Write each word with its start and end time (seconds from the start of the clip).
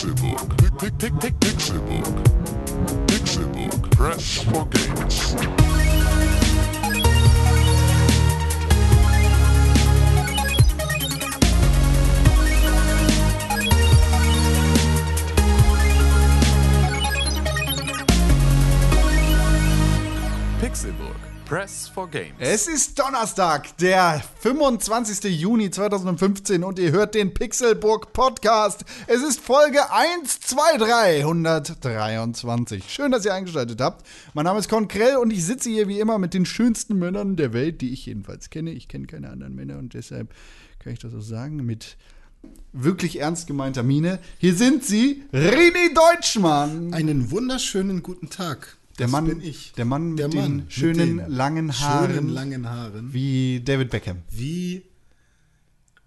Pixelbook. 0.00 0.56
Pick, 0.78 0.98
pick, 0.98 1.20
pick, 1.20 1.34
Pixelbook. 1.40 2.24
Pixelbook. 3.06 3.90
Press 3.90 4.42
for 4.44 4.64
games. 4.64 5.34
Pixelburg. 20.60 21.29
Press 21.50 21.88
for 21.88 22.08
Games. 22.08 22.36
Es 22.38 22.68
ist 22.68 22.96
Donnerstag, 22.96 23.76
der 23.78 24.22
25. 24.38 25.24
Juni 25.36 25.68
2015 25.68 26.62
und 26.62 26.78
ihr 26.78 26.92
hört 26.92 27.16
den 27.16 27.34
Pixelburg 27.34 28.12
Podcast. 28.12 28.84
Es 29.08 29.20
ist 29.20 29.40
Folge 29.40 29.90
123 29.90 31.24
123. 31.24 32.84
Schön, 32.88 33.10
dass 33.10 33.24
ihr 33.24 33.34
eingeschaltet 33.34 33.80
habt. 33.80 34.06
Mein 34.32 34.44
Name 34.44 34.60
ist 34.60 34.68
Konkrell 34.68 35.16
und 35.16 35.32
ich 35.32 35.44
sitze 35.44 35.70
hier 35.70 35.88
wie 35.88 35.98
immer 35.98 36.20
mit 36.20 36.34
den 36.34 36.46
schönsten 36.46 36.96
Männern 37.00 37.34
der 37.34 37.52
Welt, 37.52 37.80
die 37.80 37.92
ich 37.92 38.06
jedenfalls 38.06 38.50
kenne. 38.50 38.70
Ich 38.70 38.86
kenne 38.86 39.08
keine 39.08 39.30
anderen 39.30 39.56
Männer 39.56 39.78
und 39.78 39.94
deshalb 39.94 40.32
kann 40.78 40.92
ich 40.92 41.00
das 41.00 41.10
so 41.10 41.20
sagen 41.20 41.56
mit 41.66 41.96
wirklich 42.72 43.18
ernst 43.18 43.48
gemeinter 43.48 43.82
Miene. 43.82 44.20
Hier 44.38 44.54
sind 44.54 44.84
sie, 44.84 45.24
Rini 45.32 45.94
Deutschmann. 45.94 46.94
Einen 46.94 47.32
wunderschönen 47.32 48.04
guten 48.04 48.30
Tag. 48.30 48.76
Der 48.98 49.06
Das 49.06 49.12
Mann, 49.12 49.26
bin 49.26 49.40
ich. 49.40 49.72
der 49.72 49.84
Mann 49.86 50.10
mit 50.10 50.18
Der 50.18 50.28
den 50.28 50.40
Mann 50.40 50.56
mit 50.56 50.72
schönen 50.72 51.16
den 51.18 51.30
langen 51.30 51.78
Haaren, 51.80 52.12
Schönen 52.14 52.28
langen 52.28 52.68
Haaren. 52.68 53.12
wie 53.14 53.60
David 53.64 53.90
Beckham. 53.90 54.22
Wie 54.30 54.82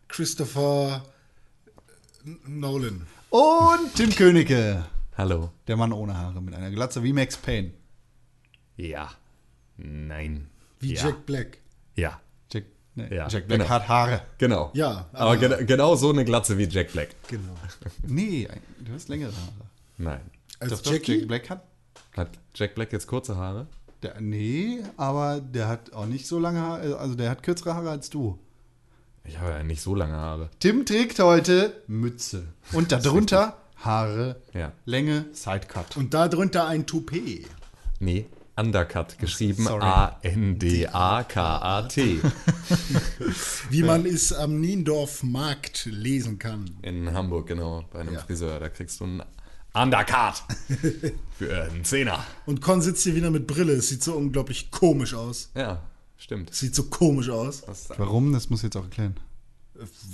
Christopher 0.08 1.04
Nolan. 2.46 3.06
Und 3.30 3.96
Tim 3.96 4.12
Königke. 4.12 4.86
Hallo. 5.18 5.52
Der 5.68 5.76
Mann 5.76 5.92
ohne 5.92 6.16
Haare 6.18 6.42
mit 6.42 6.54
einer 6.54 6.70
Glatze 6.72 7.04
wie 7.04 7.14
Max 7.14 7.36
Payne. 7.38 7.72
Ja. 8.78 9.12
Nein. 9.78 10.48
Wie 10.80 10.94
ja. 10.94 11.04
Jack 11.06 11.26
Black. 11.26 11.58
Ja. 11.96 12.20
Jack, 12.52 12.66
nee, 12.96 13.16
Ja, 13.16 13.28
Jack 13.28 13.48
Black 13.48 13.60
genau. 13.62 13.70
hat 13.70 13.88
Haare. 13.88 14.22
Genau. 14.38 14.72
Ja, 14.76 15.10
Aber 15.14 15.32
aber- 15.32 15.36
gena- 15.42 15.64
genau 15.64 15.96
so 15.96 16.12
eine 16.12 16.26
Glatze 16.26 16.58
wie 16.58 16.64
Jack 16.66 16.92
Black. 16.94 17.10
Genau. 17.28 17.56
Nee, 18.08 18.48
du 18.80 18.94
hast 18.94 19.10
längere 19.10 19.32
Haare. 19.32 19.68
Nein. 19.98 20.22
Als 20.60 20.72
Doch, 20.72 20.82
doch? 20.82 20.92
Jack 20.94 21.28
Black 21.28 21.50
hat. 21.50 21.64
Hat 22.16 22.30
Jack 22.56 22.76
Black 22.76 22.92
jetzt 22.94 23.08
kurze 23.08 23.36
Haare? 23.38 23.68
Der, 24.04 24.20
nee, 24.22 24.80
aber 24.98 25.40
der 25.42 25.68
hat 25.68 25.94
auch 25.94 26.06
nicht 26.06 26.28
so 26.28 26.38
lange 26.40 26.60
Haare. 26.62 26.98
Also 26.98 27.16
der 27.16 27.30
hat 27.30 27.42
kürzere 27.44 27.74
Haare 27.74 27.90
als 27.90 28.10
du. 28.10 28.38
Ich 29.26 29.40
habe 29.40 29.52
ja 29.52 29.64
nicht 29.64 29.82
so 29.82 29.96
lange 29.96 30.16
Haare. 30.16 30.50
Tim 30.60 30.86
trägt 30.86 31.20
heute 31.20 31.82
Mütze. 31.88 32.44
Und 32.74 32.92
darunter 32.92 33.58
Haare, 33.78 34.42
Ja. 34.54 34.74
Länge, 34.86 35.26
Sidecut. 35.32 35.96
Und 35.98 36.14
darunter 36.14 36.68
ein 36.68 36.86
Toupet. 36.86 37.46
Nee. 38.00 38.26
Undercut 38.56 39.18
geschrieben. 39.18 39.68
A-N-D-A-K-A-T. 40.86 42.20
Wie 43.72 43.82
man 43.84 44.06
es 44.06 44.32
am 44.32 44.60
Niendorf 44.62 45.24
Markt 45.24 45.86
lesen 45.86 46.38
kann. 46.38 46.70
In 46.84 47.12
Hamburg, 47.14 47.48
genau. 47.48 47.84
Bei 47.92 48.02
einem 48.02 48.18
Friseur. 48.20 48.60
Da 48.60 48.70
kriegst 48.70 49.00
du 49.00 49.06
einen 49.06 49.24
Undercut. 49.74 50.44
Für 51.38 51.64
einen 51.64 51.84
Zehner. 51.84 52.24
Und 52.46 52.62
Con 52.62 52.82
sitzt 52.82 53.04
hier 53.04 53.16
wieder 53.16 53.32
mit 53.32 53.48
Brille. 53.48 53.74
Es 53.74 53.90
sieht 53.90 54.04
so 54.04 54.14
unglaublich 54.14 54.70
komisch 54.70 55.16
aus. 55.16 55.50
Ja, 55.56 55.82
stimmt. 56.18 56.52
Es 56.52 56.60
sieht 56.60 56.76
so 56.76 56.84
komisch 56.84 57.30
aus. 57.30 57.64
Warum? 57.98 58.34
Das 58.34 58.50
muss 58.50 58.60
ich 58.60 58.66
jetzt 58.66 58.78
auch 58.78 58.84
erklären. 58.84 59.16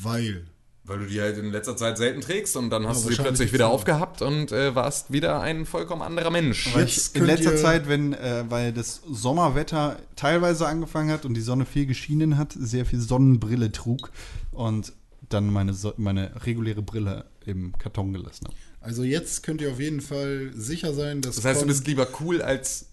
Weil. 0.02 0.46
weil 0.86 1.00
du 1.00 1.06
die 1.08 1.20
halt 1.20 1.38
in 1.38 1.52
letzter 1.52 1.76
Zeit 1.76 1.98
selten 1.98 2.22
trägst 2.22 2.56
und 2.56 2.70
dann 2.70 2.88
hast 2.88 3.06
du 3.06 3.10
sie 3.10 3.22
plötzlich 3.22 3.52
wieder 3.52 3.66
so. 3.66 3.74
aufgehabt 3.74 4.22
und 4.22 4.54
äh, 4.54 4.74
warst 4.74 5.12
wieder 5.12 5.42
ein 5.42 5.66
vollkommen 5.66 6.02
anderer 6.02 6.32
Mensch. 6.32 6.74
Jetzt 6.76 7.16
ich 7.16 7.22
in 7.22 7.28
letzter 7.28 7.58
Zeit, 7.58 7.90
wenn, 7.90 8.14
äh, 8.14 8.46
weil 8.48 8.72
das 8.72 9.02
Sommerwetter 9.12 9.98
teilweise 10.16 10.68
angefangen 10.68 11.12
hat 11.12 11.26
und 11.26 11.34
die 11.34 11.42
Sonne 11.42 11.66
viel 11.66 11.86
geschienen 11.86 12.38
hat, 12.38 12.54
sehr 12.54 12.86
viel 12.86 13.02
Sonnenbrille 13.02 13.74
trug 13.74 14.10
und 14.52 14.94
dann 15.28 15.52
meine, 15.52 15.74
so 15.74 15.94
meine 15.98 16.32
reguläre 16.46 16.82
Brille 16.82 17.26
im 17.46 17.78
Karton 17.78 18.14
gelassen 18.14 18.48
habe. 18.48 18.56
Also 18.82 19.04
jetzt 19.04 19.44
könnt 19.44 19.62
ihr 19.62 19.72
auf 19.72 19.80
jeden 19.80 20.02
Fall 20.02 20.52
sicher 20.56 20.94
sein, 20.94 21.22
dass 21.22 21.36
Das 21.36 21.46
heißt, 21.46 21.62
du 21.62 21.68
bist 21.68 21.86
lieber 21.88 22.08
cool, 22.22 22.42
als 22.42 22.86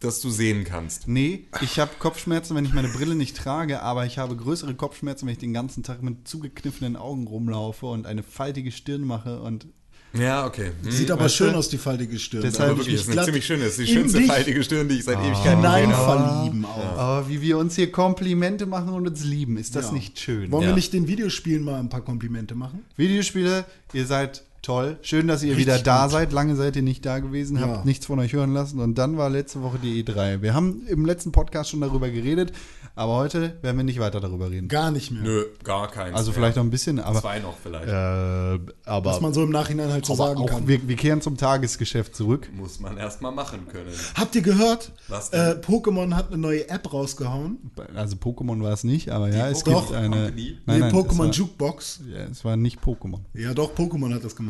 dass 0.00 0.20
du 0.22 0.30
sehen 0.30 0.64
kannst. 0.64 1.08
Nee, 1.08 1.44
ich 1.60 1.78
habe 1.78 1.90
Kopfschmerzen, 1.98 2.56
wenn 2.56 2.64
ich 2.64 2.72
meine 2.72 2.88
Brille 2.88 3.14
nicht 3.14 3.36
trage, 3.36 3.82
aber 3.82 4.06
ich 4.06 4.16
habe 4.18 4.34
größere 4.34 4.74
Kopfschmerzen, 4.74 5.26
wenn 5.26 5.32
ich 5.34 5.38
den 5.38 5.52
ganzen 5.52 5.82
Tag 5.82 6.02
mit 6.02 6.26
zugekniffenen 6.26 6.96
Augen 6.96 7.26
rumlaufe 7.26 7.84
und 7.86 8.06
eine 8.06 8.22
faltige 8.22 8.72
Stirn 8.72 9.02
mache 9.02 9.40
und 9.42 9.66
Ja, 10.14 10.46
okay. 10.46 10.70
Hm. 10.82 10.90
Sieht 10.90 11.10
aber 11.10 11.28
schön 11.28 11.52
du? 11.52 11.58
aus, 11.58 11.68
die 11.68 11.76
faltige 11.76 12.18
Stirn. 12.18 12.40
Deshalb 12.42 12.70
aber 12.72 12.80
ich 12.80 12.86
wirklich, 12.86 12.96
das 12.96 13.02
ist 13.02 13.08
eine 13.08 13.14
glatt 13.14 13.24
ziemlich 13.26 13.46
schöne, 13.46 13.64
das 13.64 13.78
ist 13.78 13.88
die 13.88 13.92
schönste 13.92 14.18
dich 14.20 14.26
faltige 14.26 14.64
Stirn, 14.64 14.88
die 14.88 14.94
ich 14.96 15.04
seit 15.04 15.18
Ewigkeiten 15.18 15.56
hinein 15.58 15.90
gesehen 15.90 15.96
habe. 16.06 16.28
verlieben 16.34 16.64
auch. 16.64 16.98
Aber 16.98 17.28
wie 17.28 17.42
wir 17.42 17.58
uns 17.58 17.76
hier 17.76 17.92
Komplimente 17.92 18.64
machen 18.66 18.88
und 18.94 19.06
uns 19.06 19.22
lieben, 19.22 19.58
ist 19.58 19.76
das 19.76 19.88
Ja. 19.88 19.92
nicht 19.92 20.18
schön? 20.18 20.50
Wollen 20.50 20.62
Ja. 20.62 20.68
wir 20.70 20.74
nicht 20.76 20.94
den 20.94 21.06
Videospielen 21.08 21.62
mal 21.62 21.78
ein 21.78 21.90
paar 21.90 22.00
Komplimente 22.00 22.54
machen? 22.54 22.84
Videospiele, 22.96 23.66
ihr 23.92 24.06
seid 24.06 24.42
toll. 24.62 24.98
Schön, 25.02 25.26
dass 25.28 25.42
ihr 25.42 25.50
Richtig 25.56 25.66
wieder 25.66 25.78
da 25.78 26.02
gut. 26.04 26.12
seid. 26.12 26.32
Lange 26.32 26.56
seid 26.56 26.76
ihr 26.76 26.82
nicht 26.82 27.04
da 27.06 27.18
gewesen, 27.18 27.56
Ja. 27.58 27.62
habt 27.68 27.86
nichts 27.86 28.06
von 28.06 28.18
euch 28.18 28.32
hören 28.32 28.52
lassen. 28.52 28.80
Und 28.80 28.96
dann 28.96 29.16
war 29.16 29.30
letzte 29.30 29.62
Woche 29.62 29.78
die 29.82 30.02
E3. 30.04 30.42
Wir 30.42 30.54
haben 30.54 30.82
im 30.86 31.04
letzten 31.04 31.32
Podcast 31.32 31.70
schon 31.70 31.80
darüber 31.80 32.10
geredet, 32.10 32.52
aber 32.94 33.16
heute 33.16 33.56
werden 33.62 33.76
wir 33.76 33.84
nicht 33.84 34.00
weiter 34.00 34.20
darüber 34.20 34.50
reden. 34.50 34.68
Gar 34.68 34.90
nicht 34.90 35.10
mehr. 35.10 35.22
Nö, 35.22 35.44
gar 35.64 35.90
keins. 35.90 36.16
Also 36.16 36.30
mehr. 36.30 36.36
vielleicht 36.40 36.56
noch 36.56 36.64
ein 36.64 36.70
bisschen, 36.70 36.98
aber, 37.00 37.20
Zwei 37.20 37.38
noch 37.38 37.56
vielleicht. 37.62 37.88
äh, 37.88 38.58
aber, 38.84 39.10
Was 39.10 39.20
man 39.20 39.32
so 39.32 39.42
im 39.42 39.50
Nachhinein 39.50 39.90
halt 39.92 40.04
so 40.06 40.14
sagen 40.14 40.40
auch 40.40 40.46
kann. 40.46 40.68
wir, 40.68 40.86
wir 40.88 40.96
kehren 40.96 41.20
zum 41.22 41.36
Tagesgeschäft 41.36 42.14
zurück. 42.14 42.48
Muss 42.54 42.80
man 42.80 42.96
erstmal 42.96 43.32
machen 43.32 43.66
können. 43.68 43.90
Habt 44.14 44.34
ihr 44.34 44.42
gehört? 44.42 44.92
Äh, 45.32 45.52
Pokémon 45.54 46.14
hat 46.14 46.28
eine 46.28 46.38
neue 46.38 46.68
App 46.68 46.92
rausgehauen. 46.92 47.58
Also 47.94 48.16
Pokémon 48.16 48.60
war 48.62 48.72
es 48.72 48.84
nicht, 48.84 49.10
aber 49.10 49.28
ja, 49.34 49.48
es 49.48 49.62
Doch, 49.64 49.88
gibt 49.88 49.94
eine. 49.98 50.16
Company? 50.16 50.58
Nein, 50.66 50.80
nee, 50.80 50.86
nein, 50.86 50.92
Pokémon 50.94 51.12
es 51.12 51.18
war, 51.18 51.26
Jukebox. 51.30 52.00
ja, 52.12 52.18
es 52.30 52.44
war 52.44 52.56
nicht 52.56 52.80
Pokémon. 52.82 53.20
Ja, 53.34 53.54
doch, 53.54 53.74
Pokémon 53.74 54.12
hat 54.14 54.24
das 54.24 54.36
gemacht. 54.36 54.49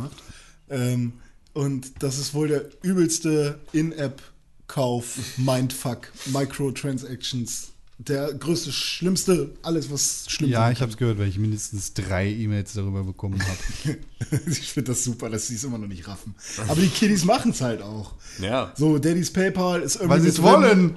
Ähm, 0.68 1.14
und 1.52 2.02
das 2.02 2.18
ist 2.18 2.32
wohl 2.34 2.48
der 2.48 2.64
übelste 2.82 3.58
In-App-Kauf, 3.72 5.16
Mindfuck, 5.36 6.12
Microtransactions. 6.26 7.68
Der 7.98 8.32
größte, 8.32 8.72
schlimmste, 8.72 9.50
alles, 9.62 9.90
was 9.90 10.24
schlimm 10.28 10.48
Ja, 10.48 10.60
sein 10.60 10.72
ich 10.72 10.80
habe 10.80 10.90
es 10.90 10.96
gehört, 10.96 11.18
weil 11.18 11.28
ich 11.28 11.38
mindestens 11.38 11.92
drei 11.92 12.30
E-Mails 12.30 12.72
darüber 12.72 13.04
bekommen 13.04 13.42
habe. 13.42 13.98
Ich 14.46 14.72
finde 14.72 14.92
das 14.92 15.02
super, 15.04 15.28
dass 15.28 15.48
sie 15.48 15.56
es 15.56 15.64
immer 15.64 15.76
noch 15.76 15.88
nicht 15.88 16.06
raffen. 16.06 16.34
Aber 16.68 16.80
die 16.80 16.88
Kiddies 16.88 17.24
machen 17.24 17.50
es 17.50 17.60
halt 17.60 17.82
auch. 17.82 18.14
Ja. 18.40 18.72
So, 18.76 18.96
Daddy's 18.98 19.30
PayPal 19.32 19.82
ist 19.82 19.96
irgendwie. 19.96 20.10
weil 20.10 20.20
sie 20.20 20.28
es 20.28 20.40
wollen. 20.40 20.96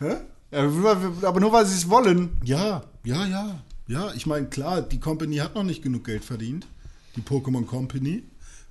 Hä? 0.00 0.16
Ja, 0.50 0.62
aber 1.22 1.38
nur 1.40 1.52
weil 1.52 1.64
sie 1.64 1.76
es 1.76 1.88
wollen. 1.88 2.36
Ja, 2.42 2.82
ja, 3.04 3.26
ja. 3.26 3.62
Ja, 3.86 4.12
ich 4.14 4.26
meine, 4.26 4.46
klar, 4.48 4.82
die 4.82 4.98
Company 5.00 5.36
hat 5.36 5.54
noch 5.54 5.62
nicht 5.62 5.82
genug 5.82 6.04
Geld 6.04 6.24
verdient. 6.24 6.66
Die 7.16 7.22
Pokémon 7.22 7.66
Company, 7.66 8.22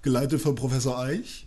geleitet 0.01 0.41
von 0.41 0.55
Professor 0.55 1.00
Eich. 1.00 1.45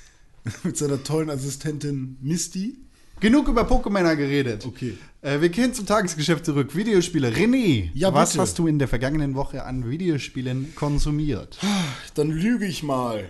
Mit 0.62 0.76
seiner 0.76 1.02
tollen 1.02 1.30
Assistentin 1.30 2.16
Misty. 2.20 2.78
Genug 3.20 3.48
über 3.48 3.62
Pokémon 3.68 4.16
geredet. 4.16 4.64
Okay. 4.64 4.96
Äh, 5.20 5.42
wir 5.42 5.50
kehren 5.50 5.74
zum 5.74 5.84
Tagesgeschäft 5.84 6.46
zurück. 6.46 6.74
Videospiele. 6.74 7.28
René, 7.28 7.90
Ja, 7.92 8.14
was 8.14 8.38
hast 8.38 8.58
du 8.58 8.66
in 8.66 8.78
der 8.78 8.88
vergangenen 8.88 9.34
Woche 9.34 9.64
an 9.64 9.88
Videospielen 9.88 10.74
konsumiert? 10.74 11.58
Dann 12.14 12.30
lüge 12.30 12.64
ich 12.64 12.82
mal. 12.82 13.28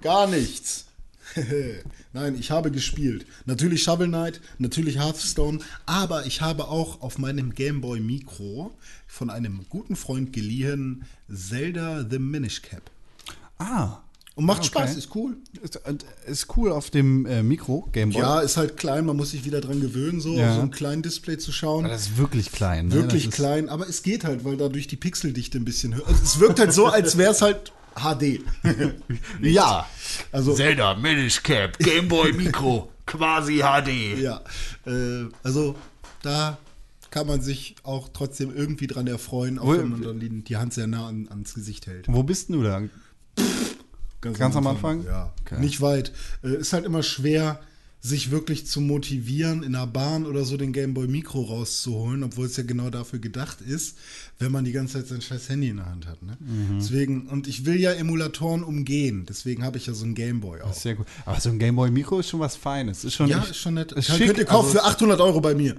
Gar 0.00 0.28
nichts. 0.28 0.86
Nein, 2.12 2.36
ich 2.38 2.52
habe 2.52 2.70
gespielt. 2.70 3.26
Natürlich 3.44 3.82
Shovel 3.82 4.06
Knight, 4.06 4.40
natürlich 4.58 4.98
Hearthstone, 4.98 5.58
aber 5.84 6.26
ich 6.26 6.40
habe 6.40 6.68
auch 6.68 7.00
auf 7.00 7.18
meinem 7.18 7.54
Gameboy 7.54 7.98
Micro 7.98 8.72
von 9.14 9.30
einem 9.30 9.64
guten 9.68 9.94
Freund 9.94 10.32
geliehen 10.32 11.04
Zelda 11.32 12.04
The 12.10 12.18
Minish 12.18 12.62
Cap. 12.62 12.90
Ah. 13.58 13.98
Und 14.34 14.46
macht 14.46 14.58
Okay. 14.58 14.66
Spaß, 14.66 14.96
ist 14.96 15.14
cool. 15.14 15.36
Ist, 15.62 15.78
ist 16.26 16.56
cool 16.56 16.72
auf 16.72 16.90
dem 16.90 17.24
äh, 17.24 17.44
Mikro, 17.44 17.88
Gameboy. 17.92 18.20
Ja, 18.20 18.40
ist 18.40 18.56
halt 18.56 18.76
klein, 18.76 19.06
man 19.06 19.16
muss 19.16 19.30
sich 19.30 19.44
wieder 19.44 19.60
dran 19.60 19.80
gewöhnen, 19.80 20.20
so 20.20 20.34
Ja. 20.36 20.48
auf 20.50 20.56
so 20.56 20.62
ein 20.62 20.72
kleines 20.72 21.02
Display 21.02 21.38
zu 21.38 21.52
schauen. 21.52 21.84
Das 21.84 22.02
ist 22.08 22.16
wirklich 22.18 22.50
klein. 22.50 22.88
Ne? 22.88 22.94
Wirklich 22.94 23.26
das 23.26 23.34
klein, 23.36 23.68
aber 23.68 23.88
es 23.88 24.02
geht 24.02 24.24
halt, 24.24 24.44
weil 24.44 24.56
dadurch 24.56 24.88
die 24.88 24.96
Pixeldichte 24.96 25.58
ein 25.58 25.64
bisschen 25.64 25.94
höher. 25.94 26.08
Also 26.08 26.20
es 26.24 26.40
wirkt 26.40 26.58
halt 26.58 26.72
so, 26.72 26.86
als 26.86 27.16
wäre 27.16 27.30
es 27.30 27.40
halt 27.42 27.70
HD. 27.94 28.40
Ja. 29.40 29.86
Also 30.32 30.54
Zelda, 30.54 30.94
Minish 30.96 31.40
Cap, 31.44 31.78
Gameboy 31.78 32.32
Mikro, 32.32 32.90
quasi 33.06 33.58
HD. 33.60 34.18
Ja, 34.20 34.40
äh, 34.84 35.26
also 35.44 35.76
da 36.22 36.58
kann 37.14 37.28
man 37.28 37.40
sich 37.40 37.76
auch 37.84 38.08
trotzdem 38.12 38.52
irgendwie 38.54 38.88
dran 38.88 39.06
erfreuen, 39.06 39.60
auch 39.60 39.66
Wo- 39.66 39.78
wenn 39.78 39.88
man 39.88 40.02
dann 40.02 40.42
die, 40.44 40.56
Hand 40.56 40.74
sehr 40.74 40.88
nah 40.88 41.06
an, 41.06 41.28
ans 41.30 41.54
Gesicht 41.54 41.86
hält. 41.86 42.06
Wo 42.08 42.24
bist 42.24 42.48
denn 42.48 42.56
du 42.56 42.62
da? 42.64 42.82
Ganz 44.20 44.56
am 44.56 44.66
Anfang? 44.66 45.04
Ja, 45.04 45.32
Okay. 45.44 45.60
nicht 45.60 45.80
weit. 45.80 46.12
Äh, 46.42 46.56
ist 46.56 46.72
halt 46.72 46.84
immer 46.84 47.02
schwer, 47.02 47.60
sich 48.00 48.30
wirklich 48.30 48.66
zu 48.66 48.80
motivieren, 48.80 49.62
in 49.62 49.72
der 49.72 49.86
Bahn 49.86 50.26
oder 50.26 50.44
so 50.44 50.56
den 50.56 50.72
Gameboy 50.72 51.06
Micro 51.06 51.40
rauszuholen, 51.42 52.22
obwohl 52.24 52.46
es 52.46 52.56
ja 52.56 52.64
genau 52.64 52.90
dafür 52.90 53.18
gedacht 53.18 53.60
ist, 53.60 53.96
wenn 54.38 54.50
man 54.52 54.64
die 54.64 54.72
ganze 54.72 54.94
Zeit 54.98 55.06
sein 55.06 55.20
scheiß 55.22 55.48
Handy 55.50 55.68
in 55.68 55.76
der 55.78 55.86
Hand 55.86 56.06
hat. 56.06 56.22
Ne? 56.22 56.36
Mhm. 56.40 56.78
Deswegen, 56.80 57.28
und 57.28 57.46
ich 57.48 57.64
will 57.64 57.80
ja 57.80 57.92
Emulatoren 57.92 58.62
umgehen, 58.64 59.24
deswegen 59.28 59.62
habe 59.64 59.78
ich 59.78 59.86
ja 59.86 59.94
so 59.94 60.04
einen 60.04 60.14
Gameboy 60.14 60.62
auch. 60.62 60.74
Sehr 60.74 60.96
gut. 60.96 61.06
Aber 61.26 61.38
so 61.40 61.48
ein 61.50 61.58
Gameboy 61.58 61.90
Micro 61.90 62.18
ist 62.18 62.28
schon 62.28 62.40
was 62.40 62.56
Feines. 62.56 63.04
Ist 63.04 63.14
schon 63.14 63.28
Ja, 63.28 63.38
echt- 63.38 63.50
ist 63.52 63.56
schon 63.58 63.74
nett. 63.74 63.92
Ist 63.92 64.08
schick, 64.08 64.26
könnt 64.26 64.38
ihr 64.38 64.44
kaufen 64.46 64.66
also- 64.66 64.78
für 64.80 64.84
800 64.84 65.20
Euro 65.20 65.40
bei 65.40 65.54
mir. 65.54 65.76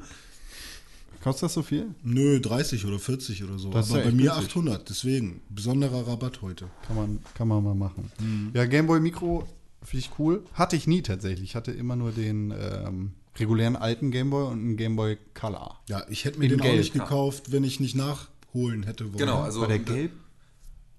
Kostet 1.25 1.45
das 1.47 1.55
so 1.55 1.63
viel? 1.63 1.87
Nö, 2.03 2.39
30 2.39 2.85
oder 2.85 2.99
40 2.99 3.43
oder 3.45 3.57
so. 3.57 3.71
Das 3.71 3.89
Aber 3.89 3.97
ja 3.97 4.05
bei 4.05 4.11
mir 4.11 4.29
günstig. 4.29 4.45
800. 4.51 4.87
Deswegen, 4.87 5.41
besonderer 5.49 6.05
Rabatt 6.05 6.43
heute. 6.43 6.69
Kann 6.85 6.95
man, 6.95 7.19
kann 7.33 7.47
man 7.47 7.63
mal 7.63 7.73
machen. 7.73 8.11
Ja, 8.53 8.65
Gameboy 8.65 8.99
Micro 8.99 9.47
finde 9.81 10.05
ich 10.05 10.11
cool. 10.19 10.43
Hatte 10.53 10.75
ich 10.75 10.85
nie 10.85 11.01
tatsächlich. 11.01 11.49
Ich 11.49 11.55
hatte 11.55 11.71
immer 11.71 11.95
nur 11.95 12.11
den 12.11 12.51
ähm, 12.51 13.13
regulären 13.39 13.75
alten 13.75 14.11
Gameboy 14.11 14.51
und 14.51 14.59
einen 14.59 14.77
Gameboy 14.77 15.17
Color. 15.33 15.79
Ja, 15.89 16.03
ich 16.09 16.25
hätte 16.25 16.37
mir 16.37 16.45
In 16.45 16.51
den 16.51 16.61
auch 16.61 16.65
Gelb, 16.65 16.77
nicht 16.77 16.93
ja. 16.93 17.03
gekauft, 17.03 17.51
wenn 17.51 17.63
ich 17.63 17.79
nicht 17.79 17.95
nachholen 17.95 18.83
hätte 18.83 19.05
wollen. 19.05 19.17
Genau, 19.17 19.41
also 19.41 19.61
War 19.61 19.67
der 19.67 19.79
gelb? 19.79 20.11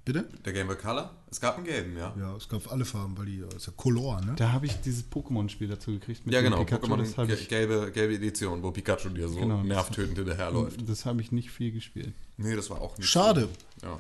Bitte? 0.07 0.29
der 0.45 0.53
Game 0.53 0.69
Boy 0.69 0.77
Color. 0.77 1.11
Es 1.29 1.41
gab 1.41 1.57
einen 1.57 1.65
gelben, 1.67 1.97
ja. 1.99 2.15
Ja, 2.17 2.37
es 2.37 2.49
gab 2.49 2.71
alle 2.71 2.85
Farben, 2.85 3.19
weil 3.19 3.27
die, 3.27 3.41
das 3.41 3.55
ist 3.57 3.67
ja 3.67 3.73
Color, 3.77 4.21
ne? 4.21 4.35
Da 4.37 4.53
habe 4.53 4.65
ich 4.67 4.81
dieses 4.81 5.05
Pokémon-Spiel 5.11 5.67
dazu 5.67 5.91
gekriegt. 5.91 6.25
mit 6.25 6.33
Ja, 6.33 6.43
genau, 6.43 6.65
Pikachu. 6.65 6.87
Pokémon 6.87 7.29
ich, 7.29 7.49
gelbe, 7.49 7.91
gelbe 7.91 8.15
Edition, 8.15 8.63
wo 8.63 8.71
Pikachu 8.71 9.09
dir 9.09 9.29
so 9.29 9.41
Genau. 9.41 9.65
nervtötend 9.65 10.17
hinterherläuft. 10.17 10.89
das 10.89 11.07
habe 11.07 11.21
ich 11.23 11.33
nicht 11.33 11.51
viel 11.51 11.73
gespielt. 11.73 12.15
Nee, 12.37 12.55
das 12.55 12.71
war 12.71 12.81
auch 12.81 12.97
nicht 12.97 13.09
Schade, 13.09 13.49
So. 13.81 13.87
Ja. 13.89 13.99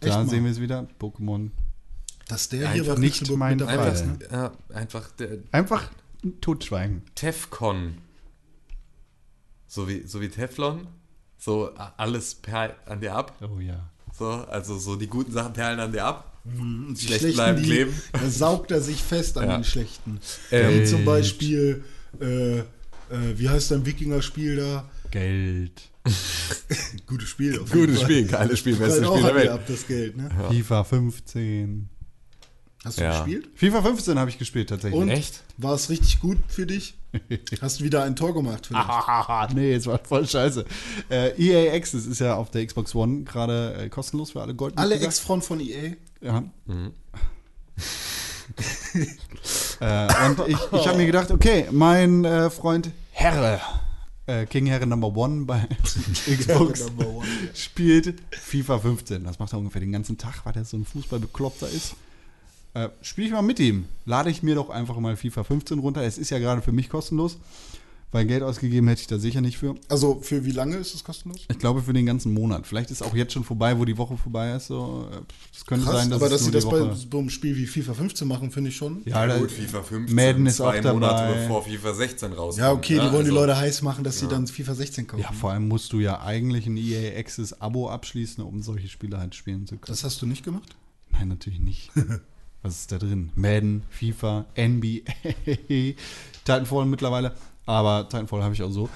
Da 0.00 0.08
mal. 0.08 0.28
sehen 0.28 0.44
wir 0.44 0.50
es 0.50 0.60
wieder. 0.60 0.88
Pokémon. 0.98 1.50
dass 2.26 2.48
der 2.48 2.72
hier 2.72 2.80
Einfach 2.82 2.94
bei 2.94 3.00
nicht 3.00 3.12
Pixelburg 3.18 3.38
mein 3.38 3.56
mit 3.58 3.60
dabei 3.68 3.76
Fall. 3.76 3.92
ist. 3.92 4.06
Ne? 4.06 4.18
Ja, 4.32 4.52
einfach 4.74 5.10
der 5.12 5.38
Einfach 5.52 5.90
totschweigen. 6.40 7.02
Tefcon. 7.14 7.98
So 9.66 9.88
wie, 9.88 10.06
so 10.06 10.22
wie 10.22 10.28
Teflon. 10.30 10.86
So 11.36 11.74
alles 11.74 12.34
perlt 12.36 12.76
an 12.86 13.00
dir 13.02 13.14
ab. 13.14 13.36
Oh 13.42 13.60
ja. 13.60 13.90
So, 14.16 14.26
also 14.28 14.78
so 14.78 14.96
die 14.96 15.06
guten 15.08 15.32
Sachen 15.32 15.52
perlen 15.52 15.80
an 15.80 15.92
dir 15.92 16.04
ab. 16.04 16.30
Und 16.44 16.94
die 16.94 17.06
Schlecht 17.06 17.20
schlechten, 17.20 17.36
bleiben 17.36 17.58
die, 17.62 17.68
kleben. 17.68 17.94
Da 18.12 18.28
saugt 18.30 18.70
er 18.70 18.80
sich 18.80 19.02
fest 19.02 19.38
an 19.38 19.48
Ja. 19.48 19.56
den 19.58 19.64
schlechten. 19.64 20.20
Äh, 20.50 20.82
Wie 20.82 20.84
zum 20.84 21.04
Beispiel, 21.04 21.82
äh, 22.20 22.58
äh, 22.58 22.62
wie 23.36 23.48
heißt 23.48 23.70
dein 23.70 23.84
Wikinger-Spiel 23.86 24.56
da? 24.56 24.88
Geld. 25.10 25.82
Gutes 27.06 27.28
Spiel. 27.30 27.58
Auf 27.58 27.68
jeden 27.74 27.86
Gutes 27.86 27.96
Fall. 28.02 28.04
Spiel, 28.04 28.26
geiles 28.26 28.58
Spiel, 28.58 28.76
bestes 28.76 29.04
auch 29.06 29.14
Spiel 29.16 29.26
der 29.26 29.34
Welt. 29.34 29.48
ab, 29.48 29.60
das 29.66 29.86
Geld, 29.86 30.16
ne? 30.18 30.30
FIFA 30.50 30.84
15. 30.84 31.88
Hast 32.84 32.98
du 32.98 33.02
Ja. 33.02 33.12
gespielt? 33.18 33.48
FIFA 33.54 33.82
15 33.82 34.18
habe 34.18 34.28
ich 34.30 34.38
gespielt 34.38 34.68
tatsächlich. 34.68 35.00
Und 35.00 35.08
Echt? 35.08 35.42
war 35.56 35.74
es 35.74 35.88
richtig 35.88 36.20
gut 36.20 36.38
für 36.48 36.66
dich? 36.66 36.94
Hast 37.60 37.80
du 37.80 37.84
wieder 37.84 38.02
ein 38.02 38.16
Tor 38.16 38.34
gemacht 38.34 38.66
vielleicht? 38.66 38.88
Ah, 38.88 39.48
nee, 39.54 39.72
es 39.72 39.86
war 39.86 39.98
voll 40.04 40.26
scheiße. 40.26 40.64
Äh, 41.08 41.30
EA 41.40 41.74
Access 41.74 42.06
ist 42.06 42.18
ja 42.20 42.34
auf 42.34 42.50
der 42.50 42.66
Xbox 42.66 42.94
One 42.94 43.22
gerade 43.24 43.74
äh, 43.74 43.88
kostenlos 43.88 44.32
für 44.32 44.42
alle 44.42 44.54
Gold. 44.54 44.76
Alle 44.76 44.98
Ex-Frauen 44.98 45.40
von 45.42 45.60
EA? 45.60 45.92
Ja. 46.20 46.42
äh, 49.80 50.26
und 50.26 50.48
ich, 50.48 50.58
ich 50.72 50.86
habe 50.86 50.98
mir 50.98 51.06
gedacht, 51.06 51.30
okay, 51.30 51.66
mein 51.70 52.24
äh, 52.24 52.50
Freund 52.50 52.90
Herre, 53.12 53.60
äh, 54.26 54.46
King 54.46 54.66
Herre 54.66 54.86
Number 54.86 55.14
One 55.16 55.44
bei 55.44 55.66
Xbox, 56.26 56.80
Number 56.86 57.06
one. 57.08 57.26
spielt 57.54 58.14
FIFA 58.32 58.78
15. 58.80 59.24
Das 59.24 59.38
macht 59.38 59.52
er 59.52 59.58
ungefähr 59.58 59.80
den 59.80 59.92
ganzen 59.92 60.18
Tag, 60.18 60.44
weil 60.44 60.52
der 60.52 60.64
so 60.64 60.76
ein 60.76 60.84
Fußballbekloppter 60.84 61.68
ist. 61.68 61.94
Äh, 62.74 62.88
Spiele 63.02 63.28
ich 63.28 63.32
mal 63.32 63.42
mit 63.42 63.60
ihm. 63.60 63.86
Lade 64.04 64.30
ich 64.30 64.42
mir 64.42 64.54
doch 64.56 64.68
einfach 64.70 64.98
mal 64.98 65.16
FIFA 65.16 65.44
15 65.44 65.78
runter. 65.78 66.02
Es 66.02 66.18
ist 66.18 66.30
ja 66.30 66.38
gerade 66.40 66.60
für 66.60 66.72
mich 66.72 66.88
kostenlos, 66.88 67.38
weil 68.10 68.26
Geld 68.26 68.42
ausgegeben 68.42 68.88
hätte 68.88 69.00
ich 69.00 69.06
da 69.06 69.18
sicher 69.18 69.40
nicht 69.40 69.58
für. 69.58 69.76
Also 69.88 70.20
für 70.20 70.44
wie 70.44 70.50
lange 70.50 70.76
ist 70.76 70.92
es 70.92 71.04
kostenlos? 71.04 71.42
Ich 71.48 71.58
glaube 71.60 71.82
für 71.82 71.92
den 71.92 72.04
ganzen 72.04 72.34
Monat. 72.34 72.66
Vielleicht 72.66 72.90
ist 72.90 73.02
auch 73.02 73.14
jetzt 73.14 73.32
schon 73.32 73.44
vorbei, 73.44 73.78
wo 73.78 73.84
die 73.84 73.96
Woche 73.96 74.16
vorbei 74.16 74.52
ist. 74.56 74.66
So. 74.66 75.08
äh, 75.12 75.16
Es 75.56 75.64
könnte 75.64 75.84
Krass, 75.86 75.94
sein, 76.00 76.10
dass 76.10 76.20
aber 76.20 76.28
dass 76.30 76.44
sie 76.44 76.50
das 76.50 76.64
die 76.64 76.70
bei 76.70 76.94
so 76.94 77.18
einem 77.18 77.30
Spiel 77.30 77.56
wie 77.56 77.66
FIFA 77.66 77.94
15 77.94 78.26
machen, 78.26 78.50
finde 78.50 78.70
ich 78.70 78.76
schon. 78.76 79.02
Ja, 79.04 79.24
da- 79.24 79.38
gut, 79.38 79.52
FIFA 79.52 79.82
15. 79.84 80.14
Madden 80.16 80.46
ist 80.46 80.56
zwei 80.56 80.78
auch 80.78 80.82
dabei. 80.82 80.92
Monate 80.94 81.34
bevor 81.42 81.62
FIFA 81.62 81.94
16 81.94 82.32
rauskommt. 82.32 82.58
Ja, 82.58 82.72
okay, 82.72 82.94
die 82.94 82.98
ne? 83.06 83.12
wollen 83.12 83.24
die 83.24 83.30
Also, 83.30 83.34
Leute 83.40 83.56
heiß 83.56 83.82
machen, 83.82 84.02
dass 84.02 84.18
sie 84.18 84.26
dann 84.26 84.48
FIFA 84.48 84.74
16 84.74 85.06
kaufen. 85.06 85.22
Ja, 85.22 85.30
vor 85.30 85.52
allem 85.52 85.68
musst 85.68 85.92
du 85.92 86.00
ja 86.00 86.20
eigentlich 86.22 86.66
ein 86.66 86.76
EA 86.76 87.16
Access 87.18 87.52
Abo 87.60 87.88
abschließen, 87.88 88.42
um 88.42 88.62
solche 88.62 88.88
Spiele 88.88 89.18
halt 89.18 89.36
spielen 89.36 89.66
zu 89.68 89.76
können. 89.76 89.86
Das 89.86 90.02
hast 90.02 90.20
du 90.22 90.26
nicht 90.26 90.44
gemacht? 90.44 90.74
Nein, 91.12 91.28
natürlich 91.28 91.60
nicht. 91.60 91.90
Was 92.64 92.76
ist 92.80 92.92
da 92.92 92.98
drin? 92.98 93.30
Madden, 93.36 93.82
FIFA, 93.90 94.46
NBA, 94.56 95.02
Titanfall 96.44 96.86
mittlerweile. 96.86 97.34
Aber 97.66 98.08
Titanfall 98.08 98.42
habe 98.42 98.54
ich 98.54 98.62
auch 98.62 98.70
so. 98.70 98.88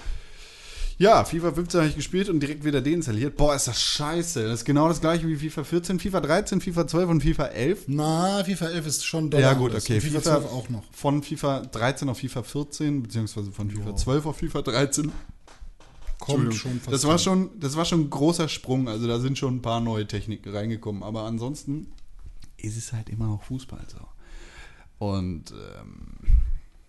Ja, 0.96 1.22
FIFA 1.24 1.52
15 1.52 1.80
habe 1.80 1.90
ich 1.90 1.94
gespielt 1.96 2.28
und 2.30 2.40
direkt 2.40 2.64
wieder 2.64 2.80
deinstalliert. 2.80 3.36
Boah, 3.36 3.54
ist 3.54 3.68
das 3.68 3.80
scheiße. 3.80 4.42
Das 4.42 4.60
ist 4.60 4.64
genau 4.64 4.88
das 4.88 5.00
gleiche 5.00 5.28
wie 5.28 5.36
FIFA 5.36 5.62
14, 5.64 6.00
FIFA 6.00 6.20
13, 6.22 6.60
FIFA 6.62 6.86
12 6.88 7.10
und 7.10 7.20
FIFA 7.22 7.44
11. 7.48 7.84
Na, 7.88 8.42
FIFA 8.42 8.66
11 8.70 8.86
ist 8.86 9.04
schon 9.04 9.30
Ja, 9.30 9.52
doll 9.54 9.70
gut, 9.70 9.74
okay. 9.76 9.94
Und 9.96 10.00
FIFA 10.00 10.22
12 10.22 10.44
auch 10.46 10.68
noch. 10.70 10.82
Von 10.92 11.22
FIFA 11.22 11.60
13 11.60 12.08
auf 12.08 12.18
FIFA 12.18 12.42
14, 12.42 13.02
beziehungsweise 13.02 13.52
von 13.52 13.70
FIFA 13.70 13.94
12 13.94 14.26
auf 14.26 14.38
FIFA 14.38 14.62
13. 14.62 15.12
Kommt 16.18 16.54
schon 16.54 16.80
fast. 16.80 16.92
das 16.92 17.06
war 17.06 17.18
schon, 17.18 17.50
das 17.60 17.76
war 17.76 17.84
schon 17.84 18.00
ein 18.00 18.10
großer 18.10 18.48
Sprung. 18.48 18.88
Also 18.88 19.06
da 19.06 19.20
sind 19.20 19.38
schon 19.38 19.56
ein 19.56 19.62
paar 19.62 19.80
neue 19.80 20.06
Techniken 20.06 20.50
reingekommen. 20.52 21.02
Aber 21.04 21.22
ansonsten 21.24 21.86
ist 22.60 22.76
es 22.76 22.92
halt 22.92 23.08
immer 23.08 23.26
noch 23.26 23.42
Fußball 23.44 23.84
so. 23.88 23.98
Und 25.04 25.52
ähm, 25.52 26.16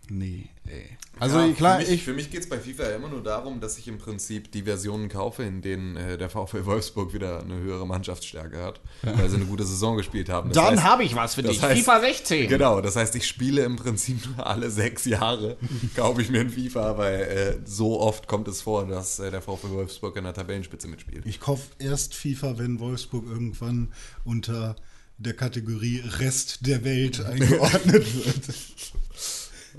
nee, 0.09 0.49
ey. 0.65 0.97
Also 1.19 1.37
ja, 1.39 1.51
klar, 1.53 1.75
für 1.79 1.81
mich, 1.85 1.91
ich. 1.93 2.03
für 2.03 2.13
mich 2.13 2.31
geht 2.31 2.39
es 2.41 2.49
bei 2.49 2.57
FIFA 2.57 2.83
ja 2.89 2.95
immer 2.95 3.09
nur 3.09 3.21
darum, 3.21 3.59
dass 3.59 3.77
ich 3.77 3.87
im 3.87 3.97
Prinzip 3.99 4.51
die 4.51 4.63
Versionen 4.63 5.09
kaufe, 5.09 5.43
in 5.43 5.61
denen 5.61 5.95
äh, 5.97 6.17
der 6.17 6.29
VfL 6.29 6.65
Wolfsburg 6.65 7.13
wieder 7.13 7.41
eine 7.41 7.59
höhere 7.59 7.85
Mannschaftsstärke 7.85 8.63
hat, 8.63 8.79
weil 9.03 9.29
sie 9.29 9.35
eine 9.35 9.45
gute 9.45 9.63
Saison 9.65 9.97
gespielt 9.97 10.29
haben. 10.29 10.51
Das 10.51 10.63
heißt- 10.63 10.83
habe 10.83 11.03
ich 11.03 11.13
was 11.15 11.35
für 11.35 11.43
das 11.43 11.61
heißt- 11.61 11.99
16. 12.01 12.47
Genau, 12.49 12.81
das 12.81 12.95
heißt, 12.95 13.13
ich 13.15 13.27
spiele 13.27 13.63
im 13.63 13.75
Prinzip 13.75 14.25
nur 14.25 14.47
alle 14.47 14.71
sechs 14.71 15.05
Jahre, 15.05 15.57
kaufe 15.95 16.21
ich 16.23 16.29
mir 16.29 16.39
ein 16.39 16.49
FIFA, 16.49 16.97
weil 16.97 17.19
äh, 17.21 17.57
so 17.65 17.99
oft 17.99 18.27
kommt 18.27 18.47
es 18.47 18.61
vor, 18.63 18.87
dass 18.87 19.19
äh, 19.19 19.29
der 19.29 19.41
VfL 19.41 19.69
Wolfsburg 19.71 20.15
in 20.17 20.23
der 20.23 20.33
Tabellenspitze 20.33 20.87
mitspielt. 20.87 21.25
Ich 21.27 21.39
kaufe 21.39 21.67
erst 21.77 22.15
FIFA, 22.15 22.57
wenn 22.57 22.79
Wolfsburg 22.79 23.25
irgendwann 23.27 23.91
unter 24.23 24.75
der 25.19 25.33
Kategorie 25.33 26.01
Rest 26.17 26.65
der 26.65 26.83
Welt 26.83 27.23
eingeordnet 27.23 28.15
wird. 28.25 28.55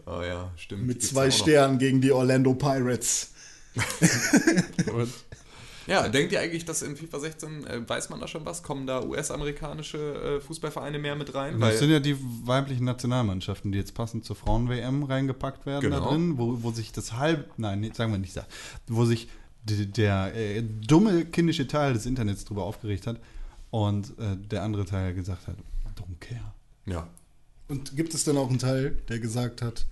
Oh 0.06 0.22
ja, 0.22 0.52
stimmt. 0.56 0.86
Mit 0.86 1.02
zwei. 1.02 1.30
Sternen 1.30 1.78
gegen 1.78 2.00
die 2.00 2.12
Orlando 2.12 2.54
Pirates. 2.54 3.32
Ja, 5.86 6.06
denkt 6.08 6.30
ihr 6.32 6.38
eigentlich, 6.38 6.64
dass 6.64 6.82
in 6.82 6.94
FIFA 6.94 7.18
16, 7.18 7.66
äh, 7.66 7.88
weiß 7.88 8.10
man 8.10 8.20
da 8.20 8.28
schon 8.28 8.44
was? 8.44 8.62
Kommen 8.62 8.86
da 8.86 9.02
US-amerikanische 9.02 10.36
äh, 10.36 10.40
Fußballvereine 10.40 11.00
mehr 11.00 11.16
mit 11.16 11.34
rein? 11.34 11.54
Das 11.54 11.60
Weil, 11.70 11.76
sind 11.78 11.90
ja 11.90 11.98
die 11.98 12.16
weiblichen 12.44 12.84
Nationalmannschaften, 12.84 13.72
die 13.72 13.78
jetzt 13.78 13.94
passend 13.94 14.24
zur 14.24 14.36
Frauen-WM 14.36 15.02
reingepackt 15.02 15.66
werden 15.66 15.90
da 15.90 15.98
Genau. 15.98 16.10
drin, 16.10 16.38
wo, 16.38 16.62
wo 16.62 16.70
sich 16.70 16.92
das 16.92 17.14
halb, 17.14 17.50
nein, 17.56 17.80
nee, 17.80 17.90
sagen 17.92 18.12
wir 18.12 18.18
nicht, 18.18 18.36
das, 18.36 18.44
wo 18.86 19.04
sich 19.04 19.28
der 19.64 20.32
äh, 20.36 20.62
dumme 20.62 21.24
kindische 21.24 21.66
Teil 21.66 21.94
des 21.94 22.06
Internets 22.06 22.44
drüber 22.44 22.62
aufgeregt 22.64 23.08
hat 23.08 23.18
und 23.70 24.10
äh, 24.18 24.36
der 24.36 24.62
andere 24.62 24.84
Teil 24.84 25.14
gesagt 25.14 25.46
hat, 25.48 25.56
don't 25.96 26.18
care. 26.20 26.52
ja. 26.86 27.08
Und 27.68 27.96
gibt 27.96 28.14
es 28.14 28.24
dann 28.24 28.36
auch 28.36 28.48
einen 28.48 28.58
Teil, 28.58 28.96
der 29.08 29.20
gesagt 29.20 29.62
hat, 29.62 29.86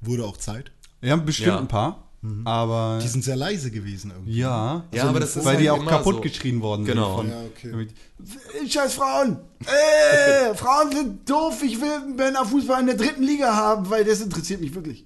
wurde 0.00 0.24
auch 0.24 0.36
Zeit? 0.36 0.70
Ja, 1.02 1.16
bestimmt 1.16 1.48
Ja. 1.48 1.58
ein 1.58 1.66
paar, 1.66 2.04
aber 2.44 3.00
Die 3.02 3.08
sind 3.08 3.24
sehr 3.24 3.34
leise 3.34 3.72
gewesen 3.72 4.12
irgendwie. 4.12 4.36
ja, 4.38 4.84
Ja, 4.92 5.08
aber 5.08 5.18
das 5.18 5.30
ist 5.36 5.44
weil 5.44 5.54
halt 5.56 5.60
die 5.64 5.70
auch 5.70 5.78
immer 5.80 5.90
kaputt 5.90 6.14
so. 6.16 6.20
geschrien 6.20 6.60
worden 6.62 6.84
Genau. 6.84 7.22
sind. 7.22 7.30
Ja, 7.30 7.42
okay. 7.44 7.70
Von, 7.70 8.68
Scheiß 8.68 8.94
Frauen! 8.94 9.38
Äh, 9.66 10.54
Frauen 10.54 10.92
sind 10.92 11.28
doof, 11.28 11.60
ich 11.64 11.80
will 11.80 12.14
Männerfußball 12.16 12.80
in 12.80 12.86
der 12.86 12.96
dritten 12.96 13.24
Liga 13.24 13.52
haben, 13.54 13.90
weil 13.90 14.04
das 14.04 14.20
interessiert 14.20 14.60
mich 14.60 14.72
wirklich. 14.74 15.04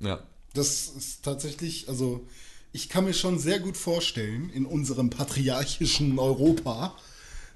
Ja. 0.00 0.20
Das 0.54 0.86
ist 0.88 1.22
tatsächlich, 1.22 1.86
also 1.90 2.26
ich 2.72 2.88
kann 2.88 3.04
mir 3.04 3.12
schon 3.14 3.38
sehr 3.38 3.60
gut 3.60 3.76
vorstellen, 3.76 4.48
in 4.50 4.64
unserem 4.64 5.10
patriarchischen 5.10 6.18
Europa, 6.18 6.96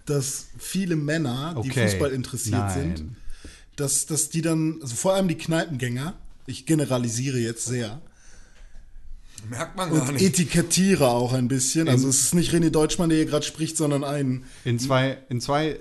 dass 0.07 0.47
viele 0.59 0.97
Männer, 0.97 1.55
die 1.63 1.71
Okay. 1.71 1.89
Fußball 1.89 2.11
interessiert 2.13 2.59
Nein. 2.59 2.97
sind, 2.97 3.17
dass, 3.77 4.07
dass 4.07 4.29
die 4.31 4.43
dann, 4.43 4.79
also 4.83 4.95
vor 4.95 5.15
allem 5.15 5.29
die 5.29 5.37
Kneipengänger, 5.37 6.15
ich 6.47 6.67
generalisiere 6.67 7.39
jetzt 7.39 7.65
sehr, 7.67 8.01
Merkt 9.49 9.77
man 9.77 9.91
gar 9.91 10.03
und 10.09 10.15
nicht. 10.15 10.23
etikettiere 10.25 11.09
auch 11.09 11.33
ein 11.33 11.49
bisschen. 11.49 11.89
Also 11.89 12.09
es 12.09 12.21
ist 12.21 12.35
nicht 12.35 12.53
René 12.53 12.71
Deutschmann, 12.71 13.09
der 13.09 13.19
hier 13.19 13.27
gerade 13.27 13.45
spricht, 13.45 13.77
sondern 13.77 14.05
ein 14.05 14.45
In 14.65 14.79
zwei, 14.79 15.19
in 15.31 15.41
zwei, 15.41 15.81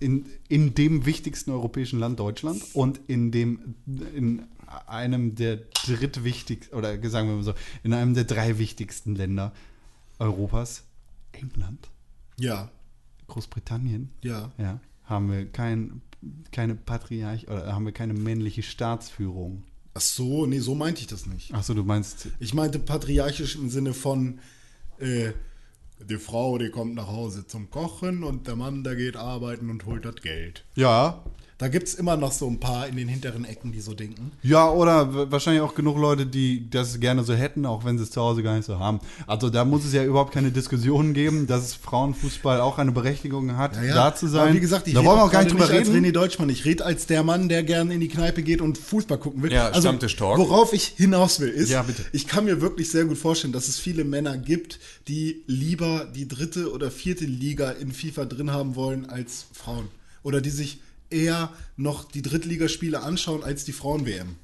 in, 0.00 0.24
in 0.48 0.74
dem 0.74 1.04
wichtigsten 1.04 1.50
europäischen 1.50 1.98
Land 1.98 2.18
Deutschland 2.20 2.62
und 2.72 3.00
in 3.08 3.30
dem, 3.30 3.74
in 4.14 4.44
einem 4.86 5.34
der 5.34 5.58
drittwichtigsten, 5.84 6.76
oder 6.78 6.92
sagen 7.10 7.28
wir 7.28 7.36
mal 7.36 7.42
so, 7.44 7.54
in 7.82 7.92
einem 7.92 8.14
der 8.14 8.24
drei 8.24 8.58
wichtigsten 8.58 9.14
Länder 9.14 9.52
Europas, 10.18 10.84
England, 11.32 11.88
ja, 12.38 12.70
Großbritannien, 13.32 14.10
ja. 14.22 14.52
ja, 14.58 14.80
haben 15.04 15.30
wir 15.30 15.46
kein, 15.46 16.02
keine 16.50 16.74
Patriarch, 16.74 17.48
oder 17.48 17.72
haben 17.72 17.84
wir 17.84 17.92
keine 17.92 18.14
männliche 18.14 18.62
Staatsführung 18.62 19.64
Ach 19.94 20.00
so, 20.00 20.46
nee, 20.46 20.58
so 20.58 20.74
meinte 20.74 21.02
ich 21.02 21.06
das 21.06 21.26
nicht. 21.26 21.52
Achso, 21.52 21.74
du 21.74 21.84
meinst. 21.84 22.28
Ich 22.40 22.54
meinte 22.54 22.78
patriarchisch 22.78 23.56
im 23.56 23.68
Sinne 23.68 23.92
von, 23.92 24.38
äh, 24.98 25.32
die 26.08 26.16
Frau, 26.16 26.58
die 26.58 26.70
kommt 26.70 26.94
nach 26.94 27.08
Hause 27.08 27.46
zum 27.46 27.70
Kochen 27.70 28.24
und 28.24 28.46
der 28.46 28.56
Mann, 28.56 28.84
der 28.84 28.96
geht 28.96 29.16
arbeiten 29.16 29.70
und 29.70 29.84
holt 29.84 30.04
das 30.04 30.16
Geld. 30.16 30.64
Ja. 30.74 31.22
Da 31.62 31.68
gibt 31.68 31.86
es 31.86 31.94
immer 31.94 32.16
noch 32.16 32.32
so 32.32 32.48
ein 32.48 32.58
paar 32.58 32.88
in 32.88 32.96
den 32.96 33.06
hinteren 33.06 33.44
Ecken, 33.44 33.70
die 33.70 33.80
so 33.80 33.94
denken. 33.94 34.32
Ja, 34.42 34.68
oder 34.68 35.30
wahrscheinlich 35.30 35.62
auch 35.62 35.76
genug 35.76 35.96
Leute, 35.96 36.26
die 36.26 36.68
das 36.68 36.98
gerne 36.98 37.22
so 37.22 37.34
hätten, 37.34 37.66
auch 37.66 37.84
wenn 37.84 37.98
sie 37.98 38.02
es 38.02 38.10
zu 38.10 38.20
Hause 38.20 38.42
gar 38.42 38.56
nicht 38.56 38.64
so 38.66 38.80
haben. 38.80 38.98
Also 39.28 39.48
da 39.48 39.64
muss 39.64 39.84
es 39.84 39.92
ja 39.92 40.02
überhaupt 40.02 40.34
keine 40.34 40.50
Diskussion 40.50 41.14
geben, 41.14 41.46
dass 41.46 41.74
Frauenfußball 41.74 42.60
auch 42.60 42.78
eine 42.78 42.90
Berechtigung 42.90 43.56
hat, 43.56 43.76
da 43.76 44.12
zu 44.12 44.26
sein. 44.26 44.40
Aber 44.42 44.54
wie 44.54 44.58
gesagt, 44.58 44.88
ich 44.88 44.94
da 44.94 44.98
rede 44.98 45.08
wollen 45.08 45.20
wir 45.20 45.24
auch 45.26 45.30
gar 45.30 45.44
nicht 45.44 45.52
drüber 45.52 45.68
nicht 45.68 45.78
als 45.78 45.88
reden. 45.88 46.04
René 46.04 46.10
Deutschmann. 46.10 46.48
Ich 46.48 46.64
rede 46.64 46.84
als 46.84 47.06
der 47.06 47.22
Mann, 47.22 47.48
der 47.48 47.62
gerne 47.62 47.94
in 47.94 48.00
die 48.00 48.08
Kneipe 48.08 48.42
geht 48.42 48.60
und 48.60 48.76
Fußball 48.76 49.18
gucken 49.18 49.44
will. 49.44 49.54
Also, 49.56 49.76
Ja, 49.76 49.80
Stammtisch-Talk. 49.82 50.38
Worauf 50.38 50.72
ich 50.72 50.86
hinaus 50.96 51.38
will, 51.38 51.50
ist, 51.50 51.70
Ja, 51.70 51.82
bitte. 51.82 52.04
ich 52.10 52.26
kann 52.26 52.44
mir 52.44 52.60
wirklich 52.60 52.90
sehr 52.90 53.04
gut 53.04 53.18
vorstellen, 53.18 53.52
dass 53.52 53.68
es 53.68 53.78
viele 53.78 54.02
Männer 54.02 54.36
gibt, 54.36 54.80
die 55.06 55.44
lieber 55.46 56.06
die 56.12 56.26
dritte 56.26 56.72
oder 56.72 56.90
vierte 56.90 57.24
Liga 57.24 57.70
in 57.70 57.92
FIFA 57.92 58.24
drin 58.24 58.50
haben 58.50 58.74
wollen 58.74 59.08
als 59.08 59.46
Frauen. 59.52 59.86
Oder 60.24 60.40
die 60.40 60.50
sich 60.50 60.80
eher 61.12 61.52
noch 61.76 62.04
die 62.04 62.22
Drittligaspiele 62.22 63.02
anschauen 63.02 63.44
als 63.44 63.64
die 63.64 63.72
Frauen-WM. 63.72 64.36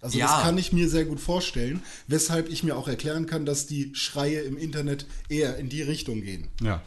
Also 0.00 0.18
Ja. 0.18 0.26
das 0.26 0.42
kann 0.42 0.56
ich 0.58 0.72
mir 0.72 0.88
sehr 0.88 1.04
gut 1.04 1.20
vorstellen, 1.20 1.82
weshalb 2.06 2.48
ich 2.48 2.62
mir 2.62 2.76
auch 2.76 2.88
erklären 2.88 3.26
kann, 3.26 3.44
dass 3.44 3.66
die 3.66 3.94
Schreie 3.94 4.40
im 4.40 4.56
Internet 4.56 5.06
eher 5.28 5.56
in 5.58 5.68
die 5.68 5.82
Richtung 5.82 6.22
gehen. 6.22 6.48
Ja. 6.62 6.82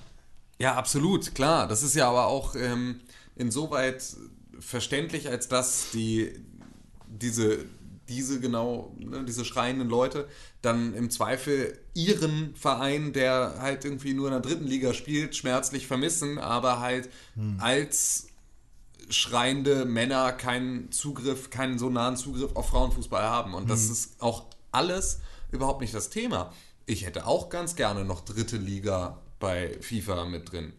Ja, 0.60 0.76
absolut, 0.76 1.36
klar. 1.36 1.68
Das 1.68 1.84
ist 1.84 1.96
ja 1.96 2.08
aber 2.10 2.28
auch 2.28 2.56
ähm, 2.56 3.02
insoweit 3.36 4.04
verständlich, 4.60 5.30
als 5.30 5.48
dass 5.48 5.88
die 5.94 6.32
diese, 7.08 7.66
diese 8.08 8.40
genau, 8.40 8.96
ne, 8.98 9.24
diese 9.26 9.46
schreienden 9.46 9.90
Leute 9.90 10.28
dann 10.62 10.94
im 10.94 11.10
Zweifel 11.10 11.78
ihren 11.94 12.56
Verein, 12.56 13.14
der 13.14 13.56
halt 13.60 13.84
irgendwie 13.86 14.14
nur 14.14 14.28
in 14.28 14.32
der 14.34 14.42
dritten 14.42 14.66
Liga 14.66 14.94
spielt, 14.94 15.36
schmerzlich 15.36 15.86
vermissen, 15.88 16.38
aber 16.38 16.80
halt 16.80 17.10
als 17.60 18.28
schreiende 19.10 19.86
Männer 19.86 20.32
keinen 20.32 20.92
Zugriff, 20.92 21.50
keinen 21.50 21.80
so 21.80 21.90
nahen 21.90 22.18
Zugriff 22.18 22.56
auf 22.56 22.70
Frauenfußball 22.70 23.24
haben. 23.24 23.54
Und 23.54 23.70
das 23.70 23.90
ist 23.90 24.22
auch 24.22 24.46
alles 24.72 25.20
überhaupt 25.52 25.82
nicht 25.82 25.94
das 25.94 26.10
Thema. 26.10 26.54
Ich 26.86 27.06
hätte 27.06 27.28
auch 27.28 27.50
ganz 27.50 27.76
gerne 27.76 28.06
noch 28.06 28.22
dritte 28.22 28.58
Liga 28.58 29.20
bei 29.40 29.78
FIFA 29.82 30.26
mit 30.26 30.52
drin. 30.52 30.74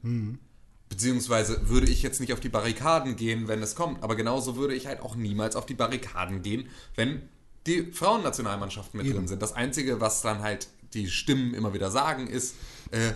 Beziehungsweise 0.89 1.69
würde 1.69 1.89
ich 1.91 2.03
jetzt 2.03 2.21
nicht 2.21 2.33
auf 2.33 2.41
die 2.41 2.49
Barrikaden 2.49 3.17
gehen, 3.17 3.49
wenn 3.49 3.63
es 3.63 3.75
kommt. 3.75 4.03
Aber 4.03 4.17
genauso 4.17 4.57
würde 4.57 4.75
ich 4.75 4.87
halt 4.87 5.01
auch 5.01 5.17
niemals 5.17 5.57
auf 5.57 5.67
die 5.67 5.75
Barrikaden 5.75 6.43
gehen, 6.43 6.69
wenn 6.95 7.29
die 7.67 7.91
Frauennationalmannschaften 7.93 9.01
mit 9.01 9.13
drin 9.13 9.27
sind. 9.27 9.41
Das 9.43 9.55
Einzige, 9.55 10.01
was 10.01 10.23
dann 10.23 10.43
halt 10.43 10.69
die 10.93 11.09
Stimmen 11.09 11.55
immer 11.55 11.75
wieder 11.75 11.91
sagen, 11.91 12.27
ist, 12.27 12.55
äh, 12.91 13.13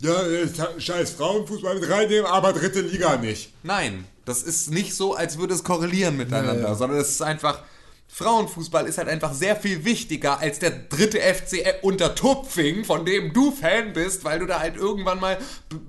Ja, 0.00 0.22
äh, 0.22 0.48
scheiß 0.80 1.10
Frauenfußball 1.10 1.78
mit 1.80 1.90
reinnehmen, 1.90 2.26
aber 2.26 2.52
dritte 2.52 2.80
Liga 2.80 3.16
nicht. 3.16 3.52
Nein, 3.62 4.04
das 4.24 4.42
ist 4.42 4.70
nicht 4.70 4.94
so, 4.94 5.14
als 5.14 5.38
würde 5.38 5.54
es 5.54 5.64
korrelieren 5.64 6.16
miteinander, 6.16 6.74
sondern 6.74 6.98
es 7.00 7.10
ist 7.10 7.22
einfach. 7.22 7.62
Frauenfußball 8.10 8.86
ist 8.86 8.96
halt 8.96 9.08
einfach 9.08 9.34
sehr 9.34 9.54
viel 9.54 9.84
wichtiger 9.84 10.40
als 10.40 10.58
der 10.58 10.70
dritte 10.70 11.18
FC 11.20 11.62
unter 11.82 12.14
Tupfing, 12.14 12.86
von 12.86 13.04
dem 13.04 13.34
du 13.34 13.52
Fan 13.52 13.92
bist, 13.92 14.24
weil 14.24 14.38
du 14.38 14.46
da 14.46 14.60
halt 14.60 14.76
irgendwann 14.76 15.20
mal 15.20 15.36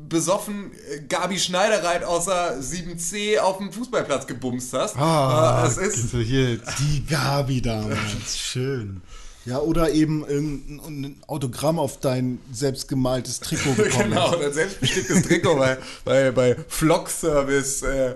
besoffen 0.09 0.71
äh, 0.91 0.99
Gabi 1.07 1.39
Schneidereit 1.39 2.03
außer 2.03 2.57
7C 2.59 3.39
auf 3.39 3.57
dem 3.59 3.71
Fußballplatz 3.71 4.27
gebumst 4.27 4.73
hast. 4.73 4.97
Ah, 4.97 5.63
Äh, 5.63 5.67
es 5.69 5.77
ist, 5.77 6.03
also 6.03 6.19
hier, 6.19 6.57
Die 6.57 7.05
Gabi 7.09 7.61
damals. 7.61 8.37
Schön. 8.37 9.01
Ja, 9.45 9.59
oder 9.59 9.91
eben 9.91 10.23
ein 10.25 11.15
Autogramm 11.27 11.79
auf 11.79 11.99
dein 11.99 12.39
selbstgemaltes 12.51 13.39
Trikot 13.39 13.73
bekommen. 13.73 14.09
genau, 14.09 14.37
ein 14.37 14.53
selbstbestimmtes 14.53 15.23
Trikot 15.23 15.55
bei, 15.55 15.77
bei, 16.05 16.31
bei 16.31 16.55
Flock-Service 16.67 17.81
äh, 17.83 18.15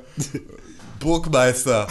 Burgmeister 0.99 1.87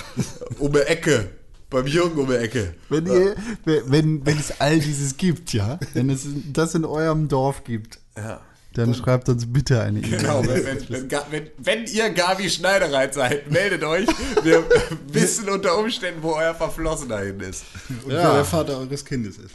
um 0.58 0.72
die 0.72 0.80
Ecke. 0.80 1.30
Beim 1.70 1.86
Jürgen 1.86 2.20
um 2.20 2.28
die 2.28 2.34
Ecke. 2.36 2.74
wenn, 2.90 3.06
ihr, 3.06 3.34
wenn, 3.64 4.26
wenn 4.26 4.38
es 4.38 4.60
all 4.60 4.78
dieses 4.78 5.16
gibt, 5.16 5.54
ja, 5.54 5.80
wenn 5.94 6.10
es 6.10 6.26
das 6.52 6.74
in 6.74 6.84
eurem 6.84 7.28
Dorf 7.28 7.64
gibt, 7.64 7.98
Ja. 8.16 8.40
Dann 8.74 8.94
schreibt 8.94 9.28
uns 9.28 9.50
bitte 9.52 9.80
eine 9.82 9.98
E-Mail. 10.00 10.18
Genau, 10.20 10.42
wenn, 10.46 10.64
wenn, 10.88 11.10
wenn, 11.30 11.50
wenn 11.58 11.86
ihr 11.86 12.10
Gabi 12.10 12.48
Schneidereit 12.50 13.14
seid, 13.14 13.50
meldet 13.50 13.84
euch. 13.84 14.06
Wir 14.42 14.64
wissen 15.08 15.48
unter 15.48 15.78
Umständen, 15.78 16.22
wo 16.22 16.32
euer 16.34 16.54
Verflossener 16.54 17.18
hin 17.20 17.40
ist. 17.40 17.64
Und 18.04 18.12
Ja. 18.12 18.22
wer 18.24 18.34
der 18.34 18.44
Vater 18.44 18.78
eures 18.78 19.04
Kindes 19.04 19.38
ist. 19.38 19.54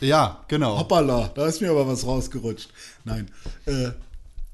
Ja, 0.00 0.42
genau. 0.48 0.78
Hoppala, 0.78 1.30
da 1.34 1.46
ist 1.46 1.60
mir 1.60 1.70
aber 1.70 1.86
was 1.86 2.06
rausgerutscht. 2.06 2.70
Nein. 3.04 3.30
Äh, 3.66 3.90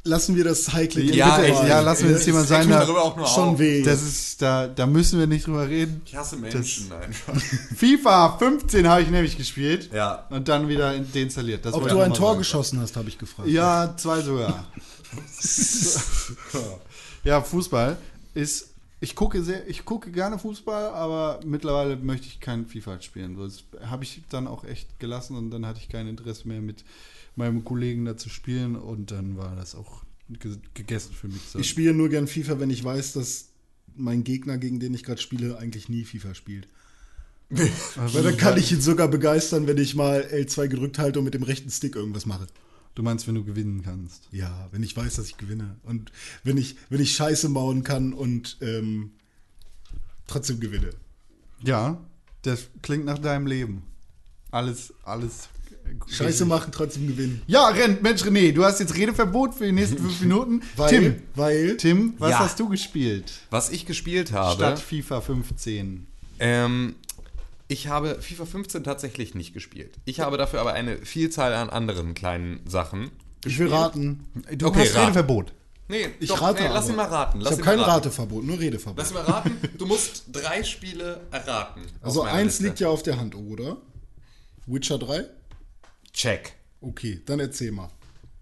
lassen 0.07 0.37
wir 0.37 0.45
das 0.45 0.73
heikle 0.73 1.03
Ja, 1.03 1.43
echt, 1.43 1.55
mal. 1.55 1.69
ja, 1.69 1.81
lassen 1.81 2.07
wir 2.09 2.15
das 2.15 2.25
Thema 2.25 2.45
sein. 2.45 2.69
Da, 2.69 2.81
darüber 2.81 3.03
auch 3.05 3.17
nur 3.17 3.27
schon 3.27 3.49
auf. 3.51 3.59
weh. 3.59 3.83
das 3.83 4.03
ist, 4.03 4.41
da, 4.41 4.67
da 4.69 4.87
müssen 4.87 5.19
wir 5.19 5.27
nicht 5.27 5.47
drüber 5.47 5.69
reden. 5.69 6.01
Ich 6.07 6.17
hasse 6.17 6.37
Menschen 6.37 6.91
einfach. 6.93 7.35
FIFA 7.77 8.39
15 8.39 8.89
habe 8.89 9.03
ich 9.03 9.11
nämlich 9.11 9.37
gespielt. 9.37 9.91
Ja. 9.93 10.27
Und 10.31 10.49
dann 10.49 10.69
wieder 10.69 10.95
in- 10.95 11.11
deinstalliert. 11.13 11.65
Das 11.65 11.75
Ob 11.75 11.89
du 11.89 11.99
ein 12.01 12.15
Tor 12.15 12.29
sagen. 12.29 12.39
geschossen 12.39 12.81
hast, 12.81 12.97
habe 12.97 13.09
ich 13.09 13.19
gefragt. 13.19 13.49
Ja, 13.49 13.95
zwei 13.97 14.21
sogar. 14.23 14.65
ja, 17.25 17.41
Fußball 17.43 17.97
ist. 18.35 18.71
Ich 18.99 19.15
gucke 19.15 19.43
sehr, 19.43 19.69
ich 19.69 19.85
gucke 19.85 20.11
gerne 20.11 20.39
Fußball, 20.39 20.87
aber 20.89 21.41
mittlerweile 21.45 21.97
möchte 21.97 22.27
ich 22.29 22.41
kein 22.41 22.65
FIFA 22.67 22.99
spielen. 23.03 23.37
Das 23.39 23.63
habe 23.91 24.05
ich 24.05 24.23
dann 24.31 24.47
auch 24.47 24.65
echt 24.65 24.99
gelassen 24.99 25.37
und 25.37 25.51
dann 25.51 25.67
hatte 25.67 25.81
ich 25.83 25.91
kein 25.91 26.09
Interesse 26.09 26.49
mehr 26.49 26.63
mit 26.63 26.83
meinem 27.37 27.65
Kollegen 27.65 28.05
da 28.05 28.17
zu 28.17 28.29
spielen 28.29 28.77
und 28.77 29.11
dann 29.11 29.37
war 29.37 29.55
das 29.55 29.75
auch 29.75 30.03
ge 30.29 30.57
gegessen 30.75 31.13
für 31.15 31.29
mich. 31.29 31.43
So. 31.43 31.59
Ich 31.59 31.69
spiele 31.69 31.95
nur 31.95 32.09
gern 32.09 32.27
FIFA, 32.27 32.59
wenn 32.61 32.71
ich 32.71 32.83
weiß, 32.83 33.13
dass 33.13 33.51
mein 33.95 34.25
Gegner, 34.25 34.59
gegen 34.59 34.81
den 34.81 34.95
ich 34.95 35.05
gerade 35.05 35.21
spiele, 35.21 35.59
eigentlich 35.59 35.89
nie 35.89 36.05
FIFA 36.05 36.35
spielt. 36.35 36.69
Weil 37.51 38.25
dann 38.25 38.37
kann 38.37 38.59
ich 38.59 38.73
ihn 38.73 38.81
sogar 38.81 39.09
begeistern, 39.09 39.67
wenn 39.67 39.79
ich 39.79 39.95
mal 39.95 40.23
L2 40.23 40.69
gedrückt 40.69 40.99
halte 40.99 41.21
und 41.21 41.25
mit 41.25 41.35
dem 41.35 41.45
rechten 41.45 41.71
Stick 41.71 41.95
irgendwas 41.95 42.27
mache. 42.27 42.47
Du 42.97 43.03
meinst, 43.03 43.29
wenn 43.29 43.35
du 43.35 43.45
gewinnen 43.45 43.83
kannst. 43.83 44.27
Ja, 44.33 44.69
wenn 44.73 44.83
ich 44.83 44.97
weiß, 44.97 45.17
dass 45.17 45.27
ich 45.27 45.37
gewinne. 45.37 45.77
Und 45.83 46.11
wenn 46.45 46.57
ich, 46.57 46.77
wenn 46.89 47.01
ich 47.01 47.15
Scheiße 47.15 47.51
bauen 47.51 47.85
kann 47.85 48.13
und 48.13 48.57
ähm, 48.63 49.13
trotzdem 50.27 50.61
gewinne. 50.61 50.91
Ja, 51.63 52.03
das 52.43 52.69
klingt 52.83 53.05
nach 53.05 53.19
deinem 53.19 53.47
Leben. 53.47 53.83
Alles, 54.51 54.95
alles. 55.05 55.51
Scheiße 56.09 56.45
machen, 56.45 56.71
trotzdem 56.73 57.07
gewinnen. 57.07 57.43
Ja, 57.47 57.69
Ren, 57.69 57.99
Mensch 58.03 58.23
René, 58.23 58.53
du 58.53 58.65
hast 58.65 58.81
jetzt 58.81 58.95
Redeverbot 58.97 59.55
für 59.55 59.65
die 59.67 59.73
nächsten 59.73 59.99
fünf 59.99 60.21
Minuten. 60.23 60.63
Weil, 60.77 60.89
Tim, 60.91 61.23
weil 61.35 61.77
Tim, 61.77 62.15
was 62.19 62.31
Ja. 62.31 62.39
hast 62.41 62.61
du 62.61 62.69
gespielt? 62.69 63.33
Was 63.51 63.71
ich 63.71 63.87
gespielt 63.87 64.33
habe. 64.33 64.55
Statt 64.55 64.79
FIFA 64.79 65.21
15. 65.21 66.07
Ähm, 66.39 66.95
ich 67.69 67.89
habe 67.89 68.21
FIFA 68.21 68.47
15 68.47 68.85
tatsächlich 68.85 69.35
nicht 69.35 69.53
gespielt. 69.55 69.95
Ich 70.05 70.21
habe 70.21 70.37
dafür 70.37 70.61
aber 70.61 70.73
eine 70.75 70.99
Vielzahl 70.99 71.53
an 71.55 71.71
anderen 71.71 72.15
kleinen 72.15 72.61
Sachen. 72.69 73.11
ich 73.45 73.59
will 73.59 73.69
raten. 73.69 74.25
Du 74.57 74.67
Okay, 74.69 74.81
hast 74.81 74.95
raten. 74.95 75.01
Redeverbot. 75.07 75.53
Nee, 75.89 76.09
Ich 76.19 76.29
doch, 76.29 76.43
rate 76.43 76.63
nee, 76.65 76.69
lass 76.73 76.89
ihn 76.89 76.97
mal 76.97 77.07
raten. 77.07 77.41
Lass 77.41 77.53
ich 77.53 77.59
habe 77.61 77.71
kein 77.71 77.79
raten. 77.79 77.91
Rateverbot, 77.91 78.45
nur 78.45 78.59
Redeverbot. 78.59 78.99
Lass 78.99 79.11
ihn 79.11 79.15
mal 79.15 79.23
raten. 79.25 79.57
Du 79.79 79.87
musst 79.87 80.25
drei 80.33 80.63
Spiele 80.65 81.21
erraten. 81.31 81.83
also 82.03 82.23
eins 82.23 82.55
Liste. 82.55 82.65
liegt 82.65 82.81
ja 82.81 82.89
auf 82.89 83.03
der 83.05 83.19
Hand, 83.21 83.35
oder? 83.37 83.77
Witcher 84.67 84.99
3? 84.99 85.25
Check. 86.17 86.55
Okay, 86.81 87.21
dann 87.27 87.41
erzähl 87.41 87.73
mal. 87.73 87.91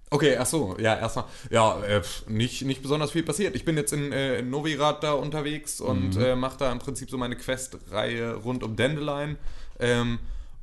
Okay, 0.08 0.36
ach 0.36 0.46
so, 0.46 0.76
ja, 0.78 0.96
erstmal, 0.96 1.24
ja, 1.50 1.82
äh, 1.82 2.02
nicht, 2.28 2.62
nicht 2.62 2.82
besonders 2.82 3.10
viel 3.10 3.24
passiert. 3.24 3.56
Ich 3.56 3.64
bin 3.64 3.76
jetzt 3.76 3.92
in, 3.92 4.12
äh, 4.12 4.38
in 4.38 4.50
Novigrad 4.50 5.02
da 5.02 5.12
unterwegs 5.12 5.80
und 5.80 6.16
äh, 6.16 6.36
mache 6.36 6.56
da 6.58 6.70
im 6.70 6.78
Prinzip 6.78 7.10
so 7.10 7.18
meine 7.18 7.34
Quest-Reihe 7.34 8.34
rund 8.36 8.62
um 8.62 8.76
Dandelion. 8.76 9.36
Ähm, 9.80 10.20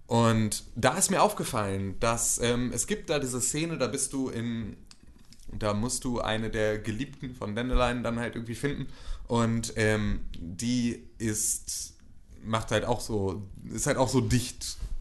und 0.08 0.64
da 0.76 0.98
ist 0.98 1.12
mir 1.12 1.22
aufgefallen, 1.22 2.00
dass 2.00 2.40
ähm, 2.42 2.72
es 2.74 2.88
gibt 2.88 3.10
da 3.10 3.20
diese 3.20 3.42
Szene, 3.42 3.78
da 3.78 3.88
bist 3.88 4.14
du 4.14 4.30
in, 4.30 4.78
da 5.52 5.74
musst 5.74 6.06
du 6.06 6.22
eine 6.22 6.50
der 6.50 6.80
Geliebten 6.80 7.36
von 7.36 7.54
Dandelion 7.54 8.04
dann 8.04 8.20
halt 8.20 8.36
irgendwie 8.36 8.56
finden 8.56 8.88
und 9.28 9.74
ähm, 9.76 10.22
die 10.38 11.04
ist, 11.18 11.96
macht 12.42 12.72
halt 12.72 12.86
auch 12.86 13.02
so, 13.02 13.44
ist 13.74 13.88
halt 13.88 13.98
auch 13.98 14.10
so 14.10 14.22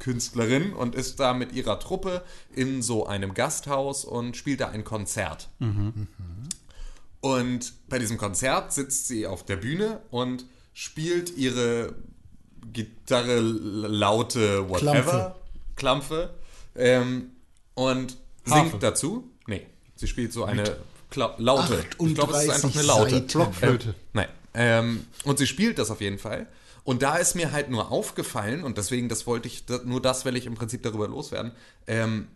Dichtkünstlerin 0.00 0.72
und 0.72 0.94
ist 0.94 1.20
da 1.20 1.34
mit 1.34 1.52
ihrer 1.52 1.78
Truppe 1.78 2.22
in 2.54 2.82
so 2.82 3.06
einem 3.06 3.34
Gasthaus 3.34 4.04
und 4.04 4.36
spielt 4.36 4.60
da 4.60 4.68
ein 4.68 4.84
Konzert. 4.84 5.48
Und 7.20 7.72
bei 7.88 7.98
diesem 7.98 8.16
Konzert 8.16 8.72
sitzt 8.72 9.06
sie 9.06 9.26
auf 9.26 9.44
der 9.44 9.56
Bühne 9.56 10.00
und 10.10 10.46
spielt 10.72 11.36
ihre 11.36 11.94
Gitarre 12.72 13.40
laute 13.40 14.68
whatever, 14.68 15.36
Klampfe, 15.76 16.30
ähm, 16.76 17.32
und 17.74 18.16
Harfe. 18.48 18.70
singt 18.70 18.82
dazu. 18.82 19.30
Nee, 19.46 19.66
sie 19.96 20.06
spielt 20.06 20.32
so 20.32 20.44
eine 20.44 20.76
Kla 21.10 21.34
laute. 21.38 21.84
Ich 21.98 22.14
glaube, 22.14 22.32
es 22.34 22.44
ist 22.44 22.50
38 22.50 22.64
einfach 22.64 22.78
eine 22.78 22.86
laute. 22.86 23.20
Blockflöte. 23.22 23.88
Ähm, 23.88 23.94
nein. 24.12 24.28
Ähm, 24.52 25.06
und 25.24 25.38
sie 25.38 25.46
spielt 25.46 25.78
das 25.78 25.90
auf 25.90 26.00
jeden 26.00 26.18
Fall. 26.18 26.46
Und 26.90 27.02
da 27.02 27.18
ist 27.18 27.36
mir 27.36 27.52
halt 27.52 27.70
nur 27.70 27.92
aufgefallen, 27.92 28.64
und 28.64 28.76
deswegen, 28.76 29.08
das 29.08 29.24
wollte 29.24 29.46
ich, 29.46 29.62
nur 29.84 30.02
das 30.02 30.24
will 30.24 30.34
ich 30.34 30.44
im 30.46 30.56
Prinzip 30.56 30.82
darüber 30.82 31.06
loswerden, 31.06 31.52
ähm, 31.86 32.26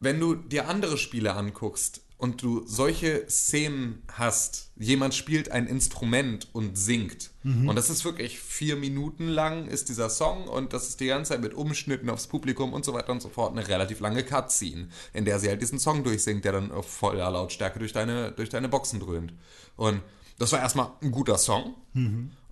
wenn 0.00 0.20
du 0.20 0.34
dir 0.34 0.68
andere 0.68 0.98
Spiele 0.98 1.32
anguckst 1.34 2.02
und 2.18 2.42
du 2.42 2.62
solche 2.66 3.24
Szenen 3.30 4.02
hast, 4.12 4.72
jemand 4.76 5.14
spielt 5.14 5.50
ein 5.50 5.66
Instrument 5.66 6.48
und 6.52 6.76
singt. 6.76 7.30
Und 7.70 7.76
das 7.76 7.88
ist 7.88 8.04
wirklich 8.04 8.38
vier 8.38 8.76
Minuten 8.76 9.28
lang 9.28 9.66
ist 9.66 9.88
dieser 9.88 10.10
Song 10.10 10.46
und 10.46 10.74
das 10.74 10.88
ist 10.88 11.00
die 11.00 11.06
ganze 11.06 11.30
Zeit 11.30 11.40
mit 11.40 11.54
Umschnitten 11.54 12.10
aufs 12.10 12.26
Publikum 12.26 12.74
und 12.74 12.84
so 12.84 12.92
weiter 12.92 13.12
und 13.12 13.22
so 13.22 13.30
fort 13.30 13.56
eine 13.56 13.66
relativ 13.66 14.00
lange 14.00 14.24
Cutscene, 14.24 14.90
in 15.14 15.24
der 15.24 15.38
sie 15.38 15.48
halt 15.48 15.62
diesen 15.62 15.78
Song 15.78 16.04
durchsingt, 16.04 16.44
der 16.44 16.52
dann 16.52 16.70
auf 16.70 16.86
voller 16.86 17.30
Lautstärke 17.30 17.78
durch 17.78 17.94
deine, 17.94 18.32
durch 18.32 18.50
deine 18.50 18.68
Boxen 18.68 19.00
dröhnt. 19.00 19.32
Und 19.76 20.02
das 20.38 20.52
war 20.52 20.58
erstmal 20.58 20.90
ein 21.00 21.12
guter 21.12 21.38
Song. 21.38 21.76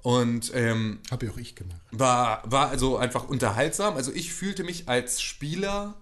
Und 0.09 0.53
ähm, 0.55 1.01
Hab 1.11 1.23
ja 1.23 1.31
auch 1.31 1.37
ich 1.37 1.55
gemacht. 1.55 1.83
war, 1.91 2.43
war 2.51 2.71
also 2.71 2.97
einfach 2.97 3.29
unterhaltsam. 3.29 3.95
Also 3.95 4.11
ich 4.11 4.33
fühlte 4.33 4.65
mich 4.65 4.89
als 4.89 5.21
Spieler, 5.21 5.97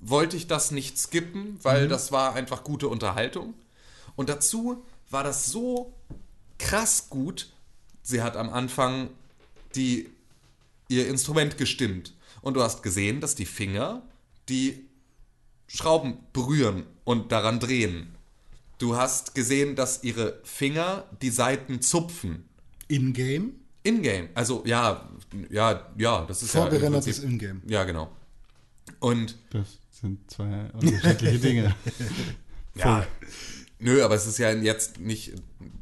wollte 0.00 0.36
ich 0.36 0.48
das 0.48 0.72
nicht 0.72 0.98
skippen, 0.98 1.56
weil 1.62 1.86
das 1.86 2.10
war 2.10 2.34
einfach 2.34 2.64
gute 2.64 2.88
Unterhaltung. 2.88 3.54
Und 4.16 4.28
dazu 4.28 4.84
war 5.08 5.22
das 5.22 5.46
so 5.46 5.94
krass 6.58 7.10
gut. 7.10 7.52
Sie 8.02 8.22
hat 8.22 8.36
am 8.36 8.50
Anfang 8.50 9.08
die, 9.76 10.10
ihr 10.88 11.06
Instrument 11.06 11.56
gestimmt. 11.58 12.14
Und 12.40 12.54
du 12.54 12.62
hast 12.64 12.82
gesehen, 12.82 13.20
dass 13.20 13.36
die 13.36 13.46
Finger 13.46 14.02
die 14.48 14.84
Schrauben 15.68 16.18
berühren 16.32 16.86
und 17.04 17.30
daran 17.30 17.60
drehen. 17.60 18.16
Du 18.78 18.96
hast 18.96 19.36
gesehen, 19.36 19.76
dass 19.76 20.02
ihre 20.02 20.40
Finger 20.42 21.04
die 21.22 21.30
Saiten 21.30 21.82
zupfen. 21.82 22.48
In-game? 22.96 23.52
In-game. 23.84 24.28
Also 24.34 24.62
ja, 24.66 25.08
ja, 25.50 25.90
ja, 25.98 26.24
das 26.26 26.42
ist 26.42 26.54
ja. 26.54 26.64
im 26.64 26.70
Vorgerendertes 26.70 27.18
In-game. 27.20 27.62
Ja, 27.66 27.84
genau. 27.84 28.10
Und 29.00 29.36
Das 29.50 29.78
sind 29.90 30.30
zwei 30.30 30.70
unterschiedliche 30.72 31.38
Dinge. 31.48 31.74
ja, 32.74 33.06
nö, 33.78 34.02
aber 34.02 34.14
es 34.14 34.26
ist 34.26 34.38
ja 34.38 34.52
jetzt 34.52 34.98
nicht 35.00 35.32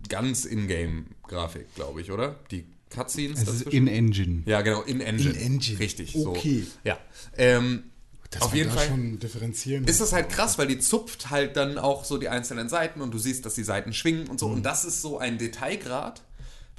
ganz 0.09 0.45
In-game-Grafik, 0.45 1.75
glaube 1.75 2.01
ich, 2.01 2.11
oder? 2.11 2.37
Die 2.51 2.65
Cutscenes 2.91 3.43
Es 3.43 3.49
ist 3.49 3.63
in-engine. 3.69 4.43
Ja, 4.47 4.63
genau, 4.63 4.83
in-engine. 4.83 5.31
In-engine. 5.31 5.79
Richtig, 5.79 6.17
Okay. 6.17 6.63
so. 6.65 6.71
Ja. 6.85 6.99
Ähm, 7.37 7.85
Das 8.31 8.43
auf 8.43 8.55
jeden 8.55 8.71
da 8.71 8.77
Fall. 8.77 8.89
schon 8.89 9.19
differenzieren. 9.21 9.85
ist 9.85 10.01
das 10.01 10.13
halt 10.13 10.29
krass, 10.29 10.59
weil 10.59 10.67
die 10.67 10.79
zupft 10.81 11.31
halt 11.31 11.57
dann 11.57 11.79
auch 11.79 12.05
so 12.05 12.19
die 12.19 12.29
einzelnen 12.29 12.69
Seiten 12.69 13.01
und 13.01 13.13
du 13.15 13.19
siehst, 13.19 13.45
dass 13.47 13.55
die 13.55 13.63
Seiten 13.65 13.93
schwingen 13.93 14.29
und 14.29 14.41
so. 14.41 14.47
Und 14.49 14.65
das 14.65 14.85
ist 14.85 15.03
so 15.03 15.19
ein 15.19 15.39
Detailgrad, 15.39 16.23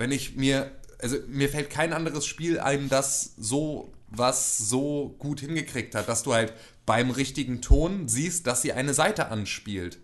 wenn 0.01 0.11
ich 0.11 0.35
mir, 0.35 0.71
also 0.99 1.17
mir 1.27 1.47
fällt 1.49 1.69
kein 1.69 1.93
anderes 1.93 2.25
Spiel 2.25 2.59
ein, 2.59 2.89
das 2.89 3.33
so 3.37 3.93
was 4.13 4.57
so 4.57 5.15
gut 5.19 5.39
hingekriegt 5.39 5.95
hat, 5.95 6.09
dass 6.09 6.23
du 6.23 6.33
halt 6.33 6.53
beim 6.85 7.11
richtigen 7.11 7.61
Ton 7.61 8.09
siehst, 8.09 8.45
dass 8.45 8.61
sie 8.61 8.73
eine 8.73 8.93
Seite 8.93 9.29
anspielt. 9.29 9.99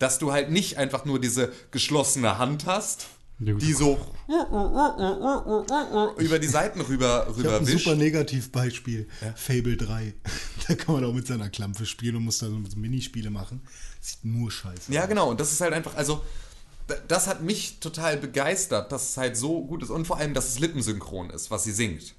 Dass 0.00 0.18
du 0.18 0.32
halt 0.32 0.50
nicht 0.50 0.78
einfach 0.78 1.04
nur 1.04 1.20
diese 1.20 1.52
geschlossene 1.70 2.38
Hand 2.38 2.66
hast, 2.66 3.06
die 3.38 3.72
so 3.72 3.98
über 6.18 6.38
die 6.38 6.48
Seiten 6.48 6.80
rüber, 6.80 7.26
ich 7.30 7.36
rüber 7.36 7.52
habe 7.52 7.64
ein 7.64 7.66
wischt. 7.66 7.84
super 7.84 7.96
Negativbeispiel. 7.96 9.08
Fable 9.36 9.76
3. 9.76 10.14
Da 10.68 10.76
kann 10.76 10.94
man 10.94 11.04
auch 11.04 11.12
mit 11.12 11.26
seiner 11.26 11.50
Klampe 11.50 11.84
spielen 11.86 12.16
und 12.16 12.24
muss 12.24 12.38
da 12.38 12.46
so 12.46 12.56
Minispiele 12.76 13.30
machen. 13.30 13.62
Sieht 14.00 14.24
nur 14.24 14.50
scheiße 14.50 14.92
Ja, 14.92 15.02
aus. 15.02 15.08
genau. 15.08 15.28
Und 15.30 15.40
das 15.40 15.50
ist 15.52 15.60
halt 15.60 15.72
einfach, 15.72 15.96
also, 15.96 16.20
das 17.08 17.26
hat 17.26 17.42
mich 17.42 17.80
total 17.80 18.16
begeistert, 18.16 18.92
dass 18.92 19.10
es 19.10 19.16
halt 19.16 19.36
so 19.36 19.64
gut 19.64 19.82
ist. 19.82 19.90
Und 19.90 20.06
vor 20.06 20.18
allem, 20.18 20.34
dass 20.34 20.48
es 20.48 20.58
lippensynchron 20.58 21.30
ist, 21.30 21.50
was 21.50 21.64
sie 21.64 21.72
singt. 21.72 22.14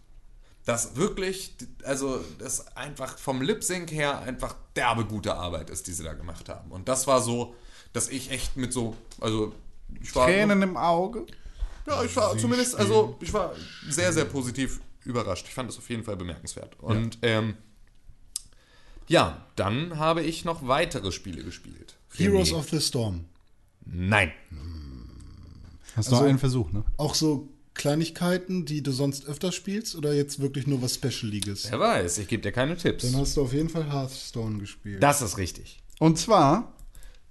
Das 0.66 0.96
wirklich, 0.96 1.56
also, 1.84 2.24
das 2.40 2.76
einfach 2.78 3.18
vom 3.18 3.42
Lip-Sync 3.42 3.92
her 3.92 4.22
einfach 4.22 4.56
derbe 4.76 5.06
gute 5.06 5.36
Arbeit 5.36 5.70
ist, 5.70 5.88
die 5.88 5.92
sie 5.92 6.04
da 6.04 6.14
gemacht 6.14 6.48
haben. 6.48 6.72
Und 6.72 6.88
das 6.88 7.06
war 7.06 7.22
so, 7.22 7.54
dass 7.92 8.08
ich 8.08 8.32
echt 8.32 8.56
mit 8.56 8.72
so, 8.72 8.96
also, 9.20 9.54
ich 10.02 10.16
war. 10.16 10.28
Tränen 10.28 10.62
im 10.62 10.78
Auge. 10.78 11.26
Ja, 11.86 12.02
ich 12.04 12.16
war 12.16 12.38
zumindest, 12.38 12.76
also 12.76 13.18
ich 13.20 13.34
war 13.34 13.54
sehr, 13.90 14.14
sehr 14.14 14.24
positiv 14.24 14.80
überrascht. 15.04 15.46
Ich 15.48 15.54
fand 15.54 15.70
das 15.70 15.78
auf 15.78 15.90
jeden 15.90 16.06
Fall 16.06 16.16
bemerkenswert. 16.16 16.80
Und 16.80 17.18
ähm, 17.22 17.58
ja, 19.08 19.46
dann 19.58 19.98
habe 19.98 20.22
ich 20.22 20.46
noch 20.46 20.66
weitere 20.66 21.12
Spiele 21.12 21.44
gespielt. 21.44 21.96
Heroes 22.16 22.52
René. 22.52 22.56
of 22.56 22.70
the 22.70 22.80
Storm. 22.80 23.26
Nein. 23.86 24.32
Hast 25.96 26.10
du 26.12 26.16
Also- 26.16 26.26
einen 26.28 26.40
Versuch, 26.40 26.72
ne? 26.72 26.84
Auch 26.98 27.16
so 27.16 27.50
Kleinigkeiten, 27.76 28.66
die 28.66 28.82
du 28.84 28.92
sonst 28.92 29.26
öfter 29.28 29.52
spielst 29.52 29.96
oder 29.96 30.14
jetzt 30.14 30.40
wirklich 30.40 30.68
nur 30.68 30.82
was 30.82 30.96
Specialiges? 30.96 31.70
Wer 31.72 31.80
weiß, 31.80 32.18
ich 32.20 32.28
gebe 32.28 32.42
dir 32.44 32.52
keine 32.52 32.78
Tipps. 32.78 33.04
Dann 33.12 33.20
hast 33.22 33.36
du 33.38 33.42
auf 33.44 33.54
jeden 33.54 33.70
Fall 33.70 33.92
Hearthstone 33.92 34.60
gespielt. 34.60 35.02
Das 35.02 35.22
ist 35.22 35.38
richtig. 35.38 35.82
Und 36.00 36.18
zwar 36.20 36.74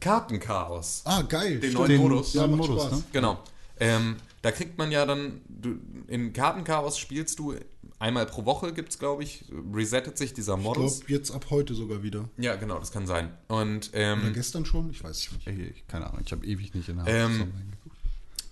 Kartenchaos. 0.01 1.03
ah, 1.05 1.23
geil. 1.23 1.59
Den 1.61 1.71
stimmt. 1.71 1.75
neuen 1.75 1.89
den 1.91 2.01
Modus. 2.01 2.35
Ja, 2.35 2.47
Modus, 2.47 2.83
Spaß. 2.83 2.93
ne? 2.93 3.03
Genau. 3.13 3.39
Ähm, 3.79 4.17
da 4.43 4.51
kriegt 4.51 4.77
man 4.79 4.91
ja 4.91 5.07
dann, 5.07 5.41
du, 5.49 5.77
in 6.09 6.33
Kartenchaos 6.33 6.99
spielst 6.99 7.39
du 7.39 7.55
einmal 8.03 8.27
pro 8.27 8.45
Woche, 8.45 8.73
gibt 8.73 8.91
es 8.91 8.99
glaube 8.99 9.23
ich, 9.23 9.45
resettet 9.73 10.19
sich 10.19 10.35
dieser 10.35 10.57
Ich 10.57 10.63
Modus. 10.63 10.99
glaube, 11.01 11.13
jetzt 11.13 11.31
ab 11.31 11.47
heute 11.51 11.75
sogar 11.75 12.03
wieder. 12.03 12.29
Ja, 12.37 12.57
genau, 12.57 12.79
das 12.79 12.91
kann 12.93 13.07
sein. 13.07 13.33
Und 13.49 13.91
Oder 13.91 13.99
ähm, 14.01 14.33
gestern 14.35 14.65
schon? 14.67 14.91
Ich 14.91 15.03
weiß 15.03 15.31
nicht. 15.47 15.47
Ich- 15.77 15.87
keine 15.89 16.07
Ahnung, 16.09 16.21
ich 16.25 16.33
habe 16.33 16.45
ewig 16.45 16.75
nicht 16.75 16.89
in 16.89 16.97
der 16.97 17.07
Ähm. 17.07 17.53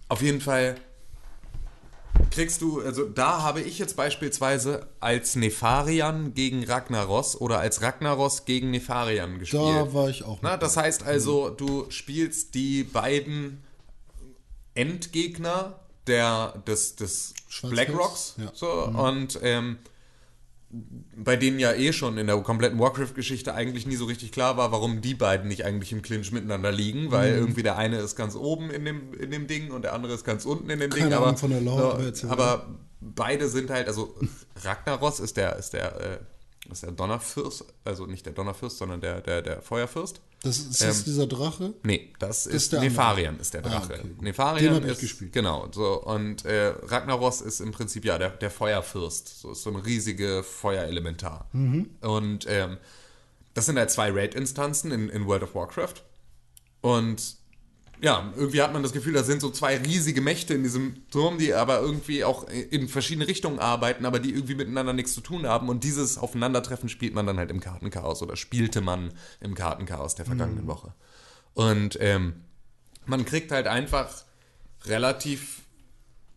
Auf 0.09 0.23
jeden 0.23 0.41
Fall 0.41 0.77
kriegst 2.31 2.61
du, 2.63 2.81
also 2.81 3.09
da 3.09 3.43
habe 3.43 3.61
ich 3.61 3.79
jetzt 3.79 3.97
beispielsweise 3.97 4.87
als 5.01 5.37
Nefarian 5.37 6.35
gegen 6.35 6.65
Ragnaros 6.65 7.41
oder 7.41 7.59
als 7.61 7.81
Ragnaros 7.83 8.45
gegen 8.45 8.71
Nefarian 8.71 9.39
gespielt. 9.39 9.63
Da 9.63 9.93
war 9.95 10.09
ich 10.09 10.23
auch 10.25 10.39
Na, 10.43 10.57
das 10.57 10.77
heißt 10.77 11.03
also, 11.05 11.51
du 11.51 11.87
spielst 11.91 12.55
die 12.55 12.85
beiden 12.85 13.63
Endgegner 14.75 15.79
der, 16.11 16.53
des, 16.67 16.97
des? 16.97 17.33
Blackrocks 17.63 18.35
Ja. 18.37 18.51
so, 18.55 18.71
und 18.71 19.39
ähm, 19.43 19.79
bei 21.17 21.35
denen 21.35 21.59
ja 21.59 21.73
eh 21.73 21.93
schon 21.93 22.17
in 22.17 22.29
der 22.29 22.37
kompletten 22.43 22.79
Warcraft-Geschichte 22.79 23.55
eigentlich 23.55 23.87
nie 23.87 23.97
so 23.97 24.05
richtig 24.05 24.31
klar 24.31 24.57
war, 24.57 24.71
warum 24.71 25.01
die 25.01 25.15
beiden 25.15 25.49
nicht 25.49 25.65
eigentlich 25.65 25.91
im 25.91 26.01
Clinch 26.03 26.31
miteinander 26.31 26.71
liegen, 26.71 27.11
weil 27.11 27.33
Mhm. 27.33 27.39
irgendwie 27.39 27.63
der 27.65 27.77
eine 27.77 27.99
ist 27.99 28.15
ganz 28.15 28.37
oben 28.37 28.71
in 28.71 28.85
dem, 28.85 29.13
in 29.15 29.31
dem 29.33 29.49
Ding 29.49 29.73
und 29.73 29.83
der 29.83 29.95
andere 29.95 30.13
ist 30.15 30.25
ganz 30.25 30.45
unten 30.45 30.71
in 30.71 30.79
dem 30.79 30.91
Keine 30.91 31.07
Ding. 31.07 31.13
Ahnung 31.15 31.29
Aber, 31.31 31.37
von 31.39 31.51
der 31.51 31.61
Lore, 31.61 31.95
aber 31.95 32.05
erzähl 32.05 32.31
aber 32.31 32.67
beide 33.01 33.49
sind 33.49 33.69
halt, 33.71 33.89
also 33.89 34.15
Ragnaros 34.63 35.19
ist 35.19 35.37
der, 35.37 35.57
ist 35.57 35.71
der, 35.73 36.01
äh, 36.01 36.19
ist 36.71 36.85
der 36.85 36.93
Donnerfürst, 36.93 37.65
also 37.85 38.07
nicht 38.07 38.25
der 38.27 38.33
Donnerfürst, 38.33 38.79
sondern 38.79 39.01
der, 39.01 39.21
der, 39.23 39.43
der 39.43 39.63
Feuerfürst. 39.63 40.21
Das 40.43 40.59
ist 40.59 40.81
das 40.83 40.99
Ähm, 41.01 41.05
dieser 41.05 41.27
Drache? 41.27 41.75
Nee, 41.83 42.13
das, 42.19 42.47
ist, 42.47 42.55
ist 42.55 42.73
der 42.73 42.81
Nefarian, 42.81 43.39
ist 43.41 43.53
der 43.53 43.65
Ah, 43.65 43.69
Drache. 43.69 43.93
okay, 43.95 44.03
gut. 44.09 44.23
Nefarian 44.23 44.75
Den 44.75 44.85
ich 44.85 44.91
ist, 44.93 45.01
gespielt. 45.01 45.33
Genau, 45.35 45.69
so, 45.71 46.03
und 46.03 46.45
äh, 46.47 46.69
Ragnaros 46.83 47.43
ist 47.43 47.61
im 47.61 47.73
Prinzip 47.73 48.05
ja 48.07 48.17
der, 48.17 48.31
der 48.31 48.51
Feuerfürst. 48.51 49.41
So 49.41 49.53
ist 49.53 49.63
so 49.63 49.71
ein 49.71 49.77
riesige 49.77 50.43
Feuerelementar. 50.43 51.49
Mhm. 51.53 51.91
Und 52.01 52.47
ähm, 52.49 52.79
das 53.53 53.67
sind 53.67 53.77
halt 53.79 53.91
zwei 53.91 54.11
Raid-Instanzen 54.11 54.93
in, 54.93 55.09
in 55.11 55.27
World 55.27 55.43
of 55.43 55.55
Warcraft. 55.55 56.03
Und 56.81 57.37
ja, 58.03 58.33
irgendwie 58.37 58.63
hat 58.63 58.73
man 58.73 58.83
das 58.83 58.93
Gefühl, 58.93 59.13
da 59.13 59.23
sind 59.23 59.41
so 59.41 59.51
zwei 59.51 59.77
riesige 59.77 60.21
Mächte 60.21 60.55
in 60.55 60.63
diesem 60.63 61.09
Turm, 61.11 61.39
die 61.39 61.53
aber 61.53 61.81
irgendwie 61.81 62.25
auch 62.25 62.49
in 62.49 62.89
verschiedene 62.89 63.29
Richtungen 63.29 63.59
arbeiten, 63.59 64.07
aber 64.07 64.19
die 64.21 64.31
irgendwie 64.31 64.55
miteinander 64.55 64.93
nichts 64.93 65.13
zu 65.13 65.21
tun 65.21 65.47
haben. 65.47 65.69
Und 65.69 65.85
dieses 65.85 66.17
Aufeinandertreffen 66.17 66.89
spielt 66.89 67.15
man 67.15 67.27
dann 67.27 67.37
halt 67.37 67.51
im 67.51 67.61
Kartenchaos 67.61 68.23
oder 68.23 68.37
spielte 68.37 68.81
man 68.81 69.13
im 69.41 69.55
Kartenchaos 69.55 70.15
der 70.15 70.25
vergangenen 70.25 70.67
Woche. 70.67 70.95
Und 71.53 71.99
ähm, 72.01 72.45
man 73.05 73.25
kriegt 73.25 73.53
halt 73.53 73.67
einfach 73.67 74.25
relativ, 74.87 75.63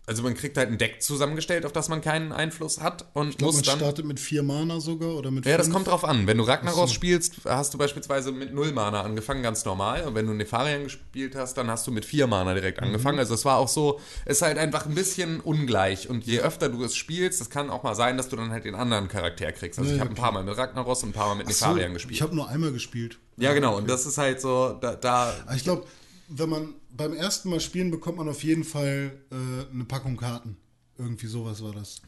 also 0.06 0.22
man 0.24 0.34
kriegt 0.36 0.58
halt 0.58 0.70
ein 0.70 0.78
Deck 0.78 1.02
zusammengestellt, 1.02 1.66
auf 1.66 1.72
das 1.72 1.88
man 1.88 2.02
keinen 2.02 2.34
Einfluss 2.34 2.82
hat 2.82 3.06
und 3.14 3.30
Ich 3.30 3.38
glaube, 3.38 3.54
muss 3.54 3.66
man 3.66 3.66
dann. 3.66 3.80
startet 3.80 4.06
mit 4.06 4.20
vier 4.20 4.44
Mana 4.44 4.80
sogar 4.82 5.16
oder 5.16 5.32
mit 5.32 5.46
Ja, 5.46 5.56
das 5.58 5.68
fünf? 5.68 5.76
kommt 5.76 5.88
drauf 5.88 6.04
an. 6.04 6.28
Wenn 6.28 6.38
du 6.38 6.44
Ragnaros 6.44 6.92
spielst, 6.92 7.36
hast 7.46 7.74
du 7.74 7.78
beispielsweise 7.78 8.34
mit 8.34 8.54
0 8.54 8.74
Mana 8.74 9.02
angefangen, 9.02 9.44
ganz 9.44 9.64
normal. 9.64 10.04
Und 10.04 10.16
wenn 10.16 10.28
du 10.28 10.34
Nefarian 10.34 10.84
gespielt 10.84 11.36
hast, 11.36 11.54
dann 11.58 11.70
hast 11.70 11.88
du 11.88 11.92
mit 11.92 12.04
4 12.04 12.28
Mana 12.28 12.54
direkt 12.54 12.82
Mhm. 12.82 12.88
angefangen. 12.88 13.20
Also 13.20 13.34
es 13.34 13.46
war 13.46 13.58
auch 13.60 13.70
so, 13.70 14.00
es 14.26 14.38
ist 14.38 14.42
halt 14.42 14.58
einfach 14.58 14.86
ein 14.86 14.96
bisschen 14.96 15.40
ungleich. 15.40 16.10
Und 16.10 16.26
je 16.26 16.42
öfter 16.42 16.68
du 16.70 16.84
es 16.84 16.96
spielst, 16.96 17.40
das 17.40 17.50
kann 17.50 17.70
auch 17.70 17.84
mal 17.84 17.96
sein, 17.96 18.18
dass 18.18 18.28
du 18.28 18.36
dann 18.36 18.52
halt 18.52 18.66
den 18.66 18.76
anderen 18.76 19.08
Charakter 19.08 19.52
kriegst. 19.54 19.80
Also 19.80 19.90
Ja, 19.90 19.96
ich 19.96 20.02
habe 20.02 20.12
ein 20.12 20.16
paar 20.18 20.32
Mal 20.34 20.44
mit 20.44 20.58
Ragnaros 20.58 21.04
und 21.04 21.10
ein 21.10 21.14
paar 21.14 21.28
Mal 21.30 21.36
mit 21.36 21.48
Ach 21.48 21.52
so, 21.54 21.66
Nefarian 21.68 21.94
gespielt. 21.94 22.16
Ich 22.16 22.22
habe 22.22 22.36
nur 22.36 22.50
einmal 22.50 22.72
gespielt. 22.74 23.20
ja, 23.38 23.54
genau. 23.54 23.78
Und 23.78 23.90
das 23.90 24.06
ist 24.06 24.18
halt 24.18 24.42
so, 24.42 24.78
da, 24.82 24.96
da 24.96 25.34
ich 25.56 25.64
glaube, 25.64 25.86
wenn 26.36 26.50
man 26.50 26.74
beim 26.92 27.14
ersten 27.14 27.50
Mal 27.50 27.60
spielen, 27.60 27.92
bekommt 27.92 28.18
man 28.18 28.28
auf 28.30 28.44
jeden 28.44 28.64
Fall 28.64 29.12
äh, 29.32 29.72
eine 29.74 29.86
Packung 29.86 30.18
Karten. 30.18 30.58
Irgendwie 30.98 31.28
sowas 31.28 31.64
war 31.64 31.74
das. 31.74 32.02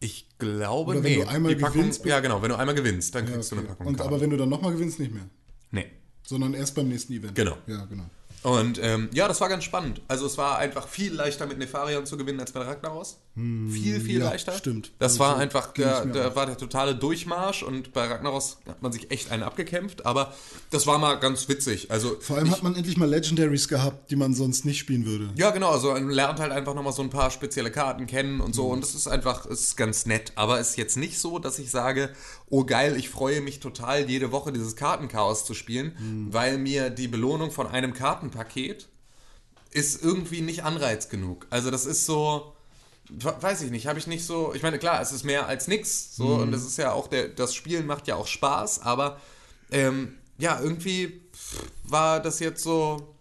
ich 0.00 0.26
glaube, 0.38 0.92
Oder 0.92 1.04
wenn 1.04 1.12
nee. 1.12 1.22
du 1.22 1.28
einmal 1.28 1.54
Packung, 1.56 1.80
gewinnst, 1.82 2.04
ja, 2.04 2.20
genau. 2.20 2.42
Wenn 2.42 2.48
du 2.50 2.56
einmal 2.58 2.74
gewinnst, 2.74 3.14
dann 3.14 3.26
Ja, 3.26 3.34
kriegst 3.34 3.52
du 3.52 3.56
eine 3.56 3.62
okay. 3.64 3.70
Packung 3.72 3.86
Und 3.88 3.96
Karten. 3.96 4.08
aber 4.12 4.20
wenn 4.20 4.30
du 4.30 4.36
dann 4.36 4.48
nochmal 4.48 4.72
gewinnst, 4.72 4.98
nicht 4.98 5.12
mehr. 5.12 5.28
nee. 5.70 5.86
Sondern 6.24 6.54
erst 6.54 6.74
beim 6.76 6.88
nächsten 6.88 7.12
Event. 7.14 7.34
Genau. 7.34 7.56
Ja, 7.66 7.84
genau. 7.86 8.04
Und 8.44 8.80
ähm, 8.82 9.08
ja, 9.12 9.28
das 9.28 9.40
war 9.40 9.48
ganz 9.48 9.62
spannend. 9.64 10.00
Also 10.08 10.26
es 10.26 10.36
war 10.38 10.58
einfach 10.58 10.88
viel 10.88 11.12
leichter 11.12 11.46
mit 11.46 11.58
Nefarion 11.58 12.06
zu 12.06 12.16
gewinnen 12.16 12.40
als 12.40 12.52
mit 12.54 12.64
Ragnaros. 12.64 13.18
Viel, 13.34 13.98
viel 14.00 14.20
ja, 14.20 14.26
leichter. 14.28 14.52
stimmt. 14.52 14.92
Das 14.98 15.12
Also 15.12 15.20
war 15.20 15.38
einfach, 15.38 15.72
der, 15.72 16.04
der 16.04 16.36
war 16.36 16.44
der 16.44 16.58
totale 16.58 16.94
Durchmarsch 16.94 17.62
und 17.62 17.94
bei 17.94 18.06
Ragnaros 18.06 18.58
hat 18.68 18.82
man 18.82 18.92
sich 18.92 19.10
echt 19.10 19.30
einen 19.30 19.42
abgekämpft, 19.42 20.04
aber 20.04 20.34
das 20.68 20.86
war 20.86 20.98
mal 20.98 21.14
ganz 21.14 21.48
witzig. 21.48 21.90
Also 21.90 22.16
Vor 22.20 22.36
allem 22.36 22.50
hat 22.50 22.62
man 22.62 22.74
endlich 22.76 22.98
mal 22.98 23.08
Legendaries 23.08 23.68
gehabt, 23.68 24.10
die 24.10 24.16
man 24.16 24.34
sonst 24.34 24.66
nicht 24.66 24.78
spielen 24.78 25.06
würde. 25.06 25.30
ja, 25.36 25.50
genau, 25.50 25.70
also 25.70 25.92
man 25.92 26.10
lernt 26.10 26.40
halt 26.40 26.52
einfach 26.52 26.74
nochmal 26.74 26.92
so 26.92 27.00
ein 27.00 27.08
paar 27.08 27.30
spezielle 27.30 27.70
Karten 27.70 28.06
kennen 28.06 28.40
und 28.42 28.54
so. 28.54 28.66
Und 28.68 28.82
das 28.82 28.94
ist 28.94 29.08
einfach, 29.08 29.46
ist 29.46 29.78
ganz 29.78 30.04
nett. 30.04 30.32
Aber 30.34 30.60
es 30.60 30.70
ist 30.70 30.76
jetzt 30.76 30.98
nicht 30.98 31.18
so, 31.18 31.38
dass 31.38 31.58
ich 31.58 31.70
sage, 31.70 32.10
oh 32.50 32.64
geil, 32.64 32.96
ich 32.98 33.08
freue 33.08 33.40
mich 33.40 33.60
total, 33.60 34.10
jede 34.10 34.30
Woche 34.30 34.52
dieses 34.52 34.76
Kartenchaos 34.76 35.46
zu 35.46 35.54
spielen, 35.54 36.28
weil 36.30 36.58
mir 36.58 36.90
die 36.90 37.08
Belohnung 37.08 37.50
von 37.50 37.66
einem 37.66 37.94
Kartenpaket 37.94 38.90
ist 39.70 40.02
irgendwie 40.04 40.42
nicht 40.42 40.64
Anreiz 40.64 41.08
genug. 41.08 41.46
Also 41.48 41.70
das 41.70 41.86
ist 41.86 42.04
so, 42.04 42.51
weiß 43.18 43.62
ich 43.62 43.70
nicht, 43.70 43.86
habe 43.86 43.98
ich 43.98 44.06
nicht 44.06 44.24
so, 44.24 44.52
ich 44.54 44.62
meine, 44.62 44.78
klar, 44.78 45.00
es 45.00 45.12
ist 45.12 45.24
mehr 45.24 45.46
als 45.46 45.68
nix, 45.68 46.16
so, 46.16 46.36
und 46.36 46.52
es 46.52 46.64
ist 46.64 46.78
ja 46.78 46.92
auch, 46.92 47.08
der, 47.08 47.28
das 47.28 47.54
Spielen 47.54 47.86
macht 47.86 48.08
ja 48.08 48.16
auch 48.16 48.26
Spaß, 48.26 48.80
aber 48.82 49.20
ähm, 49.70 50.14
ja, 50.38 50.60
irgendwie 50.60 51.20
war 51.84 52.20
das 52.20 52.40
jetzt 52.40 52.62
so, 52.62 53.14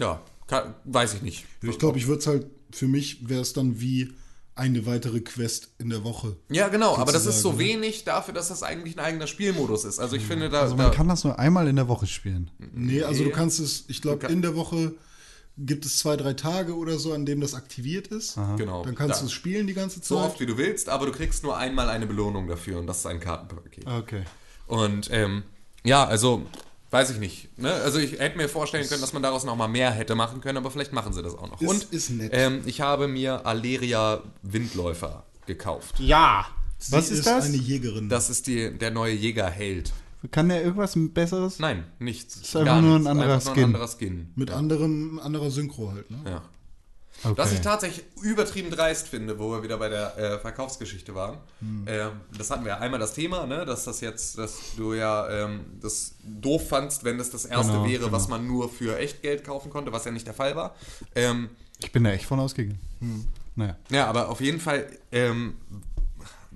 ja, 0.00 0.20
kann, 0.46 0.74
weiß 0.84 1.14
ich 1.14 1.22
nicht. 1.22 1.44
Ich 1.62 1.78
glaube, 1.78 1.98
ich 1.98 2.06
würde 2.06 2.20
es 2.20 2.26
halt, 2.26 2.46
für 2.70 2.86
mich 2.88 3.28
wäre 3.28 3.42
es 3.42 3.52
dann 3.52 3.80
wie 3.80 4.12
eine 4.54 4.86
weitere 4.86 5.20
Quest 5.20 5.68
in 5.78 5.90
der 5.90 6.02
Woche. 6.02 6.36
Ja, 6.48 6.68
genau, 6.68 6.96
aber 6.96 7.12
das 7.12 7.26
ist 7.26 7.42
so 7.42 7.52
ne? 7.52 7.58
wenig 7.58 8.04
dafür, 8.04 8.32
dass 8.32 8.48
das 8.48 8.62
eigentlich 8.62 8.96
ein 8.96 9.00
eigener 9.04 9.26
Spielmodus 9.26 9.84
ist. 9.84 9.98
Also 9.98 10.16
ich 10.16 10.24
finde 10.24 10.48
da. 10.48 10.62
Also 10.62 10.76
man 10.76 10.86
da 10.86 10.92
kann 10.92 11.08
das 11.08 11.24
nur 11.24 11.38
einmal 11.38 11.68
in 11.68 11.76
der 11.76 11.88
Woche 11.88 12.06
spielen. 12.06 12.50
Nee, 12.72 13.02
also 13.02 13.22
du 13.22 13.30
kannst 13.30 13.60
es, 13.60 13.84
ich 13.88 14.00
glaube, 14.00 14.26
in 14.28 14.40
der 14.40 14.56
Woche 14.56 14.94
gibt 15.58 15.86
es 15.86 15.98
zwei, 15.98 16.16
drei 16.16 16.34
Tage 16.34 16.76
oder 16.76 16.98
so, 16.98 17.12
an 17.12 17.24
dem 17.26 17.40
das 17.40 17.54
aktiviert 17.54 18.08
ist. 18.08 18.38
genau. 18.56 18.84
Dann 18.84 18.94
kannst 18.94 19.16
Da- 19.16 19.20
du 19.20 19.26
es 19.26 19.32
spielen 19.32 19.66
die 19.66 19.74
ganze 19.74 19.96
Zeit. 20.00 20.06
so 20.06 20.18
oft 20.18 20.38
wie 20.40 20.46
du 20.46 20.56
willst, 20.58 20.88
aber 20.88 21.06
du 21.06 21.12
kriegst 21.12 21.42
nur 21.42 21.56
einmal 21.56 21.88
eine 21.88 22.06
Belohnung 22.06 22.46
dafür 22.46 22.78
und 22.78 22.86
das 22.86 22.98
ist 22.98 23.06
ein 23.06 23.20
Kartenpaket. 23.20 23.86
Okay. 23.86 24.22
Und 24.66 25.08
ähm, 25.12 25.44
ja, 25.84 26.04
also 26.04 26.44
weiß 26.90 27.10
ich 27.10 27.18
nicht. 27.18 27.56
Ne? 27.58 27.72
Also 27.72 27.98
ich 27.98 28.18
hätte 28.18 28.36
mir 28.36 28.48
vorstellen 28.48 28.86
können, 28.88 29.00
dass 29.00 29.12
man 29.12 29.22
daraus 29.22 29.44
noch 29.44 29.56
mal 29.56 29.68
mehr 29.68 29.90
hätte 29.90 30.14
machen 30.14 30.40
können, 30.40 30.58
aber 30.58 30.70
vielleicht 30.70 30.92
machen 30.92 31.12
sie 31.12 31.22
das 31.22 31.34
auch 31.34 31.48
noch. 31.50 31.60
Ist- 31.60 31.68
und 31.68 31.84
ist 31.92 32.10
nett. 32.10 32.30
Ähm, 32.34 32.62
ich 32.66 32.80
habe 32.80 33.08
mir 33.08 33.46
Aleria 33.46 34.22
Windläufer 34.42 35.24
gekauft. 35.46 36.00
Ja. 36.00 36.46
Sie 36.78 36.92
Was 36.92 37.10
ist 37.10 37.26
das? 37.26 37.46
eine 37.46 37.56
Jägerin. 37.56 38.08
Das 38.10 38.28
ist 38.28 38.46
die, 38.46 38.76
der 38.76 38.90
neue 38.90 39.14
Jägerheld. 39.14 39.92
Kann 40.30 40.48
der 40.48 40.62
irgendwas 40.62 40.94
Besseres? 40.96 41.58
Nein, 41.58 41.84
nichts. 41.98 42.36
Ist 42.36 42.56
einfach 42.56 42.80
nur 42.80 42.96
ein 42.98 43.06
anderer 43.06 43.40
Skin. 43.40 43.52
ein 43.56 43.64
anderer 43.64 43.88
Skin. 43.88 44.32
Mit 44.34 44.50
anderem, 44.50 45.18
anderer 45.18 45.50
Synchro 45.50 45.92
halt, 45.92 46.10
ne? 46.10 46.18
Ja. 46.24 46.42
Okay. 47.24 47.38
Was 47.38 47.52
ich 47.52 47.62
tatsächlich 47.62 48.04
übertrieben 48.22 48.70
dreist 48.70 49.08
finde, 49.08 49.38
wo 49.38 49.50
wir 49.50 49.62
wieder 49.62 49.78
bei 49.78 49.88
der 49.88 50.18
äh, 50.18 50.38
Verkaufsgeschichte 50.38 51.14
waren. 51.14 51.38
Ähm, 51.86 52.10
das 52.36 52.50
hatten 52.50 52.64
wir 52.64 52.72
ja 52.72 52.78
einmal 52.78 53.00
das 53.00 53.14
Thema, 53.14 53.46
ne, 53.46 53.64
dass 53.64 53.84
das 53.84 54.02
jetzt, 54.02 54.36
dass 54.36 54.58
du 54.76 54.92
ja 54.92 55.26
ähm, 55.30 55.60
das 55.80 56.16
doof 56.22 56.68
fandst, 56.68 57.04
wenn 57.04 57.16
das 57.16 57.30
das 57.30 57.46
erste 57.46 57.72
Genau, 57.72 57.86
wäre, 57.88 58.12
was 58.12 58.26
genau. 58.26 58.36
man 58.36 58.46
nur 58.46 58.68
für 58.68 58.98
Echtgeld 58.98 59.44
kaufen 59.44 59.70
konnte, 59.70 59.92
was 59.92 60.04
ja 60.04 60.10
nicht 60.10 60.26
der 60.26 60.34
Fall 60.34 60.56
war. 60.56 60.74
Ähm, 61.14 61.48
Ich 61.80 61.90
bin 61.90 62.04
da 62.04 62.10
echt 62.10 62.26
von 62.26 62.38
ausgegangen. 62.38 62.78
Naja. 63.54 63.76
ja, 63.90 64.06
aber 64.08 64.28
auf 64.28 64.42
jeden 64.42 64.60
Fall 64.60 64.86
ähm, 65.10 65.54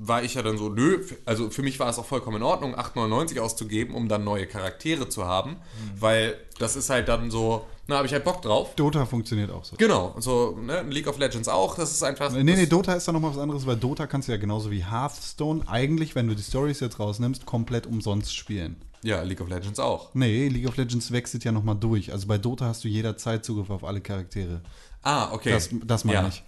war 0.03 0.23
ich 0.23 0.35
ja 0.35 0.43
dann 0.43 0.57
so, 0.57 0.71
nö, 0.71 1.05
also 1.27 1.51
für 1.51 1.63
mich 1.63 1.79
war 1.79 1.91
es 1.91 1.99
auch 1.99 2.07
vollkommen 2.07 2.39
in 2.39 2.43
Ordnung, 2.43 2.75
8,99 2.75 3.39
auszugeben, 3.39 3.95
um 3.95 4.09
dann 4.09 4.25
neue 4.25 4.47
Charaktere 4.47 5.11
zu 5.11 5.27
haben, 5.27 5.57
weil 5.99 6.39
das 6.59 6.75
ist 6.75 6.89
halt 6.89 7.09
dann 7.09 7.31
so, 7.31 7.67
na, 7.87 7.97
habe 7.97 8.07
ich 8.07 8.13
halt 8.15 8.25
Bock 8.25 8.41
drauf. 8.41 8.75
Dota 8.77 9.05
funktioniert 9.05 9.51
auch 9.51 9.65
so. 9.65 9.77
Genau, 9.77 10.15
so, 10.19 10.57
ne, 10.59 10.83
League 10.89 11.07
of 11.07 11.19
Legends 11.19 11.49
auch, 11.49 11.77
das 11.77 11.91
ist 11.91 12.03
einfach. 12.03 12.33
Nee, 12.33 12.43
nee, 12.43 12.67
Dota 12.67 12.95
ist 12.95 13.09
da 13.09 13.13
nochmal 13.13 13.33
was 13.33 13.39
anderes, 13.39 13.67
weil 13.67 13.77
Dota 13.77 14.07
kannst 14.07 14.29
du 14.29 14.33
ja 14.33 14.39
genauso 14.39 14.71
wie 14.71 14.83
Hearthstone 14.83 15.69
eigentlich, 15.69 16.15
wenn 16.15 16.29
du 16.29 16.35
die 16.35 16.43
Stories 16.43 16.81
jetzt 16.81 16.99
rausnimmst, 16.99 17.45
komplett 17.45 17.87
umsonst 17.87 18.35
spielen. 18.35 18.77
Ja, 19.03 19.23
League 19.23 19.41
of 19.43 19.49
Legends 19.49 19.79
auch. 19.81 20.15
Nee, 20.15 20.49
League 20.49 20.69
of 20.69 20.77
Legends 20.77 21.13
wechselt 21.13 21.45
ja 21.45 21.53
nochmal 21.53 21.77
durch. 21.77 22.13
Also 22.13 22.27
bei 22.27 22.39
Dota 22.39 22.67
hast 22.67 22.85
du 22.85 22.89
jederzeit 22.89 23.45
Zugriff 23.45 23.71
auf 23.71 23.85
alle 23.85 24.01
Charaktere. 24.01 24.63
Ah, 25.03 25.33
okay. 25.33 25.51
Das, 25.51 25.71
das 25.85 26.05
meine 26.05 26.19
ja. 26.19 26.29
ich. 26.29 26.43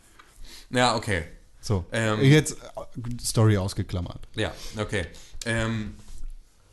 Ja, 0.71 0.97
okay. 0.97 1.25
So. 1.63 1.85
Ähm. 1.93 2.21
Jetzt 2.21 2.57
Story 3.25 3.57
ausgeklammert. 3.57 4.29
Ja, 4.35 4.53
okay. 4.79 5.07
Ähm, 5.47 5.95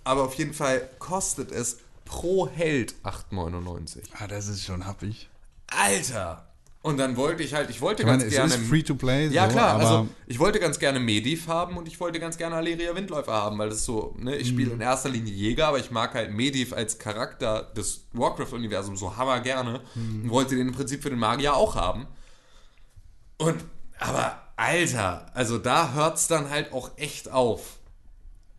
aber 0.04 0.24
auf 0.24 0.34
jeden 0.36 0.54
Fall 0.54 0.90
kostet 1.00 1.52
es 1.52 1.78
pro 2.06 2.50
Held 2.50 2.96
8,99. 3.04 4.00
Ah, 4.20 4.28
das 4.28 4.48
ist 4.48 4.66
schon 4.66 4.86
happig. 4.86 5.30
Alter! 5.68 6.46
Und 6.82 6.98
dann 6.98 7.18
wollte 7.18 7.44
ich 7.44 7.54
halt, 7.54 7.70
ich 7.70 7.82
wollte 7.82 8.04
Ich 8.04 8.08
meine, 8.08 8.20
ganz 8.24 8.32
es 8.32 8.38
gerne. 8.40 8.56
ist 8.56 8.68
free 8.70 8.82
to 8.82 8.96
play. 8.96 9.28
ja, 9.28 9.48
so, 9.48 9.52
klar, 9.52 9.72
aber 9.76 9.84
also 9.86 10.08
ich 10.28 10.40
wollte 10.40 10.60
ganz 10.62 10.80
gerne 10.80 11.00
Medivh 11.00 11.46
haben 11.48 11.76
und 11.78 11.88
ich 11.90 12.00
wollte 12.00 12.20
ganz 12.22 12.38
gerne 12.38 12.56
Aleria 12.56 12.96
Windläufer 12.96 13.34
haben, 13.34 13.58
weil 13.60 13.68
das 13.70 13.80
ist 13.80 13.86
so, 13.86 14.16
ne, 14.18 14.38
ich 14.38 14.48
Mhm. 14.48 14.54
spiele 14.56 14.72
in 14.72 14.82
erster 14.82 15.10
Linie 15.10 15.34
Jäger, 15.34 15.68
aber 15.68 15.78
ich 15.80 15.92
mag 15.92 16.14
halt 16.14 16.32
Medivh 16.32 16.74
als 16.74 16.98
Charakter 16.98 17.64
des 17.76 18.06
Warcraft-Universums 18.14 18.98
so 19.00 19.18
hammer 19.18 19.42
gerne 19.42 19.82
Mhm. 19.94 20.24
und 20.24 20.30
wollte 20.30 20.56
den 20.56 20.70
im 20.70 20.74
Prinzip 20.74 21.04
für 21.04 21.10
den 21.10 21.20
Magier 21.20 21.54
auch 21.54 21.76
haben. 21.76 22.08
Und, 23.38 23.66
aber, 24.00 24.42
Alter, 24.60 25.32
also 25.34 25.58
da 25.58 25.94
hört 25.94 26.18
es 26.18 26.28
dann 26.28 26.50
halt 26.50 26.74
auch 26.74 26.92
echt 26.98 27.32
auf. 27.32 27.78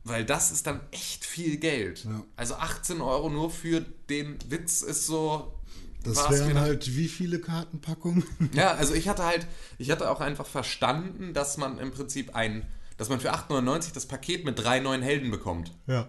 Weil 0.02 0.24
das 0.24 0.50
ist 0.50 0.66
dann 0.66 0.80
echt 0.92 1.26
viel 1.26 1.58
Geld. 1.58 2.06
Also 2.36 2.54
18 2.54 3.00
Euro 3.02 3.28
nur 3.28 3.50
für 3.50 3.82
den 4.08 4.38
Witz 4.48 4.80
ist 4.80 5.06
so. 5.06 5.54
Das 6.02 6.30
wären 6.30 6.58
halt 6.58 6.96
wie 6.96 7.06
viele 7.08 7.38
Kartenpackungen? 7.40 8.24
Ja, 8.54 8.72
also 8.72 8.94
ich 8.94 9.08
hatte 9.08 9.24
halt, 9.24 9.46
ich 9.76 9.90
hatte 9.90 10.10
auch 10.10 10.20
einfach 10.20 10.46
verstanden, 10.46 11.34
dass 11.34 11.58
man 11.58 11.78
im 11.78 11.90
Prinzip 11.90 12.34
ein, 12.34 12.66
dass 12.96 13.10
man 13.10 13.20
für 13.20 13.34
8,99 13.34 13.92
das 13.92 14.06
Paket 14.06 14.46
mit 14.46 14.58
drei 14.58 14.80
neuen 14.80 15.02
Helden 15.02 15.30
bekommt. 15.30 15.72
ja. 15.86 16.08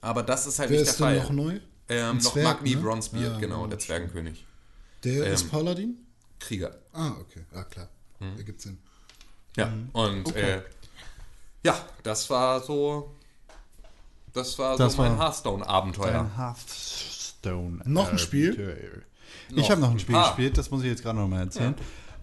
Aber 0.00 0.24
das 0.24 0.48
ist 0.48 0.58
halt 0.58 0.70
Wer 0.70 0.80
nicht 0.80 0.90
ist 0.90 0.98
der 0.98 1.06
Fall. 1.06 1.16
noch 1.18 1.30
neu? 1.30 1.60
Ähm, 1.88 2.16
noch 2.16 2.32
Zwerg, 2.32 2.44
Magni 2.56 2.74
ne? 2.74 2.82
Bronzebeard, 2.82 3.34
Ja, 3.34 3.38
genau, 3.38 3.62
ja, 3.62 3.68
der 3.68 3.78
Zwergenkönig. 3.78 4.44
Der 5.04 5.26
Ähm. 5.26 5.32
ist 5.32 5.48
Paladin? 5.48 5.96
Krieger. 6.40 6.76
Ah, 6.92 7.12
okay. 7.20 7.42
Ah, 7.54 7.62
klar. 7.62 7.88
Hm. 8.18 8.36
Ergibt 8.36 8.60
Sinn. 8.60 8.78
Ja, 9.56 9.72
und 9.92 10.34
äh, 10.34 10.62
ja, 11.64 11.74
das 12.02 12.28
war 12.30 12.60
so, 12.60 13.12
das 14.32 14.58
war 14.58 14.76
Das 14.76 14.94
so 14.94 15.02
mein 15.02 15.16
Hearthstone-Abenteuer. 15.18 16.20
Ein 16.20 16.36
Hearthstone. 16.36 17.80
Noch 17.84 18.10
ein 18.10 18.18
Spiel? 18.18 18.52
Abenteuer. 18.52 19.02
Ich 19.54 19.70
habe 19.70 19.80
noch 19.80 19.90
ein 19.90 19.98
Spiel 19.98 20.16
Ah. 20.16 20.28
gespielt, 20.28 20.56
das 20.56 20.70
muss 20.70 20.82
ich 20.82 20.88
jetzt 20.88 21.02
gerade 21.02 21.18
noch 21.18 21.28
mal 21.28 21.40
erzählen. 21.40 21.74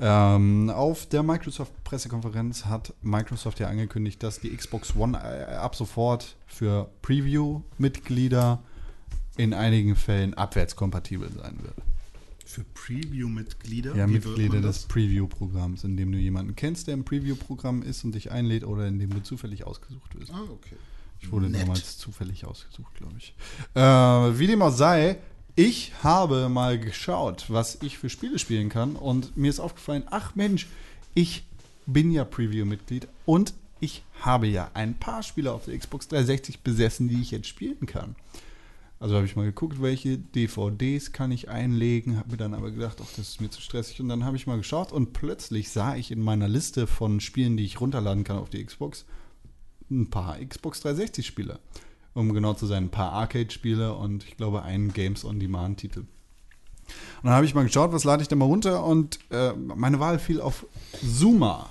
Ähm, 0.02 0.70
auf 0.70 1.06
der 1.08 1.24
Microsoft-Pressekonferenz 1.24 2.66
hat 2.66 2.94
Microsoft 3.02 3.60
ja 3.60 3.68
angekündigt, 3.68 4.24
dass 4.24 4.40
die 4.40 4.56
Xbox 4.56 4.96
One 4.96 5.18
äh, 5.18 5.54
ab 5.56 5.76
sofort 5.76 6.36
für 6.48 6.90
Preview-Mitglieder 7.02 8.60
in 9.38 9.54
einigen 9.54 9.96
Fällen 9.96 10.34
abwärtskompatibel 10.34 11.30
sein 11.32 11.60
wird. 11.62 11.76
Für 12.50 12.64
Preview-Mitglieder? 12.64 13.96
Ja, 13.96 14.08
Mitglieder 14.08 14.60
des 14.60 14.88
Preview-Programms, 14.88 15.84
in 15.84 15.96
dem 15.98 16.12
du 16.12 16.18
jemanden 16.18 16.56
kennst, 16.56 16.88
der 16.88 16.96
im 16.96 17.06
Preview-Programm 17.06 17.84
ist 17.84 18.04
und 18.04 18.16
dich 18.16 18.32
einlädt 18.32 18.64
oder 18.64 18.88
in 18.88 18.98
dem 18.98 19.12
du 19.12 19.22
zufällig 19.22 19.68
ausgesucht 19.68 20.20
wirst. 20.20 20.32
Ah, 20.34 20.42
okay. 20.52 20.76
Ich 21.22 21.32
wurde 21.32 21.48
Nett. 21.48 21.62
damals 21.62 22.00
zufällig 22.00 22.46
ausgesucht, 22.46 22.96
glaube 22.96 23.14
ich. 23.20 23.36
Äh, 23.76 23.82
wie 24.40 24.48
dem 24.48 24.64
auch 24.64 24.72
sei, 24.72 25.20
ich 25.56 25.94
habe 26.02 26.50
mal 26.50 26.80
geschaut, 26.80 27.46
was 27.50 27.78
ich 27.84 28.00
für 28.00 28.10
Spiele 28.10 28.40
spielen 28.40 28.70
kann 28.70 28.96
und 28.96 29.38
mir 29.38 29.52
ist 29.52 29.60
aufgefallen, 29.60 30.02
ach 30.10 30.34
Mensch, 30.34 30.66
ich 31.14 31.44
bin 31.86 32.10
ja 32.10 32.26
Preview-Mitglied 32.26 33.08
und 33.28 33.54
ich 33.80 34.04
habe 34.22 34.48
ja 34.48 34.72
ein 34.74 34.96
paar 34.96 35.22
Spiele 35.22 35.52
auf 35.52 35.66
der 35.66 35.78
Xbox 35.78 36.08
360 36.08 36.62
besessen, 36.62 37.10
die 37.10 37.22
ich 37.22 37.30
jetzt 37.30 37.48
spielen 37.48 37.86
kann. 37.86 38.16
Also 39.00 39.16
habe 39.16 39.26
ich 39.26 39.38
mal 39.38 39.46
geguckt, 39.46 39.82
welche 39.82 40.18
DVDs 40.18 41.14
kann 41.14 41.32
ich 41.32 41.48
einlegen, 41.48 42.18
habe 42.18 42.32
mir 42.32 42.38
dann 42.38 42.54
aber 42.54 42.70
gedacht, 42.72 42.98
ach, 43.02 43.10
das 43.16 43.30
ist 43.30 43.42
mir 43.42 43.50
zu 43.50 43.62
stressig. 43.62 44.02
Und 44.02 44.10
dann 44.10 44.26
habe 44.26 44.36
ich 44.36 44.46
mal 44.46 44.58
geschaut 44.58 44.92
und 44.92 45.14
plötzlich 45.14 45.70
sah 45.70 45.96
ich 45.96 46.12
in 46.12 46.22
meiner 46.22 46.50
Liste 46.50 46.86
von 46.86 47.22
Spielen, 47.22 47.56
die 47.56 47.64
ich 47.64 47.80
runterladen 47.80 48.26
kann 48.26 48.38
auf 48.38 48.50
die 48.50 48.64
Xbox, 48.64 49.06
ein 49.90 50.10
paar 50.10 50.38
Xbox 50.38 50.82
360 50.82 51.26
Spiele. 51.26 51.60
Um 52.14 52.34
genau 52.34 52.54
zu 52.54 52.66
sein, 52.66 52.86
ein 52.86 52.92
paar 52.92 53.14
Arcade-Spiele 53.14 53.94
und 53.94 54.26
ich 54.26 54.36
glaube 54.36 54.64
einen 54.64 54.92
Games 54.92 55.24
on 55.24 55.40
Demand-Titel. 55.40 56.00
Und 56.00 56.08
dann 57.24 57.34
habe 57.34 57.46
ich 57.46 57.56
mal 57.56 57.64
geschaut, 57.64 57.94
was 57.94 58.04
lade 58.04 58.22
ich 58.22 58.28
denn 58.28 58.40
mal 58.40 58.46
runter 58.46 58.84
und 58.84 59.20
äh, 59.30 59.54
meine 59.54 60.02
Wahl 60.02 60.20
fiel 60.20 60.42
auf 60.42 60.66
Zuma. 61.02 61.70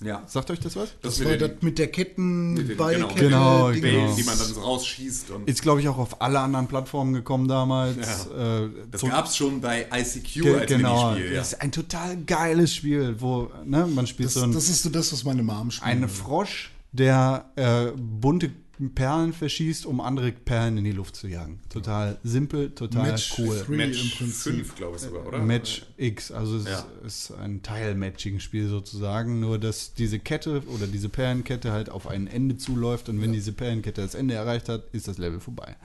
Ja. 0.00 0.22
Sagt 0.26 0.50
euch 0.52 0.60
das 0.60 0.76
was? 0.76 0.90
Das, 1.02 1.18
mit 1.18 1.28
war 1.28 1.36
das 1.36 1.50
mit 1.60 1.76
der 1.78 1.88
Ketten, 1.88 2.54
mit 2.54 2.68
den- 2.68 2.76
Beikette, 2.76 3.14
Genau, 3.16 3.72
genau. 3.72 4.12
Die 4.14 4.22
man 4.22 4.38
dann 4.38 4.46
so 4.46 4.60
rausschießt 4.60 5.30
und 5.32 5.48
Ist, 5.48 5.60
glaube 5.62 5.80
ich, 5.80 5.88
auch 5.88 5.98
auf 5.98 6.22
alle 6.22 6.38
anderen 6.38 6.68
Plattformen 6.68 7.14
gekommen 7.14 7.48
damals. 7.48 7.96
Ja. 8.30 8.64
Äh, 8.64 8.70
das 8.90 9.00
so- 9.00 9.08
gab 9.08 9.26
es 9.26 9.36
schon 9.36 9.60
bei 9.60 9.86
ICQ 9.92 10.42
Ge- 10.42 10.54
als 10.60 10.66
genau, 10.70 11.10
Minispiel. 11.10 11.32
Ja. 11.32 11.38
das 11.40 11.52
ist 11.54 11.60
ein 11.62 11.72
total 11.72 12.16
geiles 12.18 12.74
Spiel, 12.74 13.16
wo 13.18 13.50
ne, 13.64 13.86
man 13.86 14.06
spielt 14.06 14.28
Das, 14.28 14.34
so 14.34 14.42
ein, 14.42 14.52
das 14.52 14.68
ist 14.68 14.82
so 14.84 14.90
das, 14.90 15.12
was 15.12 15.24
meine 15.24 15.42
Mom 15.42 15.70
spielt. 15.72 15.90
einen 15.90 16.08
Frosch, 16.08 16.70
der 16.92 17.46
äh, 17.56 17.86
bunte 17.96 18.52
Perlen 18.94 19.32
verschießt, 19.32 19.86
um 19.86 20.00
andere 20.00 20.30
Perlen 20.32 20.78
in 20.78 20.84
die 20.84 20.92
Luft 20.92 21.16
zu 21.16 21.26
jagen. 21.26 21.60
Total 21.68 22.18
simpel, 22.22 22.70
total 22.70 23.10
Match 23.10 23.34
cool. 23.38 23.58
three 23.64 23.72
im 23.72 23.78
Match 23.90 24.16
Prinzip. 24.16 24.52
5, 24.54 24.74
glaube 24.76 24.96
ich 24.96 25.02
sogar, 25.02 25.26
oder? 25.26 25.38
Match 25.38 25.86
X, 25.96 26.30
also 26.30 26.56
es 26.58 26.66
Ja. 26.66 26.86
ist 27.04 27.32
ein 27.32 27.62
Teil-Matching-Spiel 27.62 28.68
sozusagen, 28.68 29.40
nur 29.40 29.58
dass 29.58 29.94
diese 29.94 30.18
Kette 30.18 30.62
oder 30.68 30.86
diese 30.86 31.08
Perlenkette 31.08 31.72
halt 31.72 31.90
auf 31.90 32.06
ein 32.06 32.26
Ende 32.28 32.56
zuläuft 32.56 33.08
und 33.08 33.20
wenn 33.20 33.32
diese 33.32 33.52
Perlenkette 33.52 34.00
das 34.02 34.14
Ende 34.14 34.34
erreicht 34.34 34.68
hat, 34.68 34.84
ist 34.92 35.08
das 35.08 35.18
Level 35.18 35.40
vorbei. 35.40 35.76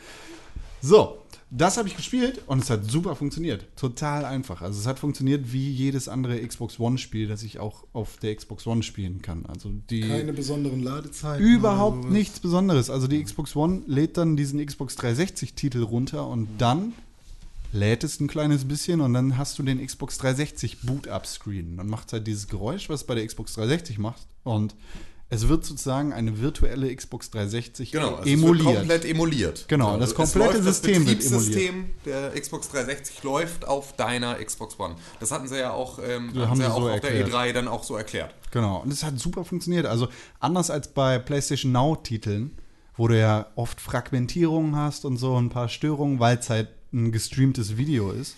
So, 0.81 1.22
das 1.55 1.77
habe 1.77 1.87
ich 1.87 1.95
gespielt 1.95 2.41
und 2.47 2.63
es 2.63 2.69
hat 2.69 2.89
super 2.89 3.15
funktioniert. 3.15 3.65
Total 3.75 4.25
einfach. 4.25 4.61
Also 4.61 4.79
es 4.79 4.87
hat 4.87 4.97
funktioniert 4.97 5.53
wie 5.53 5.69
jedes 5.69 6.07
andere 6.07 6.39
Xbox 6.45 6.79
One-Spiel, 6.79 7.27
das 7.27 7.43
ich 7.43 7.59
auch 7.59 7.83
auf 7.93 8.17
der 8.17 8.35
Xbox 8.35 8.65
One 8.65 8.81
spielen 8.81 9.21
kann. 9.21 9.45
Also 9.45 9.69
die 9.89 10.01
Keine 10.01 10.33
besonderen 10.33 10.81
Ladezeiten. 10.81 11.45
Überhaupt 11.45 12.09
nichts 12.09 12.39
Besonderes. 12.39 12.89
Also 12.89 13.07
die 13.07 13.23
Xbox 13.23 13.55
One 13.55 13.83
lädt 13.85 14.17
dann 14.17 14.35
diesen 14.35 14.65
Xbox 14.65 14.97
360-Titel 14.97 15.83
runter 15.83 16.27
und 16.27 16.47
dann 16.57 16.93
lädt 17.71 18.03
es 18.03 18.19
ein 18.19 18.27
kleines 18.27 18.65
bisschen 18.65 19.01
und 19.01 19.13
dann 19.13 19.37
hast 19.37 19.59
du 19.59 19.63
den 19.63 19.85
Xbox 19.85 20.17
360 20.17 20.81
Boot-Up-Screen. 20.81 21.77
Dann 21.77 21.87
macht 21.87 22.07
es 22.07 22.13
halt 22.13 22.25
dieses 22.27 22.47
Geräusch, 22.47 22.89
was 22.89 23.03
bei 23.03 23.13
der 23.13 23.27
Xbox 23.27 23.53
360 23.53 23.99
macht 23.99 24.25
und 24.43 24.75
es 25.33 25.47
wird 25.47 25.65
sozusagen 25.65 26.13
eine 26.13 26.39
virtuelle 26.39 26.95
Xbox 26.95 27.31
360 27.31 27.91
Genau, 27.91 28.15
also 28.15 28.29
emuliert. 28.29 28.65
wird 28.65 28.77
komplett 28.77 29.05
emuliert. 29.05 29.65
Genau, 29.67 29.97
das 29.97 30.09
es 30.09 30.15
komplette 30.15 30.57
läuft, 30.59 30.63
System 30.63 31.07
wird 31.07 31.23
Das 31.23 31.31
Betriebssystem 31.31 31.85
der 32.05 32.31
Xbox 32.39 32.69
360 32.69 33.23
läuft 33.23 33.67
auf 33.67 33.95
deiner 33.95 34.35
Xbox 34.35 34.79
One. 34.79 34.95
Das 35.19 35.31
hatten 35.31 35.47
sie 35.47 35.59
ja 35.59 35.71
auch, 35.71 35.99
ähm, 35.99 36.29
haben 36.35 36.49
haben 36.49 36.57
sie 36.57 36.63
ja 36.63 36.71
auch 36.71 36.81
so 36.81 36.89
auf 36.89 36.99
der 36.99 37.11
erklärt. 37.15 37.49
E3 37.49 37.53
dann 37.53 37.67
auch 37.67 37.83
so 37.83 37.95
erklärt. 37.95 38.33
Genau, 38.51 38.81
und 38.81 38.91
es 38.93 39.03
hat 39.03 39.19
super 39.19 39.43
funktioniert. 39.43 39.85
Also 39.85 40.07
anders 40.39 40.69
als 40.69 40.87
bei 40.93 41.17
PlayStation 41.19 41.71
Now-Titeln, 41.71 42.51
wo 42.95 43.07
du 43.07 43.17
ja 43.19 43.47
oft 43.55 43.81
Fragmentierungen 43.81 44.75
hast 44.75 45.03
und 45.05 45.17
so 45.17 45.35
ein 45.39 45.49
paar 45.49 45.67
Störungen, 45.69 46.19
weil 46.19 46.37
es 46.37 46.49
halt 46.49 46.69
ein 46.93 47.11
gestreamtes 47.11 47.75
Video 47.77 48.11
ist, 48.11 48.35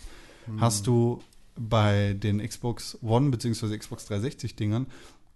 hast 0.59 0.87
du 0.87 1.21
bei 1.57 2.13
den 2.13 2.45
Xbox 2.45 2.97
One 3.01 3.29
bzw. 3.31 3.77
Xbox 3.77 4.09
360-Dingern 4.09 4.87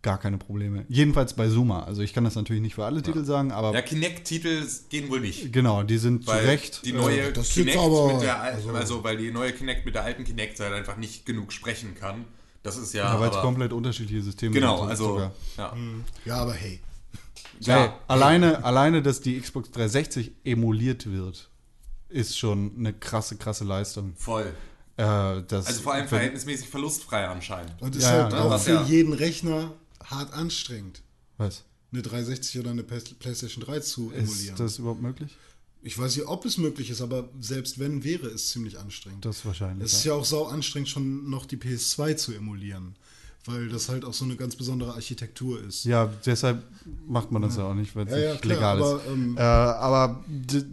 gar 0.02 0.18
keine 0.20 0.38
Probleme. 0.38 0.86
Jedenfalls 0.88 1.34
bei 1.34 1.50
Zuma. 1.50 1.84
Also 1.84 2.02
ich 2.02 2.14
kann 2.14 2.24
das 2.24 2.36
natürlich 2.36 2.62
nicht 2.62 2.76
für 2.76 2.86
alle 2.86 3.02
Titel 3.02 3.26
sagen, 3.26 3.52
aber 3.52 3.74
Ja, 3.74 3.82
Kinect-Titel 3.82 4.66
gehen 4.90 5.10
wohl 5.10 5.20
nicht. 5.20 5.52
genau, 5.52 5.84
die 5.84 5.98
sind 5.98 6.24
zu 6.24 6.30
Weil 6.30 6.46
Recht. 6.46 6.86
die 6.86 6.94
neue 6.94 7.20
äh, 7.22 7.34
das 7.34 7.50
Kinect 7.50 7.78
aber- 7.78 8.14
mit 8.14 8.22
der 8.22 8.40
alten, 8.42 8.58
also- 8.58 8.72
also, 8.72 9.04
weil 9.04 9.18
die 9.18 9.32
neue 9.32 9.52
Kinect 9.52 9.86
mit 9.86 9.96
der 9.96 10.04
alten 10.04 10.24
Kinect 10.24 10.60
halt 10.60 10.74
einfach 10.74 10.96
nicht 10.98 11.26
genug 11.26 11.52
sprechen 11.52 11.96
kann. 11.96 12.26
Das 12.64 12.78
ist 12.78 12.94
ja, 12.94 13.14
ja, 13.14 13.20
weil 13.20 13.30
es 13.30 13.38
komplett 13.38 13.72
unterschiedliche 13.74 14.22
Systeme 14.22 14.54
genau, 14.54 14.80
sind 14.80 14.90
also 14.90 15.04
sogar. 15.08 15.32
ja. 15.58 15.74
Ja, 16.26 16.36
aber 16.38 16.54
hey. 16.54 16.80
Ey, 17.66 17.90
alleine, 18.08 18.64
alleine, 18.64 19.02
dass 19.02 19.20
die 19.22 19.40
Xbox 19.40 19.72
360 19.72 20.32
emuliert 20.46 21.12
wird, 21.12 21.50
ist 22.08 22.38
schon 22.38 22.72
eine 22.78 22.94
krasse, 22.94 23.36
krasse 23.38 23.66
Leistung. 23.66 24.14
voll. 24.16 24.54
Äh, 24.98 25.44
das, 25.48 25.68
Also 25.68 25.82
vor 25.82 25.94
allem 25.94 26.08
verhältnismäßig 26.08 26.68
verlustfrei 26.70 27.26
anscheinend. 27.28 27.82
Und 27.82 27.96
ist 27.96 28.04
Ja, 28.04 28.24
halt 28.24 28.34
ja, 28.34 28.44
auch 28.44 28.60
für 28.60 28.72
ja- 28.74 28.84
jeden 28.84 29.14
Rechner 29.14 29.72
hart 30.10 30.34
anstrengend, 30.34 31.02
Was? 31.38 31.64
eine 31.92 32.02
360 32.02 32.60
oder 32.60 32.72
eine 32.72 32.84
PlayStation 32.84 33.64
3 33.64 33.80
zu 33.80 34.12
Ist 34.12 34.18
emulieren. 34.30 34.56
das 34.58 34.80
überhaupt 34.80 35.02
möglich? 35.02 35.36
ich 35.82 35.98
weiß 35.98 36.18
nicht, 36.18 36.28
ob 36.28 36.46
es 36.46 36.58
möglich 36.58 36.90
ist, 36.90 37.02
aber 37.02 37.30
selbst 37.40 37.80
wenn, 37.80 38.04
wäre 38.04 38.28
es 38.28 38.50
ziemlich 38.50 38.78
anstrengend. 38.78 39.24
Das 39.26 39.46
wahrscheinlich. 39.46 39.86
Es 39.86 39.94
ist 39.94 40.04
ja 40.04 40.14
auch 40.14 40.26
sau 40.26 40.46
anstrengend, 40.46 40.90
schon 40.90 41.30
noch 41.30 41.46
die 41.46 41.58
PS2 41.58 42.16
zu 42.18 42.34
emulieren, 42.34 42.96
weil 43.46 43.70
das 43.70 43.90
halt 43.90 44.06
auch 44.06 44.14
so 44.14 44.26
eine 44.26 44.36
ganz 44.36 44.56
besondere 44.56 44.94
Architektur 44.94 45.64
ist. 45.64 45.86
Ja, 45.86 46.12
deshalb 46.26 46.64
macht 47.08 47.32
man 47.32 47.42
das 47.42 47.58
ja 47.58 47.64
auch 47.64 47.74
nicht, 47.74 47.96
weil 47.96 48.06
es 48.06 48.12
Ja, 48.12 48.20
ja, 48.20 48.32
nicht 48.32 48.42
klar, 48.42 48.56
legal 48.56 48.80
ist. 48.80 48.86
aber, 48.86 49.02
ähm, 49.08 49.38
äh, 49.38 49.42
aber 49.42 50.24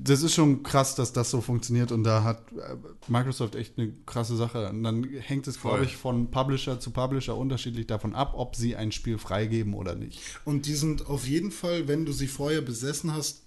das 0.03 0.23
ist 0.23 0.35
schon 0.35 0.63
krass, 0.63 0.95
dass 0.95 1.13
das 1.13 1.31
so 1.31 1.41
funktioniert 1.41 1.93
und 1.93 2.05
da 2.05 2.25
hat 2.25 2.43
äh, 2.53 2.77
Microsoft 3.09 3.55
echt 3.55 3.79
eine 3.79 3.93
krasse 4.05 4.37
Sache. 4.37 4.69
Und 4.69 4.83
dann 4.83 5.05
hängt 5.21 5.47
es, 5.47 5.61
glaube 5.61 5.85
ich, 5.85 5.97
von 5.97 6.31
Publisher 6.31 6.81
zu 6.81 6.91
Publisher 6.91 7.37
unterschiedlich 7.37 7.87
davon 7.87 8.15
ab, 8.15 8.35
ob 8.37 8.57
sie 8.57 8.75
ein 8.77 8.91
Spiel 8.93 9.19
freigeben 9.19 9.73
oder 9.75 9.95
nicht. 9.95 10.21
Und 10.45 10.67
die 10.67 10.75
sind 10.75 11.07
auf 11.07 11.27
jeden 11.27 11.53
Fall, 11.53 11.89
wenn 11.89 12.05
du 12.05 12.13
sie 12.13 12.27
vorher 12.27 12.63
besessen 12.63 13.13
hast, 13.15 13.43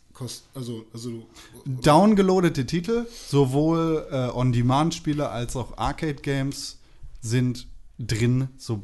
also, 0.54 0.86
also 0.94 1.28
Downgeloadete 1.66 2.66
Titel, 2.66 3.06
sowohl 3.28 4.06
äh, 4.12 4.30
On-Demand-Spiele 4.34 5.30
als 5.30 5.56
auch 5.56 5.78
Arcade-Games 5.78 6.78
sind 7.22 7.68
drin, 7.98 8.50
so, 8.58 8.84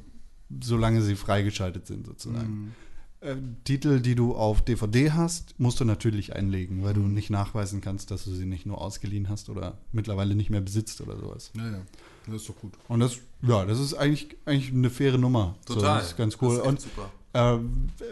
solange 0.61 1.01
sie 1.01 1.15
freigeschaltet 1.15 1.87
sind 1.87 2.05
sozusagen. 2.05 2.75
Äh, 3.21 3.35
Titel, 3.63 4.01
die 4.01 4.13
du 4.15 4.35
auf 4.35 4.61
DVD 4.61 5.11
hast, 5.11 5.59
musst 5.59 5.79
du 5.79 5.85
natürlich 5.85 6.35
einlegen, 6.35 6.83
weil 6.83 6.93
du 6.93 7.01
nicht 7.01 7.29
nachweisen 7.29 7.81
kannst, 7.81 8.11
dass 8.11 8.25
du 8.25 8.31
sie 8.31 8.45
nicht 8.45 8.65
nur 8.65 8.79
ausgeliehen 8.81 9.29
hast 9.29 9.49
oder 9.49 9.77
mittlerweile 9.91 10.35
nicht 10.35 10.49
mehr 10.49 10.61
besitzt 10.61 11.01
oder 11.01 11.17
sowas. 11.17 11.51
naja, 11.53 11.81
das 12.27 12.41
ist 12.41 12.49
doch 12.49 12.55
gut. 12.57 12.73
Und 12.87 12.99
das, 12.99 13.17
ja, 13.41 13.65
das 13.65 13.79
ist 13.79 13.93
eigentlich, 13.95 14.35
eigentlich 14.45 14.71
eine 14.73 14.89
faire 14.89 15.17
Nummer. 15.17 15.55
So, 15.67 15.75
Total. 15.75 15.99
das 15.99 16.07
ist 16.09 16.17
ganz 16.17 16.37
cool. 16.41 16.49
Das 16.57 16.57
ist 16.59 16.67
Und 16.67 16.81
super. 16.81 17.11
äh, 17.33 17.57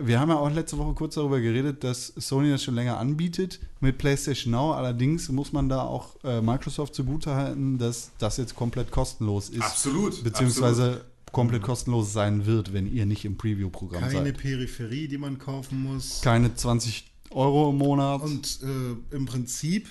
wir 0.06 0.20
haben 0.20 0.30
ja 0.30 0.38
auch 0.38 0.50
letzte 0.52 0.78
Woche 0.78 0.94
kurz 0.94 1.16
darüber 1.16 1.40
geredet, 1.42 1.84
dass 1.84 2.08
Sony 2.16 2.50
das 2.50 2.64
schon 2.64 2.76
länger 2.76 2.98
anbietet 2.98 3.60
mit 3.82 3.98
PlayStation 3.98 4.52
Now. 4.52 4.74
Allerdings 4.74 5.30
muss 5.30 5.52
man 5.52 5.68
da 5.70 5.82
auch 5.84 6.16
äh, 6.24 6.42
Microsoft 6.42 6.96
zugutehalten, 6.96 7.78
dass 7.78 8.12
das 8.20 8.38
jetzt 8.38 8.56
komplett 8.56 8.90
kostenlos 8.92 9.50
ist. 9.50 9.62
Absolut, 9.62 10.24
Beziehungsweise 10.24 11.06
komplett 11.34 11.62
kostenlos 11.64 12.14
sein 12.14 12.46
wird, 12.46 12.72
wenn 12.72 12.88
ihr 12.88 13.06
nicht 13.06 13.26
im 13.26 13.36
Preview-Programm 13.38 14.02
Keine 14.04 14.14
seid. 14.28 14.38
Peripherie, 14.38 15.10
die 15.10 15.18
man 15.18 15.38
kaufen 15.40 15.84
muss. 15.84 16.22
Keine 16.22 16.56
20 16.56 17.12
Euro 17.32 17.72
im 17.72 17.78
Monat. 17.80 18.22
Und 18.22 18.60
äh, 18.64 19.16
im 19.16 19.26
Prinzip 19.26 19.90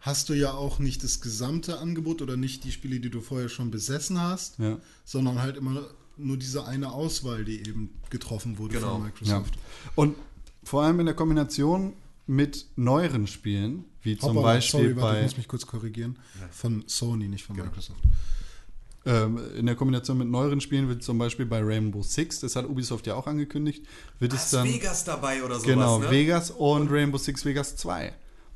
hast 0.00 0.28
du 0.28 0.34
ja 0.34 0.52
auch 0.52 0.78
nicht 0.80 1.02
das 1.02 1.22
gesamte 1.22 1.78
Angebot 1.78 2.20
oder 2.20 2.36
nicht 2.36 2.64
die 2.64 2.72
Spiele, 2.72 3.00
die 3.00 3.08
du 3.08 3.22
vorher 3.22 3.48
schon 3.48 3.70
besessen 3.70 4.20
hast, 4.20 4.58
Ja. 4.58 4.78
sondern 5.06 5.40
halt 5.40 5.56
immer 5.56 5.86
nur 6.18 6.36
diese 6.36 6.66
eine 6.66 6.92
Auswahl, 6.92 7.44
die 7.44 7.60
eben 7.60 7.90
getroffen 8.10 8.58
wurde 8.58 8.74
Genau. 8.74 8.90
von 8.96 8.98
Ja. 9.00 9.04
Microsoft. 9.06 9.54
Und 9.94 10.16
vor 10.62 10.82
allem 10.82 11.00
in 11.00 11.06
der 11.06 11.14
Kombination 11.14 11.94
mit 12.26 12.66
neueren 12.76 13.26
Spielen, 13.26 13.84
wie 14.02 14.16
zum 14.18 14.30
Hoppala, 14.30 14.54
Beispiel 14.54 14.80
sorry, 14.80 14.96
warte, 14.96 15.12
bei 15.12 15.18
ich 15.20 15.24
muss 15.26 15.36
mich 15.38 15.48
kurz 15.48 15.66
korrigieren. 15.66 16.18
Von 16.50 16.84
Sony, 16.86 17.28
nicht 17.28 17.46
Genau. 17.46 17.58
von 17.60 17.66
Microsoft. 17.68 18.00
Ähm, 19.06 19.38
in 19.56 19.66
der 19.66 19.74
Kombination 19.74 20.16
mit 20.16 20.28
neueren 20.28 20.60
Spielen 20.62 20.88
wird 20.88 21.02
zum 21.02 21.18
Beispiel 21.18 21.44
bei 21.44 21.60
Rainbow 21.62 22.02
Six, 22.02 22.40
das 22.40 22.56
hat 22.56 22.66
Ubisoft 22.66 23.06
ja 23.06 23.14
auch 23.14 23.26
angekündigt, 23.26 23.84
wird 24.18 24.32
Da 24.32 24.36
es 24.36 24.50
dann 24.50 24.66
Vegas 24.66 25.04
dabei 25.04 25.42
oder 25.42 25.56
sowas, 25.56 25.66
genau 25.66 25.98
ne? 25.98 26.10
Vegas 26.10 26.50
und 26.50 26.90
Rainbow 26.90 27.18
Six 27.18 27.44
Vegas 27.44 27.76
2. 27.76 28.14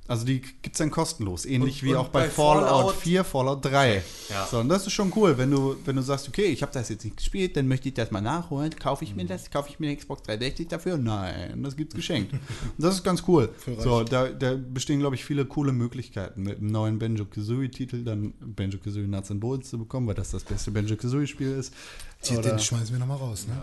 Also 0.08 0.24
die 0.24 0.40
gibt 0.40 0.72
es 0.74 0.78
dann 0.78 0.90
kostenlos, 0.90 1.44
ähnlich 1.44 1.82
Und- 1.82 1.88
wie 1.88 1.92
und 1.92 1.98
auch 1.98 2.08
bei, 2.08 2.22
bei 2.24 2.30
Fallout, 2.30 2.66
Fallout 2.68 2.94
4, 2.96 3.24
Fallout 3.24 3.64
3. 3.64 4.02
Ja. 4.30 4.46
So, 4.50 4.58
und 4.58 4.68
das 4.70 4.86
ist 4.86 4.94
schon 4.94 5.12
cool, 5.14 5.36
wenn 5.36 5.50
du, 5.50 5.76
wenn 5.84 5.96
du 5.96 6.02
sagst, 6.02 6.26
okay, 6.28 6.46
ich 6.46 6.62
habe 6.62 6.72
das 6.72 6.88
jetzt 6.88 7.04
nicht 7.04 7.18
gespielt, 7.18 7.56
dann 7.58 7.68
möchte 7.68 7.88
ich 7.88 7.94
das 7.94 8.10
mal 8.10 8.20
nachholen, 8.22 8.70
kaufe 8.78 9.04
ich 9.04 9.14
mir 9.14 9.24
Mhm. 9.24 9.28
das, 9.28 9.50
kaufe 9.50 9.68
ich 9.68 9.78
mir 9.78 9.88
eine 9.88 9.96
Xbox 9.96 10.22
360 10.22 10.66
dafür? 10.68 10.96
Nein, 10.96 11.62
das 11.62 11.76
gibt's 11.76 11.94
geschenkt. 11.94 12.32
und 12.32 12.40
das 12.78 12.94
ist 12.94 13.04
ganz 13.04 13.22
cool. 13.28 13.50
So, 13.78 14.02
da, 14.02 14.28
da 14.28 14.56
bestehen, 14.56 14.98
glaube 14.98 15.14
ich, 15.14 15.24
viele 15.24 15.44
coole 15.44 15.72
Möglichkeiten, 15.72 16.42
mit 16.42 16.58
einem 16.58 16.68
neuen 16.72 16.98
Banjo-Kazooie-Titel 16.98 18.02
dann 18.02 18.32
Banjo-Kazooie 18.40 19.06
Nuts 19.06 19.30
and 19.30 19.40
Bolts 19.40 19.70
zu 19.70 19.78
bekommen, 19.78 20.06
weil 20.06 20.14
das 20.14 20.30
das 20.30 20.42
beste 20.42 20.70
Banjo-Kazooie-Spiel 20.70 21.52
ist. 21.52 21.72
Oder- 22.30 22.42
den 22.50 22.58
schmeißen 22.58 22.90
wir 22.90 22.98
nochmal 22.98 23.16
raus, 23.18 23.46
ne? 23.48 23.62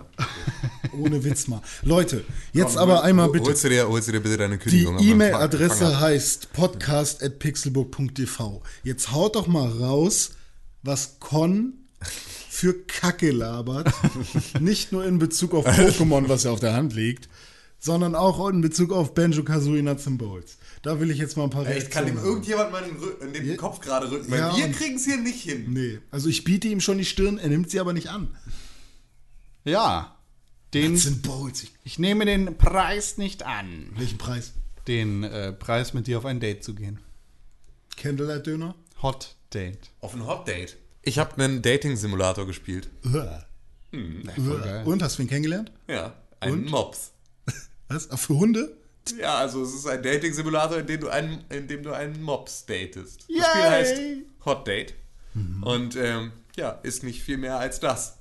Ohne 0.98 1.24
Witz 1.24 1.48
mal. 1.48 1.62
Leute, 1.84 2.24
jetzt 2.54 2.78
aber 2.78 3.04
einmal 3.04 3.30
bitte. 3.30 3.46
Holst 3.46 3.64
du, 3.66 3.70
dir, 3.70 3.88
holst 3.88 4.08
du 4.08 4.14
dir 4.14 4.22
bitte 4.22 4.38
deine 4.38 4.58
Die 4.58 4.64
Kündigung? 4.64 4.96
Anfang- 4.96 5.12
E-Mail-Adresse 5.12 6.00
heißt 6.00 6.54
podcast.pixelburg.tv. 6.54 8.62
Jetzt 8.84 9.12
haut 9.12 9.36
doch 9.36 9.46
mal 9.48 9.70
raus, 9.70 10.32
was 10.84 11.20
Con 11.20 11.74
für 12.50 12.74
Kacke 12.86 13.32
labert. 13.32 13.92
Nicht 14.60 14.92
nur 14.92 15.06
in 15.06 15.20
Bezug 15.20 15.54
auf 15.54 15.66
Pokémon, 15.68 16.28
was 16.30 16.44
ja 16.44 16.52
auf 16.52 16.60
der 16.60 16.74
Hand 16.74 16.94
liegt, 16.94 17.30
sondern 17.80 18.16
auch 18.16 18.48
in 18.50 18.62
Bezug 18.62 18.92
auf 18.92 19.14
Banjo-Kazooie 19.14 19.82
Nuts 19.84 20.08
and 20.08 20.18
Bolts. 20.18 20.58
Da 20.82 21.00
will 21.00 21.10
ich 21.12 21.18
jetzt 21.18 21.36
mal 21.38 21.44
ein 21.46 21.50
paar 21.50 21.70
Ich 21.70 21.90
kann 21.90 22.06
dem 22.06 22.18
haben. 22.18 22.26
irgendjemand 22.26 22.72
mal 22.72 22.84
den, 22.84 23.34
den 23.34 23.46
Ja. 23.46 23.56
Kopf 23.56 23.80
gerade 23.80 24.10
rücken, 24.10 24.30
weil 24.32 24.40
Ja, 24.40 24.56
wir 24.56 24.72
kriegen 24.72 24.96
es 24.96 25.06
hier 25.06 25.18
nicht 25.18 25.42
hin. 25.42 25.66
Nee, 25.74 26.00
also 26.12 26.30
ich 26.30 26.44
biete 26.44 26.68
ihm 26.68 26.80
schon 26.82 26.98
die 26.98 27.06
Stirn, 27.06 27.38
er 27.38 27.50
nimmt 27.50 27.70
sie 27.70 27.80
aber 27.80 27.94
nicht 27.94 28.10
an. 28.10 28.36
Ja, 29.64 30.18
den, 30.74 30.92
Nuts 30.94 31.08
and 31.08 31.22
Bolts. 31.24 31.64
Ich, 31.64 31.74
ich 31.84 32.00
nehme 32.00 32.26
den 32.26 32.58
Preis 32.58 33.18
nicht 33.18 33.44
an, 33.44 33.92
welchen 33.98 34.18
Preis? 34.18 34.54
den 34.88 35.24
äh, 35.24 35.52
Preis 35.54 35.94
mit 35.94 36.06
dir 36.08 36.18
auf 36.20 36.26
ein 36.26 36.40
Date 36.40 36.64
zu 36.64 36.76
gehen. 36.76 37.00
Candlelight-Döner? 37.98 38.76
Hot 39.02 39.36
Date. 39.54 39.90
Auf 40.02 40.14
ein 40.14 40.26
Hot 40.28 40.48
Date. 40.48 40.78
Ich 41.02 41.18
habe 41.18 41.42
einen 41.44 41.62
Dating-Simulator 41.62 42.46
gespielt. 42.46 42.90
Uah. 43.06 43.46
Uah. 43.94 44.84
Und, 44.84 45.02
hast 45.02 45.18
du 45.18 45.24
ihn 45.24 45.30
kennengelernt? 45.30 45.72
Ja, 45.88 46.14
einen 46.40 46.64
Und? 46.66 46.72
Mops. 46.72 47.12
Was? 47.90 48.10
Ach, 48.12 48.20
für 48.20 48.36
Hunde? 48.36 48.78
Ja, 49.20 49.36
also 49.38 49.62
es 49.64 49.74
ist 49.76 49.86
ein 49.88 50.02
Dating-Simulator, 50.02 50.80
in 50.80 50.88
dem 50.88 51.02
du 51.02 51.10
einen, 51.10 51.44
in 51.50 51.68
dem 51.68 51.84
du 51.84 51.94
einen 51.94 52.22
Mops 52.24 52.66
datest. 52.66 53.22
Das 53.22 53.28
Yay! 53.30 53.44
Spiel 53.44 53.64
heißt 53.70 54.02
Hot 54.46 54.68
Date. 54.68 54.94
Und 55.62 55.96
ähm, 55.98 56.32
ja, 56.56 56.70
ist 56.84 57.04
nicht 57.04 57.22
viel 57.22 57.38
mehr 57.38 57.60
als 57.60 57.80
das. 57.80 58.18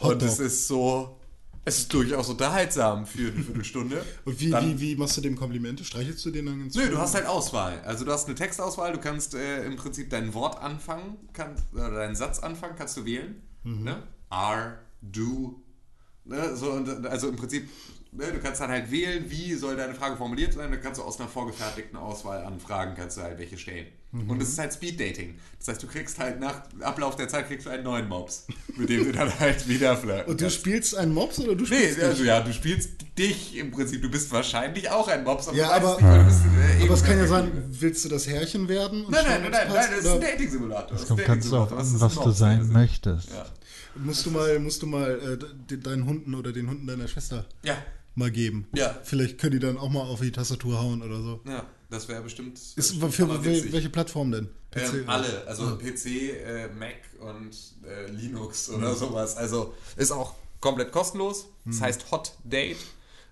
Hot 0.00 0.14
Und 0.14 0.22
es 0.22 0.36
Dog. 0.38 0.46
ist 0.46 0.66
so 0.68 1.18
Es 1.64 1.78
ist 1.78 1.92
durchaus 1.94 2.28
unterhaltsam 2.28 3.06
für 3.06 3.28
eine 3.32 3.42
Viertelstunde. 3.42 4.04
Und 4.24 4.40
wie, 4.40 4.50
Dann- 4.50 4.78
wie, 4.78 4.80
wie 4.80 4.96
machst 4.96 5.16
du 5.16 5.20
dem 5.22 5.36
Komplimente? 5.36 5.84
Streichelst 5.84 6.24
du 6.26 6.30
den 6.30 6.46
dann 6.46 6.60
ins 6.60 6.74
Nö, 6.74 6.88
du 6.90 6.98
hast 6.98 7.14
halt 7.14 7.26
Auswahl. 7.26 7.80
Also 7.84 8.04
du 8.04 8.12
hast 8.12 8.26
eine 8.26 8.34
Textauswahl, 8.34 8.92
du 8.92 8.98
kannst 8.98 9.34
äh, 9.34 9.64
im 9.64 9.76
Prinzip 9.76 10.10
dein 10.10 10.34
Wort 10.34 10.60
anfangen, 10.60 11.16
kannst, 11.32 11.64
oder 11.72 11.90
deinen 11.92 12.14
Satz 12.16 12.40
anfangen, 12.40 12.74
kannst 12.76 12.96
du 12.98 13.04
wählen. 13.06 13.40
Ne? 13.64 14.02
Are, 14.28 14.78
do. 15.02 15.62
Ne? 16.28 16.56
So, 16.56 16.72
und, 16.72 17.06
also 17.06 17.28
im 17.28 17.36
Prinzip, 17.36 17.68
ne? 18.12 18.32
du 18.32 18.38
kannst 18.40 18.60
dann 18.60 18.70
halt 18.70 18.90
wählen, 18.90 19.24
wie 19.28 19.54
soll 19.54 19.76
deine 19.76 19.94
Frage 19.94 20.16
formuliert 20.16 20.52
sein. 20.54 20.70
Dann 20.70 20.80
kannst 20.82 21.00
du 21.00 21.04
aus 21.04 21.18
einer 21.20 21.28
vorgefertigten 21.28 21.96
Auswahl 21.98 22.44
an 22.44 22.58
Fragen 22.60 22.94
kannst 22.96 23.16
du 23.16 23.22
halt 23.22 23.38
welche 23.38 23.56
stellen. 23.58 23.86
Und 24.28 24.40
es 24.40 24.48
ist 24.48 24.58
halt 24.58 24.72
Speed 24.72 24.98
Dating. 24.98 25.34
Das 25.58 25.68
heißt, 25.68 25.82
du 25.82 25.86
kriegst 25.88 26.18
halt 26.18 26.40
nach 26.40 26.62
Ablauf 26.80 27.16
der 27.16 27.28
Zeit 27.28 27.48
kriegst 27.48 27.66
du 27.66 27.70
einen 27.70 27.82
neuen 27.84 28.08
Mops, 28.08 28.46
mit 28.74 28.88
dem 28.88 29.04
du 29.04 29.12
dann 29.12 29.38
halt 29.38 29.68
wieder 29.68 29.94
flirten 29.94 30.30
Und 30.32 30.40
du 30.40 30.44
kannst. 30.44 30.56
spielst 30.56 30.96
einen 30.96 31.12
Mops 31.12 31.38
oder 31.38 31.54
du 31.54 31.64
Nee, 31.64 31.80
spielst 31.80 32.00
also 32.00 32.16
dich? 32.18 32.26
ja, 32.26 32.40
du 32.40 32.50
spielst 32.54 32.90
dich 33.18 33.56
im 33.58 33.72
Prinzip. 33.72 34.00
Du 34.00 34.10
bist 34.10 34.32
wahrscheinlich 34.32 34.88
auch 34.88 35.06
ein 35.08 35.22
Mops, 35.22 35.50
Ja, 35.52 35.52
du 35.52 35.60
weißt 35.60 35.70
aber- 35.84 35.96
nicht, 35.96 36.04
weil 36.06 36.18
du 36.20 36.24
bist, 36.24 36.40
äh, 36.80 36.82
Aber 36.84 36.94
es 36.94 37.04
kann 37.04 37.18
ja 37.18 37.26
sein, 37.26 37.52
willst 37.68 38.04
du 38.06 38.08
das 38.08 38.26
Härchen 38.26 38.68
werden? 38.68 39.04
und 39.04 39.10
Nein, 39.12 39.24
nein, 39.26 39.42
nein, 39.42 39.50
nein, 39.50 39.68
nein, 39.68 39.86
das 39.90 39.98
ist 39.98 40.06
ein 40.06 40.16
oder 40.16 40.26
Dating-Simulator. 40.26 40.96
Das 40.96 41.06
Kommt 41.08 41.24
ganz 41.26 41.50
drauf 41.50 41.72
an, 41.72 42.00
was 42.00 42.14
du 42.14 42.30
sein 42.30 42.68
möchtest. 42.72 43.28
Ja. 43.32 43.44
Musst 43.98 44.26
du 44.26 44.30
mal, 44.30 44.58
musst 44.58 44.82
du 44.82 44.86
mal 44.86 45.10
äh, 45.18 45.38
de- 45.70 45.78
deinen 45.80 46.06
Hunden 46.06 46.34
oder 46.34 46.52
den 46.52 46.68
Hunden 46.68 46.86
deiner 46.86 47.08
Schwester 47.08 47.46
Ja, 47.62 47.76
mal 48.14 48.30
geben. 48.30 48.66
Ja. 48.74 48.98
Vielleicht 49.04 49.38
können 49.38 49.52
die 49.52 49.58
dann 49.58 49.78
auch 49.78 49.88
mal 49.90 50.02
auf 50.02 50.20
die 50.20 50.32
Tastatur 50.32 50.80
hauen 50.80 51.02
oder 51.02 51.20
so. 51.22 51.40
ja, 51.46 51.64
das 51.90 52.08
wäre 52.08 52.22
bestimmt. 52.22 52.58
Ist, 52.58 52.76
bestimmt 52.76 53.14
für 53.14 53.24
wel- 53.28 53.72
welche 53.72 53.90
Plattform 53.90 54.32
denn? 54.32 54.48
Ähm, 54.74 54.82
PC? 55.04 55.08
alle, 55.08 55.46
also 55.46 55.78
PC, 55.78 56.06
äh, 56.06 56.68
Mac 56.68 56.96
und 57.20 57.56
äh, 57.86 58.10
Linux 58.10 58.68
oder 58.70 58.94
sowas. 58.94 59.36
Also 59.36 59.72
ist 59.96 60.10
auch 60.12 60.34
komplett 60.60 60.92
kostenlos. 60.92 61.46
Das 61.64 61.80
heißt 61.80 62.10
Hot 62.10 62.32
Date. 62.44 62.76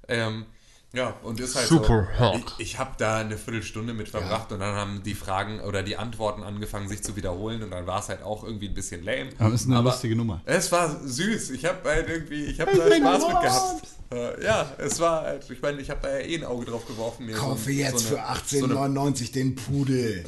Ähm, 0.09 0.47
ja, 0.95 1.15
und 1.23 1.41
ist 1.41 1.57
halt 1.57 1.67
Super 1.67 2.09
so. 2.17 2.25
hot. 2.25 2.55
Ich, 2.59 2.73
ich 2.73 2.79
habe 2.79 2.93
da 2.99 3.19
eine 3.19 3.37
Viertelstunde 3.37 3.95
mit 3.95 4.09
verbracht 4.09 4.53
und 4.53 4.61
dann 4.61 4.75
haben 4.75 5.03
die 5.03 5.15
Fragen 5.15 5.61
oder 5.61 5.83
die 5.83 5.97
Antworten 5.97 6.43
angefangen, 6.43 6.89
sich 6.89 7.03
zu 7.03 7.17
wiederholen 7.17 7.63
und 7.63 7.71
dann 7.73 7.87
war 7.87 8.01
es 8.01 8.09
halt 8.09 8.23
auch 8.23 8.45
irgendwie 8.45 8.69
ein 8.69 8.75
bisschen 8.75 9.05
lame. 9.05 9.31
Aber 9.39 9.55
ist 9.55 9.67
eine 9.67 9.81
lustige 9.81 10.15
Nummer. 10.15 10.41
Es 10.45 10.71
war 10.71 11.01
süß. 11.05 11.51
Ich 11.51 11.65
habe 11.65 11.89
halt 11.89 12.09
irgendwie, 12.09 12.45
ich 12.45 12.61
habe 12.61 12.77
da 12.77 12.95
Spaß 12.95 13.29
mit 13.29 13.41
gehabt. 13.41 13.89
Äh, 14.13 14.45
ja, 14.45 14.71
es 14.79 15.01
war 15.01 15.23
halt, 15.23 15.49
ich 15.51 15.61
meine, 15.63 15.81
ich 15.81 15.91
habe 15.91 16.01
da 16.03 16.19
ja 16.19 16.25
eh 16.25 16.37
ein 16.37 16.45
Auge 16.45 16.67
drauf 16.67 16.87
geworfen. 16.87 17.27
Mir 17.27 17.35
Kaufe 17.35 17.65
so, 17.65 17.71
jetzt 17.71 18.09
so 18.09 18.17
eine, 18.17 18.37
für 18.37 18.59
so 18.59 18.65
eine 18.67 18.75
18,99 18.75 19.33
den 19.33 19.55
Pudel. 19.55 20.25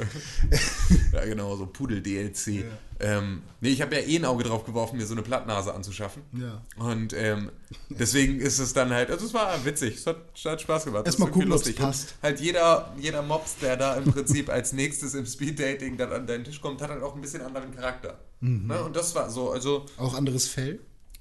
ja, 1.13 1.25
genau, 1.25 1.55
so 1.55 1.65
Pudel-DLC. 1.65 2.65
Ähm, 2.99 3.43
nee, 3.61 3.69
ich 3.69 3.81
habe 3.81 3.95
ja 3.95 4.01
eh 4.01 4.15
ein 4.17 4.25
Auge 4.25 4.43
drauf 4.43 4.65
geworfen, 4.65 4.97
mir 4.97 5.05
so 5.05 5.13
eine 5.13 5.21
Plattnase 5.21 5.73
anzuschaffen. 5.73 6.23
Ja. 6.33 6.61
Und 6.77 7.13
ähm, 7.13 7.51
deswegen 7.89 8.39
ist 8.39 8.57
es 8.59 8.73
dann 8.73 8.91
halt, 8.91 9.11
also 9.11 9.25
es 9.25 9.33
war 9.33 9.63
witzig, 9.65 9.95
es 9.97 10.07
hat, 10.07 10.17
es 10.35 10.45
hat 10.45 10.61
Spaß 10.61 10.85
gemacht. 10.85 11.03
es 11.05 11.13
Erstmal 11.13 11.29
gucken, 11.29 11.49
lustig. 11.49 11.77
Und 11.77 11.85
passt. 11.85 12.15
Halt 12.23 12.39
jeder, 12.39 12.93
jeder 12.99 13.21
Mops, 13.21 13.57
der 13.61 13.77
da 13.77 13.95
im 13.95 14.11
Prinzip 14.11 14.49
als 14.49 14.73
nächstes 14.73 15.13
im 15.13 15.25
Speed-Dating 15.25 15.97
dann 15.97 16.11
an 16.11 16.25
deinen 16.25 16.43
Tisch 16.43 16.59
kommt, 16.59 16.81
hat 16.81 16.89
halt 16.89 17.03
auch 17.03 17.15
ein 17.15 17.21
bisschen 17.21 17.41
anderen 17.41 17.73
Charakter. 17.75 18.19
Mhm. 18.39 18.67
Ne? 18.67 18.83
Und 18.83 18.95
das 18.95 19.13
war 19.13 19.29
so, 19.29 19.51
also, 19.51 19.85
Auch 19.97 20.15
anderes 20.15 20.47
Fell? 20.47 20.79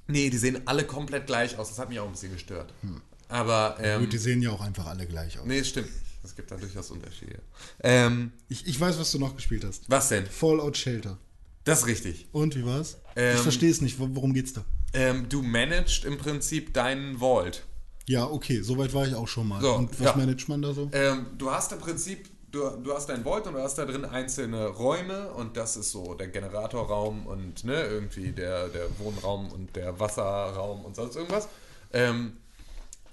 Nee, 0.08 0.30
die 0.30 0.38
sehen 0.38 0.62
alle 0.66 0.84
komplett 0.84 1.26
gleich 1.26 1.58
aus, 1.58 1.68
das 1.68 1.78
hat 1.78 1.88
mich 1.88 1.98
auch 2.00 2.06
ein 2.06 2.12
bisschen 2.12 2.32
gestört. 2.32 2.72
Aber, 3.28 3.76
ähm, 3.80 4.00
Gut, 4.02 4.12
die 4.12 4.18
sehen 4.18 4.40
ja 4.42 4.50
auch 4.50 4.60
einfach 4.60 4.86
alle 4.86 5.06
gleich 5.06 5.38
aus. 5.38 5.46
nee, 5.46 5.62
stimmt. 5.64 5.88
Es 6.22 6.34
gibt 6.34 6.50
da 6.50 6.56
durchaus 6.56 6.90
Unterschiede. 6.90 7.38
Ähm, 7.82 8.32
Ich, 8.48 8.66
ich 8.66 8.80
weiß, 8.80 8.98
was 8.98 9.12
du 9.12 9.18
noch 9.18 9.36
gespielt 9.36 9.64
hast. 9.64 9.84
was 9.88 10.08
denn? 10.08 10.26
Fallout 10.26 10.76
Shelter. 10.76 11.18
Das 11.64 11.80
ist 11.80 11.86
richtig. 11.86 12.26
Und 12.32 12.54
wie 12.56 12.64
war's? 12.64 12.98
Ähm, 13.16 13.36
ich 13.36 13.42
verstehe 13.42 13.70
es 13.70 13.80
nicht. 13.80 13.98
Wo- 13.98 14.08
Worum 14.12 14.34
geht's 14.34 14.52
da? 14.52 14.64
Ähm, 14.92 15.28
du 15.28 15.42
managst 15.42 16.04
im 16.04 16.18
Prinzip 16.18 16.72
deinen 16.74 17.18
Vault. 17.18 17.62
Ja, 18.08 18.24
okay, 18.26 18.60
soweit 18.62 18.94
war 18.94 19.06
ich 19.06 19.14
auch 19.14 19.26
schon 19.28 19.48
mal. 19.48 19.60
So, 19.60 19.74
Und 19.74 19.90
was 20.00 20.06
ja. 20.06 20.16
managt 20.16 20.48
man 20.48 20.62
da 20.62 20.72
so? 20.72 20.88
Ähm, 20.92 21.26
du 21.38 21.50
hast 21.50 21.72
im 21.72 21.78
Prinzip, 21.80 22.28
du, 22.56 22.70
du 22.82 22.94
hast 22.94 23.08
dein 23.08 23.24
Vault 23.24 23.46
und 23.46 23.54
du 23.54 23.60
hast 23.60 23.76
da 23.76 23.84
drin 23.84 24.04
einzelne 24.04 24.66
Räume 24.68 25.30
und 25.32 25.56
das 25.56 25.76
ist 25.76 25.92
so 25.92 26.14
der 26.14 26.28
Generatorraum 26.28 27.26
und 27.26 27.64
ne, 27.64 27.82
irgendwie 27.82 28.32
der, 28.32 28.68
der 28.68 28.86
Wohnraum 28.98 29.52
und 29.52 29.76
der 29.76 29.98
Wasserraum 30.00 30.84
und 30.84 30.96
sonst 30.96 31.16
irgendwas. 31.16 31.48
Ähm, 31.92 32.36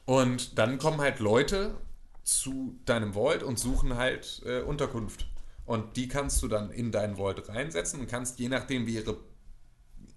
und 0.06 0.58
dann 0.58 0.78
kommen 0.78 1.00
halt 1.00 1.20
Leute 1.20 1.76
zu 2.24 2.80
deinem 2.86 3.14
Vault 3.14 3.44
und 3.44 3.60
suchen 3.60 3.98
halt 3.98 4.42
äh, 4.46 4.62
Unterkunft. 4.62 5.28
Und 5.66 5.96
die 5.96 6.08
kannst 6.08 6.42
du 6.42 6.48
dann 6.48 6.72
in 6.72 6.92
dein 6.92 7.18
Vault 7.18 7.48
reinsetzen 7.48 8.02
und 8.02 8.08
kannst, 8.08 8.40
je 8.40 8.50
nachdem 8.50 8.86
wie 8.86 8.96
ihre 8.96 9.18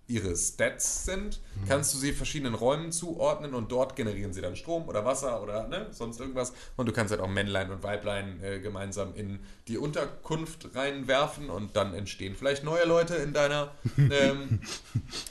ihre 0.09 0.37
Stats 0.37 1.05
sind, 1.05 1.40
kannst 1.69 1.92
du 1.92 1.99
sie 1.99 2.12
verschiedenen 2.12 2.55
Räumen 2.55 2.92
zuordnen 2.92 3.55
und 3.55 3.73
dort 3.73 3.97
generieren 3.97 4.33
sie 4.33 4.40
dann 4.40 4.55
Strom 4.55 4.88
oder 4.88 5.05
Wasser 5.05 5.42
oder 5.42 5.66
ne, 5.66 5.88
sonst 5.90 6.21
irgendwas. 6.21 6.53
Und 6.77 6.87
du 6.87 6.92
kannst 6.92 7.11
halt 7.11 7.21
auch 7.21 7.29
Männlein 7.29 7.71
und 7.71 7.83
Weiblein 7.83 8.40
äh, 8.42 8.61
gemeinsam 8.61 9.14
in 9.14 9.40
die 9.66 9.79
Unterkunft 9.79 10.75
reinwerfen 10.75 11.51
und 11.51 11.77
dann 11.77 11.92
entstehen 11.92 12.37
vielleicht 12.37 12.62
neue 12.62 12.85
Leute 12.85 13.16
in 13.16 13.33
deiner 13.33 13.73
ähm, 13.99 14.61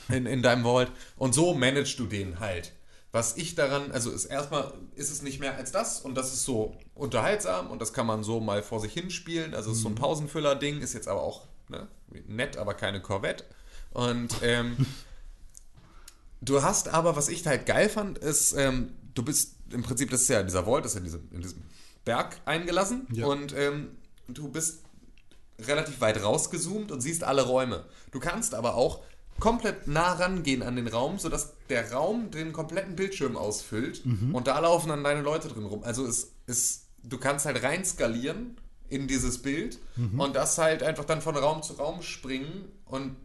in, 0.09 0.25
in 0.25 0.41
deinem 0.41 0.63
Vault. 0.63 0.91
Und 1.15 1.33
so 1.33 1.53
managst 1.53 1.97
du 1.99 2.05
den 2.05 2.39
halt. 2.39 2.73
Was 3.13 3.37
ich 3.37 3.55
daran, 3.55 3.93
also 3.93 4.11
ist 4.11 4.25
erstmal 4.25 4.73
ist 4.95 5.09
es 5.09 5.21
nicht 5.21 5.39
mehr 5.39 5.55
als 5.55 5.71
das 5.71 6.01
und 6.01 6.15
das 6.15 6.33
ist 6.33 6.43
so 6.43 6.75
unterhaltsam 6.95 7.71
und 7.71 7.81
das 7.81 7.93
kann 7.93 8.05
man 8.05 8.25
so 8.25 8.41
mal 8.41 8.61
vor 8.61 8.81
sich 8.81 8.91
hinspielen. 8.91 9.53
Also 9.53 9.71
ist 9.71 9.83
so 9.83 9.87
ein 9.87 9.95
Pausenfüller-Ding, 9.95 10.81
ist 10.81 10.93
jetzt 10.93 11.07
aber 11.07 11.21
auch 11.21 11.47
ne, 11.69 11.87
nett, 12.27 12.57
aber 12.57 12.73
keine 12.73 13.01
Corvette. 13.01 13.45
Und 13.95 14.35
ähm, 14.43 14.75
du 16.41 16.61
hast 16.61 16.89
aber, 16.89 17.15
was 17.15 17.29
ich 17.29 17.45
halt 17.47 17.65
geil 17.65 17.89
fand, 17.89 18.17
ist, 18.17 18.53
ähm, 18.57 18.89
du 19.13 19.23
bist 19.23 19.55
im 19.71 19.83
Prinzip, 19.83 20.11
das 20.11 20.21
ist 20.23 20.27
ja 20.27 20.43
dieser 20.43 20.65
Vault, 20.65 20.85
das 20.85 20.91
ist 20.91 20.95
ja 20.95 20.99
in 20.99 21.05
diesem, 21.05 21.27
in 21.31 21.41
diesem 21.41 21.61
Berg 22.03 22.37
eingelassen 22.45 23.07
Ja. 23.13 23.25
und 23.25 23.53
ähm, 23.57 23.91
du 24.27 24.49
bist 24.49 24.79
relativ 25.59 26.01
weit 26.01 26.21
rausgezoomt 26.21 26.91
und 26.91 27.01
siehst 27.01 27.23
alle 27.23 27.43
Räume. 27.43 27.85
Du 28.11 28.19
kannst 28.19 28.53
aber 28.53 28.75
auch 28.75 29.01
komplett 29.39 29.87
nah 29.87 30.13
rangehen 30.13 30.61
an 30.61 30.75
den 30.75 30.87
Raum, 30.87 31.17
sodass 31.17 31.53
der 31.69 31.91
Raum 31.93 32.31
den 32.31 32.53
kompletten 32.53 32.95
Bildschirm 32.95 33.35
ausfüllt 33.37 34.03
und 34.33 34.47
da 34.47 34.59
laufen 34.59 34.89
dann 34.89 35.03
deine 35.03 35.21
Leute 35.21 35.47
drin 35.47 35.65
rum. 35.65 35.83
Also 35.83 36.05
es 36.05 36.31
ist, 36.47 36.85
du 37.03 37.17
kannst 37.17 37.45
halt 37.45 37.63
rein 37.63 37.83
skalieren 37.85 38.57
in 38.87 39.07
dieses 39.07 39.41
Bild 39.41 39.79
und 40.17 40.35
das 40.35 40.57
halt 40.57 40.83
einfach 40.83 41.05
dann 41.05 41.21
von 41.21 41.35
Raum 41.35 41.63
zu 41.63 41.73
Raum 41.73 42.01
springen 42.01 42.65
und 42.85 43.15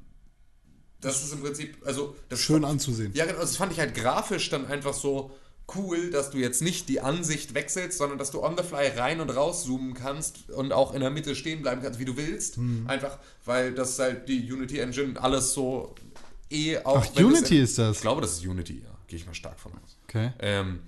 das 1.00 1.22
ist 1.24 1.32
im 1.32 1.40
Prinzip, 1.40 1.76
also 1.86 2.14
das 2.28 2.40
Schön 2.40 2.64
anzusehen. 2.64 3.12
ja, 3.14 3.26
genau. 3.26 3.40
Das 3.40 3.56
fand 3.56 3.72
ich 3.72 3.78
halt 3.80 3.94
grafisch 3.94 4.50
dann 4.50 4.66
einfach 4.66 4.94
so 4.94 5.30
cool, 5.76 6.10
dass 6.10 6.30
du 6.30 6.38
jetzt 6.38 6.62
nicht 6.62 6.88
die 6.88 7.00
Ansicht 7.00 7.54
wechselst, 7.54 7.98
sondern 7.98 8.18
dass 8.18 8.32
du 8.32 8.42
on 8.42 8.56
the 8.56 8.62
fly 8.64 8.88
rein 8.88 9.20
und 9.20 9.30
raus 9.30 9.64
zoomen 9.64 9.94
kannst 9.94 10.50
und 10.50 10.72
auch 10.72 10.92
in 10.94 11.00
der 11.00 11.10
Mitte 11.10 11.36
stehen 11.36 11.62
bleiben 11.62 11.80
kannst, 11.80 12.00
wie 12.00 12.04
du 12.04 12.16
willst. 12.16 12.56
Hm. 12.56 12.84
Einfach, 12.88 13.18
weil 13.44 13.72
das 13.72 13.98
halt 13.98 14.28
die 14.28 14.50
Unity 14.52 14.78
Engine 14.80 15.20
alles 15.22 15.52
so 15.54 15.94
eh 16.50 16.78
auch. 16.78 17.06
Ach, 17.14 17.20
Unity 17.20 17.58
in- 17.58 17.64
ist 17.64 17.78
das? 17.78 17.96
Ich 17.96 18.02
glaube, 18.02 18.20
das 18.20 18.32
ist 18.32 18.44
Unity, 18.46 18.82
ja. 18.84 18.90
Gehe 19.06 19.18
ich 19.18 19.26
mal 19.26 19.34
stark 19.34 19.58
von 19.60 19.72
aus. 19.72 19.96
Okay. 20.08 20.32
Ähm, 20.40 20.80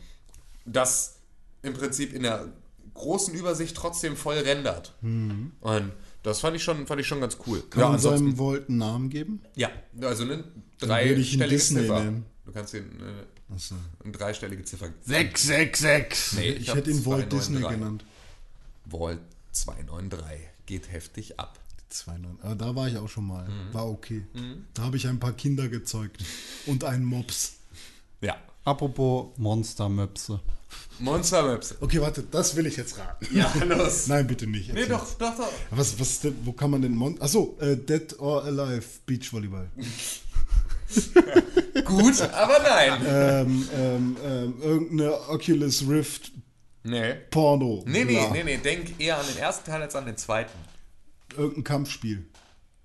das 0.65 1.17
im 1.63 1.75
Prinzip 1.75 2.13
in 2.13 2.23
der 2.25 2.49
großen 2.95 3.35
Übersicht 3.35 3.77
trotzdem 3.77 4.17
voll 4.17 4.37
rendert. 4.39 4.95
Und 5.01 5.93
das 6.23 6.41
fand 6.41 6.57
ich 6.57 6.63
schon, 6.63 6.87
fand 6.87 7.01
ich 7.01 7.07
schon 7.07 7.21
ganz 7.21 7.37
cool. 7.47 7.63
Kann 7.71 7.81
ja, 7.81 7.89
man 7.91 7.99
seinem 7.99 8.37
Vault 8.37 8.69
einen 8.69 8.79
Namen 8.79 9.11
geben? 9.11 9.43
ja, 9.57 9.71
also 10.03 10.25
eine 10.25 10.45
würde 10.81 11.15
ich 11.15 11.35
ihn 11.35 11.39
dreistellige 11.41 11.49
Disney 11.49 11.81
Ziffer. 11.83 12.05
nennen. 12.05 12.27
Du 12.45 12.53
kannst 12.53 12.73
den 12.75 13.01
äh, 13.01 13.53
Achso. 13.55 13.75
eine 14.03 14.13
dreistellige 14.13 14.65
Ziffer. 14.65 14.91
666. 15.05 16.39
Nee, 16.39 16.51
Ich 16.53 16.69
hab 16.71 16.77
hätte 16.77 16.91
ihn 16.91 17.05
Walt 17.07 17.31
293. 17.31 17.39
Disney 17.57 17.69
genannt. 17.69 18.05
Vault 18.89 19.21
293 19.53 20.41
geht 20.67 20.91
heftig 20.93 21.39
ab. 21.39 21.59
2,9. 21.93 22.41
Aber 22.43 22.55
da 22.55 22.75
war 22.75 22.89
ich 22.89 22.97
auch 22.97 23.09
schon 23.09 23.27
mal. 23.27 23.47
Mhm. 23.47 23.75
War 23.75 23.89
okay. 23.89 24.25
Da 24.75 24.83
habe 24.83 24.97
ich 24.97 25.07
ein 25.07 25.21
paar 25.21 25.33
Kinder 25.35 25.69
gezeugt. 25.69 26.25
Und 26.67 26.85
einen 26.85 27.05
Mops. 27.05 27.57
Ja. 28.23 28.37
Apropos 28.65 29.27
Monstermöpse. 29.37 30.41
Monster 30.99 31.43
Maps. 31.43 31.75
Okay, 31.81 32.01
warte, 32.01 32.23
das 32.23 32.55
will 32.55 32.67
ich 32.67 32.77
jetzt 32.77 32.99
raten. 32.99 33.27
Ja, 33.37 33.53
los. 33.65 34.07
Nein, 34.09 34.27
bitte 34.27 34.47
nicht. 34.47 34.73
Nee, 34.73 34.83
Erzähl's. 34.83 35.17
doch, 35.19 35.19
doch, 35.19 35.37
doch. 35.39 35.53
Was, 35.71 35.99
was 35.99 36.21
denn, 36.21 36.37
wo 36.45 36.53
kann 36.53 36.71
man 36.71 36.83
denn 36.83 36.95
Mon 36.95 37.21
Achso, 37.21 37.57
äh, 37.61 37.77
Dead 37.77 38.19
or 38.21 38.45
Alive 38.45 38.85
Beachvolleyball. 39.07 39.69
Gut, 41.85 42.21
aber 42.21 42.59
nein. 42.63 43.03
ähm, 43.07 43.69
ähm, 43.75 44.17
ähm, 44.25 44.55
irgendeine 44.63 45.29
Oculus 45.29 45.89
Rift 45.89 46.31
Nee. 46.85 47.15
Porno. 47.31 47.83
Nee, 47.87 48.05
nee, 48.05 48.29
nee, 48.33 48.43
nee. 48.43 48.57
Denk 48.59 49.01
eher 49.01 49.19
an 49.19 49.27
den 49.27 49.39
ersten 49.39 49.71
Teil 49.71 49.83
als 49.83 49.95
an 49.95 50.05
den 50.05 50.17
zweiten. 50.17 50.53
Irgendein 51.37 51.65
Kampfspiel. 51.65 52.27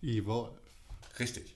Evolve. 0.02 0.52
Richtig. 1.20 1.56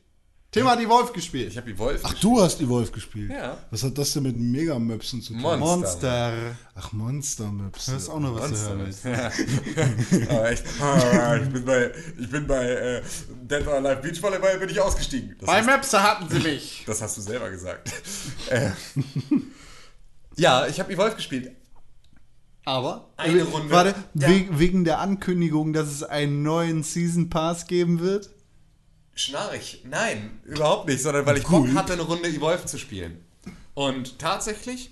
Tim 0.52 0.68
hat 0.68 0.82
die 0.82 0.90
Wolf 0.90 1.14
gespielt. 1.14 1.50
Ich 1.50 1.56
habe 1.58 1.72
die 1.72 1.80
Wolf 1.80 2.02
Ach, 2.04 2.14
du 2.16 2.42
hast 2.42 2.60
Evolve 2.60 2.92
gespielt? 2.92 3.32
Ja. 3.32 3.58
Was 3.72 3.84
hat 3.84 3.98
das 3.98 4.12
denn 4.12 4.24
mit 4.24 4.38
Megamöpsen 4.38 5.22
zu 5.22 5.32
tun? 5.32 5.42
Monster. 5.42 5.66
Monster. 5.66 6.34
Ach, 6.76 6.92
Monstermöpse. 6.92 7.92
Das 7.94 8.04
ist 8.04 8.10
auch 8.10 8.20
noch 8.20 8.36
was 8.36 8.50
zu 8.50 8.68
hören. 8.68 8.84
Monster. 8.84 9.32
willst. 9.34 10.30
Aber 10.30 10.52
echt, 10.52 10.64
ah, 10.82 11.38
ich 11.38 11.50
bin 11.50 11.64
bei, 11.64 11.92
ich 12.20 12.30
bin 12.30 12.48
bei 12.48 12.66
äh, 12.70 13.02
Dead 13.44 13.66
or 13.66 13.76
Alive 13.76 14.02
Beach 14.02 14.22
Volleyball 14.22 14.60
bin 14.60 14.68
ich 14.68 14.82
ausgestiegen. 14.82 15.38
Das, 15.40 15.48
Bei 15.48 15.62
Möpse 15.62 16.04
hatten 16.04 16.28
sie 16.30 16.40
mich. 16.40 16.84
das 16.88 17.02
hast 17.02 17.16
du 17.18 17.22
selber 17.22 17.50
gesagt. 17.50 17.90
äh, 18.50 18.72
ja, 20.36 20.68
ich 20.68 20.82
habe 20.82 20.92
Evolve 20.92 21.16
gespielt. 21.16 21.52
Aber 22.66 23.10
Eine 23.16 23.44
Runde. 23.44 23.72
Warte, 23.72 23.96
Ja. 24.16 24.28
we 24.28 24.48
wegen 24.52 24.84
der 24.84 25.00
Ankündigung, 25.00 25.72
dass 25.72 25.88
es 25.90 26.04
einen 26.04 26.44
neuen 26.44 26.84
Season 26.84 27.30
Pass 27.30 27.68
geben 27.68 28.02
wird. 28.02 28.30
Schnarch. 29.14 29.82
Nein, 29.84 30.40
überhaupt 30.46 30.88
nicht, 30.88 31.02
sondern 31.02 31.26
weil 31.26 31.38
ich 31.38 31.44
Bock 31.46 31.68
hatte, 31.74 31.94
eine 31.94 32.04
Runde 32.04 32.30
Evolve 32.30 32.66
zu 32.66 32.78
spielen. 32.78 33.24
Und 33.74 34.20
tatsächlich 34.20 34.92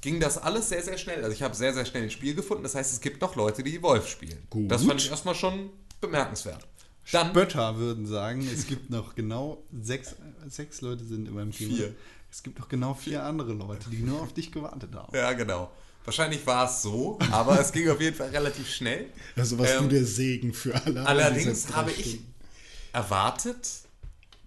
ging 0.00 0.20
das 0.20 0.38
alles 0.38 0.68
sehr, 0.68 0.82
sehr 0.82 0.98
schnell. 0.98 1.22
Also 1.22 1.34
ich 1.34 1.42
habe 1.42 1.54
sehr, 1.54 1.74
sehr 1.74 1.84
schnell 1.84 2.04
ein 2.04 2.10
Spiel 2.10 2.34
gefunden. 2.34 2.62
Das 2.62 2.74
heißt, 2.74 2.92
es 2.92 3.00
gibt 3.00 3.20
noch 3.20 3.34
Leute, 3.36 3.62
die 3.62 3.76
Evolve 3.76 4.06
spielen. 4.06 4.46
Gut. 4.50 4.70
Das 4.70 4.84
fand 4.84 5.00
ich 5.00 5.10
erstmal 5.10 5.34
schon 5.34 5.70
bemerkenswert. 6.00 6.66
Dann 7.12 7.32
Bötter 7.32 7.76
würden 7.78 8.06
sagen, 8.06 8.48
es 8.52 8.66
gibt 8.66 8.90
noch 8.90 9.14
genau 9.14 9.62
sechs, 9.80 10.16
sechs 10.48 10.80
Leute 10.80 11.04
sind 11.04 11.28
in 11.28 11.34
meinem 11.34 11.52
Team. 11.52 11.74
Vier. 11.74 11.94
Es 12.30 12.42
gibt 12.42 12.58
noch 12.58 12.68
genau 12.68 12.94
vier 12.94 13.22
andere 13.22 13.52
Leute, 13.52 13.88
die 13.90 13.98
nur 13.98 14.20
auf 14.20 14.32
dich 14.32 14.50
gewartet 14.50 14.94
haben. 14.94 15.16
Ja, 15.16 15.32
genau. 15.32 15.70
Wahrscheinlich 16.04 16.46
war 16.46 16.68
es 16.68 16.82
so, 16.82 17.18
aber 17.32 17.60
es 17.60 17.72
ging 17.72 17.88
auf 17.88 18.00
jeden 18.00 18.16
Fall 18.16 18.28
relativ 18.28 18.68
schnell. 18.68 19.06
Also 19.36 19.58
was 19.58 19.70
Ähm, 19.72 19.84
du 19.84 19.88
der 19.88 20.04
Segen 20.04 20.52
für 20.52 20.74
alle. 20.74 21.04
Allerdings 21.06 21.72
habe 21.72 21.90
ich. 21.90 22.20
Erwartet, 22.96 23.68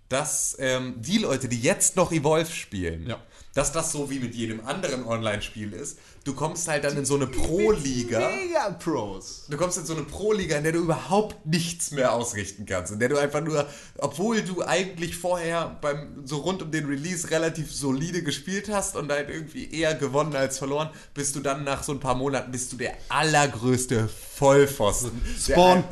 dass 0.10 0.58
ähm, 0.60 0.95
die 0.97 1.20
Leute, 1.20 1.47
die 1.47 1.62
jetzt 1.62 1.95
noch 1.95 2.12
Evolve 2.12 2.52
spielen, 2.52 3.08
Ja. 3.08 3.22
Dass 3.54 3.72
das 3.72 3.91
so 3.91 4.10
wie 4.10 4.20
mit 4.20 4.36
jedem 4.36 4.66
anderen 4.66 5.06
Online-Spiel 5.06 5.74
ist. 5.74 5.97
Du 6.24 6.34
kommst 6.36 6.68
halt 6.68 6.84
dann 6.84 6.95
in 6.97 7.06
so 7.06 7.16
eine 7.16 7.26
Pro-Liga. 7.28 8.20
Mega 8.20 8.70
Pros. 8.72 9.45
Du 9.50 9.58
kommst 9.58 9.78
in 9.78 9.86
so 9.86 9.93
eine 9.93 10.04
Pro-Liga, 10.04 10.58
in 10.58 10.64
der 10.64 10.74
du 10.74 10.80
überhaupt 10.80 11.45
nichts 11.45 11.91
mehr 11.91 12.14
ausrichten 12.14 12.66
kannst. 12.66 12.91
In 12.91 13.00
der 13.00 13.10
du 13.10 13.18
einfach 13.18 13.41
nur, 13.41 13.66
obwohl 13.97 14.41
du 14.43 14.64
eigentlich 14.64 15.18
vorher 15.18 15.78
beim 15.82 16.26
so 16.28 16.38
rund 16.38 16.62
um 16.62 16.70
den 16.72 16.86
Release 16.86 17.32
relativ 17.32 17.74
solide 17.74 18.22
gespielt 18.22 18.70
hast 18.70 18.95
und 18.95 19.12
halt 19.12 19.30
irgendwie 19.30 19.72
eher 19.72 19.95
gewonnen 19.95 20.36
als 20.36 20.60
verloren, 20.60 20.89
bist 21.14 21.36
du 21.36 21.39
dann 21.39 21.64
nach 21.64 21.82
so 21.84 21.93
ein 21.93 22.00
paar 22.00 22.16
Monaten 22.16 22.52
bist 22.52 22.72
du 22.74 22.78
der 22.78 22.93
allergrößte 23.08 24.08
Vollpfosten. 24.36 25.12
Spawn. 25.39 25.84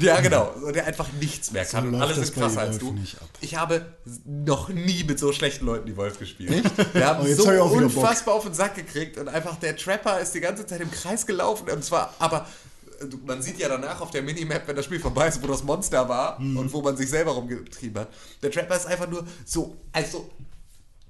ja, 0.00 0.20
genau. 0.20 0.52
So, 0.58 0.70
Der 0.70 0.86
einfach 0.86 1.08
nichts 1.20 1.50
mehr 1.52 1.64
kann. 1.64 1.86
und 1.88 1.92
läuft 1.92 2.02
alle 2.04 2.14
das 2.14 2.26
sind 2.26 2.34
bei 2.36 2.40
krasser 2.42 2.60
als 2.60 2.78
du. 2.78 2.92
nicht 2.92 3.20
ab. 3.20 3.28
Ich 3.40 3.56
habe 3.56 3.86
noch 4.24 4.68
nie 4.68 5.04
mit 5.04 5.18
so 5.18 5.32
schlechten 5.32 5.66
Leuten 5.66 5.86
die 5.86 5.96
Wolf 5.96 6.18
gespielt. 6.18 6.29
Wir 6.92 7.06
haben 7.06 7.24
Oh, 7.24 7.26
jetzt 7.26 7.38
so 7.40 7.48
hab 7.50 7.70
unfassbar 7.70 8.34
auf 8.34 8.44
den 8.44 8.54
Sack 8.54 8.74
gekriegt 8.74 9.18
und 9.18 9.28
einfach 9.28 9.56
der 9.56 9.76
Trapper 9.76 10.20
ist 10.20 10.32
die 10.34 10.40
ganze 10.40 10.66
Zeit 10.66 10.80
im 10.80 10.90
Kreis 10.90 11.26
gelaufen 11.26 11.68
und 11.70 11.84
zwar, 11.84 12.14
aber 12.18 12.46
äh, 13.00 13.04
man 13.26 13.42
sieht 13.42 13.58
ja 13.58 13.68
danach 13.68 14.00
auf 14.00 14.10
der 14.10 14.22
Minimap, 14.22 14.66
wenn 14.66 14.76
das 14.76 14.84
Spiel 14.84 15.00
vorbei 15.00 15.28
ist, 15.28 15.42
wo 15.42 15.46
das 15.46 15.62
Monster 15.64 16.08
war 16.08 16.40
Mhm. 16.40 16.56
und 16.56 16.72
wo 16.72 16.82
man 16.82 16.96
sich 16.96 17.08
selber 17.10 17.32
rumgetrieben 17.32 18.00
hat. 18.02 18.08
Der 18.42 18.50
Trapper 18.50 18.76
ist 18.76 18.86
einfach 18.86 19.08
nur 19.08 19.26
so, 19.44 19.76
also 19.92 20.30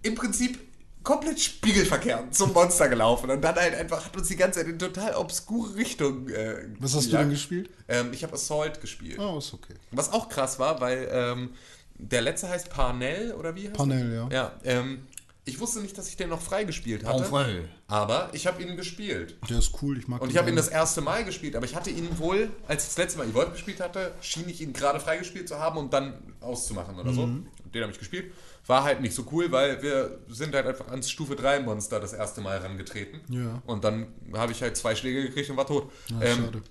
im 0.02 0.14
Prinzip 0.14 0.58
komplett 1.02 1.40
spiegelverkehrt 1.40 2.34
zum 2.34 2.52
Monster 2.52 2.86
gelaufen 2.88 3.30
und 3.30 3.40
dann 3.42 3.54
halt 3.54 3.74
einfach 3.74 4.04
hat 4.04 4.14
uns 4.16 4.28
die 4.28 4.36
ganze 4.36 4.58
Zeit 4.60 4.68
in 4.68 4.78
total 4.78 5.14
obskure 5.14 5.74
Richtung. 5.76 6.28
Äh, 6.28 6.66
Was 6.78 6.94
hast 6.94 7.06
du 7.10 7.16
denn 7.16 7.30
gespielt? 7.30 7.70
Ähm, 7.88 8.10
ich 8.12 8.22
habe 8.22 8.34
Assault 8.34 8.80
gespielt. 8.82 9.18
Oh, 9.18 9.38
ist 9.38 9.54
okay. 9.54 9.74
Was 9.92 10.12
auch 10.12 10.28
krass 10.28 10.58
war, 10.58 10.78
weil 10.82 11.08
ähm, 11.10 11.50
der 11.96 12.20
letzte 12.20 12.50
heißt 12.50 12.68
Parnell 12.70 13.32
oder 13.32 13.54
wie 13.56 13.64
heißt 13.68 13.76
Parnell, 13.78 14.10
er? 14.12 14.16
ja. 14.16 14.28
Ja, 14.30 14.52
ähm, 14.64 15.06
ich 15.45 15.59
wusste 15.59 15.80
nicht, 15.80 15.97
dass 15.97 16.09
ich 16.09 16.16
den 16.16 16.28
noch 16.28 16.41
freigespielt 16.41 17.05
hatte. 17.05 17.24
frei. 17.24 17.68
Aber 17.88 18.28
ich 18.32 18.47
habe 18.47 18.62
ihn 18.62 18.76
gespielt. 18.76 19.36
Der 19.49 19.59
ist 19.59 19.72
cool, 19.82 19.99
ich 19.99 20.07
mag 20.07 20.20
Und 20.20 20.30
ich 20.30 20.36
habe 20.36 20.51
ihn 20.51 20.57
das 20.57 20.68
erste 20.68 21.01
Mal 21.01 21.24
gespielt, 21.24 21.57
aber 21.57 21.64
ich 21.64 21.74
hatte 21.74 21.91
ihn 21.91 22.18
wohl, 22.18 22.51
als 22.68 22.82
ich 22.82 22.88
das 22.91 22.99
letzte 22.99 23.18
Mal 23.18 23.28
Evolve 23.28 23.53
gespielt 23.53 23.80
hatte, 23.80 24.12
schien 24.20 24.49
ich 24.49 24.61
ihn 24.61 24.72
gerade 24.72 25.01
freigespielt 25.01 25.49
zu 25.49 25.59
haben 25.59 25.78
und 25.78 25.93
dann 25.93 26.34
auszumachen 26.41 26.99
oder 26.99 27.12
so. 27.12 27.26
Mhm. 27.26 27.47
Den 27.72 27.82
habe 27.82 27.93
ich 27.93 27.99
gespielt. 27.99 28.32
War 28.66 28.84
halt 28.84 29.01
nicht 29.01 29.14
so 29.14 29.26
cool, 29.32 29.51
weil 29.51 29.82
wir 29.82 30.18
sind 30.28 30.55
halt 30.55 30.66
einfach 30.66 30.88
ans 30.88 31.11
Stufe 31.11 31.36
3 31.36 31.61
Monster 31.61 32.01
das 32.01 32.12
erste 32.12 32.41
Mal 32.41 32.61
herangetreten. 32.61 33.20
Ja. 33.28 33.62
Und 33.66 33.84
dann 33.84 34.09
habe 34.34 34.53
ich 34.53 34.62
halt 34.62 34.76
zwei 34.76 34.95
Schläge 34.95 35.22
gekriegt 35.22 35.49
und 35.51 35.57
war 35.57 35.66
tot. 35.66 35.91
Ah, 36.12 36.22
ähm, 36.22 36.36
schade. 36.36 36.62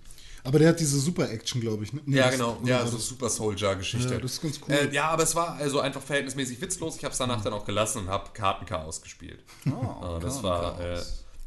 Aber 0.43 0.59
der 0.59 0.69
hat 0.69 0.79
diese 0.79 0.99
Super-Action, 0.99 1.61
glaube 1.61 1.83
ich. 1.83 1.93
Ne? 1.93 2.01
Nee, 2.05 2.17
ja, 2.17 2.29
genau. 2.29 2.59
Ja, 2.63 2.85
so 2.85 2.97
das- 2.97 3.07
Super 3.07 3.29
Soldier-Geschichte. 3.29 4.13
Ja, 4.13 4.19
das 4.19 4.33
ist 4.33 4.41
ganz 4.41 4.59
cool. 4.67 4.73
Äh, 4.73 4.93
ja, 4.93 5.09
aber 5.09 5.23
es 5.23 5.35
war 5.35 5.55
also 5.55 5.79
einfach 5.79 6.01
verhältnismäßig 6.01 6.61
witzlos. 6.61 6.95
Ich 6.97 7.03
habe 7.03 7.11
es 7.11 7.17
danach 7.17 7.41
dann 7.43 7.53
auch 7.53 7.65
gelassen 7.65 7.99
und 8.03 8.07
habe 8.09 8.29
Kartenchaos 8.33 9.01
gespielt. 9.01 9.43
Oh, 9.69 10.17
das 10.21 10.41
war 10.43 10.79
äh, 10.79 11.01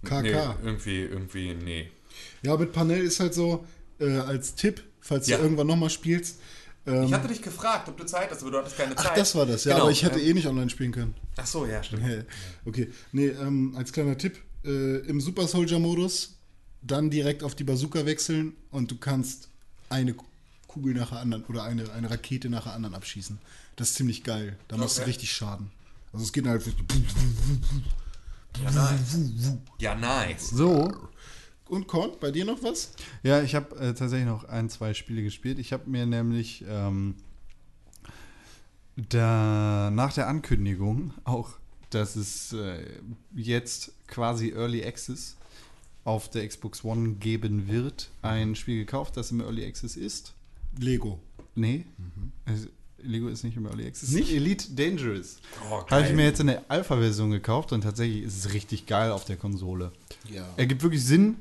KK. 0.05 0.23
nee, 0.23 0.31
irgendwie, 0.65 1.01
irgendwie, 1.03 1.55
nee. 1.55 1.91
Ja, 2.43 2.57
mit 2.57 2.73
Panel 2.73 3.01
ist 3.03 3.21
halt 3.21 3.35
so, 3.35 3.65
äh, 3.99 4.19
als 4.19 4.55
Tipp, 4.55 4.83
falls 5.01 5.27
Ja. 5.29 5.37
du 5.39 5.45
irgendwann 5.45 5.67
nochmal 5.67 5.91
spielst. 5.91 6.41
Ähm, 6.87 7.05
Ich 7.05 7.13
hatte 7.15 7.29
dich 7.29 7.41
gefragt, 7.41 7.89
ob 7.89 7.97
du 7.97 8.05
Zeit 8.05 8.31
hast, 8.31 8.43
aber 8.43 8.51
du 8.51 8.59
hattest 8.59 8.77
keine 8.77 8.95
Zeit. 8.97 9.07
ach, 9.11 9.15
das 9.15 9.35
war 9.37 9.47
das, 9.47 9.65
ja, 9.65 9.73
Genau, 9.75 9.85
aber 9.85 9.93
ich 9.93 10.03
hätte 10.03 10.19
ähm, 10.21 10.29
eh 10.31 10.35
nicht 10.35 10.47
online 10.49 10.69
spielen 10.69 10.91
können. 10.91 11.15
Ach 11.37 11.47
so, 11.47 11.65
ja, 11.65 11.83
stimmt. 11.83 12.03
Okay, 12.67 12.91
nee, 13.13 13.29
ähm, 13.29 13.75
als 13.77 13.93
kleiner 13.93 14.19
Tipp, 14.19 14.39
äh, 14.65 14.97
im 15.07 15.21
Super 15.21 15.47
Soldier-Modus 15.47 16.37
dann 16.83 17.11
direkt 17.11 17.43
auf 17.43 17.55
die 17.55 17.65
Bazooka 17.65 18.05
wechseln 18.07 18.55
und 18.71 18.91
du 18.91 18.97
kannst 18.97 19.49
eine 19.89 20.15
Kugel 20.67 20.95
nach 20.95 21.11
der 21.11 21.21
anderen 21.21 21.45
oder 21.45 21.65
eine, 21.65 21.91
eine 21.93 22.11
Rakete 22.11 22.49
nach 22.49 22.65
der 22.65 22.73
anderen 22.75 22.95
abschießen. 22.95 23.39
Das 23.77 23.91
ist 23.91 23.95
ziemlich 23.97 24.25
geil. 24.25 24.57
Da 24.69 24.77
machst 24.77 24.97
du 24.99 25.03
Okay. 25.03 25.11
richtig 25.11 25.33
Schaden. 25.33 25.71
Also 26.13 26.25
es 26.25 26.33
geht 26.33 26.47
halt 26.47 26.65
Ja, 28.63 28.71
nice. 28.71 29.19
Ja, 29.79 29.95
nice. 29.95 30.51
So. 30.51 30.93
Und 31.69 31.87
Korn, 31.87 32.11
bei 32.21 32.31
dir 32.31 32.45
noch 32.45 32.63
was? 32.63 32.91
Ja, 33.23 33.43
ich 33.43 33.55
habe 33.55 33.75
äh, 33.77 33.95
tatsächlich 33.95 34.27
noch 34.27 34.45
ein, 34.45 34.69
zwei 34.69 34.93
Spiele 34.93 35.23
gespielt. 35.23 35.59
Ich 35.59 35.73
habe 35.73 35.89
mir 35.89 36.05
nämlich 36.05 36.65
ähm, 36.69 37.15
da, 38.97 39.91
nach 39.91 40.13
der 40.13 40.29
Ankündigung 40.29 41.15
auch, 41.25 41.51
dass 41.91 42.17
es 42.17 42.53
äh, 42.53 42.85
jetzt 43.35 43.93
quasi 44.07 44.51
Early 44.51 44.85
Access 44.85 45.37
auf 46.05 46.29
der 46.29 46.47
Xbox 46.47 46.85
One 46.85 47.15
geben 47.15 47.69
wird, 47.69 48.11
ein 48.23 48.55
Spiel 48.55 48.79
gekauft, 48.79 49.17
das 49.17 49.31
im 49.31 49.41
Early 49.41 49.65
Access 49.65 49.97
ist. 49.97 50.35
Lego. 50.79 51.21
Nee, 51.55 51.87
es, 52.47 52.69
Lego 53.03 53.29
ist 53.29 53.45
nicht 53.45 53.57
im 53.57 53.67
Early 53.67 53.87
Access. 53.87 54.11
Nicht? 54.11 54.33
Elite 54.33 54.73
Dangerous. 54.73 55.39
Oh, 55.71 55.85
Habe 55.91 56.07
ich 56.07 56.13
mir 56.13 56.25
jetzt 56.25 56.41
eine 56.41 56.69
Alpha-Version 56.71 57.31
gekauft 57.31 57.73
und 57.73 57.83
tatsächlich 57.83 58.23
ist 58.23 58.45
es 58.45 58.53
richtig 58.53 58.87
geil 58.87 59.11
auf 59.11 59.25
der 59.25 59.37
Konsole. 59.37 59.93
Ja. 60.33 60.47
Ergibt 60.57 60.83
wirklich 60.83 61.05
Sinn, 61.05 61.37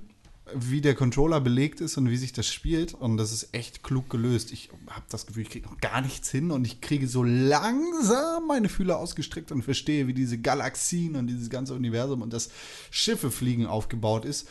wie 0.55 0.81
der 0.81 0.95
Controller 0.95 1.39
belegt 1.41 1.81
ist 1.81 1.97
und 1.97 2.09
wie 2.09 2.17
sich 2.17 2.33
das 2.33 2.47
spielt. 2.47 2.93
Und 2.93 3.17
das 3.17 3.31
ist 3.31 3.53
echt 3.53 3.83
klug 3.83 4.09
gelöst. 4.09 4.51
Ich 4.51 4.69
habe 4.89 5.05
das 5.09 5.25
Gefühl, 5.25 5.43
ich 5.43 5.49
kriege 5.49 5.67
noch 5.67 5.77
gar 5.79 6.01
nichts 6.01 6.29
hin 6.29 6.51
und 6.51 6.65
ich 6.65 6.81
kriege 6.81 7.07
so 7.07 7.23
langsam 7.23 8.47
meine 8.47 8.69
Fühler 8.69 8.97
ausgestreckt 8.97 9.51
und 9.51 9.63
verstehe, 9.63 10.07
wie 10.07 10.13
diese 10.13 10.37
Galaxien 10.37 11.15
und 11.15 11.27
dieses 11.27 11.49
ganze 11.49 11.73
Universum 11.73 12.21
und 12.21 12.33
das 12.33 12.49
Schiffe 12.89 13.31
fliegen 13.31 13.65
aufgebaut 13.65 14.25
ist. 14.25 14.47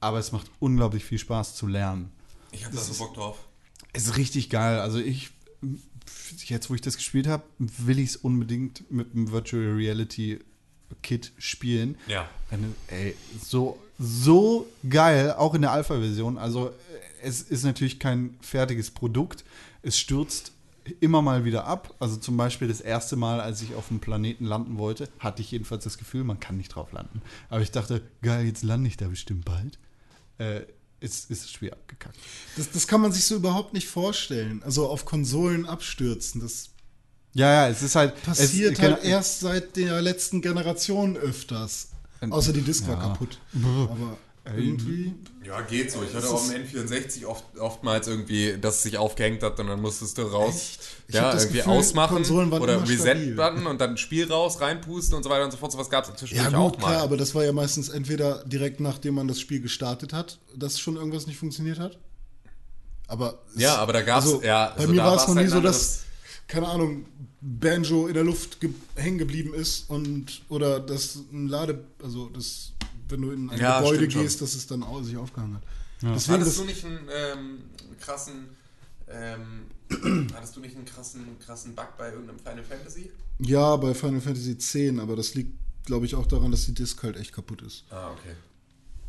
Aber 0.00 0.18
es 0.18 0.32
macht 0.32 0.50
unglaublich 0.60 1.04
viel 1.04 1.18
Spaß 1.18 1.56
zu 1.56 1.66
lernen. 1.66 2.10
Ich 2.52 2.64
habe 2.64 2.76
da 2.76 2.82
so 2.82 2.94
Bock 2.94 3.14
drauf. 3.14 3.48
Ist 3.92 4.16
richtig 4.16 4.50
geil. 4.50 4.80
Also 4.80 4.98
ich, 4.98 5.30
jetzt 6.46 6.70
wo 6.70 6.74
ich 6.74 6.80
das 6.80 6.96
gespielt 6.96 7.26
habe, 7.26 7.42
will 7.58 7.98
ich 7.98 8.10
es 8.10 8.16
unbedingt 8.16 8.90
mit 8.90 9.12
einem 9.12 9.30
Virtual 9.30 9.74
Reality 9.74 10.38
Kit 11.02 11.32
spielen. 11.38 11.96
Ja. 12.06 12.28
Eine, 12.50 12.74
ey, 12.88 13.14
so, 13.42 13.78
so 13.98 14.66
geil, 14.88 15.32
auch 15.32 15.54
in 15.54 15.62
der 15.62 15.72
Alpha-Version. 15.72 16.38
Also 16.38 16.68
äh, 16.68 16.72
es 17.22 17.42
ist 17.42 17.64
natürlich 17.64 17.98
kein 17.98 18.36
fertiges 18.40 18.90
Produkt. 18.90 19.44
Es 19.82 19.98
stürzt 19.98 20.52
immer 21.00 21.22
mal 21.22 21.44
wieder 21.44 21.66
ab. 21.66 21.94
Also 21.98 22.16
zum 22.16 22.36
Beispiel 22.36 22.68
das 22.68 22.80
erste 22.80 23.16
Mal, 23.16 23.40
als 23.40 23.60
ich 23.62 23.74
auf 23.74 23.88
dem 23.88 24.00
Planeten 24.00 24.44
landen 24.44 24.78
wollte, 24.78 25.08
hatte 25.18 25.42
ich 25.42 25.50
jedenfalls 25.50 25.84
das 25.84 25.98
Gefühl, 25.98 26.24
man 26.24 26.40
kann 26.40 26.56
nicht 26.56 26.74
drauf 26.74 26.92
landen. 26.92 27.22
Aber 27.48 27.60
ich 27.60 27.70
dachte, 27.70 28.02
geil, 28.22 28.46
jetzt 28.46 28.62
lande 28.62 28.88
ich 28.88 28.96
da 28.96 29.08
bestimmt 29.08 29.44
bald. 29.44 29.78
Äh, 30.38 30.62
ist, 31.00 31.30
ist 31.30 31.44
das 31.44 31.50
Spiel 31.50 31.70
abgekackt. 31.70 32.16
Das, 32.56 32.70
das 32.70 32.86
kann 32.86 33.00
man 33.00 33.12
sich 33.12 33.24
so 33.24 33.36
überhaupt 33.36 33.72
nicht 33.72 33.88
vorstellen. 33.88 34.62
Also 34.64 34.88
auf 34.88 35.04
Konsolen 35.04 35.66
abstürzen, 35.66 36.40
das 36.40 36.70
Ja, 37.34 37.52
ja, 37.52 37.68
es 37.68 37.82
ist 37.82 37.94
halt. 37.94 38.20
passiert 38.22 38.74
es, 38.74 38.80
halt 38.80 39.04
erst 39.04 39.40
seit 39.40 39.76
der 39.76 40.00
letzten 40.02 40.42
Generation 40.42 41.16
öfters. 41.16 41.90
Außer 42.30 42.52
die 42.52 42.62
Disk 42.62 42.86
war 42.88 42.94
Ja. 42.96 43.00
kaputt. 43.02 43.38
Aber 43.54 44.16
irgendwie. 44.56 45.14
Ja, 45.44 45.60
geht 45.60 45.90
so. 45.92 46.02
Ich 46.02 46.14
hatte 46.14 46.28
auch 46.30 46.42
im 46.48 46.64
N64 46.64 47.26
oft, 47.26 47.44
oftmals 47.58 48.08
irgendwie, 48.08 48.56
dass 48.58 48.76
es 48.76 48.82
sich 48.84 48.96
aufgehängt 48.96 49.42
hat 49.42 49.60
und 49.60 49.66
dann 49.66 49.80
musstest 49.80 50.16
du 50.16 50.22
raus, 50.22 50.78
Ich 51.06 51.14
ja, 51.14 51.32
irgendwie 51.34 51.58
Gefühl, 51.58 51.72
ausmachen 51.72 52.16
Konsolen 52.16 52.50
waren 52.50 52.62
oder. 52.62 52.80
Reset-Button 52.88 53.66
und 53.66 53.78
dann 53.80 53.98
Spiel 53.98 54.30
raus, 54.32 54.58
reinpusten 54.60 55.16
und 55.16 55.22
so 55.22 55.28
weiter 55.28 55.44
und 55.44 55.50
so 55.50 55.58
fort. 55.58 55.72
Sowas 55.72 55.90
gab 55.90 56.04
es 56.04 56.10
inzwischen 56.10 56.36
Ja, 56.36 56.48
auch 56.56 56.72
gut, 56.72 56.80
mal. 56.80 56.88
klar, 56.88 57.02
aber 57.02 57.16
das 57.18 57.34
war 57.34 57.44
ja 57.44 57.52
meistens 57.52 57.90
entweder 57.90 58.42
direkt 58.44 58.80
nachdem 58.80 59.14
man 59.16 59.28
das 59.28 59.38
Spiel 59.38 59.60
gestartet 59.60 60.12
hat, 60.14 60.38
dass 60.56 60.78
schon 60.80 60.96
irgendwas 60.96 61.26
nicht 61.26 61.38
funktioniert 61.38 61.78
hat. 61.78 61.98
Aber 63.06 63.42
es- 63.54 63.60
Ja, 63.62 63.76
aber 63.76 63.92
da 63.92 64.02
gab's- 64.02 64.26
ja, 64.42 64.68
bei 64.76 64.80
also 64.82 64.92
mir 64.92 65.02
war 65.02 65.16
es 65.16 65.26
noch 65.28 65.34
nie 65.34 65.40
halt 65.42 65.50
so, 65.50 65.56
ein 65.58 65.62
dass, 65.62 66.02
keine 66.46 66.68
Ahnung, 66.68 67.04
Banjo 67.40 68.06
in 68.08 68.14
der 68.14 68.24
Luft 68.24 68.60
ge 68.60 68.70
hängen 68.96 69.18
geblieben 69.18 69.54
ist 69.54 69.88
und 69.90 70.42
oder 70.48 70.80
dass 70.80 71.16
ein 71.32 71.48
Lade, 71.48 71.84
also 72.02 72.28
das, 72.30 72.72
wenn 73.08 73.22
du 73.22 73.30
in 73.30 73.50
ein 73.50 73.58
Ja, 73.60 73.78
Gebäude 73.78 73.98
stimmt 73.98 74.12
schon. 74.14 74.22
gehst, 74.22 74.42
dass 74.42 74.54
es 74.54 74.66
dann 74.66 74.82
au- 74.82 75.02
sich 75.02 75.16
aufgehangen 75.16 75.54
hat. 75.56 75.62
Deswegen 76.02 76.40
Hattest 76.40 76.50
das, 76.50 76.56
du 76.56 76.64
nicht 76.64 76.84
einen 76.84 77.08
ähm, 77.12 77.58
krassen, 78.00 78.48
ähm, 79.08 80.28
hattest 80.34 80.56
du 80.56 80.60
nicht 80.60 80.76
einen 80.76 80.84
krassen, 80.84 81.38
krassen 81.44 81.74
Bug 81.74 81.96
bei 81.96 82.10
irgendeinem 82.10 82.38
Final 82.38 82.64
Fantasy? 82.64 83.10
ja, 83.40 83.76
bei 83.76 83.94
Final 83.94 84.20
Fantasy 84.20 84.52
X, 84.52 84.76
aber 85.00 85.14
das 85.16 85.34
liegt, 85.34 85.52
glaube 85.86 86.06
ich, 86.06 86.14
auch 86.16 86.26
daran, 86.26 86.50
dass 86.50 86.66
die 86.66 86.74
Disk 86.74 87.02
halt 87.04 87.16
echt 87.16 87.32
kaputt 87.32 87.62
ist. 87.62 87.84
Ah, 87.90 88.10
okay. 88.10 88.34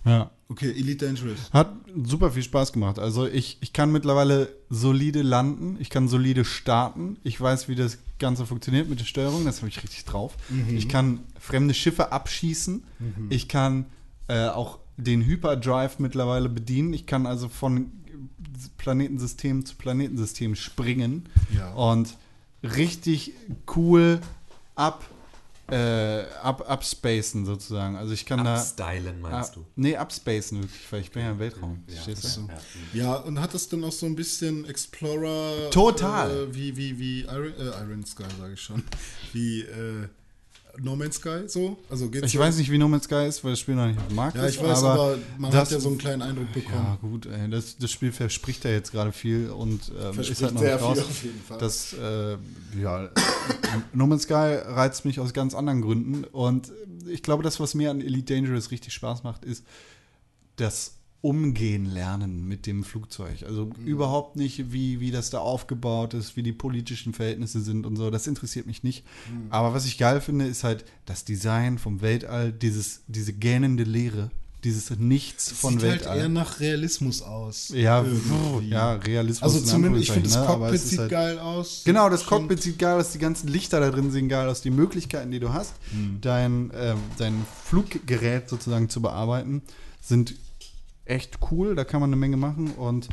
Ja. 0.05 0.31
Okay, 0.51 0.71
Elite 0.71 1.05
Dangerous. 1.05 1.51
Hat 1.53 1.71
super 2.03 2.31
viel 2.31 2.41
Spaß 2.41 2.73
gemacht. 2.73 2.97
Also 2.97 3.27
ich, 3.27 3.57
ich 3.61 3.71
kann 3.71 3.91
mittlerweile 3.91 4.49
solide 4.69 5.21
landen, 5.21 5.77
ich 5.79 5.91
kann 5.91 6.07
solide 6.07 6.43
starten, 6.43 7.17
ich 7.23 7.39
weiß, 7.39 7.67
wie 7.69 7.75
das 7.75 7.99
Ganze 8.17 8.45
funktioniert 8.47 8.89
mit 8.89 8.99
der 8.99 9.05
Steuerung, 9.05 9.45
das 9.45 9.57
habe 9.57 9.69
ich 9.69 9.81
richtig 9.83 10.05
drauf. 10.05 10.33
Ich 10.75 10.89
kann 10.89 11.19
fremde 11.39 11.73
Schiffe 11.75 12.11
abschießen, 12.11 12.83
ich 13.29 13.47
kann 13.47 13.85
äh, 14.27 14.47
auch 14.47 14.79
den 14.97 15.21
Hyperdrive 15.23 15.99
mittlerweile 15.99 16.49
bedienen, 16.49 16.93
ich 16.93 17.05
kann 17.05 17.27
also 17.27 17.47
von 17.47 17.91
Planetensystem 18.77 19.65
zu 19.65 19.75
Planetensystem 19.75 20.55
springen 20.55 21.29
Ja. 21.55 21.71
und 21.73 22.17
richtig 22.63 23.33
cool 23.75 24.19
ab, 24.75 25.05
äh, 25.71 26.25
ab, 26.41 26.69
abspacen 26.69 27.45
sozusagen. 27.45 27.95
Also 27.95 28.13
ich 28.13 28.25
kann 28.25 28.43
da 28.43 28.55
Upstylen 28.55 29.21
meinst 29.21 29.51
Ah, 29.51 29.55
du? 29.55 29.65
Nee, 29.75 29.97
upspacen 29.97 30.61
wirklich, 30.61 30.91
weil 30.91 31.01
ich 31.01 31.11
bin 31.11 31.23
ja 31.23 31.31
im 31.31 31.39
Weltraum. 31.39 31.83
verstehst 31.87 32.37
du? 32.37 32.47
Ja, 32.97 33.15
und 33.15 33.39
hat 33.39 33.53
das 33.53 33.67
dann 33.69 33.83
auch 33.83 33.91
so 33.91 34.05
ein 34.05 34.15
bisschen 34.15 34.65
Explorer. 34.65 35.69
Total. 35.71 36.29
Äh, 36.31 36.55
wie, 36.55 36.75
wie, 36.77 36.99
wie 36.99 37.21
Iron, 37.21 37.53
äh, 37.57 37.83
Iron 37.83 38.05
Sky, 38.05 38.23
sage 38.39 38.53
ich 38.53 38.61
schon. 38.61 38.83
Wie 39.33 39.61
äh, 39.61 40.07
No 40.81 40.95
Man's 40.95 41.15
Sky 41.17 41.43
so? 41.47 41.77
Also 41.89 42.09
geht's 42.09 42.27
Ich 42.27 42.33
so? 42.33 42.39
weiß 42.39 42.57
nicht, 42.57 42.71
wie 42.71 42.77
No 42.77 42.87
Man's 42.87 43.05
Sky 43.05 43.25
ist, 43.27 43.43
weil 43.43 43.51
das 43.51 43.59
Spiel 43.59 43.75
noch 43.75 43.87
nicht 43.87 43.99
auf 43.99 44.07
dem 44.07 44.15
Markt 44.15 44.37
Ja, 44.37 44.45
ist. 44.45 44.55
ich 44.55 44.61
weiß, 44.63 44.83
aber, 44.83 45.17
man 45.37 45.51
das, 45.51 45.61
hat 45.61 45.71
ja 45.71 45.79
so 45.79 45.89
einen 45.89 45.97
kleinen 45.97 46.21
Eindruck 46.21 46.51
bekommen. 46.53 46.85
Ja, 46.85 46.97
gut, 47.01 47.25
ey, 47.25 47.49
das, 47.49 47.77
das 47.77 47.91
Spiel 47.91 48.11
verspricht 48.11 48.63
ja 48.65 48.71
jetzt 48.71 48.91
gerade 48.91 49.11
viel 49.11 49.49
und 49.49 49.91
ähm, 50.01 50.19
ist 50.19 50.41
halt 50.41 50.53
noch 50.53 50.61
sehr 50.61 50.75
nicht 50.75 50.83
raus. 50.83 50.97
viel 50.99 51.05
auf 51.07 51.23
jeden 51.23 51.41
Fall. 51.41 51.57
Das, 51.57 51.93
äh, 51.93 52.37
ja, 52.81 53.09
No 53.93 54.07
Man's 54.07 54.23
Sky 54.23 54.33
reizt 54.65 55.05
mich 55.05 55.19
aus 55.19 55.33
ganz 55.33 55.53
anderen 55.53 55.81
Gründen 55.81 56.23
und 56.25 56.71
ich 57.07 57.23
glaube, 57.23 57.43
das, 57.43 57.59
was 57.59 57.73
mir 57.75 57.89
an 57.91 58.01
Elite 58.01 58.33
Dangerous 58.35 58.71
richtig 58.71 58.93
Spaß 58.93 59.23
macht, 59.23 59.43
ist 59.45 59.63
das 60.57 60.93
Umgehen 61.21 61.85
lernen 61.85 62.47
mit 62.47 62.65
dem 62.65 62.83
Flugzeug. 62.85 63.43
Also 63.45 63.65
Mhm. 63.65 63.85
überhaupt 63.85 64.37
nicht, 64.37 64.71
wie, 64.71 65.01
wie 65.01 65.11
das 65.11 65.29
da 65.29 65.39
aufgebaut 65.39 66.13
ist, 66.13 66.37
wie 66.37 66.43
die 66.43 66.53
politischen 66.53 67.13
Verhältnisse 67.13 67.59
sind 67.61 67.85
und 67.85 67.97
so. 67.97 68.09
Das 68.09 68.25
interessiert 68.25 68.65
mich 68.67 68.83
nicht. 68.83 69.03
Mhm. 69.29 69.47
Aber 69.51 69.73
was 69.73 69.85
ich 69.85 69.97
geil 69.97 70.21
finde, 70.21 70.45
ist 70.47 70.63
halt 70.63 70.85
das 71.05 71.25
Design 71.25 71.77
vom 71.77 71.99
Weltall, 72.01 72.53
dieses, 72.53 73.01
diese 73.07 73.33
gähnende 73.33 73.83
Leere, 73.83 74.31
dieses 74.63 74.91
Nichts 74.97 75.51
von 75.51 75.73
Sieht 75.73 75.81
halt 75.89 75.91
Weltall. 76.01 76.17
eher 76.19 76.29
nach 76.29 76.61
Realismus 76.61 77.21
aus. 77.21 77.69
ja, 77.75 78.01
irgendwie. 78.01 78.69
ja, 78.69 78.93
Realismus. 78.93 79.43
Also 79.43 79.59
in 79.59 79.65
zumindest, 79.65 80.03
ich 80.05 80.11
finde 80.11 80.29
das 80.29 80.37
ne? 80.39 80.45
Cockpit 80.45 80.79
sieht 80.81 80.99
halt- 80.99 81.11
geil 81.11 81.39
aus. 81.39 81.81
Genau, 81.83 82.09
das 82.09 82.25
Cockpit 82.25 82.61
sieht 82.61 82.79
geil 82.79 82.97
aus, 82.97 83.11
die 83.11 83.19
ganzen 83.19 83.49
Lichter 83.49 83.81
da 83.81 83.89
drin 83.91 84.09
sehen 84.11 84.29
geil 84.29 84.47
aus, 84.47 84.61
die 84.61 84.69
Möglichkeiten, 84.71 85.31
die 85.31 85.39
du 85.41 85.51
hast, 85.51 85.73
Hm. 85.91 86.19
dein, 86.21 86.71
ähm, 86.77 86.97
dein 87.17 87.45
Fluggerät 87.65 88.47
sozusagen 88.49 88.87
zu 88.89 89.01
bearbeiten, 89.01 89.61
sind 90.01 90.35
echt 91.09 91.39
cool. 91.51 91.75
Da 91.75 91.83
kann 91.83 92.01
man 92.01 92.09
eine 92.09 92.15
Menge 92.15 92.37
machen 92.37 92.71
und 92.71 93.09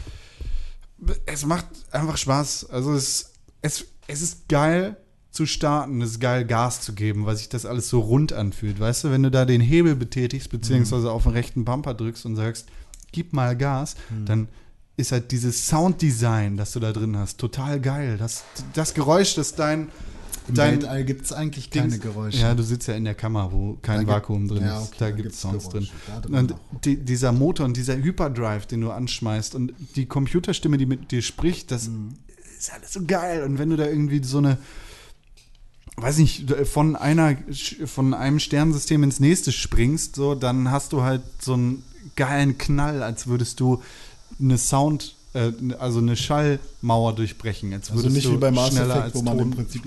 es 1.27 1.45
macht 1.45 1.67
einfach 1.91 2.17
Spaß. 2.17 2.71
Also 2.71 2.95
es, 2.95 3.33
es, 3.63 3.87
es 4.07 4.23
ist 4.23 4.49
geil 4.49 4.97
zu 5.31 5.45
starten, 5.45 6.01
es 6.01 6.13
ist 6.13 6.21
geil 6.21 6.47
Gas 6.47 6.81
zu 6.81 6.95
geben, 6.95 7.27
weil 7.27 7.37
sich 7.37 7.49
das 7.49 7.67
alles 7.67 7.91
so 7.91 8.01
rund 8.01 8.33
anfühlt. 8.33 8.81
Weißt 8.81 9.05
du, 9.05 9.11
wenn 9.11 9.23
du 9.23 9.31
da 9.31 9.45
den 9.45 9.61
Hebel 9.61 9.95
betätigst, 9.95 10.51
beziehungsweise 10.51 11.11
auf 11.11 11.25
den 11.25 11.33
rechten 11.33 11.65
Bumper 11.65 11.93
drückst 11.93 12.25
und 12.25 12.37
sagst, 12.37 12.69
gib 13.13 13.35
mal 13.35 13.55
Gas, 13.57 13.97
dann 14.25 14.49
ist 14.97 15.13
halt 15.13 15.31
dieses 15.31 15.67
Sounddesign, 15.67 16.57
das 16.57 16.73
du 16.73 16.81
da 16.81 16.93
drin 16.93 17.17
hast, 17.19 17.39
total 17.39 17.81
geil. 17.81 18.17
Das, 18.17 18.45
das 18.73 18.95
Geräusch, 18.95 19.35
das 19.35 19.55
dein, 19.55 19.89
Im 20.49 20.55
dein 20.55 20.73
Weltall 20.83 21.05
gibt 21.05 21.25
es 21.25 21.33
eigentlich 21.33 21.71
keine 21.71 21.89
Dings- 21.89 22.01
Geräusche. 22.01 22.39
Ja, 22.39 22.55
du 22.55 22.63
sitzt 22.63 22.87
ja 22.89 22.95
in 22.95 23.05
der 23.05 23.15
Kammer, 23.15 23.51
wo 23.53 23.79
kein 23.83 24.01
gibt- 24.01 24.11
Vakuum 24.11 24.47
drin 24.49 24.63
ja, 24.65 24.81
ist. 24.81 24.89
okay, 24.89 24.97
da 24.99 25.05
da 25.07 25.17
gibt 25.17 25.33
es 25.33 25.41
Sounds 25.41 25.69
drin. 25.69 25.83
Geräusche. 25.85 25.93
Da 26.07 26.21
drin 26.21 26.35
Und 26.35 26.55
die, 26.85 26.97
dieser 26.97 27.33
Motor 27.33 27.67
und 27.67 27.77
dieser 27.77 27.97
Hyperdrive, 27.97 28.67
den 28.67 28.81
du 28.83 28.91
anschmeißt 28.91 29.55
und 29.55 29.73
die 29.97 30.07
Computerstimme, 30.07 30.79
die 30.79 30.87
mit 30.87 31.11
dir 31.11 31.23
spricht, 31.23 31.71
das 31.71 31.89
Mhm. 31.89 32.15
ist 32.59 32.73
alles 32.73 32.93
so 32.93 33.01
geil. 33.07 33.43
Und 33.43 33.59
wenn 33.59 33.71
du 33.71 33.77
da 33.77 33.87
irgendwie 33.87 34.23
so 34.23 34.39
eine, 34.39 34.59
weiß 35.97 36.19
nicht, 36.19 36.49
von 36.67 36.95
einer, 36.95 37.37
von 37.87 38.15
einem 38.15 38.39
Sternensystem 38.39 39.03
ins 39.03 39.19
nächste 39.19 39.51
springst, 39.51 40.15
so, 40.17 40.35
dann 40.35 40.71
hast 40.71 40.93
du 40.93 41.03
halt 41.03 41.23
so 41.41 41.55
einen 41.55 41.83
geilen 42.15 42.57
Knall, 42.59 43.03
als 43.03 43.27
würdest 43.27 43.59
du 43.61 43.83
eine 44.39 44.59
Sound, 44.59 45.16
äh, 45.37 45.53
also 45.79 45.99
eine 45.99 46.17
Schallmauer 46.17 47.15
durchbrechen. 47.15 47.73
Als 47.73 47.91
Also 47.91 48.03
würdest 48.03 48.17
nicht 48.17 48.27
du 48.27 48.33
wie 48.33 48.37
bei 48.39 48.51
Mass 48.51 48.71
schneller 48.71 48.91
Effect, 48.91 49.05
als 49.05 49.15
wo 49.15 49.23
man 49.23 49.39
im 49.39 49.51
Prinzip. 49.51 49.83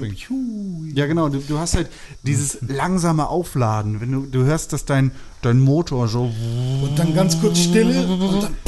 Ja, 0.93 1.05
genau. 1.07 1.29
Du, 1.29 1.39
du 1.39 1.57
hast 1.57 1.75
halt 1.75 1.89
dieses 2.23 2.59
langsame 2.61 3.27
Aufladen. 3.27 3.99
Wenn 3.99 4.11
du, 4.11 4.25
du 4.25 4.43
hörst, 4.43 4.73
dass 4.73 4.85
dein, 4.85 5.11
dein 5.41 5.59
Motor 5.59 6.07
so. 6.07 6.31
Und 6.83 6.97
dann 6.97 7.13
ganz 7.13 7.39
kurz 7.39 7.59
Stille 7.59 8.05
und 8.07 8.43
dann 8.43 8.55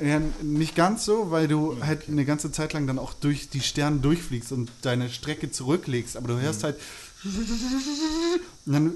Ja, 0.00 0.18
nicht 0.42 0.74
ganz 0.74 1.04
so, 1.04 1.30
weil 1.30 1.46
du 1.46 1.76
halt 1.84 2.08
eine 2.08 2.24
ganze 2.24 2.50
Zeit 2.50 2.72
lang 2.72 2.86
dann 2.86 2.98
auch 2.98 3.12
durch 3.12 3.50
die 3.50 3.60
Sterne 3.60 3.98
durchfliegst 3.98 4.50
und 4.50 4.70
deine 4.80 5.10
Strecke 5.10 5.50
zurücklegst. 5.50 6.16
Aber 6.16 6.28
du 6.28 6.40
hörst 6.40 6.64
halt. 6.64 6.76
Und 8.66 8.72
dann. 8.72 8.92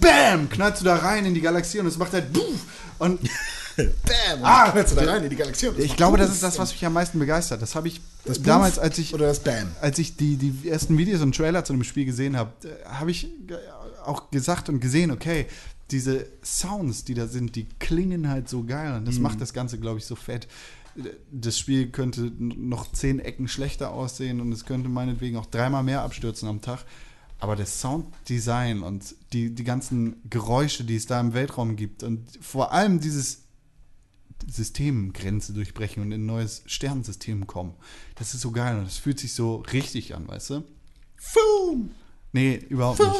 Bam! 0.00 0.48
Knallst 0.48 0.80
du 0.80 0.86
da 0.86 0.96
rein 0.96 1.26
in 1.26 1.34
die 1.34 1.40
Galaxie 1.40 1.78
und 1.78 1.86
es 1.86 1.98
macht 1.98 2.12
halt. 2.12 2.26
Und 2.98 3.20
Bam! 4.04 4.42
Ah! 4.42 4.72
da 4.72 5.04
rein 5.04 5.24
in 5.24 5.30
die 5.30 5.36
Galaxie. 5.36 5.68
ich 5.78 5.96
glaube, 5.96 6.18
das 6.18 6.30
ist 6.30 6.42
das, 6.42 6.58
was 6.58 6.72
mich 6.72 6.84
am 6.84 6.92
meisten 6.92 7.18
begeistert. 7.18 7.62
Das 7.62 7.74
habe 7.74 7.88
ich 7.88 8.00
Das 8.24 8.42
damals, 8.42 8.74
Puff 8.74 8.84
als 8.84 8.98
ich 8.98 9.14
Oder 9.14 9.28
das 9.28 9.40
Bam. 9.40 9.68
als 9.80 9.98
ich 9.98 10.16
die, 10.16 10.36
die 10.36 10.68
ersten 10.68 10.98
Videos 10.98 11.22
und 11.22 11.36
Trailer 11.36 11.64
zu 11.64 11.72
dem 11.72 11.84
Spiel 11.84 12.04
gesehen 12.04 12.36
habe, 12.36 12.50
äh, 12.66 12.84
habe 12.88 13.10
ich 13.10 13.28
auch 14.04 14.30
gesagt 14.30 14.68
und 14.68 14.80
gesehen, 14.80 15.10
okay, 15.10 15.46
diese 15.90 16.26
Sounds, 16.42 17.04
die 17.04 17.14
da 17.14 17.26
sind, 17.26 17.56
die 17.56 17.66
klingen 17.78 18.28
halt 18.28 18.48
so 18.48 18.64
geil 18.64 18.94
und 18.96 19.06
das 19.08 19.18
macht 19.18 19.40
das 19.40 19.52
Ganze, 19.52 19.78
glaube 19.78 19.98
ich, 19.98 20.06
so 20.06 20.16
fett. 20.16 20.46
Das 21.30 21.58
Spiel 21.58 21.88
könnte 21.88 22.32
noch 22.38 22.90
zehn 22.92 23.20
Ecken 23.20 23.48
schlechter 23.48 23.92
aussehen 23.92 24.40
und 24.40 24.52
es 24.52 24.66
könnte 24.66 24.88
meinetwegen 24.88 25.36
auch 25.36 25.46
dreimal 25.46 25.82
mehr 25.82 26.02
abstürzen 26.02 26.48
am 26.48 26.60
Tag. 26.60 26.84
Aber 27.40 27.54
das 27.54 27.80
Sounddesign 27.80 28.82
und 28.82 29.14
die, 29.32 29.54
die 29.54 29.64
ganzen 29.64 30.16
Geräusche, 30.28 30.82
die 30.84 30.96
es 30.96 31.06
da 31.06 31.20
im 31.20 31.34
Weltraum 31.34 31.76
gibt 31.76 32.02
und 32.02 32.26
vor 32.40 32.72
allem 32.72 32.98
dieses 33.00 33.42
Systemgrenze 34.46 35.52
durchbrechen 35.52 36.02
und 36.02 36.12
in 36.12 36.22
ein 36.22 36.26
neues 36.26 36.62
Sternensystem 36.66 37.46
kommen. 37.46 37.74
Das 38.14 38.34
ist 38.34 38.40
so 38.40 38.50
geil 38.50 38.78
und 38.78 38.84
das 38.84 38.98
fühlt 38.98 39.18
sich 39.18 39.32
so 39.32 39.56
richtig 39.72 40.14
an, 40.14 40.28
weißt 40.28 40.50
du? 40.50 40.64
Boom! 41.34 41.90
Nee, 42.32 42.56
überhaupt 42.68 43.00
nicht. 43.00 43.14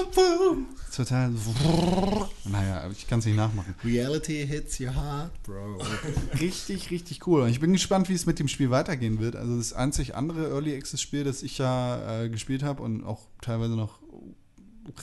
Total. 0.94 1.32
Naja, 2.44 2.90
ich 2.90 3.06
kann 3.06 3.18
es 3.18 3.26
nicht 3.26 3.36
nachmachen. 3.36 3.74
Reality 3.84 4.46
hits 4.46 4.80
your 4.80 4.94
heart, 4.94 5.42
bro. 5.42 5.78
Richtig, 6.40 6.90
richtig 6.90 7.26
cool. 7.26 7.42
Und 7.42 7.50
ich 7.50 7.60
bin 7.60 7.72
gespannt, 7.74 8.08
wie 8.08 8.14
es 8.14 8.24
mit 8.24 8.38
dem 8.38 8.48
Spiel 8.48 8.70
weitergehen 8.70 9.20
wird. 9.20 9.36
Also 9.36 9.58
das 9.58 9.74
einzig 9.74 10.14
andere 10.14 10.48
Early 10.48 10.74
Access 10.74 11.02
Spiel, 11.02 11.24
das 11.24 11.42
ich 11.42 11.58
ja 11.58 12.22
äh, 12.22 12.30
gespielt 12.30 12.62
habe 12.62 12.82
und 12.82 13.04
auch 13.04 13.28
teilweise 13.42 13.74
noch 13.74 14.00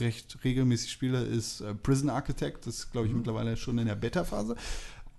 recht 0.00 0.38
regelmäßig 0.42 0.90
spiele, 0.90 1.22
ist 1.22 1.60
äh, 1.60 1.74
Prison 1.74 2.10
Architect. 2.10 2.66
Das 2.66 2.78
ist, 2.78 2.92
glaube 2.92 3.06
ich, 3.06 3.14
mittlerweile 3.14 3.56
schon 3.56 3.78
in 3.78 3.86
der 3.86 3.94
Beta-Phase. 3.94 4.56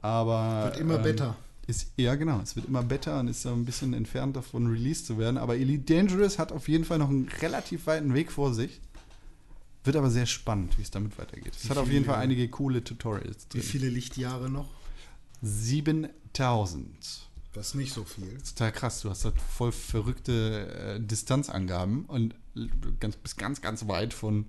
Aber 0.01 0.65
Wird 0.65 0.77
immer 0.77 0.95
ähm, 0.97 1.03
better. 1.03 1.35
Ist, 1.67 1.91
ja, 1.97 2.15
genau. 2.15 2.39
Es 2.39 2.55
wird 2.55 2.67
immer 2.67 2.81
besser 2.81 3.19
und 3.19 3.27
ist 3.27 3.41
so 3.41 3.49
ein 3.49 3.65
bisschen 3.65 3.93
entfernt 3.93 4.35
davon, 4.37 4.67
Release 4.67 5.03
zu 5.03 5.17
werden. 5.17 5.37
Aber 5.37 5.57
Elite 5.57 5.93
Dangerous 5.93 6.39
hat 6.39 6.51
auf 6.53 6.69
jeden 6.69 6.85
Fall 6.85 6.97
noch 6.97 7.09
einen 7.09 7.27
relativ 7.41 7.87
weiten 7.87 8.13
Weg 8.13 8.31
vor 8.31 8.53
sich. 8.53 8.79
Wird 9.83 9.95
aber 9.97 10.09
sehr 10.09 10.25
spannend, 10.25 10.77
wie 10.77 10.81
es 10.81 10.91
damit 10.91 11.17
weitergeht. 11.17 11.53
Es 11.61 11.69
hat 11.69 11.77
auf 11.77 11.89
jeden 11.89 12.05
Fall 12.05 12.15
einige 12.15 12.47
coole 12.49 12.83
Tutorials 12.83 13.47
Wie 13.51 13.59
drin. 13.59 13.67
viele 13.67 13.89
Lichtjahre 13.89 14.49
noch? 14.49 14.69
7000. 15.41 16.87
Das 17.53 17.67
ist 17.69 17.75
nicht 17.75 17.93
so 17.93 18.03
viel. 18.03 18.29
Das 18.35 18.49
ist 18.49 18.57
total 18.57 18.71
krass. 18.71 19.01
Du 19.01 19.09
hast 19.09 19.25
halt 19.25 19.35
voll 19.41 19.71
verrückte 19.71 20.97
äh, 20.97 20.99
Distanzangaben 20.99 22.05
und 22.05 22.35
ganz, 22.99 23.15
bist 23.15 23.37
ganz, 23.37 23.61
ganz 23.61 23.87
weit 23.87 24.13
von 24.13 24.45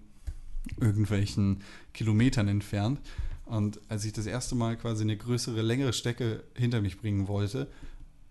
irgendwelchen 0.80 1.62
Kilometern 1.94 2.49
entfernt. 2.49 3.01
Und 3.49 3.80
als 3.88 4.05
ich 4.05 4.12
das 4.12 4.26
erste 4.26 4.55
Mal 4.55 4.76
quasi 4.76 5.03
eine 5.03 5.16
größere, 5.16 5.62
längere 5.62 5.94
Strecke 5.94 6.44
hinter 6.55 6.82
mich 6.82 7.01
bringen 7.01 7.28
wollte, 7.28 7.66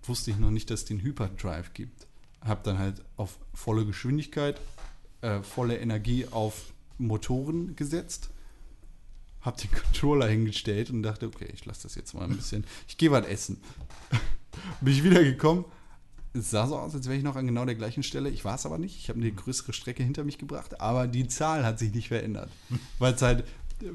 wusste 0.03 0.29
ich 0.31 0.37
noch 0.37 0.51
nicht, 0.51 0.69
dass 0.69 0.81
es 0.81 0.85
den 0.85 1.01
Hyperdrive 1.01 1.73
gibt. 1.73 2.07
Hab 2.41 2.63
dann 2.63 2.77
halt 2.77 3.03
auf 3.17 3.39
volle 3.53 3.85
Geschwindigkeit, 3.85 4.61
äh, 5.21 5.41
volle 5.41 5.79
Energie 5.79 6.27
auf 6.29 6.71
Motoren 6.99 7.75
gesetzt, 7.75 8.29
hab 9.41 9.57
den 9.57 9.71
Controller 9.83 10.27
hingestellt 10.27 10.91
und 10.91 11.01
dachte, 11.01 11.25
okay, 11.25 11.49
ich 11.51 11.65
lasse 11.65 11.83
das 11.83 11.95
jetzt 11.95 12.13
mal 12.13 12.23
ein 12.23 12.35
bisschen. 12.35 12.63
Ich 12.87 12.97
gehe 12.97 13.11
was 13.11 13.25
essen. 13.25 13.57
Bin 14.81 14.93
ich 14.93 15.03
wiedergekommen, 15.03 15.65
es 16.33 16.51
sah 16.51 16.67
so 16.67 16.77
aus, 16.77 16.93
als 16.93 17.07
wäre 17.07 17.17
ich 17.17 17.23
noch 17.23 17.35
an 17.35 17.47
genau 17.47 17.65
der 17.65 17.75
gleichen 17.75 18.03
Stelle. 18.03 18.29
Ich 18.29 18.45
war 18.45 18.55
es 18.55 18.65
aber 18.67 18.77
nicht. 18.77 18.97
Ich 18.97 19.09
habe 19.09 19.19
eine 19.19 19.31
größere 19.31 19.73
Strecke 19.73 20.03
hinter 20.03 20.23
mich 20.23 20.37
gebracht, 20.37 20.79
aber 20.79 21.07
die 21.07 21.27
Zahl 21.27 21.65
hat 21.65 21.79
sich 21.79 21.91
nicht 21.93 22.09
verändert, 22.09 22.51
weil 22.99 23.13
es 23.13 23.21
halt 23.23 23.45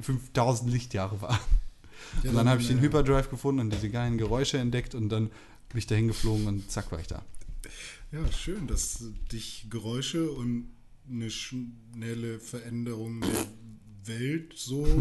5000 0.01 0.71
Lichtjahre 0.71 1.21
war. 1.21 1.41
und 2.25 2.35
dann 2.35 2.49
habe 2.49 2.61
ich 2.61 2.69
den 2.69 2.81
Hyperdrive 2.81 3.31
gefunden 3.31 3.61
und 3.61 3.73
diese 3.73 3.91
geilen 3.91 4.19
Geräusche 4.19 4.59
entdeckt 4.59 4.95
und 4.95 5.09
dann 5.09 5.31
bin 5.69 5.79
ich 5.79 5.87
da 5.87 5.95
hingeflogen 5.95 6.47
und 6.47 6.71
zack 6.71 6.93
war 6.93 7.01
ich 7.01 7.07
da. 7.07 7.23
Ja, 8.11 8.31
schön, 8.31 8.67
dass 8.67 9.05
dich 9.33 9.67
Geräusche 9.71 10.31
und 10.31 10.69
eine 11.11 11.31
schnelle 11.31 12.39
Veränderung 12.41 13.21
der 13.23 13.47
Welt 14.05 14.53
so. 14.57 14.87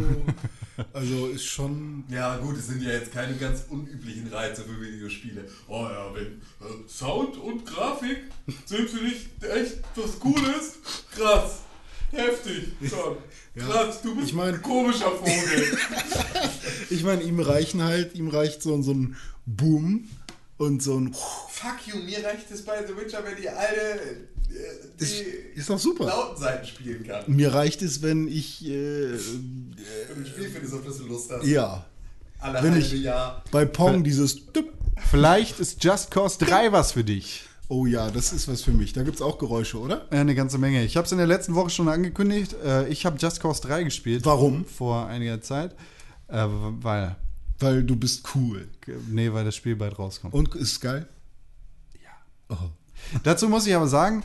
Also 0.94 1.28
ist 1.28 1.46
schon. 1.46 2.06
Ja, 2.10 2.38
gut, 2.38 2.58
es 2.58 2.68
sind 2.68 2.82
ja 2.82 2.90
jetzt 2.92 3.12
keine 3.12 3.36
ganz 3.36 3.66
unüblichen 3.70 4.28
Reize 4.30 4.64
für 4.64 4.82
Videospiele. 4.82 5.48
Oh 5.68 5.84
ja, 5.84 6.12
wenn 6.16 6.26
äh, 6.26 6.88
Sound 6.88 7.38
und 7.38 7.66
Grafik 7.68 8.24
sind 8.66 8.90
für 8.90 9.06
dich 9.06 9.28
echt 9.42 9.80
was 9.96 10.20
Cooles, 10.20 10.80
krass. 11.12 11.60
Heftig, 12.12 12.64
schon. 12.90 13.18
Krass, 13.56 14.02
du 14.02 14.16
bist 14.16 14.30
Ich 14.30 14.34
mein- 14.34 14.56
ein 14.56 14.62
komischer 14.62 15.12
Vogel. 15.12 15.78
Ich 16.90 17.04
meine, 17.04 17.24
ihm 17.24 17.40
reichen 17.40 17.82
halt, 17.84 18.16
ihm 18.16 18.28
reicht 18.28 18.62
so, 18.62 18.82
so 18.82 18.92
ein 18.94 19.16
Boom 19.46 20.10
und 20.58 20.84
so 20.84 20.98
ein. 21.00 21.14
Fuck 21.14 21.88
you, 21.88 21.98
mir 22.04 22.24
reicht 22.24 22.52
es 22.52 22.64
bei 22.66 22.86
The 22.86 22.96
Witcher, 22.98 23.24
wenn 23.24 23.38
die 23.42 23.48
alte 23.48 23.80
äh, 23.80 24.56
die 25.00 25.04
Ist, 25.04 25.22
ist 25.56 25.70
doch 25.70 25.80
super. 25.80 26.06
lauten 26.06 26.38
Seiten 26.42 26.68
spielen 26.68 27.08
kann. 27.08 27.24
Mir 27.28 27.54
reicht 27.54 27.82
es, 27.82 28.02
wenn 28.02 28.28
ich. 28.28 28.66
Äh, 28.68 29.12
Im 29.14 29.74
Spiel 30.26 30.50
findest, 30.50 30.74
auf 30.74 30.86
das 30.86 30.98
du 30.98 31.06
Lust 31.06 31.32
hast. 31.32 31.46
ja. 31.46 31.86
Alle 32.40 32.62
wenn 32.64 32.74
halbe 32.74 32.86
ich- 32.86 32.94
Jahr. 32.94 33.44
Bei 33.52 33.64
Pong 33.66 34.04
dieses. 34.04 34.42
Vielleicht 35.10 35.60
ist 35.60 35.84
Just 35.84 36.12
Cause 36.12 36.38
3 36.40 36.72
was 36.74 36.92
für 36.92 37.04
dich. 37.04 37.44
Oh 37.74 37.86
ja, 37.86 38.12
das 38.12 38.34
ist 38.34 38.50
was 38.50 38.64
für 38.64 38.74
mich. 38.74 38.92
Da 38.92 39.04
gibt 39.04 39.16
es 39.16 39.22
auch 39.22 39.38
Geräusche, 39.38 39.80
oder? 39.80 40.06
Ja, 40.12 40.20
eine 40.20 40.36
ganze 40.36 40.58
Menge. 40.58 40.84
Ich 40.84 40.98
habe 40.98 41.06
es 41.06 41.12
in 41.14 41.18
der 41.20 41.26
letzten 41.28 41.56
Woche 41.56 41.70
schon 41.70 41.88
angekündigt. 41.88 42.54
Äh, 42.66 42.90
Ich 42.90 43.06
habe 43.06 43.18
Just 43.18 43.40
Cause 43.40 43.62
3 43.62 43.84
gespielt. 43.84 44.26
Warum? 44.26 44.66
Vor 44.66 45.08
einiger 45.08 45.40
Zeit. 45.42 45.72
Äh, 46.28 46.48
Weil, 46.50 47.16
Weil 47.60 47.84
du 47.86 47.96
bist 47.96 48.28
cool. 48.36 48.68
nee, 49.10 49.32
weil 49.32 49.46
das 49.46 49.56
Spiel 49.56 49.78
bald 49.78 49.98
rauskommt. 49.98 50.34
Und 50.34 50.54
ist 50.56 50.82
geil? 50.82 51.08
Ja. 52.04 52.10
Oh. 52.58 52.70
Dazu 53.24 53.48
muss 53.48 53.66
ich 53.66 53.74
aber 53.74 53.88
sagen, 53.88 54.24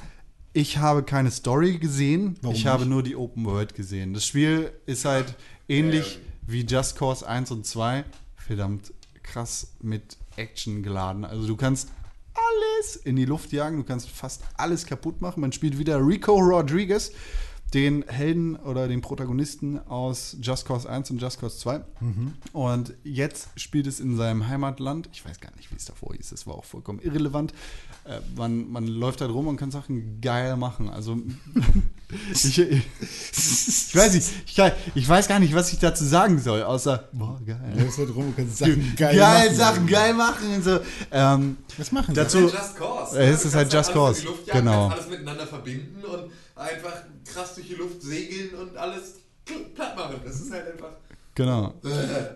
ich 0.52 0.78
habe 0.78 1.04
keine 1.04 1.30
Story 1.30 1.78
gesehen. 1.78 2.36
Warum 2.42 2.56
ich 2.56 2.66
habe 2.66 2.82
nicht? 2.82 2.90
nur 2.90 3.02
die 3.04 3.14
Open 3.14 3.44
World 3.44 3.76
gesehen. 3.76 4.12
Das 4.12 4.24
Spiel 4.26 4.72
ist 4.86 5.04
halt 5.04 5.36
ähnlich 5.68 6.18
wie 6.48 6.62
Just 6.64 6.96
Cause 6.96 7.24
1 7.28 7.52
und 7.52 7.64
2. 7.64 8.04
Verdammt 8.34 8.92
krass 9.22 9.68
mit 9.82 10.16
Action 10.36 10.82
geladen. 10.82 11.24
Also 11.24 11.46
du 11.46 11.56
kannst 11.56 11.90
alles 12.36 12.96
in 12.96 13.16
die 13.16 13.24
Luft 13.24 13.52
jagen, 13.52 13.78
du 13.78 13.84
kannst 13.84 14.08
fast 14.08 14.42
alles 14.56 14.86
kaputt 14.86 15.20
machen. 15.20 15.40
Man 15.40 15.52
spielt 15.52 15.78
wieder 15.78 15.98
Rico 15.98 16.36
Rodriguez, 16.36 17.12
den 17.74 18.04
Helden 18.06 18.56
oder 18.56 18.86
den 18.88 19.00
Protagonisten 19.00 19.78
aus 19.88 20.36
Just 20.40 20.66
Cause 20.66 20.88
1 20.88 21.10
und 21.10 21.20
Just 21.20 21.40
Cause 21.40 21.58
2. 21.58 21.80
Und 22.52 22.94
jetzt 23.02 23.48
spielt 23.56 23.86
es 23.86 23.98
in 23.98 24.16
seinem 24.16 24.46
Heimatland. 24.46 25.08
Ich 25.12 25.24
weiß 25.24 25.40
gar 25.40 25.54
nicht, 25.56 25.70
wie 25.72 25.76
es 25.76 25.84
davor 25.84 26.14
hieß. 26.14 26.30
Das 26.30 26.46
war 26.46 26.54
auch 26.54 26.64
vollkommen 26.64 27.00
irrelevant. 27.00 27.52
Äh, 28.04 28.20
man, 28.36 28.70
man 28.70 28.86
läuft 28.86 29.20
da 29.20 29.26
rum 29.26 29.48
und 29.48 29.56
kann 29.56 29.70
Sachen 29.70 30.20
geil 30.20 30.56
machen. 30.56 30.88
Also 30.88 31.18
ich, 32.32 32.58
ich, 32.58 32.82
ich 33.88 33.96
weiß 33.96 34.12
nicht, 34.14 34.28
ich, 34.46 34.54
kann, 34.54 34.72
ich 34.94 35.08
weiß 35.08 35.28
gar 35.28 35.38
nicht, 35.38 35.54
was 35.54 35.72
ich 35.72 35.78
dazu 35.78 36.04
sagen 36.04 36.40
soll, 36.40 36.62
außer 36.62 37.08
boah, 37.12 37.40
geil. 37.46 37.58
Das 37.76 37.98
wird 37.98 38.14
rum, 38.14 38.26
du 38.34 38.42
kannst 38.42 38.58
Sachen 38.58 38.94
geil, 38.96 39.16
Geil, 39.16 39.44
machen. 39.46 39.56
Sachen 39.56 39.86
geil 39.86 40.14
machen 40.14 40.54
und 40.54 40.64
so. 40.64 40.78
Ähm, 41.10 41.56
Was 41.78 41.92
machen 41.92 42.14
Dazu- 42.14 42.48
Sie? 42.48 42.54
Just 42.54 42.76
Cause. 42.76 43.18
Äh, 43.18 43.30
es 43.30 43.42
Du 43.42 43.48
ist 43.48 43.54
halt 43.54 43.72
Just 43.72 43.92
Cause, 43.92 44.20
in 44.20 44.26
die 44.26 44.28
Luft 44.32 44.46
jagen, 44.46 44.58
genau. 44.60 44.88
alles 44.88 45.08
miteinander 45.08 45.46
verbinden 45.46 46.04
und 46.04 46.30
einfach 46.54 47.02
krass 47.32 47.54
durch 47.54 47.68
die 47.68 47.74
Luft 47.74 48.02
segeln 48.02 48.54
und 48.54 48.76
alles 48.76 49.14
platt 49.74 49.96
machen. 49.96 50.16
Das 50.24 50.40
ist 50.40 50.50
halt 50.52 50.72
einfach. 50.72 50.90
Genau. 51.36 51.72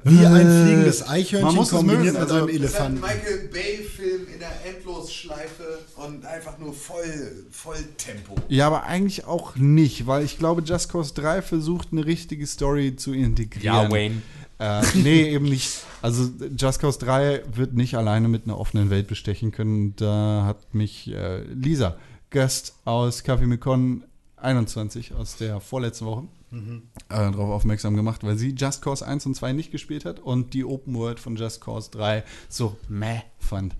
Wie 0.04 0.24
ein 0.24 0.64
fliegendes 0.64 1.08
Eichhörnchen 1.08 1.46
Man 1.48 1.54
muss 1.56 1.70
kombiniert 1.70 2.14
mögen, 2.14 2.20
mit 2.20 2.30
also- 2.30 2.34
einem 2.46 2.62
Das 2.62 2.70
ist 2.70 2.80
ein 2.80 2.96
Elefanten. 2.96 3.00
Michael 3.00 3.48
Bay-Film 3.52 4.20
in 4.32 4.38
der 4.38 4.52
Endlosschleife 4.64 5.78
und 5.96 6.24
einfach 6.24 6.58
nur 6.58 6.72
voll, 6.72 7.44
voll 7.50 7.76
Tempo. 7.96 8.36
Ja, 8.48 8.68
aber 8.68 8.84
eigentlich 8.84 9.24
auch 9.26 9.56
nicht, 9.56 10.06
weil 10.06 10.24
ich 10.24 10.38
glaube, 10.38 10.62
Just 10.62 10.90
Cause 10.92 11.12
3 11.14 11.42
versucht, 11.42 11.88
eine 11.90 12.06
richtige 12.06 12.46
Story 12.46 12.94
zu 12.94 13.12
integrieren. 13.12 13.90
Wayne. 13.90 14.22
Äh, 14.58 14.82
nee, 14.94 15.22
eben 15.34 15.46
nicht. 15.46 15.80
Also 16.02 16.30
Just 16.56 16.80
Cause 16.80 16.98
3 16.98 17.42
wird 17.54 17.72
nicht 17.74 17.96
alleine 17.96 18.28
mit 18.28 18.44
einer 18.44 18.58
offenen 18.58 18.90
Welt 18.90 19.06
bestechen 19.08 19.52
können. 19.52 19.94
Da 19.96 20.44
hat 20.46 20.74
mich 20.74 21.10
äh, 21.10 21.42
Lisa, 21.44 21.96
Gast 22.28 22.74
aus 22.84 23.22
Kaffee 23.24 23.46
mit 23.46 23.60
Con 23.60 24.04
21 24.36 25.14
aus 25.14 25.36
der 25.36 25.60
vorletzten 25.60 26.06
Woche, 26.06 26.24
äh, 26.52 26.80
darauf 27.08 27.50
aufmerksam 27.50 27.96
gemacht, 27.96 28.24
weil 28.24 28.36
sie 28.36 28.54
Just 28.56 28.82
Cause 28.82 29.06
1 29.06 29.26
und 29.26 29.34
2 29.34 29.52
nicht 29.52 29.70
gespielt 29.70 30.04
hat 30.04 30.20
und 30.20 30.54
die 30.54 30.64
Open 30.64 30.94
World 30.94 31.20
von 31.20 31.36
Just 31.36 31.60
Cause 31.60 31.90
3 31.92 32.24
so 32.48 32.76
meh 32.88 33.20
fand. 33.38 33.74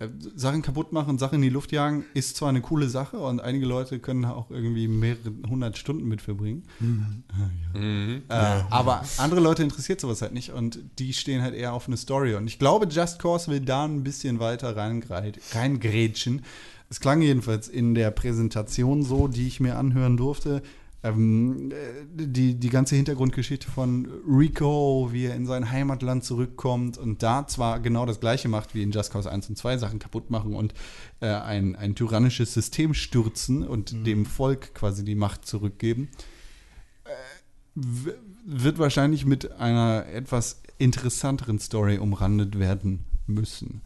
Äh, 0.00 0.08
Sachen 0.36 0.62
kaputt 0.62 0.92
machen, 0.92 1.18
Sachen 1.18 1.36
in 1.36 1.42
die 1.42 1.48
Luft 1.48 1.72
jagen, 1.72 2.04
ist 2.14 2.36
zwar 2.36 2.50
eine 2.50 2.60
coole 2.60 2.88
Sache 2.88 3.18
und 3.18 3.40
einige 3.40 3.66
Leute 3.66 3.98
können 3.98 4.22
da 4.22 4.30
auch 4.30 4.50
irgendwie 4.50 4.86
mehrere 4.86 5.32
hundert 5.48 5.76
Stunden 5.76 6.06
mit 6.06 6.22
verbringen. 6.22 6.64
Äh, 8.28 8.62
aber 8.70 9.02
andere 9.18 9.40
Leute 9.40 9.62
interessiert 9.62 10.00
sowas 10.00 10.22
halt 10.22 10.34
nicht 10.34 10.50
und 10.52 10.80
die 10.98 11.12
stehen 11.12 11.42
halt 11.42 11.54
eher 11.54 11.72
auf 11.72 11.88
eine 11.88 11.96
Story. 11.96 12.34
Und 12.34 12.46
ich 12.46 12.58
glaube, 12.58 12.86
Just 12.86 13.18
Cause 13.18 13.50
will 13.50 13.60
da 13.60 13.84
ein 13.84 14.04
bisschen 14.04 14.38
weiter 14.38 14.76
reingrätschen. 14.76 16.42
Es 16.90 17.00
klang 17.00 17.20
jedenfalls 17.20 17.68
in 17.68 17.94
der 17.94 18.10
Präsentation 18.10 19.02
so, 19.02 19.28
die 19.28 19.46
ich 19.46 19.60
mir 19.60 19.76
anhören 19.76 20.16
durfte. 20.16 20.62
Ähm, 21.04 21.70
äh, 21.70 21.74
die, 22.26 22.54
die 22.54 22.70
ganze 22.70 22.96
Hintergrundgeschichte 22.96 23.70
von 23.70 24.08
Rico, 24.28 25.10
wie 25.12 25.26
er 25.26 25.36
in 25.36 25.46
sein 25.46 25.70
Heimatland 25.70 26.24
zurückkommt 26.24 26.98
und 26.98 27.22
da 27.22 27.46
zwar 27.46 27.78
genau 27.78 28.04
das 28.04 28.18
gleiche 28.18 28.48
macht 28.48 28.74
wie 28.74 28.82
in 28.82 28.90
Just 28.90 29.12
Cause 29.12 29.30
1 29.30 29.48
und 29.48 29.56
2, 29.56 29.78
Sachen 29.78 30.00
kaputt 30.00 30.30
machen 30.30 30.54
und 30.54 30.74
äh, 31.20 31.26
ein, 31.28 31.76
ein 31.76 31.94
tyrannisches 31.94 32.52
System 32.52 32.94
stürzen 32.94 33.62
und 33.66 34.06
dem 34.06 34.26
Volk 34.26 34.74
quasi 34.74 35.04
die 35.04 35.14
Macht 35.14 35.46
zurückgeben 35.46 36.08
w- 37.74 38.12
wird 38.44 38.78
wahrscheinlich 38.78 39.24
mit 39.26 39.52
einer 39.52 40.06
etwas 40.06 40.62
interessanteren 40.78 41.58
Story 41.58 41.98
umrandet 41.98 42.58
werden 42.58 43.04
müssen. 43.26 43.82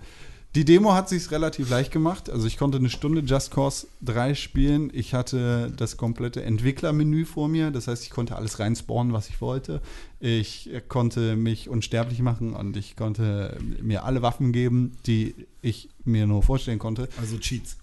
Die 0.54 0.66
Demo 0.66 0.92
hat 0.92 1.08
sich 1.08 1.30
relativ 1.30 1.70
leicht 1.70 1.92
gemacht. 1.92 2.28
Also 2.28 2.46
ich 2.46 2.58
konnte 2.58 2.76
eine 2.76 2.90
Stunde 2.90 3.22
Just 3.22 3.52
Cause 3.52 3.86
3 4.02 4.34
spielen. 4.34 4.90
Ich 4.92 5.14
hatte 5.14 5.72
das 5.74 5.96
komplette 5.96 6.42
Entwicklermenü 6.42 7.24
vor 7.24 7.48
mir. 7.48 7.70
Das 7.70 7.88
heißt, 7.88 8.02
ich 8.02 8.10
konnte 8.10 8.36
alles 8.36 8.58
reinspawnen, 8.58 9.14
was 9.14 9.30
ich 9.30 9.40
wollte. 9.40 9.80
Ich 10.20 10.70
konnte 10.88 11.36
mich 11.36 11.70
unsterblich 11.70 12.20
machen 12.20 12.52
und 12.52 12.76
ich 12.76 12.96
konnte 12.96 13.58
mir 13.80 14.04
alle 14.04 14.20
Waffen 14.20 14.52
geben, 14.52 14.98
die 15.06 15.34
ich 15.62 15.88
mir 16.04 16.26
nur 16.26 16.42
vorstellen 16.42 16.78
konnte. 16.78 17.08
Also 17.18 17.38
Cheats. 17.38 17.78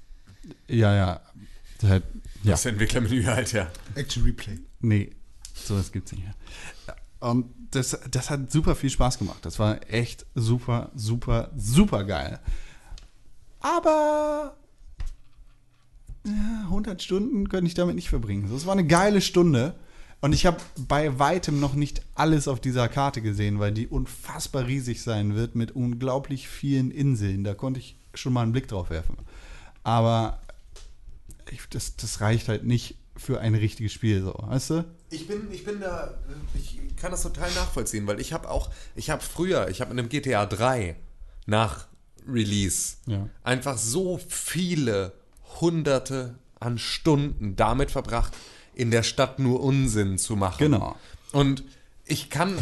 Ja, 0.68 0.96
ja. 0.96 1.22
Halt, 1.82 2.04
ja. 2.44 2.52
Das 2.52 2.66
Entwicklermenü 2.66 3.24
halt, 3.24 3.52
ja. 3.52 3.72
Action 3.96 4.24
Replay. 4.24 4.60
Nee, 4.82 5.10
sowas 5.56 5.92
gibt's 5.92 6.12
nicht 6.12 6.24
mehr. 6.24 6.36
Und 7.20 7.54
das, 7.72 8.00
das 8.10 8.30
hat 8.30 8.52
super 8.52 8.76
viel 8.76 8.90
Spaß 8.90 9.20
gemacht. 9.20 9.46
Das 9.46 9.60
war 9.60 9.80
echt 9.92 10.26
super, 10.36 10.92
super, 10.96 11.52
super 11.56 12.04
geil. 12.04 12.40
Aber 13.60 14.56
ja, 16.26 16.62
100 16.64 17.02
Stunden 17.02 17.50
könnte 17.50 17.68
ich 17.68 17.74
damit 17.74 17.96
nicht 17.96 18.10
verbringen. 18.10 18.50
Das 18.52 18.66
war 18.66 18.74
eine 18.74 18.88
geile 18.88 19.22
Stunde. 19.22 19.76
Und 20.22 20.34
ich 20.34 20.46
habe 20.46 20.58
bei 20.78 21.18
weitem 21.18 21.60
noch 21.60 21.76
nicht 21.76 22.02
alles 22.16 22.48
auf 22.50 22.60
dieser 22.60 22.90
Karte 22.90 23.22
gesehen, 23.22 23.60
weil 23.60 23.72
die 23.72 23.88
unfassbar 23.88 24.68
riesig 24.68 25.02
sein 25.02 25.36
wird 25.36 25.56
mit 25.56 25.72
unglaublich 25.72 26.50
vielen 26.50 26.92
Inseln. 26.92 27.44
Da 27.46 27.54
konnte 27.54 27.80
ich 27.80 27.96
schon 28.14 28.34
mal 28.34 28.44
einen 28.44 28.52
Blick 28.52 28.68
drauf 28.68 28.90
werfen. 28.90 29.16
Aber 29.84 30.42
ich, 31.52 31.62
das, 31.70 31.96
das 31.96 32.20
reicht 32.20 32.50
halt 32.50 32.66
nicht 32.66 32.96
für 33.16 33.40
ein 33.40 33.56
richtiges 33.56 33.94
Spiel, 33.94 34.22
so, 34.22 34.36
weißt 34.38 34.70
du? 34.72 34.86
Ich 35.10 35.28
bin, 35.28 35.48
ich 35.52 35.66
bin 35.66 35.80
da, 35.80 36.14
ich 36.56 36.78
kann 36.98 37.12
das 37.12 37.24
total 37.24 37.52
nachvollziehen, 37.54 38.06
weil 38.08 38.20
ich 38.20 38.34
habe 38.34 38.50
auch, 38.50 38.70
ich 38.96 39.10
habe 39.10 39.22
früher, 39.24 39.68
ich 39.70 39.82
habe 39.82 39.92
in 39.92 40.00
einem 40.00 40.10
GTA 40.10 40.46
3 40.46 40.96
nach 41.46 41.88
Release 42.28 42.98
Ja. 43.08 43.28
einfach 43.44 43.78
so 43.78 44.20
viele 44.28 45.14
hunderte 45.62 46.36
an 46.60 46.78
Stunden 46.78 47.56
damit 47.56 47.92
verbracht, 47.92 48.34
in 48.76 48.92
der 48.92 49.04
Stadt 49.04 49.40
nur 49.40 49.62
Unsinn 49.62 50.18
zu 50.18 50.36
machen. 50.36 50.60
Genau. 50.60 50.96
Und 51.32 51.64
ich 52.06 52.30
kann, 52.30 52.58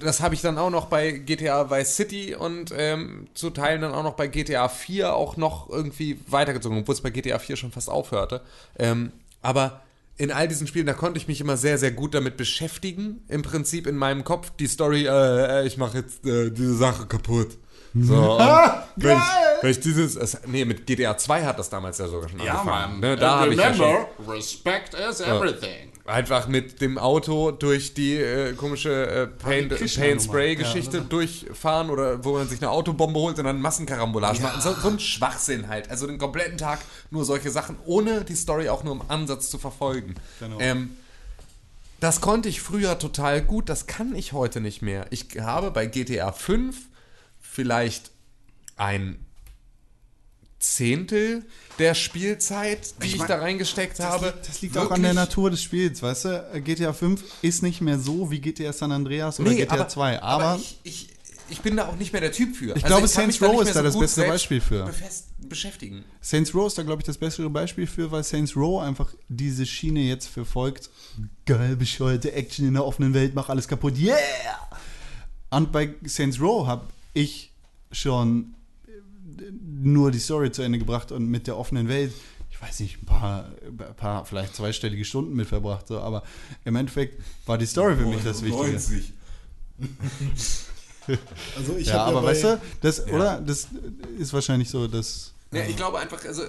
das 0.00 0.20
habe 0.20 0.34
ich 0.34 0.40
dann 0.40 0.58
auch 0.58 0.70
noch 0.70 0.86
bei 0.86 1.10
GTA 1.12 1.70
Vice 1.70 1.96
City 1.96 2.34
und 2.34 2.72
ähm, 2.76 3.28
zu 3.34 3.50
Teilen 3.50 3.82
dann 3.82 3.92
auch 3.92 4.02
noch 4.02 4.14
bei 4.14 4.28
GTA 4.28 4.68
4 4.68 5.14
auch 5.14 5.36
noch 5.36 5.68
irgendwie 5.68 6.18
weitergezogen, 6.26 6.78
obwohl 6.78 6.94
es 6.94 7.00
bei 7.00 7.10
GTA 7.10 7.38
4 7.38 7.56
schon 7.56 7.70
fast 7.72 7.90
aufhörte. 7.90 8.40
Ähm, 8.78 9.12
aber 9.42 9.82
in 10.16 10.30
all 10.30 10.46
diesen 10.48 10.66
Spielen, 10.66 10.86
da 10.86 10.92
konnte 10.92 11.18
ich 11.18 11.28
mich 11.28 11.40
immer 11.40 11.56
sehr, 11.56 11.78
sehr 11.78 11.90
gut 11.90 12.14
damit 12.14 12.36
beschäftigen. 12.36 13.22
Im 13.28 13.42
Prinzip 13.42 13.86
in 13.86 13.96
meinem 13.96 14.24
Kopf 14.24 14.50
die 14.58 14.66
Story, 14.66 15.06
äh, 15.06 15.62
äh, 15.62 15.66
ich 15.66 15.78
mache 15.78 15.98
jetzt 15.98 16.26
äh, 16.26 16.50
diese 16.50 16.74
Sache 16.76 17.06
kaputt. 17.06 17.58
So, 17.94 18.38
Ah, 18.38 18.86
wenn, 18.96 19.16
ich, 19.18 19.22
wenn 19.62 19.70
ich 19.70 19.80
dieses, 19.80 20.16
es, 20.16 20.38
nee, 20.46 20.64
mit 20.64 20.86
GTA 20.86 21.16
2 21.16 21.44
hat 21.44 21.58
das 21.58 21.68
damals 21.68 21.98
ja 21.98 22.08
sogar 22.08 22.28
schon 22.28 22.40
angefangen. 22.40 23.00
Ne? 23.00 23.16
Da 23.16 23.40
habe 23.40 23.52
ich 23.52 23.60
ja 23.60 23.74
schon 23.74 24.06
respect 24.26 24.94
is 24.94 25.20
everything. 25.20 25.91
Einfach 26.04 26.48
mit 26.48 26.80
dem 26.80 26.98
Auto 26.98 27.52
durch 27.52 27.94
die 27.94 28.16
äh, 28.16 28.54
komische 28.54 29.06
äh, 29.06 29.26
Paint, 29.26 29.70
Paint 29.94 30.22
Spray 30.22 30.56
Geschichte 30.56 31.00
durchfahren 31.02 31.90
oder 31.90 32.24
wo 32.24 32.32
man 32.34 32.48
sich 32.48 32.60
eine 32.60 32.70
Autobombe 32.70 33.18
holt 33.20 33.38
und 33.38 33.44
dann 33.44 33.60
Massenkarambolage 33.60 34.42
macht. 34.42 34.62
So, 34.62 34.74
so 34.74 34.88
ein 34.88 34.98
Schwachsinn 34.98 35.68
halt. 35.68 35.90
Also 35.90 36.06
den 36.06 36.18
kompletten 36.18 36.58
Tag 36.58 36.80
nur 37.10 37.24
solche 37.24 37.50
Sachen, 37.50 37.76
ohne 37.84 38.24
die 38.24 38.34
Story 38.34 38.68
auch 38.68 38.82
nur 38.82 38.94
im 38.94 39.02
Ansatz 39.08 39.50
zu 39.50 39.58
verfolgen. 39.58 40.14
Ähm, 40.58 40.96
das 42.00 42.20
konnte 42.20 42.48
ich 42.48 42.60
früher 42.60 42.98
total 42.98 43.42
gut, 43.42 43.68
das 43.68 43.86
kann 43.86 44.16
ich 44.16 44.32
heute 44.32 44.60
nicht 44.60 44.82
mehr. 44.82 45.06
Ich 45.10 45.28
habe 45.40 45.70
bei 45.70 45.86
GTA 45.86 46.32
5 46.32 46.76
vielleicht 47.40 48.10
ein 48.76 49.24
Zehntel 50.62 51.44
der 51.78 51.94
Spielzeit, 51.94 52.94
die 53.02 53.08
ich, 53.08 53.22
da 53.22 53.38
reingesteckt 53.38 53.98
habe. 53.98 54.32
Das 54.46 54.62
liegt 54.62 54.78
auch 54.78 54.92
an 54.92 55.02
der 55.02 55.12
Natur 55.12 55.50
des 55.50 55.60
Spiels, 55.60 56.02
weißt 56.02 56.24
du? 56.24 56.62
GTA 56.64 56.92
5 56.92 57.22
ist 57.42 57.62
nicht 57.62 57.80
mehr 57.80 57.98
so 57.98 58.30
wie 58.30 58.40
GTA 58.40 58.72
San 58.72 58.92
Andreas 58.92 59.40
oder 59.40 59.52
GTA 59.52 59.88
2, 59.88 60.22
aber, 60.22 60.60
ich, 60.60 60.78
ich, 60.84 61.08
ich 61.48 61.60
bin 61.62 61.76
da 61.76 61.88
auch 61.88 61.96
nicht 61.96 62.12
mehr 62.12 62.20
der 62.20 62.30
Typ 62.30 62.54
für. 62.54 62.76
Ich 62.76 62.84
glaube, 62.84 63.02
kann 63.02 63.08
Saints 63.08 63.42
Row 63.42 63.60
ist 63.60 63.74
da 63.74 63.82
das 63.82 63.98
beste 63.98 64.22
Beispiel 64.22 64.60
für. 64.60 64.88
beschäftigen. 65.40 66.04
Saints 66.20 66.54
Row 66.54 66.68
ist 66.68 66.78
da, 66.78 66.84
glaube 66.84 67.02
ich, 67.02 67.06
das 67.06 67.18
bessere 67.18 67.50
Beispiel 67.50 67.88
für, 67.88 68.12
weil 68.12 68.22
Saints 68.22 68.56
Row 68.56 68.80
einfach 68.80 69.12
diese 69.28 69.66
Schiene 69.66 70.00
jetzt 70.00 70.28
verfolgt. 70.28 70.90
Geil, 71.44 71.74
bescheuerte 71.74 72.32
Action 72.32 72.68
in 72.68 72.74
der 72.74 72.86
offenen 72.86 73.14
Welt, 73.14 73.34
mach 73.34 73.48
alles 73.48 73.66
kaputt, 73.66 73.98
yeah! 73.98 74.16
Und 75.50 75.72
bei 75.72 75.94
Saints 76.04 76.40
Row 76.40 76.66
habe 76.68 76.86
ich 77.14 77.50
schon 77.90 78.54
nur 79.50 80.10
die 80.10 80.18
Story 80.18 80.50
zu 80.52 80.62
Ende 80.62 80.78
gebracht 80.78 81.12
und 81.12 81.26
mit 81.26 81.46
der 81.46 81.56
offenen 81.56 81.88
Welt, 81.88 82.12
ich 82.50 82.60
weiß 82.62 82.80
nicht, 82.80 83.02
ein 83.02 83.06
paar, 83.06 83.50
ein 83.66 83.96
paar 83.96 84.24
vielleicht 84.24 84.54
zweistellige 84.54 85.04
Stunden 85.04 85.34
mit 85.34 85.48
verbracht, 85.48 85.88
so, 85.88 85.98
aber 86.00 86.22
im 86.64 86.76
Endeffekt 86.76 87.20
war 87.46 87.58
die 87.58 87.66
Story 87.66 87.96
für 87.96 88.06
mich 88.06 88.22
das 88.22 88.42
Wichtige. 88.42 88.72
90. 88.72 89.12
Also 91.56 91.76
ich 91.76 91.88
Ja, 91.88 92.04
aber 92.04 92.20
bei- 92.22 92.28
weißt 92.28 92.44
du, 92.44 92.60
das, 92.80 93.06
oder? 93.08 93.40
Das 93.40 93.68
ist 94.18 94.32
wahrscheinlich 94.32 94.70
so, 94.70 94.86
dass. 94.86 95.32
Ja, 95.52 95.64
ich 95.64 95.76
glaube 95.76 95.98
einfach, 95.98 96.24
also 96.24 96.42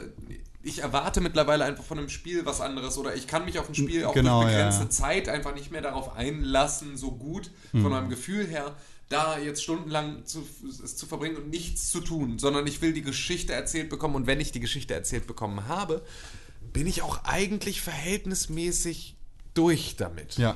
ich 0.61 0.79
erwarte 0.79 1.19
mittlerweile 1.21 1.65
einfach 1.65 1.83
von 1.83 1.97
einem 1.97 2.07
Spiel 2.09 2.45
was 2.45 2.61
anderes 2.61 2.97
oder 2.97 3.15
ich 3.15 3.25
kann 3.27 3.45
mich 3.45 3.57
auf 3.59 3.67
ein 3.67 3.75
Spiel 3.75 4.05
auch 4.05 4.13
Genau, 4.13 4.41
durch 4.43 4.53
begrenzte 4.53 4.83
ja. 4.83 4.89
Zeit 4.91 5.27
einfach 5.27 5.55
nicht 5.55 5.71
mehr 5.71 5.81
darauf 5.81 6.15
einlassen, 6.15 6.95
so 6.97 7.11
gut 7.11 7.49
Hm. 7.71 7.81
von 7.81 7.91
meinem 7.91 8.09
Gefühl 8.09 8.45
her, 8.45 8.75
da 9.13 9.37
jetzt 9.39 9.63
stundenlang 9.63 10.25
zu, 10.25 10.43
es 10.83 10.97
zu 10.97 11.05
verbringen 11.05 11.37
und 11.37 11.49
nichts 11.49 11.89
zu 11.89 12.01
tun, 12.01 12.39
sondern 12.39 12.67
ich 12.67 12.81
will 12.81 12.93
die 12.93 13.01
Geschichte 13.01 13.53
erzählt 13.53 13.89
bekommen 13.89 14.15
und 14.15 14.27
wenn 14.27 14.39
ich 14.39 14.51
die 14.51 14.59
Geschichte 14.59 14.93
erzählt 14.93 15.27
bekommen 15.27 15.67
habe, 15.67 16.01
bin 16.73 16.87
ich 16.87 17.01
auch 17.03 17.23
eigentlich 17.23 17.81
verhältnismäßig 17.81 19.15
durch 19.53 19.95
damit. 19.95 20.37
Ja. 20.37 20.55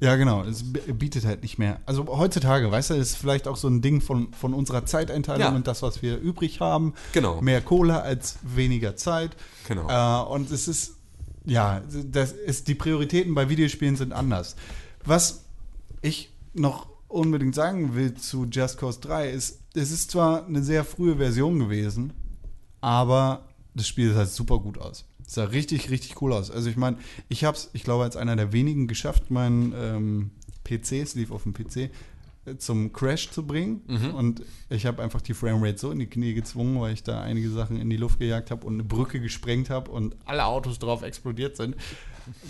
Ja, 0.00 0.16
genau. 0.16 0.42
Es 0.42 0.64
bietet 0.72 1.24
halt 1.24 1.42
nicht 1.42 1.56
mehr. 1.58 1.80
Also 1.86 2.06
heutzutage, 2.08 2.70
weißt 2.70 2.90
du, 2.90 2.94
ist 2.94 3.16
vielleicht 3.16 3.48
auch 3.48 3.56
so 3.56 3.68
ein 3.68 3.80
Ding 3.80 4.00
von, 4.02 4.32
von 4.34 4.52
unserer 4.52 4.84
Zeiteinteilung 4.84 5.40
Ja. 5.40 5.54
und 5.54 5.66
das, 5.66 5.80
was 5.82 6.02
wir 6.02 6.18
übrig 6.18 6.60
haben. 6.60 6.94
Genau. 7.12 7.40
Mehr 7.40 7.62
Kohle 7.62 8.02
als 8.02 8.36
weniger 8.42 8.96
Zeit. 8.96 9.30
Genau. 9.66 9.88
Äh, 9.88 10.28
und 10.30 10.50
es 10.50 10.68
ist, 10.68 10.96
ja, 11.46 11.80
das 12.10 12.32
ist, 12.32 12.68
die 12.68 12.74
Prioritäten 12.74 13.34
bei 13.34 13.48
Videospielen 13.48 13.96
sind 13.96 14.12
anders. 14.12 14.56
Was 15.04 15.44
ich 16.02 16.30
noch 16.52 16.86
unbedingt 17.14 17.54
sagen 17.54 17.94
will 17.94 18.14
zu 18.14 18.44
Just 18.44 18.78
Cause 18.78 19.00
3 19.00 19.30
ist, 19.30 19.60
es 19.74 19.90
ist 19.90 20.10
zwar 20.10 20.46
eine 20.46 20.62
sehr 20.62 20.84
frühe 20.84 21.16
Version 21.16 21.58
gewesen, 21.58 22.12
aber 22.80 23.48
das 23.74 23.88
Spiel 23.88 24.12
sah 24.12 24.26
super 24.26 24.58
gut 24.58 24.78
aus. 24.78 25.06
Es 25.26 25.34
sah 25.34 25.44
richtig, 25.44 25.90
richtig 25.90 26.20
cool 26.20 26.32
aus. 26.32 26.50
Also 26.50 26.68
ich 26.68 26.76
meine, 26.76 26.98
ich 27.28 27.44
habe 27.44 27.56
es, 27.56 27.70
ich 27.72 27.84
glaube, 27.84 28.04
als 28.04 28.16
einer 28.16 28.36
der 28.36 28.52
wenigen 28.52 28.88
geschafft, 28.88 29.30
meinen 29.30 29.72
ähm, 29.76 30.30
PC, 30.64 30.92
es 31.02 31.14
lief 31.14 31.30
auf 31.30 31.44
dem 31.44 31.54
PC, 31.54 31.90
zum 32.58 32.92
Crash 32.92 33.30
zu 33.30 33.46
bringen. 33.46 33.80
Und 34.14 34.42
ich 34.68 34.86
habe 34.86 35.02
einfach 35.02 35.20
die 35.20 35.34
Framerate 35.34 35.78
so 35.78 35.90
in 35.90 35.98
die 35.98 36.06
Knie 36.06 36.34
gezwungen, 36.34 36.80
weil 36.80 36.92
ich 36.92 37.02
da 37.02 37.22
einige 37.22 37.50
Sachen 37.50 37.80
in 37.80 37.88
die 37.90 37.96
Luft 37.96 38.18
gejagt 38.18 38.50
habe 38.50 38.66
und 38.66 38.74
eine 38.74 38.84
Brücke 38.84 39.20
gesprengt 39.20 39.70
habe 39.70 39.90
und 39.90 40.16
alle 40.26 40.44
Autos 40.44 40.78
drauf 40.78 41.02
explodiert 41.02 41.56
sind, 41.56 41.76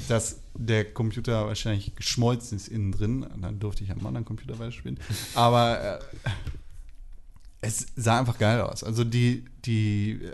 dass 0.08 0.40
der 0.54 0.92
Computer 0.92 1.46
wahrscheinlich 1.46 1.94
geschmolzen 1.96 2.56
ist 2.56 2.68
innen 2.68 2.92
drin. 2.92 3.22
Und 3.22 3.42
dann 3.42 3.60
durfte 3.60 3.84
ich 3.84 3.90
einem 3.90 4.06
anderen 4.06 4.24
Computer 4.24 4.58
weiterspielen. 4.58 4.98
Aber 5.34 6.00
äh, 6.00 6.30
es 7.60 7.86
sah 7.96 8.18
einfach 8.18 8.38
geil 8.38 8.60
aus. 8.60 8.84
Also 8.84 9.04
die, 9.04 9.44
die 9.64 10.20
äh, 10.22 10.32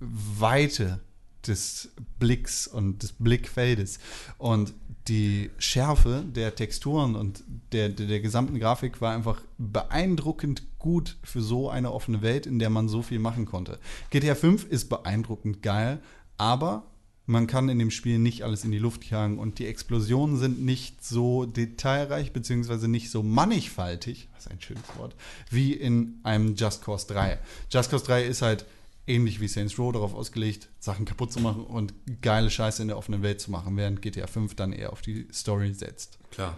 Weite 0.00 1.00
des 1.46 1.90
Blicks 2.18 2.66
und 2.66 3.02
des 3.02 3.12
Blickfeldes 3.12 3.98
und 4.38 4.74
die 5.10 5.50
Schärfe 5.58 6.24
der 6.24 6.54
Texturen 6.54 7.16
und 7.16 7.42
der, 7.72 7.88
der, 7.88 8.06
der 8.06 8.20
gesamten 8.20 8.60
Grafik 8.60 9.00
war 9.00 9.12
einfach 9.12 9.42
beeindruckend 9.58 10.62
gut 10.78 11.16
für 11.24 11.42
so 11.42 11.68
eine 11.68 11.92
offene 11.92 12.22
Welt, 12.22 12.46
in 12.46 12.60
der 12.60 12.70
man 12.70 12.88
so 12.88 13.02
viel 13.02 13.18
machen 13.18 13.44
konnte. 13.44 13.80
GTA 14.10 14.36
5 14.36 14.64
ist 14.64 14.88
beeindruckend 14.88 15.62
geil, 15.62 16.00
aber 16.38 16.84
man 17.26 17.48
kann 17.48 17.68
in 17.68 17.80
dem 17.80 17.90
Spiel 17.90 18.20
nicht 18.20 18.44
alles 18.44 18.64
in 18.64 18.70
die 18.70 18.78
Luft 18.78 19.04
jagen 19.10 19.40
und 19.40 19.58
die 19.58 19.66
Explosionen 19.66 20.36
sind 20.36 20.64
nicht 20.64 21.04
so 21.04 21.44
detailreich 21.44 22.32
beziehungsweise 22.32 22.86
nicht 22.86 23.10
so 23.10 23.24
mannigfaltig, 23.24 24.28
was 24.34 24.46
ein 24.46 24.60
schönes 24.60 24.84
Wort, 24.96 25.16
wie 25.50 25.72
in 25.72 26.20
einem 26.22 26.54
Just 26.54 26.84
Cause 26.84 27.08
3. 27.08 27.40
Just 27.68 27.90
Cause 27.90 28.04
3 28.04 28.24
ist 28.24 28.42
halt 28.42 28.64
ähnlich 29.10 29.40
wie 29.40 29.48
Saints 29.48 29.78
Row 29.78 29.92
darauf 29.92 30.14
ausgelegt, 30.14 30.68
Sachen 30.78 31.04
kaputt 31.04 31.32
zu 31.32 31.40
machen 31.40 31.64
und 31.64 31.92
geile 32.22 32.50
Scheiße 32.50 32.82
in 32.82 32.88
der 32.88 32.96
offenen 32.96 33.22
Welt 33.22 33.40
zu 33.40 33.50
machen, 33.50 33.76
während 33.76 34.02
GTA 34.02 34.26
5 34.26 34.54
dann 34.54 34.72
eher 34.72 34.92
auf 34.92 35.02
die 35.02 35.26
Story 35.32 35.74
setzt. 35.74 36.18
Klar. 36.30 36.56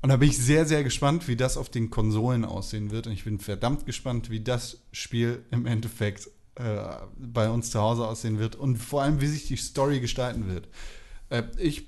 Und 0.00 0.10
da 0.10 0.16
bin 0.16 0.28
ich 0.28 0.38
sehr, 0.38 0.66
sehr 0.66 0.84
gespannt, 0.84 1.28
wie 1.28 1.36
das 1.36 1.56
auf 1.56 1.70
den 1.70 1.90
Konsolen 1.90 2.44
aussehen 2.44 2.90
wird. 2.90 3.06
Und 3.06 3.14
ich 3.14 3.24
bin 3.24 3.38
verdammt 3.38 3.86
gespannt, 3.86 4.30
wie 4.30 4.40
das 4.40 4.82
Spiel 4.92 5.42
im 5.50 5.66
Endeffekt 5.66 6.28
äh, 6.56 6.84
bei 7.16 7.48
uns 7.48 7.70
zu 7.70 7.80
Hause 7.80 8.06
aussehen 8.06 8.38
wird 8.38 8.54
und 8.54 8.76
vor 8.76 9.02
allem, 9.02 9.20
wie 9.20 9.26
sich 9.26 9.46
die 9.46 9.56
Story 9.56 10.00
gestalten 10.00 10.46
wird. 10.46 10.68
Äh, 11.30 11.44
ich 11.58 11.86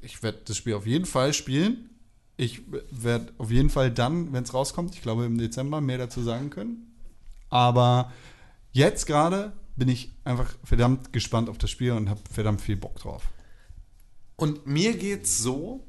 ich 0.00 0.22
werde 0.22 0.40
das 0.44 0.56
Spiel 0.56 0.74
auf 0.74 0.86
jeden 0.86 1.06
Fall 1.06 1.32
spielen. 1.32 1.90
Ich 2.36 2.62
werde 2.90 3.32
auf 3.38 3.50
jeden 3.50 3.70
Fall 3.70 3.90
dann, 3.90 4.32
wenn 4.32 4.44
es 4.44 4.54
rauskommt, 4.54 4.94
ich 4.94 5.02
glaube 5.02 5.24
im 5.24 5.38
Dezember, 5.38 5.80
mehr 5.80 5.98
dazu 5.98 6.22
sagen 6.22 6.50
können. 6.50 6.94
Aber 7.50 8.12
jetzt 8.72 9.06
gerade 9.06 9.52
bin 9.76 9.88
ich 9.88 10.12
einfach 10.24 10.54
verdammt 10.64 11.12
gespannt 11.12 11.48
auf 11.48 11.58
das 11.58 11.70
Spiel 11.70 11.92
und 11.92 12.08
habe 12.08 12.20
verdammt 12.30 12.60
viel 12.60 12.76
Bock 12.76 12.98
drauf. 12.98 13.22
Und 14.36 14.66
mir 14.66 14.96
geht's 14.96 15.38
so, 15.38 15.84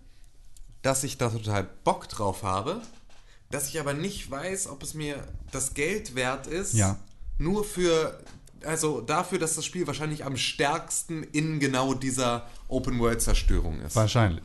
dass 0.82 1.04
ich 1.04 1.18
da 1.18 1.30
total 1.30 1.68
Bock 1.84 2.08
drauf 2.10 2.44
habe, 2.44 2.82
dass 3.50 3.70
ich 3.70 3.80
aber 3.80 3.94
nicht 3.94 4.30
weiß, 4.30 4.68
ob 4.68 4.84
es 4.84 4.94
mir 4.94 5.28
das 5.52 5.74
Geld 5.74 6.16
wert 6.16 6.48
ist. 6.48 6.74
Ja. 6.74 6.98
Nur 7.38 7.64
für, 7.64 8.20
also 8.64 9.02
dafür, 9.02 9.40
dass 9.40 9.56
das 9.56 9.66
Spiel 9.66 9.88
wahrscheinlich 9.88 10.26
am 10.26 10.38
stärksten 10.38 11.24
in 11.24 11.60
genau 11.60 11.94
dieser 11.94 12.48
Open-World-Zerstörung 12.68 13.82
ist. 13.82 13.96
Wahrscheinlich. 13.96 14.44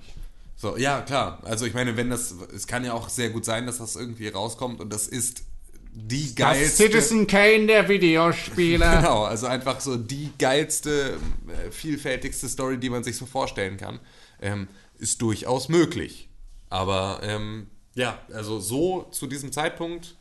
So, 0.56 0.76
ja, 0.76 1.02
klar. 1.02 1.40
Also 1.44 1.66
ich 1.66 1.74
meine, 1.74 1.96
wenn 1.96 2.10
das, 2.10 2.34
es 2.54 2.66
kann 2.66 2.84
ja 2.84 2.92
auch 2.92 3.08
sehr 3.08 3.30
gut 3.30 3.44
sein, 3.44 3.66
dass 3.66 3.78
das 3.78 3.96
irgendwie 3.96 4.28
rauskommt 4.28 4.80
und 4.80 4.92
das 4.92 5.06
ist 5.06 5.44
die 5.92 6.34
geilste. 6.34 6.88
Kane 7.26 7.66
der 7.66 7.88
Videospiele. 7.88 8.84
Genau, 8.98 9.24
also 9.24 9.46
einfach 9.46 9.80
so 9.80 9.96
die 9.96 10.30
geilste, 10.38 11.18
äh, 11.48 11.70
vielfältigste 11.70 12.48
Story, 12.48 12.78
die 12.78 12.90
man 12.90 13.04
sich 13.04 13.16
so 13.16 13.26
vorstellen 13.26 13.76
kann, 13.76 14.00
ähm, 14.40 14.68
ist 14.98 15.20
durchaus 15.22 15.68
möglich. 15.68 16.28
Aber 16.70 17.20
ähm, 17.22 17.68
ja, 17.94 18.18
also 18.32 18.60
so 18.60 19.08
zu 19.10 19.26
diesem 19.26 19.52
Zeitpunkt 19.52 20.16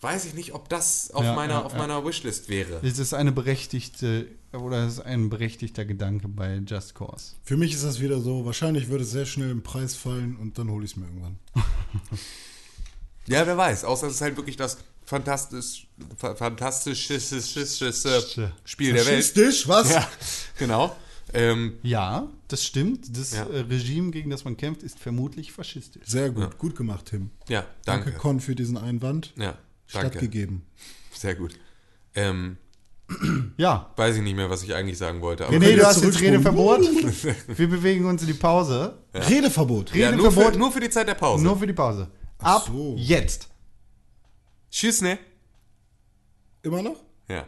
weiß 0.00 0.26
ich 0.26 0.34
nicht, 0.34 0.54
ob 0.54 0.68
das 0.68 1.10
auf 1.10 1.24
Ja, 1.24 1.34
meiner, 1.34 1.54
ja, 1.54 1.62
auf 1.62 1.72
ja. 1.72 1.78
meiner 1.78 2.04
Wishlist 2.04 2.48
wäre. 2.48 2.80
Es 2.82 2.98
ist 2.98 3.14
eine 3.14 3.32
berechtigte 3.32 4.28
oder 4.52 4.86
es 4.86 4.94
ist 4.94 5.00
ein 5.00 5.30
berechtigter 5.30 5.84
Gedanke 5.84 6.28
bei 6.28 6.56
Just 6.66 6.94
Cause. 6.94 7.34
Für 7.42 7.56
mich 7.56 7.74
ist 7.74 7.84
das 7.84 8.00
wieder 8.00 8.20
so, 8.20 8.44
wahrscheinlich 8.44 8.88
würde 8.88 9.04
es 9.04 9.10
sehr 9.10 9.26
schnell 9.26 9.50
im 9.50 9.62
Preis 9.62 9.94
fallen 9.94 10.36
und 10.36 10.58
dann 10.58 10.70
hole 10.70 10.84
ich 10.84 10.92
es 10.92 10.96
mir 10.96 11.06
irgendwann. 11.06 11.38
Ja, 13.28 13.46
wer 13.46 13.56
weiß. 13.56 13.84
Außer 13.84 14.06
es 14.08 14.14
ist 14.14 14.20
halt 14.20 14.36
wirklich 14.36 14.56
das 14.56 14.78
fantastisch, 15.04 15.86
fa- 16.16 16.34
fantastischste 16.34 17.20
Spiel 18.64 18.92
der 18.92 19.06
Welt. 19.06 19.24
Faschistisch, 19.24 19.68
was? 19.68 19.90
Ja, 19.92 20.08
genau. 20.58 20.94
Ähm, 21.34 21.78
Ja, 21.82 22.28
das 22.48 22.64
stimmt. 22.64 23.16
Das 23.16 23.32
Ja. 23.32 23.44
äh, 23.46 23.60
Regime, 23.60 24.10
gegen 24.12 24.30
das 24.30 24.44
man 24.44 24.56
kämpft, 24.56 24.82
ist 24.82 24.98
vermutlich 24.98 25.52
faschistisch. 25.52 26.02
Sehr 26.06 26.30
gut, 26.30 26.56
gut 26.58 26.76
gemacht, 26.76 27.06
Tim. 27.10 27.30
ja, 27.48 27.66
Danke, 27.84 28.06
danke. 28.06 28.18
Con, 28.20 28.40
für 28.40 28.54
diesen 28.54 28.76
Einwand. 28.76 29.32
Ja, 29.36 29.58
danke. 29.92 30.10
Stattgegeben. 30.10 30.62
Sehr 31.12 31.34
gut. 31.34 31.54
Ähm, 32.14 32.56
Ja. 33.56 33.92
weiß 33.96 34.16
ich 34.16 34.22
nicht 34.22 34.34
mehr, 34.36 34.50
was 34.50 34.62
ich 34.62 34.74
eigentlich 34.74 34.98
sagen 34.98 35.20
wollte. 35.20 35.46
Aber 35.46 35.60
wir 35.60 35.76
du 35.76 35.86
hast 35.86 36.02
jetzt? 36.02 36.20
Redeverbot. 36.20 36.80
Wir 37.56 37.68
bewegen 37.68 38.04
uns 38.04 38.22
in 38.22 38.28
die 38.28 38.34
Pause. 38.34 38.98
Redeverbot. 39.14 39.94
ja, 39.94 40.10
nur, 40.12 40.30
für, 40.30 40.38
Redeverbot 40.40 40.58
nur 40.58 40.72
für 40.72 40.80
die 40.80 40.90
Zeit 40.90 41.06
der 41.08 41.14
Pause. 41.14 41.44
nur 41.44 41.56
für 41.58 41.66
die 41.66 41.72
Pause. 41.72 42.08
Ab 42.38 42.66
so. 42.66 42.94
jetzt. 42.96 43.48
Tschüss, 44.70 45.00
ne? 45.00 45.18
Immer 46.62 46.82
noch? 46.82 47.02
Ja. 47.28 47.46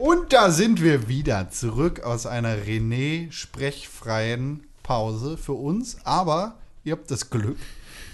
Und 0.00 0.32
da 0.32 0.50
sind 0.50 0.82
wir 0.82 1.08
wieder 1.08 1.50
zurück 1.50 2.00
aus 2.00 2.24
einer 2.24 2.56
René-sprechfreien 2.56 4.60
Pause 4.82 5.36
für 5.36 5.52
uns. 5.52 5.98
Aber 6.04 6.56
ihr 6.84 6.92
habt 6.92 7.10
das 7.10 7.28
Glück, 7.28 7.58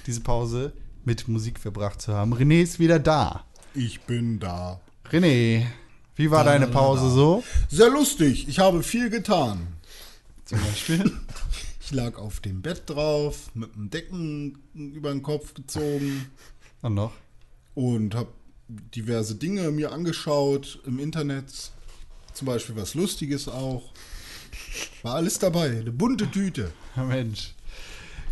diese 0.05 0.20
Pause 0.20 0.72
mit 1.05 1.28
Musik 1.28 1.61
verbracht 1.61 2.03
zu 2.03 2.12
haben. 2.12 2.34
René 2.34 2.61
ist 2.61 2.80
wieder 2.80 2.99
da. 2.99 3.45
Ich 3.72 4.01
bin 4.01 4.41
da. 4.41 4.80
René, 5.12 5.64
wie 6.16 6.32
war 6.32 6.43
deine 6.43 6.66
Pause 6.66 7.09
so? 7.09 7.45
Sehr 7.70 7.91
lustig. 7.91 8.49
Ich 8.49 8.59
habe 8.59 8.82
viel 8.82 9.09
getan. 9.09 9.68
Zum 10.45 10.59
Beispiel? 10.59 11.12
Ich 11.89 11.93
lag 11.93 12.18
auf 12.18 12.41
dem 12.41 12.62
Bett 12.62 12.82
drauf, 12.87 13.49
mit 13.55 13.72
dem 13.76 13.91
Decken 13.91 14.59
über 14.74 15.12
den 15.12 15.22
Kopf 15.22 15.55
gezogen 15.55 16.26
Und 16.82 16.95
noch? 16.95 17.12
und 17.76 18.16
habe 18.16 18.30
diverse 18.66 19.37
Dinge 19.37 19.70
mir 19.70 19.93
angeschaut 19.93 20.80
im 20.84 20.99
Internet. 20.99 21.70
Zum 22.37 22.47
Beispiel 22.47 22.76
was 22.76 22.95
Lustiges 22.95 23.49
auch. 23.49 23.82
War 25.03 25.14
alles 25.14 25.39
dabei. 25.39 25.70
Eine 25.70 25.91
bunte 25.91 26.30
Tüte. 26.30 26.70
Mensch. 26.97 27.55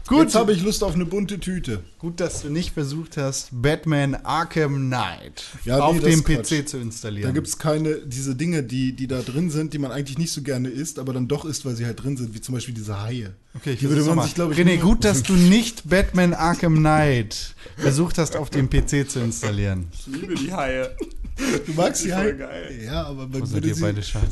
Gut. 0.07 0.19
Jetzt 0.25 0.35
habe 0.35 0.53
ich 0.53 0.63
Lust 0.63 0.85
auf 0.85 0.93
eine 0.93 1.07
bunte 1.07 1.41
Tüte. 1.41 1.83
gut, 1.99 2.21
dass 2.21 2.43
du 2.43 2.51
nicht 2.51 2.75
versucht 2.75 3.17
hast, 3.17 3.49
Batman 3.53 4.15
Arkham 4.15 4.89
Knight 4.89 5.45
Ja, 5.65 5.77
nee, 5.77 5.83
auf 5.83 5.95
das 5.97 6.05
dem 6.05 6.19
ist 6.19 6.25
Quatsch. 6.27 6.61
PC 6.65 6.69
zu 6.69 6.77
installieren. 6.77 7.29
Da 7.29 7.33
gibt 7.33 7.47
es 7.47 7.57
keine, 7.59 8.01
diese 8.05 8.37
Dinge, 8.37 8.63
die, 8.63 8.95
die 8.95 9.07
da 9.07 9.23
drin 9.23 9.49
sind, 9.49 9.73
die 9.73 9.79
man 9.79 9.91
eigentlich 9.93 10.19
nicht 10.19 10.33
so 10.33 10.43
gerne 10.43 10.69
isst, 10.69 10.99
aber 10.99 11.15
dann 11.15 11.27
doch 11.27 11.47
isst, 11.47 11.65
weil 11.65 11.75
sie 11.75 11.87
halt 11.87 12.03
drin 12.05 12.19
sind, 12.19 12.35
wie 12.35 12.43
zum 12.43 12.55
Beispiel 12.55 12.75
diese 12.75 13.01
Haie. 13.01 13.33
Okay, 13.55 13.73
ich 13.73 13.79
die 13.79 13.89
würde 13.89 14.03
man 14.15 14.27
sich, 14.27 14.35
glaube 14.35 14.53
ich, 14.53 14.61
René, 14.61 14.79
gut, 14.79 15.07
dass 15.07 15.23
du 15.23 15.33
nicht 15.33 15.89
Batman 15.89 16.35
Arkham 16.35 16.77
Knight 16.77 17.55
versucht 17.79 18.19
hast, 18.19 18.37
auf 18.37 18.51
dem 18.51 18.69
PC 18.69 19.09
zu 19.09 19.21
installieren. 19.21 19.87
Ich 19.99 20.07
liebe 20.07 20.35
die 20.35 20.53
Haie. 20.53 20.95
Du 21.37 21.73
magst 21.73 22.05
die 22.05 22.15
Haie? 22.15 22.37
geil. 22.37 22.81
Ja, 22.85 23.05
aber 23.07 23.27
man 23.27 23.45
sie, 23.45 23.83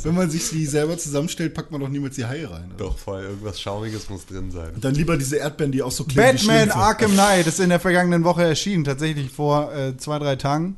wenn 0.05 0.15
man 0.15 0.31
sich 0.31 0.51
die 0.51 0.67
selber 0.67 0.97
zusammenstellt, 0.97 1.53
packt 1.55 1.73
man 1.73 1.81
doch 1.81 1.89
niemals 1.89 2.15
die 2.17 2.25
Haie 2.25 2.49
rein. 2.49 2.67
Oder? 2.69 2.77
Doch, 2.77 2.99
voll, 2.99 3.23
irgendwas 3.23 3.61
Schaumiges 3.61 4.09
muss 4.09 4.27
drin 4.27 4.51
sein. 4.51 4.73
Dann 4.81 4.95
lieber 4.95 5.17
diese 5.17 5.37
Erdbeeren, 5.37 5.73
die 5.73 5.83
auch 5.83 5.91
so 5.91 6.09
wie 6.09 6.15
Batman. 6.15 6.71
Arkham 6.71 7.13
Knight 7.13 7.47
ist 7.47 7.61
in 7.61 7.71
der 7.71 7.81
vergangenen 7.81 8.25
Woche 8.25 8.45
erschienen, 8.45 8.85
tatsächlich 8.85 9.31
vor 9.31 9.75
äh, 9.75 9.97
zwei, 9.97 10.19
drei 10.19 10.37
Tagen. 10.37 10.77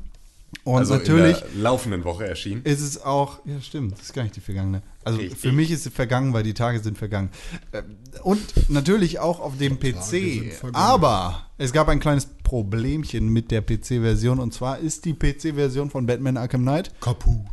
Und 0.65 0.79
Also 0.79 0.95
natürlich 0.95 1.41
in 1.41 1.47
der 1.53 1.61
laufenden 1.61 2.03
Woche 2.03 2.27
erschienen. 2.27 2.63
ist 2.63 2.81
es 2.81 3.01
auch, 3.01 3.39
ja 3.45 3.61
stimmt, 3.61 3.93
das 3.93 4.01
ist 4.07 4.13
gar 4.13 4.23
nicht 4.23 4.35
die 4.35 4.41
vergangene. 4.41 4.81
Also 5.03 5.19
Richtig. 5.19 5.39
für 5.39 5.51
mich 5.51 5.69
ist 5.71 5.85
es 5.85 5.93
vergangen, 5.93 6.33
weil 6.33 6.41
die 6.43 6.55
Tage 6.55 6.79
sind 6.79 6.97
vergangen. 6.97 7.29
Äh, 7.71 7.83
Und 8.23 8.41
natürlich 8.69 9.19
auch 9.19 9.39
auf 9.39 9.57
dem 9.59 9.79
PC. 9.79 10.51
Aber 10.73 11.45
es 11.59 11.71
gab 11.71 11.87
ein 11.87 11.99
kleines 11.99 12.25
Problemchen 12.43 13.29
mit 13.29 13.51
der 13.51 13.61
PC-Version 13.61 14.39
und 14.39 14.53
zwar 14.55 14.79
ist 14.79 15.05
die 15.05 15.13
PC-Version 15.13 15.91
von 15.91 16.07
Batman 16.07 16.35
Arkham 16.37 16.63
Knight 16.63 16.99
Kaputt. 16.99 17.45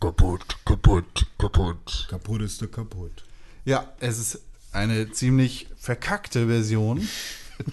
Kaputt, 0.00 0.56
kaputt, 0.64 1.26
kaputt. 1.38 2.06
Kaputt 2.10 2.42
ist 2.42 2.60
der 2.60 2.68
kaputt. 2.68 3.12
Ja, 3.64 3.92
es 4.00 4.18
ist 4.18 4.40
eine 4.72 5.12
ziemlich 5.12 5.68
verkackte 5.76 6.46
Version, 6.48 7.06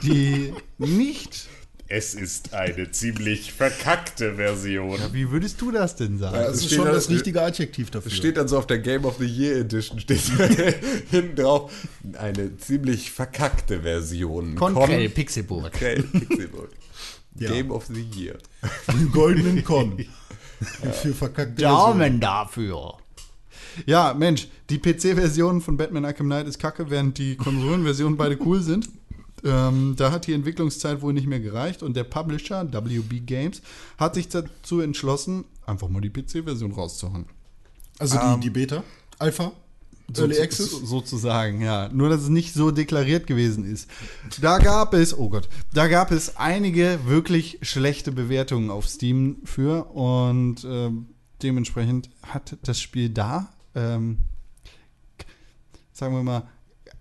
die 0.03 0.53
nicht. 0.78 1.47
Es 1.89 2.13
ist 2.13 2.53
eine 2.53 2.91
ziemlich 2.91 3.53
verkackte 3.53 4.35
Version. 4.35 4.99
Wie 5.13 5.31
würdest 5.31 5.61
du 5.61 5.71
das 5.71 5.95
denn 5.95 6.17
sagen? 6.19 6.35
Das 6.35 6.57
ist 6.57 6.65
steht 6.65 6.75
schon 6.77 6.85
da- 6.85 6.91
das 6.91 7.09
richtige 7.09 7.41
Adjektiv 7.41 7.91
dafür. 7.91 8.11
Steht 8.11 8.35
dann 8.38 8.47
so 8.49 8.57
auf 8.57 8.67
der 8.67 8.79
Game 8.79 9.05
of 9.05 9.17
the 9.19 9.25
Year 9.25 9.57
Edition, 9.57 9.99
steht 9.99 10.19
hinten 11.11 11.35
drauf, 11.38 11.71
eine 12.17 12.57
ziemlich 12.57 13.11
verkackte 13.11 13.81
Version. 13.83 14.55
Konkrell 14.55 15.07
Pixelburg. 15.09 15.63
Konkrell 15.63 16.03
Pixelburg. 16.03 16.69
Ja. 17.39 17.51
Game 17.51 17.69
of 17.69 17.85
the 17.85 18.01
Year. 18.19 18.35
Den 18.91 19.11
goldenen 19.11 19.63
Con. 19.63 19.95
Für 21.03 21.13
verkackte 21.13 21.61
Daumen 21.61 22.19
dafür. 22.19 22.95
Ja, 23.85 24.15
Mensch, 24.15 24.47
die 24.71 24.79
PC-Version 24.79 25.61
von 25.61 25.77
Batman 25.77 26.03
Arkham 26.05 26.25
Knight 26.25 26.47
ist 26.47 26.57
kacke, 26.57 26.89
während 26.89 27.19
die 27.19 27.35
Konsolenversionen 27.35 28.17
beide 28.17 28.39
cool 28.43 28.59
sind. 28.63 28.89
Ähm, 29.43 29.93
da 29.97 30.11
hat 30.11 30.25
die 30.27 30.33
Entwicklungszeit 30.33 31.01
wohl 31.01 31.13
nicht 31.13 31.27
mehr 31.27 31.39
gereicht 31.39 31.83
und 31.83 31.95
der 31.95 32.03
Publisher, 32.03 32.67
WB 32.71 33.19
Games, 33.21 33.61
hat 33.97 34.15
sich 34.15 34.27
dazu 34.29 34.79
entschlossen, 34.81 35.45
einfach 35.65 35.89
mal 35.89 36.01
die 36.01 36.09
PC-Version 36.09 36.71
rauszuhauen. 36.71 37.25
Also 37.99 38.17
die, 38.17 38.39
die 38.41 38.49
Beta? 38.49 38.83
Alpha? 39.19 39.51
Early 40.17 40.39
Access? 40.39 40.71
so- 40.71 40.85
Sozusagen, 40.85 41.61
ja. 41.61 41.89
Nur, 41.89 42.09
dass 42.09 42.21
es 42.21 42.29
nicht 42.29 42.53
so 42.53 42.71
deklariert 42.71 43.27
gewesen 43.27 43.65
ist. 43.65 43.89
Da 44.39 44.57
gab 44.57 44.93
es, 44.93 45.17
oh 45.17 45.29
Gott, 45.29 45.49
da 45.73 45.88
gab 45.88 46.11
es 46.11 46.38
einige 46.38 46.99
wirklich 47.05 47.59
schlechte 47.61 48.11
Bewertungen 48.13 48.69
auf 48.71 48.88
Steam 48.88 49.38
für 49.43 49.85
und 49.93 50.63
ähm, 50.65 51.07
dementsprechend 51.43 52.09
hat 52.23 52.55
das 52.63 52.79
Spiel 52.79 53.09
da, 53.09 53.51
ähm, 53.75 54.19
sagen 55.93 56.15
wir 56.15 56.23
mal, 56.23 56.43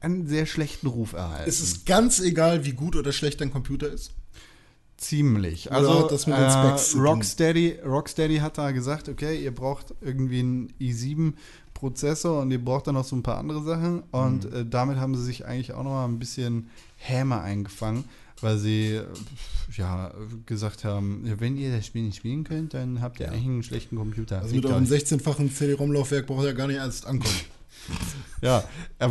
einen 0.01 0.27
sehr 0.27 0.47
schlechten 0.47 0.87
Ruf 0.87 1.13
erhalten. 1.13 1.49
Es 1.49 1.61
ist 1.61 1.87
ganz 1.87 2.21
egal, 2.21 2.65
wie 2.65 2.73
gut 2.73 2.97
oder 2.97 3.13
schlecht 3.13 3.41
dein 3.41 3.51
Computer 3.51 3.89
ist. 3.89 4.13
Ziemlich. 4.99 5.71
Also 5.73 6.09
äh? 6.09 6.99
Rocksteady, 6.99 7.81
Rocksteady 7.85 8.39
hat 8.39 8.57
da 8.57 8.71
gesagt, 8.71 9.09
okay, 9.11 9.43
ihr 9.43 9.55
braucht 9.55 9.95
irgendwie 10.01 10.39
einen 10.41 10.73
i7-Prozessor 10.81 12.41
und 12.41 12.51
ihr 12.51 12.65
braucht 12.65 12.87
dann 12.87 12.95
noch 12.95 13.05
so 13.05 13.15
ein 13.17 13.23
paar 13.23 13.37
andere 13.39 13.63
Sachen. 13.63 14.01
Und 14.11 14.51
Mhm. 14.51 14.57
äh, 14.57 14.65
damit 14.65 14.97
haben 14.97 15.15
sie 15.15 15.25
sich 15.25 15.45
eigentlich 15.45 15.73
auch 15.75 15.85
noch 15.85 15.91
mal 15.91 16.07
ein 16.07 16.19
bisschen 16.19 16.71
Häme 16.97 17.41
eingefangen, 17.43 18.05
weil 18.41 18.57
sie 18.59 19.01
ja 19.77 20.15
gesagt 20.47 20.85
haben, 20.85 21.25
ja, 21.27 21.39
wenn 21.41 21.59
ihr 21.59 21.77
das 21.77 21.85
Spiel 21.87 22.03
nicht 22.03 22.17
spielen 22.17 22.45
könnt, 22.45 22.73
dann 22.73 23.03
habt 23.03 23.21
ihr 23.21 23.31
eigentlich 23.31 23.45
einen 23.45 23.63
schlechten 23.63 23.97
Computer. 23.97 24.41
Also 24.41 24.55
mit 24.55 24.65
eurem 24.65 24.85
euch. 24.85 24.91
16-fachen 24.91 25.53
CD-ROM-Laufwerk 25.55 26.27
braucht 26.27 26.45
ihr 26.45 26.55
gar 26.55 26.69
nicht 26.69 26.77
erst 26.77 27.07
ankommen. 27.07 27.35
Ja, 28.43 28.65
äh, 28.99 29.09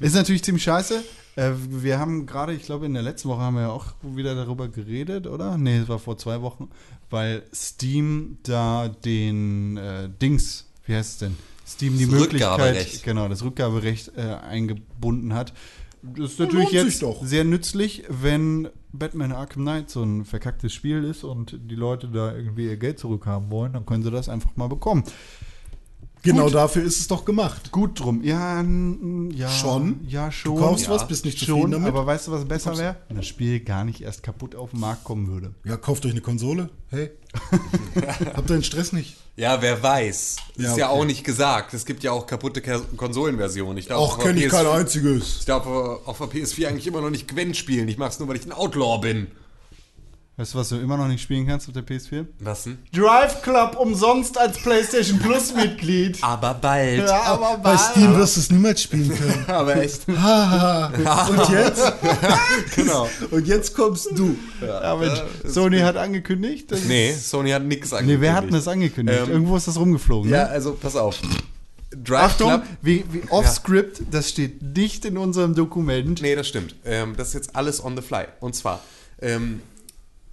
ist 0.00 0.14
natürlich 0.14 0.42
ziemlich 0.44 0.62
scheiße. 0.64 1.02
Äh, 1.36 1.52
wir 1.68 1.98
haben 1.98 2.26
gerade, 2.26 2.52
ich 2.52 2.64
glaube, 2.64 2.86
in 2.86 2.94
der 2.94 3.02
letzten 3.02 3.28
Woche 3.28 3.40
haben 3.40 3.54
wir 3.54 3.62
ja 3.62 3.70
auch 3.70 3.86
wieder 4.02 4.34
darüber 4.34 4.68
geredet, 4.68 5.26
oder? 5.26 5.56
Nee, 5.56 5.78
es 5.78 5.88
war 5.88 5.98
vor 5.98 6.18
zwei 6.18 6.42
Wochen, 6.42 6.68
weil 7.10 7.42
Steam 7.54 8.38
da 8.42 8.88
den 8.88 9.76
äh, 9.76 10.08
Dings, 10.20 10.66
wie 10.84 10.94
heißt 10.94 11.12
es 11.12 11.18
denn? 11.18 11.36
Steam 11.66 11.96
die 11.98 12.06
Das 12.06 12.14
Möglichkeit, 12.14 13.02
genau, 13.04 13.28
das 13.28 13.42
Rückgaberecht 13.42 14.12
äh, 14.16 14.22
eingebunden 14.22 15.34
hat. 15.34 15.52
Das 16.02 16.32
ist 16.32 16.38
Ja, 16.38 16.44
natürlich 16.46 16.70
sich 16.70 16.84
jetzt 16.84 17.02
doch. 17.02 17.22
sehr 17.24 17.44
nützlich, 17.44 18.04
wenn 18.08 18.68
Batman 18.92 19.32
Arkham 19.32 19.62
Knight 19.62 19.90
so 19.90 20.02
ein 20.02 20.24
verkacktes 20.24 20.72
Spiel 20.72 21.04
ist 21.04 21.24
und 21.24 21.58
die 21.70 21.74
Leute 21.74 22.08
da 22.08 22.34
irgendwie 22.34 22.66
ihr 22.66 22.76
Geld 22.76 22.98
zurückhaben 22.98 23.50
wollen, 23.50 23.72
dann 23.72 23.84
können 23.84 24.02
sie 24.02 24.10
das 24.10 24.28
einfach 24.28 24.54
mal 24.56 24.68
bekommen. 24.68 25.04
Genau 26.22 26.44
Gut. 26.44 26.54
dafür 26.54 26.82
ist 26.82 26.98
es 26.98 27.06
doch 27.08 27.24
gemacht. 27.24 27.70
Gut 27.70 28.00
drum. 28.00 28.22
Ja, 28.24 28.62
ja. 29.34 29.48
Schon? 29.48 30.00
Ja, 30.08 30.32
schon. 30.32 30.54
Du 30.56 30.60
kaufst 30.60 30.86
ja. 30.86 30.90
was, 30.90 31.06
bist 31.06 31.24
nicht 31.24 31.38
zufrieden 31.38 31.60
Schon, 31.62 31.70
damit? 31.70 31.88
aber 31.88 32.06
weißt 32.06 32.26
du, 32.26 32.32
was 32.32 32.44
besser 32.44 32.76
wäre? 32.76 32.96
Wenn 33.08 33.16
das 33.16 33.26
Spiel 33.26 33.60
gar 33.60 33.84
nicht 33.84 34.00
erst 34.00 34.22
kaputt 34.22 34.54
auf 34.54 34.70
den 34.70 34.80
Markt 34.80 35.04
kommen 35.04 35.28
würde. 35.28 35.54
Ja, 35.64 35.76
kauft 35.76 36.04
euch 36.06 36.12
eine 36.12 36.20
Konsole. 36.20 36.70
Hey. 36.90 37.10
Habt 38.34 38.50
ihr 38.50 38.56
den 38.56 38.62
Stress 38.64 38.92
nicht? 38.92 39.16
Ja, 39.36 39.62
wer 39.62 39.82
weiß. 39.82 40.36
Das 40.56 40.64
Ja, 40.64 40.70
ist 40.72 40.78
ja 40.78 40.90
okay. 40.90 40.98
auch 41.00 41.04
nicht 41.04 41.22
gesagt. 41.24 41.72
Es 41.74 41.86
gibt 41.86 42.02
ja 42.02 42.10
auch 42.10 42.26
kaputte 42.26 42.60
Konsolenversionen. 42.96 43.78
Ich 43.78 43.86
darf 43.86 43.98
Auch 43.98 44.18
kenne 44.18 44.40
ich 44.40 44.46
PS4 44.46 44.50
kein 44.50 44.66
einziges. 44.66 45.36
Ich 45.40 45.44
darf 45.44 45.66
auf 45.66 46.18
der 46.18 46.26
PS4 46.28 46.66
eigentlich 46.66 46.86
immer 46.86 47.00
noch 47.00 47.10
nicht 47.10 47.28
Gwen 47.28 47.54
spielen. 47.54 47.88
Ich 47.88 47.98
mach's 47.98 48.18
nur, 48.18 48.28
weil 48.28 48.36
ich 48.36 48.44
ein 48.46 48.52
Outlaw 48.52 48.98
bin. 49.00 49.28
Weißt 50.38 50.54
du, 50.54 50.58
was 50.58 50.68
du 50.68 50.76
immer 50.76 50.96
noch 50.96 51.08
nicht 51.08 51.20
spielen 51.20 51.48
kannst 51.48 51.66
auf 51.66 51.74
der 51.74 51.82
PS4? 51.84 52.24
Was 52.38 52.62
denn? 52.62 52.78
Drive 52.92 53.42
Club 53.42 53.76
umsonst 53.76 54.38
als 54.38 54.56
PlayStation 54.58 55.18
Plus 55.18 55.52
Mitglied. 55.52 56.16
Aber 56.22 56.54
bald. 56.54 57.00
Ja, 57.08 57.22
aber 57.22 57.58
Bei 57.58 57.76
Steam 57.76 58.16
wirst 58.16 58.36
du 58.36 58.40
es 58.42 58.50
niemals 58.52 58.82
spielen 58.82 59.08
können. 59.18 59.44
Aber 59.48 59.74
echt. 59.82 60.06
Und 60.06 61.48
jetzt? 61.50 61.92
genau. 62.76 63.08
Und 63.32 63.48
jetzt 63.48 63.74
kommst 63.74 64.10
du. 64.16 64.36
Ja, 64.64 64.94
Mensch, 64.94 65.20
Sony 65.44 65.80
hat 65.80 65.96
angekündigt. 65.96 66.70
dass- 66.70 66.84
Nee, 66.84 67.12
Sony 67.14 67.50
hat 67.50 67.64
nix 67.64 67.92
angekündigt. 67.92 68.20
Nee, 68.20 68.26
wer 68.26 68.34
hat 68.34 68.44
denn 68.44 68.52
das 68.52 68.68
angekündigt? 68.68 69.18
Ähm, 69.24 69.30
Irgendwo 69.32 69.56
ist 69.56 69.66
das 69.66 69.76
rumgeflogen. 69.76 70.30
Ja, 70.30 70.44
Ne? 70.44 70.50
also 70.50 70.74
pass 70.74 70.94
auf. 70.94 71.16
Drive 71.90 72.20
Achtung, 72.20 72.48
Club. 72.50 72.62
wie, 72.82 73.04
wie 73.10 73.22
off-script, 73.30 74.02
das 74.12 74.28
steht 74.28 74.62
nicht 74.62 75.04
in 75.04 75.18
unserem 75.18 75.54
Dokument. 75.56 76.22
Nee, 76.22 76.36
das 76.36 76.46
stimmt. 76.46 76.76
Ähm, 76.84 77.14
das 77.16 77.28
ist 77.28 77.34
jetzt 77.34 77.56
alles 77.56 77.82
on 77.84 77.96
the 77.96 78.02
fly. 78.02 78.26
Und 78.40 78.54
zwar 78.54 78.80
ähm, 79.20 79.62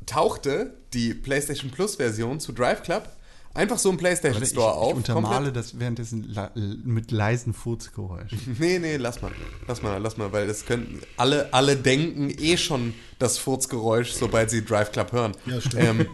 tauchte 0.06 0.74
die 0.94 1.14
PlayStation 1.14 1.72
Plus 1.72 1.96
Version 1.98 2.40
zu 2.40 2.52
Drive 2.52 2.84
Club 2.84 3.10
einfach 3.54 3.80
so 3.80 3.90
im 3.90 3.96
PlayStation 3.98 4.44
Ich, 4.44 4.50
Store 4.50 4.72
ich 4.74 4.78
auf. 4.78 4.94
untermale 4.96 5.52
das 5.54 5.80
währenddessen 5.80 6.24
la- 6.34 6.52
mit 6.56 7.12
leisen 7.12 7.54
Furzgeräuschen. 7.54 8.38
Nee, 8.60 8.80
nee, 8.80 8.98
lass 8.98 9.22
mal. 9.22 9.32
Lass 9.68 9.82
mal, 9.82 9.98
lass 10.02 10.18
mal, 10.18 10.32
weil 10.34 10.46
das 10.48 10.66
können 10.66 11.02
alle, 11.18 11.54
alle 11.54 11.76
denken 11.78 12.30
eh 12.38 12.58
schon 12.58 12.94
das 13.20 13.38
Furzgeräusch, 13.38 14.12
sobald 14.12 14.50
sie 14.50 14.64
Drive 14.66 14.92
Club 14.92 15.12
hören. 15.14 15.32
Ja, 15.46 15.62
stimmt. 15.62 15.84
Ähm, 15.84 16.08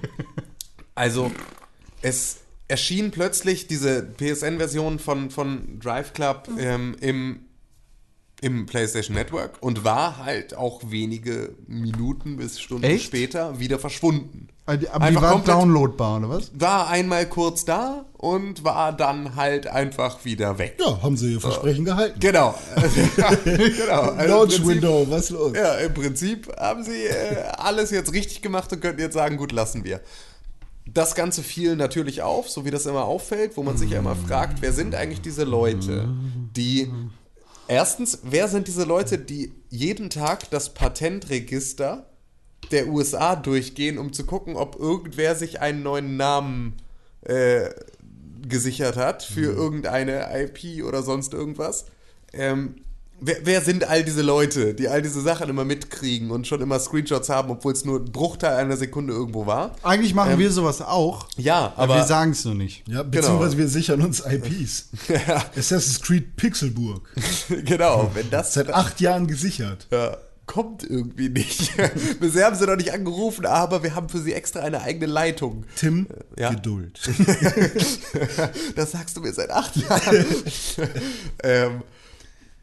also, 0.95 1.31
es 2.03 2.37
erschien 2.67 3.11
plötzlich 3.11 3.67
diese 3.67 4.01
PSN-Version 4.03 4.99
von, 4.99 5.29
von 5.31 5.79
Drive 5.79 6.13
Club 6.13 6.47
ähm, 6.59 6.95
im, 7.01 7.39
im 8.41 8.65
PlayStation 8.65 9.15
Network 9.15 9.57
und 9.61 9.83
war 9.83 10.17
halt 10.17 10.55
auch 10.57 10.81
wenige 10.87 11.53
Minuten 11.67 12.37
bis 12.37 12.59
Stunden 12.59 12.83
Echt? 12.83 13.05
später 13.05 13.59
wieder 13.59 13.77
verschwunden. 13.77 14.47
Aber 14.65 14.77
die 14.77 14.89
Einfach 14.89 15.21
war 15.21 15.31
komplett- 15.33 15.55
downloadbar, 15.55 16.17
oder 16.19 16.29
was? 16.29 16.51
War 16.55 16.87
einmal 16.89 17.27
kurz 17.27 17.65
da 17.65 18.05
und 18.13 18.63
war 18.63 18.93
dann 18.93 19.35
halt 19.35 19.67
einfach 19.67 20.25
wieder 20.25 20.57
weg. 20.57 20.77
Ja, 20.79 21.01
haben 21.03 21.17
sie 21.17 21.33
ihr 21.33 21.41
Versprechen 21.41 21.85
gehalten. 21.85 22.19
Genau. 22.19 22.55
genau. 23.45 24.01
Also 24.01 24.27
Launch 24.33 24.55
Prinzip- 24.55 24.67
Window, 24.67 25.05
was 25.09 25.29
los? 25.29 25.53
Ja, 25.55 25.75
im 25.75 25.93
Prinzip 25.93 26.51
haben 26.57 26.83
sie 26.83 27.03
äh, 27.05 27.43
alles 27.57 27.91
jetzt 27.91 28.11
richtig 28.13 28.41
gemacht 28.41 28.71
und 28.73 28.81
könnten 28.81 29.01
jetzt 29.01 29.13
sagen, 29.13 29.37
gut, 29.37 29.51
lassen 29.51 29.83
wir. 29.83 30.01
Das 30.91 31.13
Ganze 31.15 31.43
fiel 31.43 31.75
natürlich 31.75 32.21
auf, 32.23 32.49
so 32.49 32.65
wie 32.65 32.71
das 32.71 32.85
immer 32.87 33.05
auffällt, 33.05 33.55
wo 33.55 33.63
man 33.63 33.77
sich 33.77 33.91
ja 33.91 33.99
immer 33.99 34.15
fragt, 34.15 34.61
wer 34.61 34.73
sind 34.73 34.95
eigentlich 34.95 35.21
diese 35.21 35.43
Leute, 35.43 36.09
die 36.55 36.91
erstens, 37.67 38.19
wer 38.23 38.47
sind 38.47 38.67
diese 38.67 38.83
Leute, 38.83 39.17
die 39.17 39.53
jeden 39.69 40.09
Tag 40.09 40.49
das 40.49 40.73
Patentregister 40.73 42.05
der 42.71 42.87
USA 42.87 43.35
durchgehen, 43.35 43.97
um 43.97 44.13
zu 44.13 44.25
gucken, 44.25 44.55
ob 44.55 44.77
irgendwer 44.79 45.35
sich 45.35 45.59
einen 45.59 45.83
neuen 45.83 46.17
Namen 46.17 46.77
äh, 47.21 47.69
gesichert 48.47 48.97
hat 48.97 49.23
für 49.23 49.53
irgendeine 49.53 50.27
IP 50.33 50.83
oder 50.83 51.03
sonst 51.03 51.33
irgendwas. 51.33 51.85
Ähm, 52.33 52.75
wer, 53.21 53.37
wer 53.43 53.61
sind 53.61 53.87
all 53.87 54.03
diese 54.03 54.21
Leute, 54.21 54.73
die 54.73 54.87
all 54.89 55.01
diese 55.01 55.21
Sachen 55.21 55.49
immer 55.49 55.63
mitkriegen 55.63 56.31
und 56.31 56.47
schon 56.47 56.59
immer 56.61 56.79
Screenshots 56.79 57.29
haben, 57.29 57.49
obwohl 57.51 57.73
es 57.73 57.85
nur 57.85 57.99
ein 57.99 58.11
Bruchteil 58.11 58.55
einer 58.55 58.75
Sekunde 58.77 59.13
irgendwo 59.13 59.45
war? 59.45 59.75
Eigentlich 59.83 60.13
machen 60.13 60.37
wir 60.37 60.51
sowas 60.51 60.81
auch, 60.81 61.27
Ja, 61.37 61.73
aber 61.77 61.95
wir 61.95 62.03
sagen 62.03 62.31
es 62.31 62.43
nur 62.43 62.55
nicht. 62.55 62.83
Ja, 62.87 63.03
beziehungsweise 63.03 63.57
wir 63.57 63.67
sichern 63.67 64.01
uns 64.01 64.21
IPs. 64.25 64.89
Assassin's 65.57 66.01
Creed 66.01 66.35
Pixelburg. 66.35 67.07
genau, 67.65 68.11
wenn 68.13 68.29
das 68.29 68.53
Seit 68.53 68.73
acht 68.73 68.99
Jahren 68.99 69.27
gesichert. 69.27 69.87
ja, 69.91 70.17
kommt 70.47 70.83
irgendwie 70.83 71.29
nicht. 71.29 71.71
Bisher 72.19 72.45
haben 72.47 72.55
sie 72.57 72.65
noch 72.65 72.75
nicht 72.75 72.91
angerufen, 72.91 73.45
aber 73.45 73.83
wir 73.83 73.95
haben 73.95 74.09
für 74.09 74.19
sie 74.19 74.33
extra 74.33 74.59
eine 74.59 74.81
eigene 74.81 75.05
Leitung. 75.05 75.63
Tim, 75.77 76.07
Ja. 76.37 76.49
Geduld. 76.49 76.99
das 78.75 78.91
sagst 78.91 79.15
du 79.15 79.21
mir 79.21 79.31
seit 79.33 79.49
acht 79.51 79.75
Jahren. 79.77 80.25
ähm, 81.43 81.81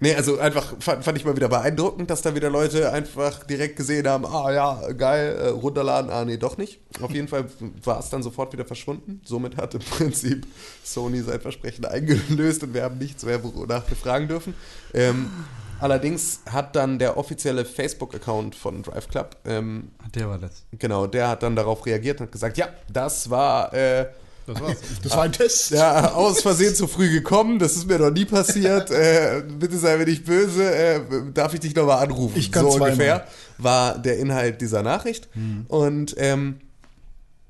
nee, 0.00 0.14
also 0.14 0.38
einfach 0.38 0.74
fand, 0.80 1.04
fand 1.04 1.18
ich 1.18 1.24
mal 1.24 1.36
wieder 1.36 1.48
beeindruckend, 1.48 2.10
dass 2.10 2.22
da 2.22 2.34
wieder 2.34 2.50
Leute 2.50 2.92
einfach 2.92 3.44
direkt 3.44 3.76
gesehen 3.76 4.06
haben, 4.06 4.24
ah 4.26 4.52
ja, 4.52 4.92
geil, 4.92 5.36
äh, 5.36 5.48
runterladen, 5.48 6.10
ah 6.10 6.24
nee, 6.24 6.36
doch 6.36 6.56
nicht. 6.56 6.80
Auf 7.00 7.10
jeden 7.10 7.28
Fall 7.28 7.46
war 7.84 7.98
es 8.00 8.10
dann 8.10 8.22
sofort 8.22 8.52
wieder 8.52 8.64
verschwunden. 8.64 9.20
Somit 9.24 9.56
hat 9.56 9.74
im 9.74 9.80
Prinzip 9.80 10.46
Sony 10.84 11.20
sein 11.22 11.40
Versprechen 11.40 11.84
eingelöst 11.84 12.62
und 12.62 12.74
wir 12.74 12.82
haben 12.82 12.98
nichts 12.98 13.24
mehr, 13.24 13.42
wonach 13.42 13.88
wir 13.88 13.96
fragen 13.96 14.28
dürfen. 14.28 14.54
Ähm, 14.94 15.30
allerdings 15.80 16.40
hat 16.50 16.76
dann 16.76 16.98
der 16.98 17.16
offizielle 17.16 17.64
Facebook-Account 17.64 18.54
von 18.54 18.82
Drive 18.82 19.08
Club 19.08 19.36
ähm, 19.44 19.90
Der 20.14 20.28
war 20.28 20.38
das. 20.38 20.64
Genau, 20.78 21.06
der 21.06 21.28
hat 21.28 21.42
dann 21.42 21.56
darauf 21.56 21.84
reagiert 21.86 22.20
und 22.20 22.26
hat 22.26 22.32
gesagt, 22.32 22.58
ja, 22.58 22.68
das 22.92 23.30
war 23.30 23.72
äh, 23.74 24.06
Das 24.48 24.60
war's. 24.60 24.76
Das 25.02 25.12
war 25.12 25.22
ein 25.22 25.32
Test. 25.32 25.70
ja, 25.70 26.12
aus 26.14 26.42
Versehen 26.42 26.74
zu 26.74 26.86
früh 26.88 27.10
gekommen, 27.10 27.58
das 27.58 27.76
ist 27.76 27.86
mir 27.86 27.98
noch 27.98 28.10
nie 28.10 28.24
passiert. 28.24 28.90
äh, 28.90 29.42
bitte 29.46 29.78
sei 29.78 29.96
mir 29.98 30.06
nicht 30.06 30.24
böse, 30.24 30.74
äh, 30.74 31.00
darf 31.34 31.54
ich 31.54 31.60
dich 31.60 31.74
nochmal 31.74 32.02
anrufen? 32.02 32.38
Ich 32.38 32.50
kann 32.50 32.64
so 32.64 32.70
zweimal. 32.70 32.90
ungefähr 32.90 33.26
war 33.58 33.98
der 33.98 34.18
Inhalt 34.18 34.60
dieser 34.60 34.82
Nachricht. 34.82 35.28
Und 35.68 36.14
ähm, 36.18 36.60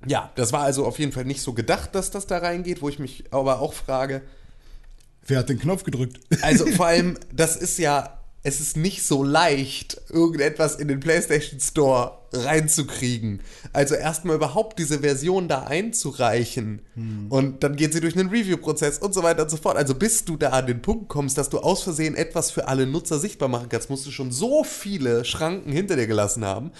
ja, 0.06 0.30
das 0.34 0.52
war 0.52 0.62
also 0.62 0.84
auf 0.86 0.98
jeden 0.98 1.12
Fall 1.12 1.24
nicht 1.24 1.42
so 1.42 1.52
gedacht, 1.52 1.94
dass 1.94 2.10
das 2.10 2.26
da 2.26 2.38
reingeht, 2.38 2.82
wo 2.82 2.88
ich 2.88 2.98
mich 2.98 3.24
aber 3.30 3.60
auch 3.60 3.72
frage, 3.72 4.22
Wer 5.26 5.40
hat 5.40 5.48
den 5.50 5.58
Knopf 5.58 5.84
gedrückt? 5.84 6.20
also 6.42 6.66
vor 6.76 6.86
allem, 6.86 7.18
das 7.32 7.56
ist 7.56 7.78
ja, 7.78 8.17
es 8.48 8.60
ist 8.60 8.76
nicht 8.78 9.02
so 9.02 9.22
leicht, 9.22 10.00
irgendetwas 10.08 10.76
in 10.76 10.88
den 10.88 11.00
PlayStation 11.00 11.60
Store 11.60 12.18
reinzukriegen. 12.32 13.40
Also 13.72 13.94
erstmal 13.94 14.36
überhaupt 14.36 14.78
diese 14.78 15.00
Version 15.00 15.48
da 15.48 15.64
einzureichen 15.64 16.80
und 17.28 17.62
dann 17.62 17.76
geht 17.76 17.92
sie 17.92 18.00
durch 18.00 18.16
einen 18.16 18.30
Review-Prozess 18.30 18.98
und 18.98 19.14
so 19.14 19.22
weiter 19.22 19.42
und 19.42 19.50
so 19.50 19.58
fort. 19.58 19.76
Also 19.76 19.94
bis 19.94 20.24
du 20.24 20.36
da 20.36 20.50
an 20.50 20.66
den 20.66 20.82
Punkt 20.82 21.08
kommst, 21.08 21.36
dass 21.36 21.50
du 21.50 21.58
aus 21.58 21.82
Versehen 21.82 22.14
etwas 22.14 22.50
für 22.50 22.68
alle 22.68 22.86
Nutzer 22.86 23.18
sichtbar 23.18 23.48
machen 23.48 23.68
kannst, 23.68 23.90
musst 23.90 24.06
du 24.06 24.10
schon 24.10 24.32
so 24.32 24.64
viele 24.64 25.24
Schranken 25.24 25.70
hinter 25.70 25.96
dir 25.96 26.06
gelassen 26.06 26.44
haben. 26.44 26.72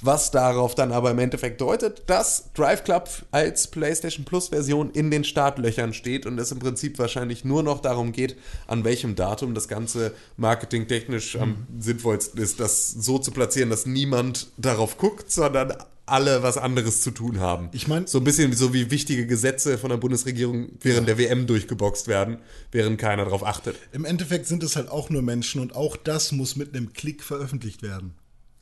Was 0.00 0.30
darauf 0.30 0.76
dann 0.76 0.92
aber 0.92 1.10
im 1.10 1.18
Endeffekt 1.18 1.60
deutet, 1.60 2.04
dass 2.06 2.52
Drive 2.54 2.84
Club 2.84 3.08
als 3.32 3.66
PlayStation 3.66 4.24
Plus 4.24 4.48
Version 4.48 4.90
in 4.90 5.10
den 5.10 5.24
Startlöchern 5.24 5.92
steht 5.92 6.24
und 6.24 6.38
es 6.38 6.52
im 6.52 6.60
Prinzip 6.60 6.98
wahrscheinlich 7.00 7.44
nur 7.44 7.64
noch 7.64 7.80
darum 7.80 8.12
geht, 8.12 8.36
an 8.68 8.84
welchem 8.84 9.16
Datum 9.16 9.54
das 9.54 9.66
Ganze 9.66 10.12
marketingtechnisch 10.36 11.36
am 11.36 11.66
sinnvollsten 11.78 12.40
ist, 12.40 12.60
das 12.60 12.90
so 12.92 13.18
zu 13.18 13.32
platzieren, 13.32 13.70
dass 13.70 13.86
niemand 13.86 14.48
darauf 14.56 14.98
guckt, 14.98 15.32
sondern 15.32 15.74
alle 16.06 16.42
was 16.42 16.56
anderes 16.56 17.02
zu 17.02 17.10
tun 17.10 17.40
haben. 17.40 17.68
Ich 17.72 17.86
mein- 17.86 18.06
so 18.06 18.18
ein 18.18 18.24
bisschen 18.24 18.54
so 18.54 18.72
wie 18.72 18.90
wichtige 18.90 19.26
Gesetze 19.26 19.78
von 19.78 19.90
der 19.90 19.98
Bundesregierung 19.98 20.68
während 20.80 21.06
der 21.08 21.18
WM 21.18 21.46
durchgeboxt 21.46 22.08
werden, 22.08 22.38
während 22.72 22.98
keiner 22.98 23.24
darauf 23.24 23.44
achtet. 23.44 23.76
Im 23.92 24.04
Endeffekt 24.04 24.46
sind 24.46 24.62
es 24.62 24.76
halt 24.76 24.88
auch 24.88 25.10
nur 25.10 25.22
Menschen 25.22 25.60
und 25.60 25.74
auch 25.76 25.96
das 25.96 26.32
muss 26.32 26.56
mit 26.56 26.74
einem 26.74 26.92
Klick 26.92 27.22
veröffentlicht 27.22 27.82
werden. 27.82 28.14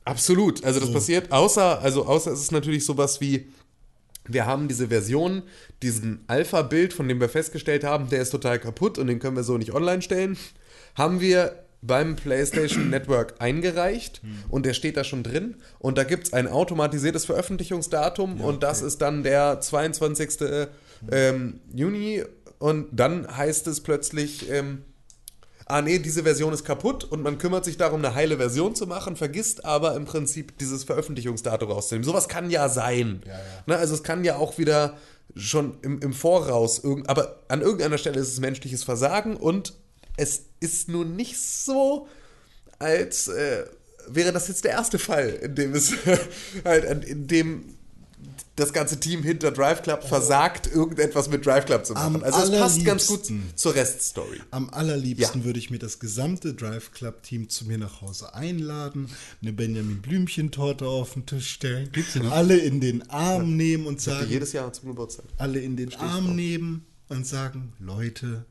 Absolut. 0.07 0.63
Also 0.63 0.79
das 0.79 0.91
passiert, 0.91 1.31
außer, 1.31 1.81
also 1.81 2.05
außer 2.05 2.31
es 2.31 2.41
ist 2.41 2.51
natürlich 2.51 2.85
sowas 2.85 3.19
wie, 3.19 3.49
wir 4.25 4.45
haben 4.45 4.67
diese 4.67 4.87
Version, 4.87 5.43
diesen 5.81 6.23
Alpha-Bild, 6.27 6.93
von 6.93 7.07
dem 7.07 7.19
wir 7.19 7.29
festgestellt 7.29 7.83
haben, 7.83 8.09
der 8.09 8.21
ist 8.21 8.29
total 8.29 8.59
kaputt 8.59 8.97
und 8.97 9.07
den 9.07 9.19
können 9.19 9.35
wir 9.35 9.43
so 9.43 9.57
nicht 9.57 9.73
online 9.73 10.01
stellen, 10.01 10.37
haben 10.95 11.21
wir 11.21 11.63
beim 11.81 12.15
PlayStation 12.15 12.89
Network 12.89 13.35
eingereicht 13.39 14.21
und 14.49 14.65
der 14.65 14.73
steht 14.73 14.97
da 14.97 15.03
schon 15.03 15.23
drin 15.23 15.55
und 15.79 15.97
da 15.97 16.03
gibt 16.03 16.27
es 16.27 16.33
ein 16.33 16.47
automatisiertes 16.47 17.25
Veröffentlichungsdatum 17.25 18.41
und 18.41 18.63
das 18.63 18.81
ist 18.81 19.01
dann 19.01 19.23
der 19.23 19.59
22. 19.61 20.29
Ähm, 21.11 21.59
Juni 21.73 22.23
und 22.59 22.87
dann 22.91 23.37
heißt 23.37 23.67
es 23.67 23.81
plötzlich, 23.81 24.49
ähm, 24.49 24.83
ah 25.67 25.81
nee, 25.81 25.99
diese 25.99 26.23
Version 26.23 26.53
ist 26.53 26.63
kaputt 26.63 27.03
und 27.03 27.21
man 27.21 27.37
kümmert 27.37 27.65
sich 27.65 27.77
darum, 27.77 28.03
eine 28.03 28.15
heile 28.15 28.37
Version 28.37 28.75
zu 28.75 28.87
machen, 28.87 29.15
vergisst 29.15 29.65
aber 29.65 29.95
im 29.95 30.05
Prinzip 30.05 30.57
dieses 30.57 30.83
Veröffentlichungsdatum 30.85 31.71
rauszunehmen. 31.71 32.05
Sowas 32.05 32.27
kann 32.27 32.49
ja 32.49 32.69
sein. 32.69 33.21
Ne, 33.65 33.77
also 33.77 33.93
es 33.93 34.03
kann 34.03 34.23
ja 34.23 34.37
auch 34.37 34.57
wieder 34.57 34.97
schon 35.35 35.77
im, 35.81 35.99
im 35.99 36.13
Voraus, 36.13 36.83
irgend, 36.83 37.09
aber 37.09 37.43
an 37.49 37.61
irgendeiner 37.61 37.97
Stelle 37.97 38.19
ist 38.19 38.29
es 38.29 38.39
menschliches 38.39 38.83
Versagen 38.83 39.35
und 39.35 39.73
es 40.15 40.45
ist 40.59 40.89
nun 40.89 41.15
nicht 41.15 41.39
so, 41.39 42.07
als 42.79 43.27
äh, 43.27 43.65
wäre 44.07 44.31
das 44.31 44.47
jetzt 44.47 44.63
der 44.63 44.71
erste 44.71 44.99
Fall, 44.99 45.29
in 45.29 45.55
dem 45.55 45.75
es 45.75 45.93
halt, 46.65 47.05
in 47.05 47.27
dem 47.27 47.76
das 48.57 48.73
ganze 48.73 48.99
Team 48.99 49.23
hinter 49.23 49.51
Drive 49.51 49.83
Club 49.83 50.03
versagt, 50.03 50.67
irgendetwas 50.67 51.29
mit 51.29 51.45
Drive 51.45 51.65
Club 51.65 51.85
zu 51.85 51.93
machen. 51.93 52.15
Am 52.17 52.23
also 52.23 52.51
es 52.51 52.59
passt 52.59 52.83
ganz 52.83 53.05
gut 53.07 53.21
zur 53.55 53.75
Reststory. 53.75 54.41
Am 54.51 54.69
allerliebsten 54.71 55.41
Ja. 55.41 55.45
würde 55.45 55.59
ich 55.59 55.69
mir 55.69 55.77
das 55.79 55.99
gesamte 55.99 56.53
Drive 56.55 56.91
Club 56.91 57.21
Team 57.23 57.49
zu 57.49 57.65
mir 57.65 57.77
nach 57.77 58.01
Hause 58.01 58.33
einladen, 58.33 59.09
eine 59.41 59.53
Benjamin 59.53 60.01
Blümchen 60.01 60.49
Torte 60.51 60.87
auf 60.87 61.13
den 61.13 61.25
Tisch 61.27 61.49
stellen, 61.51 61.89
alle 62.31 62.57
in 62.57 62.81
den 62.81 63.07
Arm 63.11 63.55
nehmen 63.55 63.85
und 63.85 64.01
sagen, 64.01 64.27
jedes 64.27 64.53
Jahr 64.53 64.73
zum 64.73 64.89
Geburtstag. 64.89 65.25
alle 65.37 65.59
in 65.59 65.77
den 65.77 65.89
ich 65.89 65.99
Arm 65.99 66.35
nehmen 66.35 66.85
und 67.09 67.27
sagen, 67.27 67.73
Leute, 67.79 68.45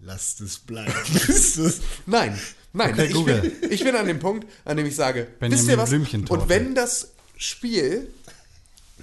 lasst 0.00 0.40
es 0.40 0.58
bleiben. 0.58 0.92
Nein, 2.06 2.36
nein. 2.72 2.92
Okay, 2.94 3.06
ich, 3.06 3.24
bin, 3.60 3.70
ich 3.70 3.84
bin 3.84 3.94
an 3.94 4.06
dem 4.06 4.18
Punkt, 4.18 4.46
an 4.64 4.76
dem 4.76 4.86
ich 4.86 4.96
sage, 4.96 5.28
Benjamin 5.38 5.58
wisst 5.58 5.70
ihr 5.70 5.78
was? 5.78 5.90
Blümchentorte. 5.90 6.42
Und 6.42 6.48
wenn 6.48 6.74
das 6.74 7.12
Spiel 7.36 8.08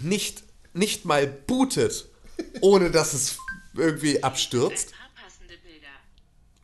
nicht, 0.02 0.44
nicht 0.74 1.06
mal 1.06 1.28
bootet, 1.28 2.08
ohne 2.62 2.92
dass 2.92 3.14
es 3.14 3.38
irgendwie 3.76 4.24
abstürzt. 4.24 4.94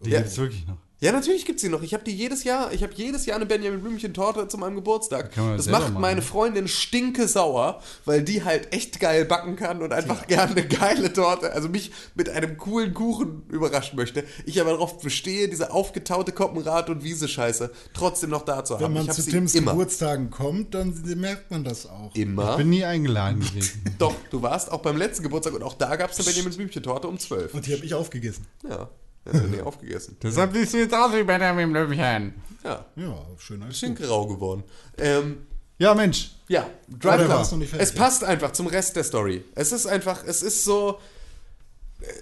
Die 0.02 0.10
Ja. 0.10 0.20
gibt's 0.22 0.38
wirklich 0.38 0.66
noch. 0.68 0.78
Ja, 1.02 1.12
natürlich 1.12 1.46
gibt's 1.46 1.62
die 1.62 1.70
noch. 1.70 1.82
Ich 1.82 1.94
habe 1.94 2.06
die 2.06 2.16
jedes 2.16 2.46
Jahr, 2.46 2.72
ich 2.72 2.82
habe 2.82 2.94
jedes 2.96 3.26
Jahr 3.26 3.36
eine 3.36 3.46
Benjamin 3.46 3.82
Blümchen 3.82 4.14
Torte 4.14 4.48
zu 4.48 4.58
meinem 4.58 4.76
Geburtstag. 4.76 5.32
Das 5.36 5.66
selber 5.66 5.80
macht 5.80 5.90
machen, 5.90 6.02
meine 6.02 6.16
ne? 6.18 6.22
Freundin 6.22 6.68
stinke 6.70 7.28
sauer, 7.28 7.82
weil 8.06 8.24
die 8.24 8.44
halt 8.44 8.74
echt 8.74 9.02
geil 9.02 9.26
backen 9.26 9.58
kann 9.58 9.82
und 9.82 9.92
einfach 9.92 10.26
gerne 10.28 10.54
eine 10.54 10.66
geile 10.66 11.12
Torte, 11.12 11.52
also 11.52 11.68
mich 11.68 11.92
mit 12.16 12.30
einem 12.30 12.58
coolen 12.58 12.94
Kuchen 12.94 13.44
überraschen 13.50 13.98
möchte. 13.98 14.24
Ich 14.46 14.60
aber 14.62 14.72
darauf 14.72 15.00
bestehe, 15.00 15.50
diese 15.50 15.72
aufgetaute 15.72 16.32
Koppenrad 16.32 16.90
und 16.90 17.04
Wiese-Scheiße 17.04 17.72
trotzdem 17.94 18.30
noch 18.30 18.44
da 18.44 18.64
zu 18.64 18.76
haben. 18.76 18.84
Wenn 18.86 18.94
man 18.94 19.12
zu 19.12 19.22
sie 19.22 19.32
Tims 19.32 19.54
immer. 19.54 19.72
Geburtstagen 19.72 20.30
kommt, 20.30 20.74
dann 20.74 20.94
merkt 21.18 21.52
man 21.52 21.66
das 21.66 21.88
auch. 21.88 22.16
Immer. 22.16 22.52
Ich 22.52 22.58
bin 22.58 22.70
nie 22.70 22.86
eingeladen 22.86 23.42
gewesen. 23.42 23.84
Doch, 24.00 24.16
du 24.32 24.42
warst 24.42 24.72
auch 24.72 24.82
beim 24.82 24.96
letzten 24.96 25.24
Geburtstag 25.24 25.54
und 25.54 25.64
auch 25.64 25.74
da 25.74 25.98
gab 25.98 26.12
es 26.12 26.18
eine 26.18 26.26
Benjamin 26.26 26.56
Blümchen 26.56 26.84
Torte 26.84 27.08
um 27.08 27.20
12. 27.20 27.54
Und 27.54 27.68
die 27.68 27.74
habe 27.74 27.86
ich 27.86 27.94
aufgegessen. 27.94 28.48
Ja, 28.68 28.90
ja 29.34 29.40
nee, 29.42 29.62
aufgegessen. 29.62 30.18
Deshalb 30.22 30.54
siehst 30.54 30.74
du 30.74 30.78
jetzt 30.78 30.94
aus 30.94 31.14
wie 31.14 31.24
Benjamin 31.24 31.72
Blümchen. 31.72 32.34
Ja, 32.64 32.86
Ja, 32.96 33.16
schön 33.38 33.62
als 33.62 33.70
bisschen 33.72 33.96
grau 33.96 34.26
geworden. 34.28 34.64
Ähm, 34.98 35.46
Ja, 35.78 35.94
Mensch. 35.94 36.32
Ja, 36.48 36.68
Drive 36.88 37.26
Club. 37.26 37.60
nicht? 37.60 37.74
Es 37.78 37.94
passt 37.94 38.24
einfach 38.24 38.52
zum 38.52 38.68
Rest 38.68 38.96
der 38.96 39.04
Story. 39.04 39.44
Es 39.56 39.72
ist 39.72 39.86
einfach, 39.88 40.24
es 40.26 40.42
ist 40.42 40.64
so. 40.64 41.00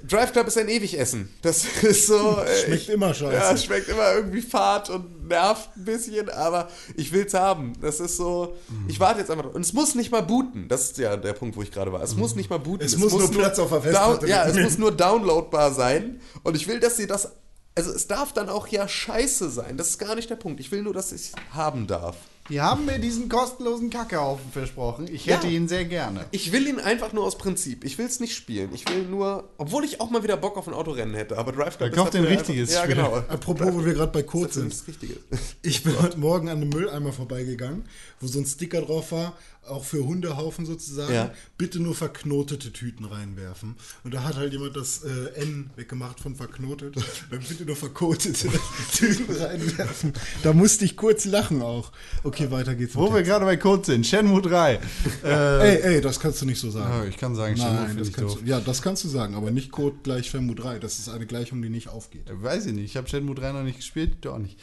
Drive 0.07 0.31
Club 0.31 0.47
ist 0.47 0.57
ein 0.57 0.69
Ewigessen. 0.69 1.33
Das 1.41 1.65
ist 1.81 2.07
so. 2.07 2.37
äh, 2.45 2.65
Schmeckt 2.65 2.83
ich, 2.83 2.89
immer 2.89 3.13
scheiße. 3.13 3.33
Ja, 3.33 3.51
es 3.51 3.63
schmeckt 3.63 3.89
immer 3.89 4.13
irgendwie 4.13 4.41
fad 4.41 4.89
und 4.89 5.27
nervt 5.27 5.75
ein 5.75 5.85
bisschen, 5.85 6.29
aber 6.29 6.69
ich 6.95 7.11
will's 7.11 7.33
haben. 7.33 7.73
Das 7.81 7.99
ist 7.99 8.17
so. 8.17 8.55
Ich 8.87 8.99
warte 8.99 9.19
jetzt 9.19 9.31
einfach. 9.31 9.53
Und 9.53 9.61
es 9.61 9.73
muss 9.73 9.95
nicht 9.95 10.11
mal 10.11 10.21
booten. 10.21 10.67
Das 10.67 10.83
ist 10.83 10.97
ja 10.97 11.17
der 11.17 11.33
Punkt, 11.33 11.55
wo 11.55 11.61
ich 11.61 11.71
gerade 11.71 11.91
war. 11.91 12.01
Es 12.01 12.15
muss 12.15 12.35
nicht 12.35 12.49
mal 12.49 12.59
booten. 12.59 12.85
Es 12.85 12.97
muss 12.97 13.13
nur 13.13 13.29
Platz 13.31 13.59
auf 13.59 13.69
der 13.69 13.81
Festplatte 13.81 14.27
Ja, 14.27 14.45
es 14.45 14.57
muss 14.57 14.77
nur 14.77 14.91
downloadbar 14.95 15.73
sein. 15.73 16.21
Und 16.43 16.55
ich 16.55 16.67
will, 16.67 16.79
dass 16.79 16.97
sie 16.97 17.07
das. 17.07 17.31
Also 17.75 17.91
es 17.91 18.07
darf 18.07 18.33
dann 18.33 18.49
auch 18.49 18.67
ja 18.67 18.87
scheiße 18.87 19.49
sein. 19.49 19.77
Das 19.77 19.89
ist 19.89 19.97
gar 19.97 20.13
nicht 20.13 20.29
der 20.29 20.35
Punkt. 20.35 20.59
Ich 20.59 20.71
will 20.71 20.83
nur, 20.83 20.93
dass 20.93 21.11
ich 21.11 21.31
haben 21.51 21.87
darf. 21.87 22.15
Die 22.49 22.59
haben 22.59 22.85
mir 22.85 22.99
diesen 22.99 23.29
kostenlosen 23.29 23.89
Kackehaufen 23.89 24.51
versprochen. 24.51 25.07
Ich 25.09 25.27
hätte 25.27 25.47
Ja. 25.47 25.53
ihn 25.53 25.69
sehr 25.69 25.85
gerne. 25.85 26.25
Ich 26.31 26.51
will 26.51 26.67
ihn 26.67 26.79
einfach 26.79 27.13
nur 27.13 27.23
aus 27.23 27.37
Prinzip. 27.37 27.85
Ich 27.85 27.97
will 27.97 28.05
es 28.05 28.19
nicht 28.19 28.35
spielen. 28.35 28.69
Ich 28.73 28.87
will 28.89 29.03
nur, 29.03 29.49
obwohl 29.57 29.85
ich 29.85 30.01
auch 30.01 30.09
mal 30.09 30.23
wieder 30.23 30.35
Bock 30.35 30.57
auf 30.57 30.67
ein 30.67 30.73
Autorennen 30.73 31.15
hätte, 31.15 31.37
aber 31.37 31.53
Drive 31.53 31.77
Club 31.77 31.93
dafür 31.93 32.19
ein 32.19 32.25
richtiges 32.25 32.75
einfach, 32.75 32.89
Ja, 32.89 33.03
genau. 33.03 33.15
Apropos, 33.29 33.73
wo 33.73 33.85
wir 33.85 33.93
gerade 33.93 34.11
bei 34.11 34.23
Code 34.23 34.51
sind. 34.51 34.73
das 34.73 34.85
Richtige. 34.87 35.15
Ich 35.61 35.83
bin 35.83 35.93
heute 36.01 36.19
Morgen 36.19 36.49
an 36.49 36.57
einem 36.57 36.69
Mülleimer 36.69 37.13
vorbeigegangen, 37.13 37.85
wo 38.19 38.27
so 38.27 38.39
ein 38.39 38.45
Sticker 38.45 38.81
drauf 38.81 39.13
war, 39.13 39.37
auch 39.67 39.83
für 39.83 40.03
Hundehaufen 40.05 40.65
sozusagen. 40.65 41.13
Ja. 41.13 41.31
Bitte 41.57 41.79
nur 41.79 41.95
verknotete 41.95 42.71
Tüten 42.73 43.05
reinwerfen. 43.05 43.75
Und 44.03 44.13
da 44.13 44.23
hat 44.23 44.35
halt 44.35 44.51
jemand 44.53 44.75
das 44.75 45.03
äh, 45.03 45.41
N 45.41 45.69
weggemacht 45.75 46.19
von 46.19 46.35
verknotet. 46.35 46.95
Dann 47.31 47.39
bitte 47.47 47.65
nur 47.65 47.75
verkotete 47.75 48.49
Tüten 48.93 49.35
reinwerfen. 49.35 50.13
Da 50.43 50.53
musste 50.53 50.85
ich 50.85 50.97
kurz 50.97 51.25
lachen 51.25 51.61
auch. 51.61 51.91
Okay, 52.23 52.51
weiter 52.51 52.75
geht's. 52.75 52.95
Wo 52.95 53.13
wir 53.13 53.23
gerade 53.23 53.45
bei 53.45 53.57
Code 53.57 53.85
sind. 53.85 54.05
Shenmue 54.05 54.41
3. 54.41 54.79
Äh, 55.23 55.29
Ey, 55.29 55.95
ey, 55.95 56.01
das 56.01 56.19
kannst 56.19 56.41
du 56.41 56.45
nicht 56.45 56.59
so 56.59 56.69
sagen. 56.69 56.89
Ja, 56.91 57.05
ich 57.05 57.17
kann 57.17 57.35
sagen, 57.35 57.55
Shenmue 57.55 57.73
Nein, 57.73 57.97
das 57.97 58.07
ich 58.09 58.13
kannst 58.13 58.35
doof. 58.35 58.41
du, 58.43 58.49
ja, 58.49 58.59
das 58.59 58.81
kannst 58.81 59.03
du 59.03 59.07
sagen, 59.07 59.35
aber 59.35 59.51
nicht 59.51 59.71
Code 59.71 59.95
gleich 60.03 60.29
Shenmue 60.29 60.55
3. 60.55 60.79
Das 60.79 60.99
ist 60.99 61.07
eine 61.09 61.25
Gleichung, 61.25 61.61
die 61.61 61.69
nicht 61.69 61.87
aufgeht. 61.87 62.25
Weiß 62.29 62.65
ich 62.65 62.73
nicht. 62.73 62.85
Ich 62.85 62.97
habe 62.97 63.07
Shenmue 63.07 63.35
3 63.35 63.53
noch 63.53 63.63
nicht 63.63 63.77
gespielt. 63.77 64.17
Du 64.21 64.31
auch 64.31 64.37
nicht. 64.39 64.57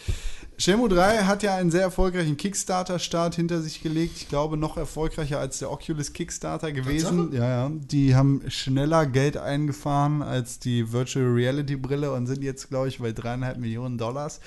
Shenmue 0.61 0.91
3 0.91 1.25
hat 1.25 1.43
ja 1.43 1.57
einen 1.57 1.71
sehr 1.71 1.81
erfolgreichen 1.81 2.37
Kickstarter-Start 2.37 3.35
hinter 3.35 3.63
sich 3.63 3.83
gelegt. 3.83 4.19
Ich 4.19 4.29
glaube, 4.29 4.59
noch 4.59 4.77
erfolgreicher 4.77 5.39
als 5.39 5.59
der 5.59 5.71
Oculus 5.71 6.13
Kickstarter 6.13 6.71
gewesen. 6.71 7.33
Ja, 7.33 7.49
ja. 7.49 7.71
Die 7.73 8.15
haben 8.15 8.43
schneller 8.51 9.07
Geld 9.07 9.39
eingefahren 9.39 10.21
als 10.21 10.59
die 10.59 10.93
Virtual 10.93 11.25
Reality 11.25 11.77
Brille 11.77 12.13
und 12.13 12.27
sind 12.27 12.43
jetzt, 12.43 12.69
glaube 12.69 12.89
ich, 12.89 12.99
bei 12.99 13.13
dreieinhalb 13.13 13.57
Millionen 13.57 13.97
Dollars. 13.97 14.41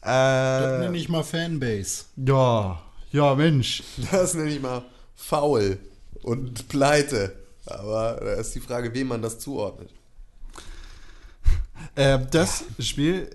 Das 0.00 0.74
Äh, 0.74 0.78
nenne 0.80 0.96
ich 0.98 1.08
mal 1.08 1.22
Fanbase. 1.22 2.06
ja, 2.16 2.82
ja, 3.12 3.34
Mensch. 3.36 3.84
Das 4.10 4.34
nenne 4.34 4.50
ich 4.50 4.60
mal 4.60 4.82
faul 5.14 5.78
und 6.24 6.66
pleite. 6.68 7.32
Aber 7.64 8.18
da 8.20 8.32
ist 8.32 8.56
die 8.56 8.60
Frage, 8.60 8.92
wem 8.92 9.06
man 9.06 9.22
das 9.22 9.38
zuordnet. 9.38 9.90
Äh, 11.94 12.18
das 12.32 12.64
Spiel 12.80 13.30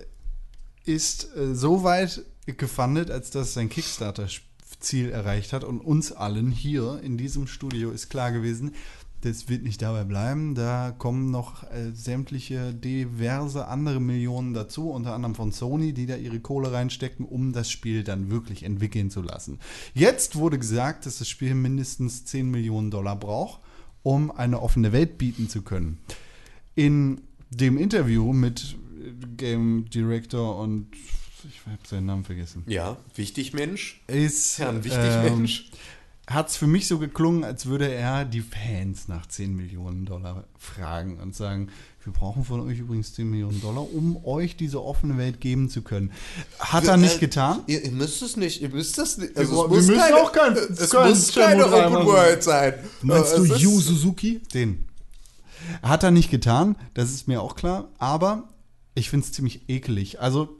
ist 0.84 1.34
äh, 1.36 1.54
so 1.54 1.82
weit 1.82 2.22
gefundet, 2.46 3.10
als 3.10 3.30
dass 3.30 3.54
sein 3.54 3.68
Kickstarter-Ziel 3.68 5.10
erreicht 5.10 5.52
hat. 5.52 5.64
Und 5.64 5.80
uns 5.80 6.12
allen 6.12 6.50
hier 6.50 7.00
in 7.02 7.16
diesem 7.16 7.46
Studio 7.46 7.90
ist 7.90 8.10
klar 8.10 8.32
gewesen, 8.32 8.72
das 9.24 9.48
wird 9.48 9.62
nicht 9.62 9.80
dabei 9.80 10.04
bleiben. 10.04 10.54
Da 10.54 10.94
kommen 10.96 11.30
noch 11.30 11.62
äh, 11.64 11.92
sämtliche 11.94 12.74
diverse 12.74 13.68
andere 13.68 14.00
Millionen 14.00 14.52
dazu, 14.52 14.90
unter 14.90 15.14
anderem 15.14 15.34
von 15.34 15.50
Sony, 15.50 15.94
die 15.94 16.06
da 16.06 16.16
ihre 16.16 16.40
Kohle 16.40 16.72
reinstecken, 16.72 17.24
um 17.24 17.52
das 17.52 17.70
Spiel 17.70 18.04
dann 18.04 18.30
wirklich 18.30 18.64
entwickeln 18.64 19.10
zu 19.10 19.22
lassen. 19.22 19.58
Jetzt 19.94 20.36
wurde 20.36 20.58
gesagt, 20.58 21.06
dass 21.06 21.18
das 21.18 21.28
Spiel 21.28 21.54
mindestens 21.54 22.26
10 22.26 22.50
Millionen 22.50 22.90
Dollar 22.90 23.16
braucht, 23.16 23.60
um 24.02 24.30
eine 24.30 24.60
offene 24.60 24.92
Welt 24.92 25.16
bieten 25.16 25.48
zu 25.48 25.62
können. 25.62 25.98
In 26.74 27.22
dem 27.50 27.78
Interview 27.78 28.32
mit 28.32 28.76
Game 29.36 29.88
Director 29.90 30.58
und 30.58 30.88
ich 31.48 31.60
habe 31.66 31.78
seinen 31.86 32.06
Namen 32.06 32.24
vergessen. 32.24 32.62
Ja, 32.66 32.96
wichtig 33.14 33.52
Mensch. 33.52 34.00
Ist 34.06 34.58
Ja, 34.58 34.70
ein 34.70 34.82
wichtig 34.84 35.00
ähm, 35.02 35.22
Mensch. 35.24 35.70
Hat 36.26 36.48
es 36.48 36.56
für 36.56 36.66
mich 36.66 36.86
so 36.88 36.98
geklungen, 36.98 37.44
als 37.44 37.66
würde 37.66 37.92
er 37.92 38.24
die 38.24 38.40
Fans 38.40 39.08
nach 39.08 39.26
10 39.26 39.54
Millionen 39.54 40.06
Dollar 40.06 40.44
fragen 40.58 41.18
und 41.20 41.34
sagen, 41.36 41.68
wir 42.02 42.14
brauchen 42.14 42.44
von 42.44 42.60
euch 42.60 42.78
übrigens 42.78 43.12
10 43.12 43.28
Millionen 43.30 43.60
Dollar, 43.60 43.86
um 43.92 44.24
euch 44.24 44.56
diese 44.56 44.82
offene 44.82 45.18
Welt 45.18 45.38
geben 45.42 45.68
zu 45.68 45.82
können. 45.82 46.12
Hat 46.58 46.86
er 46.86 46.96
nicht 46.96 47.16
Äh, 47.16 47.20
getan? 47.20 47.60
Ihr, 47.66 47.84
ihr 47.84 47.90
müsst 47.90 48.22
es 48.22 48.38
nicht, 48.38 48.62
ihr 48.62 48.70
müsst 48.70 48.96
das 48.96 49.18
nicht. 49.18 49.36
Wir 49.36 49.68
müssen 49.68 50.00
auch 50.00 50.32
kein- 50.32 50.56
es 50.56 50.88
kein 50.90 51.10
muss 51.10 51.34
keine 51.34 51.62
Shenmue 51.64 51.78
3 51.78 51.86
Open. 51.88 52.06
World 52.06 52.42
sein. 52.42 52.74
Meinst 53.02 53.34
Äh, 53.34 53.36
du 53.36 53.44
es 53.54 53.60
Yu 53.60 53.78
Suzuki? 53.80 54.40
Den. 54.54 54.86
Hat 55.82 56.02
er 56.04 56.10
nicht 56.10 56.30
getan, 56.30 56.76
das 56.94 57.10
ist 57.10 57.28
mir 57.28 57.42
auch 57.42 57.54
klar, 57.54 57.88
aber 57.98 58.48
ich 58.94 59.10
finde 59.10 59.26
es 59.26 59.32
ziemlich 59.32 59.68
ekelig. 59.68 60.20
Also 60.20 60.56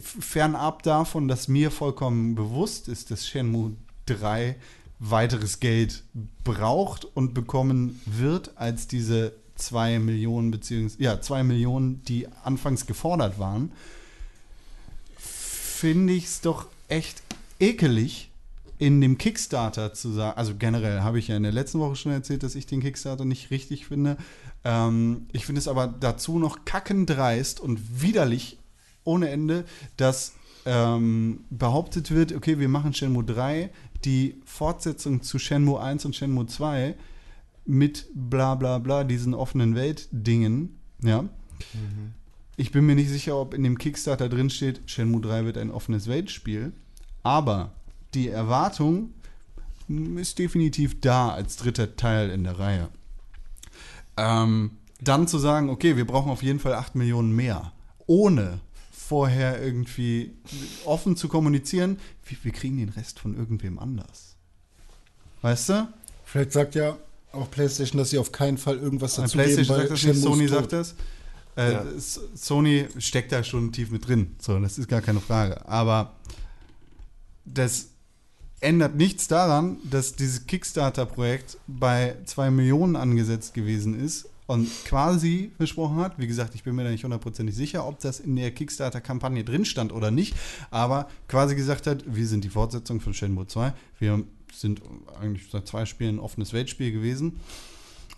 fernab 0.00 0.82
davon, 0.82 1.28
dass 1.28 1.48
mir 1.48 1.70
vollkommen 1.70 2.34
bewusst 2.34 2.88
ist, 2.88 3.10
dass 3.10 3.26
Shenmue 3.26 3.72
3 4.06 4.56
weiteres 4.98 5.60
Geld 5.60 6.02
braucht 6.44 7.04
und 7.04 7.34
bekommen 7.34 8.00
wird 8.06 8.52
als 8.56 8.86
diese 8.86 9.32
2 9.56 9.98
Millionen 9.98 10.50
beziehungsweise 10.50 11.02
ja, 11.02 11.20
2 11.20 11.44
Millionen, 11.44 12.02
die 12.04 12.28
anfangs 12.44 12.86
gefordert 12.86 13.38
waren, 13.38 13.72
finde 15.16 16.12
ich 16.12 16.24
es 16.24 16.40
doch 16.40 16.66
echt 16.88 17.22
ekelig, 17.60 18.30
in 18.78 19.00
dem 19.00 19.18
Kickstarter 19.18 19.94
zu 19.94 20.10
sagen, 20.10 20.36
also 20.36 20.54
generell 20.58 21.00
habe 21.00 21.18
ich 21.18 21.28
ja 21.28 21.36
in 21.36 21.44
der 21.44 21.52
letzten 21.52 21.78
Woche 21.78 21.96
schon 21.96 22.12
erzählt, 22.12 22.42
dass 22.42 22.54
ich 22.54 22.66
den 22.66 22.80
Kickstarter 22.80 23.24
nicht 23.24 23.50
richtig 23.50 23.86
finde. 23.86 24.16
Ähm, 24.64 25.26
ich 25.32 25.46
finde 25.46 25.60
es 25.60 25.68
aber 25.68 25.86
dazu 25.86 26.38
noch 26.38 26.64
kackendreist 26.64 27.60
und 27.60 28.02
widerlich 28.02 28.58
ohne 29.04 29.28
Ende, 29.28 29.64
dass 29.96 30.32
ähm, 30.66 31.44
behauptet 31.50 32.10
wird, 32.10 32.34
okay, 32.34 32.58
wir 32.58 32.68
machen 32.68 32.94
Shenmue 32.94 33.24
3, 33.24 33.70
die 34.04 34.40
Fortsetzung 34.44 35.22
zu 35.22 35.38
Shenmue 35.38 35.80
1 35.80 36.04
und 36.06 36.16
Shenmue 36.16 36.46
2 36.46 36.94
mit 37.66 38.06
bla 38.14 38.54
bla 38.54 38.78
bla, 38.78 39.04
diesen 39.04 39.34
offenen 39.34 39.74
Welt-Dingen, 39.74 40.78
ja. 41.02 41.24
Ich 42.56 42.72
bin 42.72 42.86
mir 42.86 42.94
nicht 42.94 43.08
sicher, 43.10 43.36
ob 43.36 43.52
in 43.52 43.62
dem 43.62 43.78
Kickstarter 43.78 44.28
drin 44.28 44.50
steht, 44.50 44.82
Shenmue 44.86 45.20
3 45.20 45.44
wird 45.44 45.58
ein 45.58 45.70
offenes 45.70 46.06
Weltspiel. 46.08 46.72
Aber 47.22 47.72
die 48.14 48.28
Erwartung 48.28 49.10
ist 50.16 50.38
definitiv 50.38 51.00
da 51.00 51.30
als 51.30 51.56
dritter 51.56 51.96
Teil 51.96 52.30
in 52.30 52.44
der 52.44 52.58
Reihe. 52.58 52.88
Ähm, 54.16 54.72
dann 55.00 55.28
zu 55.28 55.38
sagen, 55.38 55.70
okay, 55.70 55.96
wir 55.96 56.06
brauchen 56.06 56.30
auf 56.30 56.42
jeden 56.42 56.60
Fall 56.60 56.74
8 56.74 56.94
Millionen 56.94 57.34
mehr, 57.34 57.72
ohne 58.06 58.60
vorher 58.90 59.62
irgendwie 59.62 60.32
offen 60.84 61.16
zu 61.16 61.28
kommunizieren, 61.28 61.98
wir, 62.24 62.38
wir 62.42 62.52
kriegen 62.52 62.78
den 62.78 62.88
Rest 62.88 63.18
von 63.18 63.36
irgendwem 63.36 63.78
anders. 63.78 64.36
Weißt 65.42 65.68
du? 65.68 65.88
Vielleicht 66.24 66.52
sagt 66.52 66.74
ja 66.74 66.96
auch 67.32 67.50
PlayStation, 67.50 67.98
dass 67.98 68.10
sie 68.10 68.18
auf 68.18 68.32
keinen 68.32 68.56
Fall 68.56 68.78
irgendwas 68.78 69.16
Bei 69.16 69.22
dazu 69.22 69.36
PlayStation 69.36 69.76
geben, 69.76 69.88
sagt 69.88 69.92
das 69.92 70.04
nicht, 70.04 70.22
Sony 70.22 70.48
sagt 70.48 70.72
das. 70.72 70.94
Äh, 71.56 71.72
Ja. 71.72 71.84
Sony 72.34 72.88
steckt 72.98 73.32
da 73.32 73.44
schon 73.44 73.72
tief 73.72 73.90
mit 73.90 74.08
drin. 74.08 74.36
So, 74.40 74.58
das 74.58 74.78
ist 74.78 74.88
gar 74.88 75.02
keine 75.02 75.20
Frage. 75.20 75.68
Aber 75.68 76.14
das 77.44 77.88
ändert 78.64 78.96
nichts 78.96 79.28
daran, 79.28 79.76
dass 79.84 80.16
dieses 80.16 80.46
Kickstarter-Projekt 80.46 81.58
bei 81.66 82.16
2 82.24 82.50
Millionen 82.50 82.96
angesetzt 82.96 83.54
gewesen 83.54 83.98
ist 84.02 84.28
und 84.46 84.68
quasi 84.84 85.52
versprochen 85.56 85.96
hat, 85.96 86.18
wie 86.18 86.26
gesagt, 86.26 86.54
ich 86.54 86.64
bin 86.64 86.74
mir 86.74 86.84
da 86.84 86.90
nicht 86.90 87.04
hundertprozentig 87.04 87.54
sicher, 87.54 87.86
ob 87.86 88.00
das 88.00 88.20
in 88.20 88.36
der 88.36 88.50
Kickstarter-Kampagne 88.50 89.44
drin 89.44 89.64
stand 89.64 89.92
oder 89.92 90.10
nicht, 90.10 90.34
aber 90.70 91.08
quasi 91.28 91.54
gesagt 91.54 91.86
hat, 91.86 92.04
wir 92.06 92.26
sind 92.26 92.44
die 92.44 92.48
Fortsetzung 92.48 93.00
von 93.00 93.14
Shenmue 93.14 93.46
2, 93.46 93.72
wir 93.98 94.24
sind 94.52 94.82
eigentlich 95.20 95.50
seit 95.50 95.66
zwei 95.66 95.84
Spielen 95.84 96.16
ein 96.16 96.20
offenes 96.20 96.52
Weltspiel 96.52 96.92
gewesen. 96.92 97.40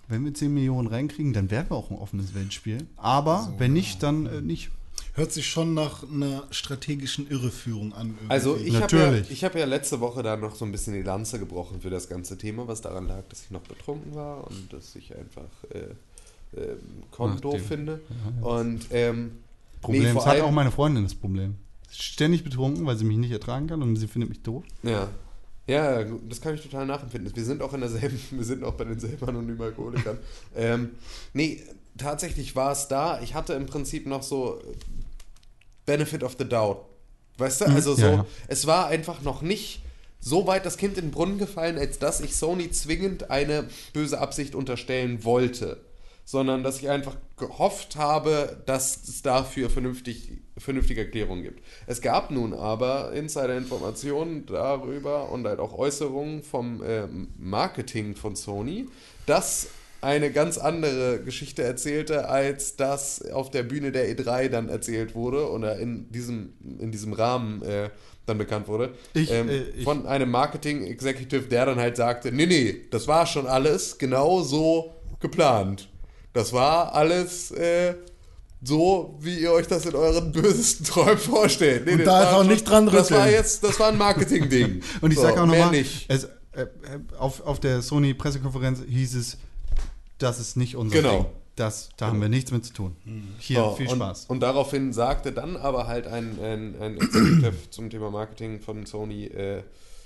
Wenn 0.09 0.25
wir 0.25 0.33
10 0.33 0.55
Millionen 0.55 0.87
reinkriegen, 0.87 1.33
dann 1.33 1.51
werden 1.51 1.71
wir 1.71 1.77
auch 1.77 1.91
ein 1.91 1.99
offenes 1.99 2.35
Weltspiel. 2.35 2.87
Aber 2.97 3.53
wenn 3.59 3.73
nicht, 3.73 4.03
dann 4.03 4.27
äh, 4.27 4.41
nicht. 4.41 4.71
Hört 5.17 5.33
sich 5.33 5.49
schon 5.49 5.73
nach 5.75 6.03
einer 6.03 6.45
strategischen 6.51 7.29
Irreführung 7.31 7.93
an. 7.95 8.09
irgendwie. 8.09 8.31
Also 8.31 8.57
ich 8.57 8.81
habe 8.81 8.97
ja, 8.97 9.13
ich 9.15 9.45
hab 9.45 9.55
ja 9.55 9.65
letzte 9.65 10.01
Woche 10.01 10.23
da 10.23 10.37
noch 10.37 10.55
so 10.55 10.65
ein 10.67 10.73
bisschen 10.73 10.93
die 10.93 11.03
Lanze 11.03 11.39
gebrochen 11.39 11.81
für 11.81 11.89
das 11.91 12.09
ganze 12.09 12.37
Thema, 12.37 12.69
was 12.69 12.83
daran 12.83 13.09
lag, 13.09 13.23
dass 13.31 13.43
ich 13.45 13.51
noch 13.51 13.63
betrunken 13.63 14.15
war 14.15 14.47
und 14.47 14.73
dass 14.73 14.95
ich 14.95 15.17
einfach 15.17 15.49
äh, 15.71 16.65
doof 17.17 17.31
Nachdem- 17.55 17.61
finde. 17.61 18.01
Und 18.43 18.87
ähm, 18.91 19.33
Problem. 19.81 20.03
nee, 20.03 20.13
das 20.15 20.27
hat 20.27 20.41
auch 20.43 20.51
meine 20.51 20.71
Freundin 20.71 21.03
das 21.05 21.15
Problem. 21.15 21.55
Ständig 21.91 22.45
betrunken, 22.45 22.85
weil 22.85 22.97
sie 22.97 23.05
mich 23.05 23.17
nicht 23.17 23.31
ertragen 23.31 23.69
kann 23.69 23.83
und 23.83 23.97
sie 23.97 24.09
findet 24.09 24.29
mich 24.29 24.43
doof. 24.43 24.65
Ja. 24.83 25.09
Ja, 25.69 26.05
das 26.29 26.41
kann 26.41 26.55
ich 26.55 26.61
total 26.61 26.87
nachempfinden. 26.87 27.35
Wir 27.35 27.45
sind 27.45 27.61
auch 27.63 27.73
in 27.73 27.81
derselben, 27.81 28.21
wir 28.31 28.45
sind 28.45 28.63
auch 28.63 28.75
bei 28.75 28.85
denselben 28.85 29.27
anonymen 29.29 29.61
Alkoholikern. 29.63 30.19
ähm, 30.55 30.91
nee, 31.33 31.63
tatsächlich 31.99 32.55
war 32.55 32.71
es 32.73 32.87
da. 32.89 33.21
Ich 33.23 33.35
hatte 33.35 33.55
im 33.55 33.67
Prinzip 33.67 34.07
noch 34.07 34.23
so 34.23 34.61
Benefit 35.87 36.23
of 36.23 36.37
the 36.39 36.49
Doubt. 36.49 36.85
Weißt 37.39 37.61
du? 37.63 37.67
Also 37.67 37.95
so, 37.95 38.03
ja, 38.03 38.13
ja. 38.13 38.27
es 38.49 38.67
war 38.67 38.89
einfach 38.89 39.23
noch 39.23 39.43
nicht 39.43 39.83
so 40.21 40.47
weit 40.47 40.67
das 40.67 40.77
Kind 40.77 40.99
in 40.99 41.07
den 41.07 41.11
Brunnen 41.11 41.39
gefallen, 41.39 41.79
als 41.79 41.99
dass 41.99 42.21
ich 42.21 42.37
Sony 42.37 42.71
zwingend 42.71 43.31
eine 43.31 43.69
böse 43.93 44.19
Absicht 44.19 44.55
unterstellen 44.55 45.25
wollte. 45.25 45.81
Sondern 46.25 46.65
dass 46.65 46.81
ich 46.81 46.91
einfach 46.91 47.17
gehofft 47.37 47.95
habe, 47.95 48.61
dass 48.67 49.07
es 49.07 49.23
dafür 49.23 49.71
vernünftig, 49.71 50.33
vernünftige 50.59 51.03
Erklärungen 51.03 51.45
gibt. 51.45 51.63
Es 51.87 52.01
gab 52.01 52.33
nun 52.33 52.53
aber 52.53 53.13
Insider-Informationen 53.13 54.45
darüber 54.45 55.31
und 55.31 55.47
halt 55.47 55.61
auch 55.61 55.79
Äußerungen 55.79 56.43
vom 56.43 56.83
ähm, 56.85 57.29
Marketing 57.39 58.17
von 58.17 58.35
Sony, 58.35 58.89
dass 59.27 59.69
eine 60.01 60.31
ganz 60.31 60.59
andere 60.59 61.21
Geschichte 61.23 61.63
erzählte, 61.63 62.29
als 62.29 62.77
das 62.77 63.23
auf 63.31 63.51
der 63.51 63.63
Bühne 63.63 63.93
der 63.93 64.09
E3 64.15 64.49
dann 64.49 64.69
erzählt 64.69 65.15
wurde 65.15 65.51
oder 65.51 65.79
in 65.79 66.11
diesem, 66.13 66.53
in 66.79 66.93
diesem 66.93 67.13
Rahmen 67.13 67.63
äh, 67.63 67.91
dann 68.27 68.39
bekannt 68.39 68.69
wurde. 68.69 68.93
Ich, 69.15 69.31
ähm, 69.31 69.49
äh, 69.49 69.59
ich- 69.77 69.85
von 69.85 70.07
einem 70.07 70.31
Marketing-Executive, 70.31 71.43
der 71.49 71.67
dann 71.67 71.79
halt 71.79 71.97
sagte, 71.97 72.33
nee, 72.33 72.47
nee, 72.47 72.83
das 72.91 73.07
war 73.09 73.27
schon 73.27 73.47
alles 73.47 73.99
genau 73.99 74.43
so 74.43 74.93
geplant. 75.21 75.89
Das 76.33 76.53
war 76.53 76.95
alles 76.95 77.51
äh, 77.53 77.95
so, 78.63 79.17
wie 79.21 79.39
ihr 79.39 79.53
euch 79.53 79.67
das 79.69 79.87
in 79.87 79.95
euren 79.95 80.33
bösesten 80.33 80.85
Träumen 80.87 81.19
vorstellt. 81.19 81.87
Nee, 81.87 81.93
Und 81.95 82.05
da 82.05 82.23
ist 82.23 82.29
auch 82.29 82.39
schon- 82.39 82.49
nicht 82.49 82.69
dran 82.69 82.87
Das 82.87 83.11
war 83.11 83.21
rütteln. 83.21 83.35
jetzt, 83.35 83.63
das 83.65 83.79
war 83.81 83.89
ein 83.89 83.99
Marketing-Ding. 83.99 84.83
Und 85.01 85.11
ich 85.11 85.17
So, 85.17 85.23
sage 85.23 85.41
auch 85.41 85.47
mehr 85.47 85.65
nochmal, 85.67 85.75
äh, 85.75 86.15
äh, 86.61 86.67
auf, 87.19 87.41
auf 87.47 87.61
der 87.61 87.81
Sony-Pressekonferenz 87.83 88.81
hieß 88.89 89.15
es, 89.15 89.39
das 90.19 90.41
ist 90.41 90.57
nicht 90.57 90.77
unser 90.77 90.97
Genau. 90.97 91.23
Ding. 91.23 91.27
Das, 91.57 91.89
da 91.97 92.09
haben 92.09 92.21
wir 92.21 92.29
nichts 92.29 92.51
mit 92.51 92.67
zu 92.67 92.75
tun. 92.75 92.97
Hier, 93.39 93.61
So, 93.61 93.77
viel 93.77 93.89
und, 93.89 93.97
Spaß. 93.97 94.27
Und 94.27 94.41
daraufhin 94.41 94.93
sagte 94.93 95.33
dann 95.33 95.57
aber 95.57 95.87
halt 95.87 96.07
ein, 96.07 96.39
ein, 96.39 96.75
ein 96.81 96.97
Executive 96.99 97.55
zum 97.71 97.89
Thema 97.89 98.11
Marketing 98.11 98.61
von 98.61 98.85
Sony, 98.85 99.25
äh, 99.25 99.63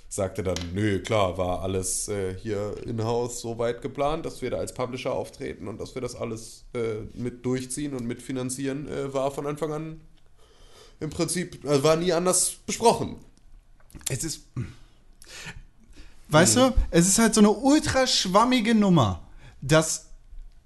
sagte 0.08 0.44
dann, 0.44 0.56
nö, 0.74 1.00
klar, 1.00 1.38
war 1.38 1.62
alles 1.62 2.06
äh, 2.08 2.36
hier 2.38 2.74
in-house 2.86 3.40
so 3.40 3.58
weit 3.58 3.82
geplant, 3.82 4.26
dass 4.26 4.42
wir 4.42 4.50
da 4.50 4.58
als 4.58 4.74
Publisher 4.74 5.12
auftreten 5.12 5.66
und 5.66 5.80
dass 5.80 5.96
wir 5.96 6.02
das 6.02 6.14
alles 6.14 6.66
äh, 6.74 7.02
mit 7.14 7.44
durchziehen 7.44 7.94
und 7.94 8.06
mitfinanzieren, 8.06 8.86
äh, 8.86 9.12
war 9.12 9.32
von 9.32 9.46
Anfang 9.48 9.72
an 9.72 10.00
im 11.00 11.10
Prinzip, 11.10 11.64
also 11.66 11.82
war 11.82 11.96
nie 11.96 12.12
anders 12.12 12.52
besprochen. 12.64 13.16
Es 14.08 14.22
ist. 14.22 14.42
Weißt 16.28 16.56
du, 16.56 16.72
es 16.92 17.08
ist 17.08 17.18
halt 17.18 17.34
so 17.34 17.40
eine 17.40 17.50
ultra 17.50 18.06
schwammige 18.06 18.74
Nummer, 18.74 19.20
dass 19.60 20.10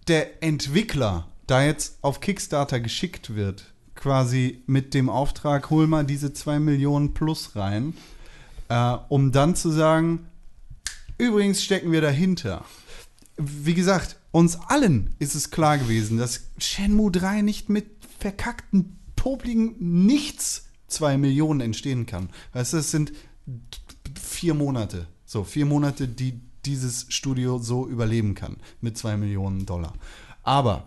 der 0.09 0.43
Entwickler 0.43 1.29
da 1.47 1.63
jetzt 1.65 1.99
auf 2.03 2.21
Kickstarter 2.21 2.81
geschickt 2.81 3.35
wird, 3.35 3.75
quasi 3.95 4.63
mit 4.67 4.95
dem 4.95 5.09
Auftrag, 5.09 5.71
hol 5.71 5.87
mal 5.87 6.05
diese 6.05 6.33
2 6.33 6.59
Millionen 6.59 7.15
plus 7.15 7.57
rein, 7.57 7.95
äh, 8.69 8.97
um 9.09 9.33
dann 9.33 9.57
zu 9.57 9.71
sagen, 9.71 10.27
übrigens 11.19 11.63
stecken 11.63 11.93
wir 11.93 12.01
dahinter. 12.01 12.65
Wie 13.37 13.75
gesagt, 13.75 14.17
uns 14.31 14.57
allen 14.57 15.15
ist 15.19 15.35
es 15.35 15.51
klar 15.51 15.79
gewesen, 15.79 16.19
dass 16.19 16.49
Shenmue 16.59 17.11
3 17.11 17.43
nicht 17.43 17.69
mit 17.69 17.87
verkackten, 18.19 18.99
popligen 19.17 19.77
Nichts 20.07 20.67
2 20.89 21.19
Millionen 21.19 21.61
entstehen 21.61 22.07
kann. 22.07 22.31
Weißt 22.53 22.73
du, 22.73 22.79
es 22.79 22.91
sind 22.91 23.13
vier 24.21 24.55
Monate. 24.55 25.07
So, 25.25 25.45
vier 25.45 25.67
Monate, 25.67 26.07
die 26.09 26.41
dieses 26.67 27.07
Studio 27.09 27.59
so 27.59 27.89
überleben 27.89 28.35
kann 28.35 28.57
mit 28.81 28.97
2 28.99 29.17
Millionen 29.17 29.67
Dollar. 29.67 29.93
Aber 30.43 30.87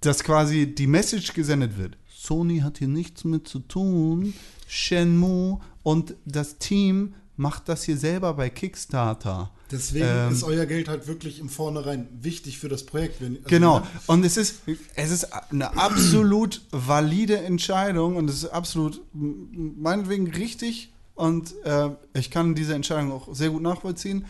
dass 0.00 0.22
quasi 0.22 0.74
die 0.74 0.86
Message 0.86 1.32
gesendet 1.32 1.78
wird, 1.78 1.96
Sony 2.08 2.60
hat 2.60 2.78
hier 2.78 2.88
nichts 2.88 3.24
mit 3.24 3.48
zu 3.48 3.58
tun, 3.60 4.34
Shenmue 4.68 5.60
und 5.82 6.14
das 6.24 6.58
Team 6.58 7.14
macht 7.36 7.68
das 7.68 7.84
hier 7.84 7.96
selber 7.96 8.34
bei 8.34 8.50
Kickstarter. 8.50 9.50
Deswegen 9.70 10.04
Ähm, 10.06 10.32
ist 10.32 10.44
euer 10.44 10.66
Geld 10.66 10.88
halt 10.88 11.06
wirklich 11.06 11.40
im 11.40 11.48
Vornherein 11.48 12.06
wichtig 12.20 12.58
für 12.58 12.68
das 12.68 12.84
Projekt. 12.84 13.20
Wenn, 13.20 13.36
also 13.36 13.48
Genau. 13.48 13.82
Und 14.06 14.24
es 14.24 14.36
ist, 14.36 14.60
es 14.94 15.10
ist 15.10 15.28
eine 15.50 15.76
absolut 15.76 16.60
valide 16.70 17.38
Entscheidung 17.38 18.16
und 18.16 18.28
es 18.28 18.36
ist 18.36 18.50
absolut 18.50 19.00
meinetwegen 19.12 20.30
richtig. 20.30 20.92
Und 21.22 21.54
äh, 21.64 21.90
ich 22.14 22.32
kann 22.32 22.56
diese 22.56 22.74
Entscheidung 22.74 23.12
auch 23.12 23.32
sehr 23.32 23.50
gut 23.50 23.62
nachvollziehen, 23.62 24.24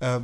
äh, 0.00 0.20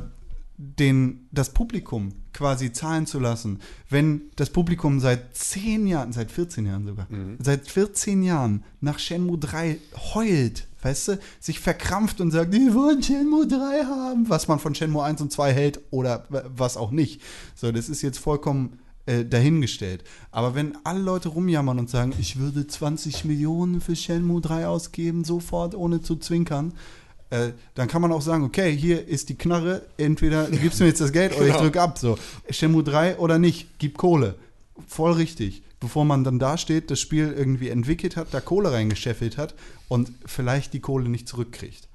den, 0.57 1.27
das 1.31 1.51
Publikum 1.51 2.13
quasi 2.33 2.73
zahlen 2.73 3.05
zu 3.05 3.19
lassen, 3.19 3.59
wenn 3.91 4.21
das 4.35 4.49
Publikum 4.49 4.99
seit 4.99 5.37
10 5.37 5.85
Jahren, 5.85 6.13
seit 6.13 6.31
14 6.31 6.65
Jahren 6.65 6.87
sogar, 6.87 7.05
seit 7.37 7.67
14 7.67 8.23
Jahren 8.23 8.63
nach 8.81 8.97
Shenmue 8.97 9.37
3 9.37 9.77
heult, 10.15 10.65
weißt 10.81 11.09
du, 11.09 11.19
sich 11.39 11.59
verkrampft 11.59 12.19
und 12.19 12.31
sagt, 12.31 12.51
die 12.55 12.73
wollen 12.73 13.03
Shenmue 13.03 13.45
3 13.45 13.85
haben, 13.85 14.27
was 14.27 14.47
man 14.47 14.57
von 14.57 14.73
Shenmue 14.73 15.03
1 15.03 15.21
und 15.21 15.31
2 15.31 15.53
hält 15.53 15.79
oder 15.91 16.25
was 16.29 16.75
auch 16.75 16.89
nicht. 16.89 17.21
So, 17.53 17.71
das 17.71 17.87
ist 17.87 18.01
jetzt 18.01 18.17
vollkommen 18.17 18.79
äh, 19.05 19.23
dahingestellt. 19.25 20.03
Aber 20.31 20.55
wenn 20.55 20.77
alle 20.83 20.99
Leute 20.99 21.29
rumjammern 21.29 21.79
und 21.79 21.89
sagen, 21.89 22.13
ich 22.19 22.37
würde 22.39 22.65
20 22.67 23.25
Millionen 23.25 23.81
für 23.81 23.95
Shenmue 23.95 24.41
3 24.41 24.67
ausgeben, 24.67 25.23
sofort, 25.23 25.75
ohne 25.75 26.01
zu 26.01 26.15
zwinkern, 26.15 26.73
äh, 27.29 27.49
dann 27.75 27.87
kann 27.87 28.01
man 28.01 28.11
auch 28.11 28.21
sagen, 28.21 28.43
okay, 28.43 28.75
hier 28.75 29.07
ist 29.07 29.29
die 29.29 29.35
Knarre, 29.35 29.83
entweder 29.97 30.45
du 30.49 30.57
gibst 30.57 30.79
mir 30.79 30.87
jetzt 30.87 31.01
das 31.01 31.11
Geld 31.11 31.33
oder 31.35 31.45
ich 31.45 31.51
Genau. 31.51 31.63
drücke 31.63 31.81
ab. 31.81 31.97
So, 31.97 32.17
Shenmue 32.49 32.83
3 32.83 33.17
oder 33.17 33.37
nicht, 33.39 33.67
gib 33.79 33.97
Kohle. 33.97 34.35
Voll 34.87 35.13
richtig. 35.13 35.61
Bevor 35.79 36.05
man 36.05 36.23
dann 36.23 36.39
da 36.39 36.57
steht, 36.57 36.89
das 36.89 36.99
Spiel 36.99 37.33
irgendwie 37.37 37.69
entwickelt 37.69 38.15
hat, 38.15 38.29
da 38.31 38.41
Kohle 38.41 38.71
reingescheffelt 38.71 39.37
hat 39.37 39.53
und 39.87 40.11
vielleicht 40.25 40.73
die 40.73 40.79
Kohle 40.79 41.09
nicht 41.09 41.27
zurückkriegt. 41.27 41.87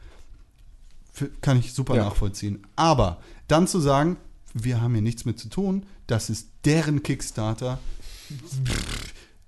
Für, 1.13 1.29
kann 1.41 1.59
ich 1.59 1.73
super 1.73 1.97
Ja. 1.97 2.05
nachvollziehen. 2.05 2.65
Aber 2.77 3.19
dann 3.49 3.67
zu 3.67 3.81
sagen, 3.81 4.17
wir 4.55 4.81
haben 4.81 4.95
hier 4.95 5.03
nichts 5.03 5.25
mit 5.25 5.39
zu 5.39 5.49
tun, 5.49 5.87
das 6.07 6.31
ist 6.31 6.49
deren 6.65 7.03
Kickstarter. 7.03 7.79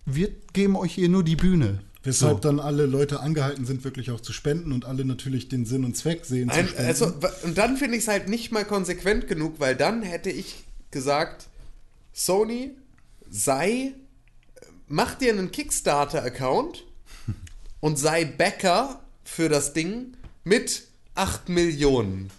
Wir 0.04 0.30
geben 0.52 0.76
euch 0.76 0.94
hier 0.94 1.08
nur 1.08 1.22
die 1.24 1.36
Bühne. 1.36 1.80
Weshalb 2.04 2.38
So. 2.42 2.48
dann 2.48 2.58
alle 2.58 2.86
Leute 2.86 3.20
angehalten 3.20 3.64
sind, 3.64 3.84
wirklich 3.84 4.10
auch 4.10 4.20
zu 4.20 4.32
spenden 4.32 4.72
und 4.72 4.84
alle 4.84 5.04
natürlich 5.04 5.48
den 5.48 5.64
Sinn 5.66 5.84
und 5.84 5.96
Zweck 5.96 6.24
sehen 6.24 6.50
zu 6.50 6.56
Ein, 6.56 6.66
spenden. 6.66 6.86
also, 6.86 7.14
und 7.44 7.56
dann 7.56 7.76
finde 7.76 7.96
ich 7.96 8.02
es 8.02 8.08
halt 8.08 8.28
nicht 8.28 8.50
mal 8.50 8.64
konsequent 8.64 9.28
genug, 9.28 9.60
weil 9.60 9.76
dann 9.76 10.02
hätte 10.02 10.28
ich 10.30 10.64
gesagt, 10.90 11.46
Sony 12.12 12.72
sei, 13.30 13.92
mach 14.88 15.14
dir 15.14 15.32
einen 15.32 15.52
Kickstarter-Account 15.52 16.84
und 17.80 17.98
sei 18.00 18.24
Backer 18.24 19.00
für 19.22 19.48
das 19.48 19.72
Ding 19.72 20.14
mit 20.42 20.88
8 21.14 21.48
Millionen. 21.50 22.30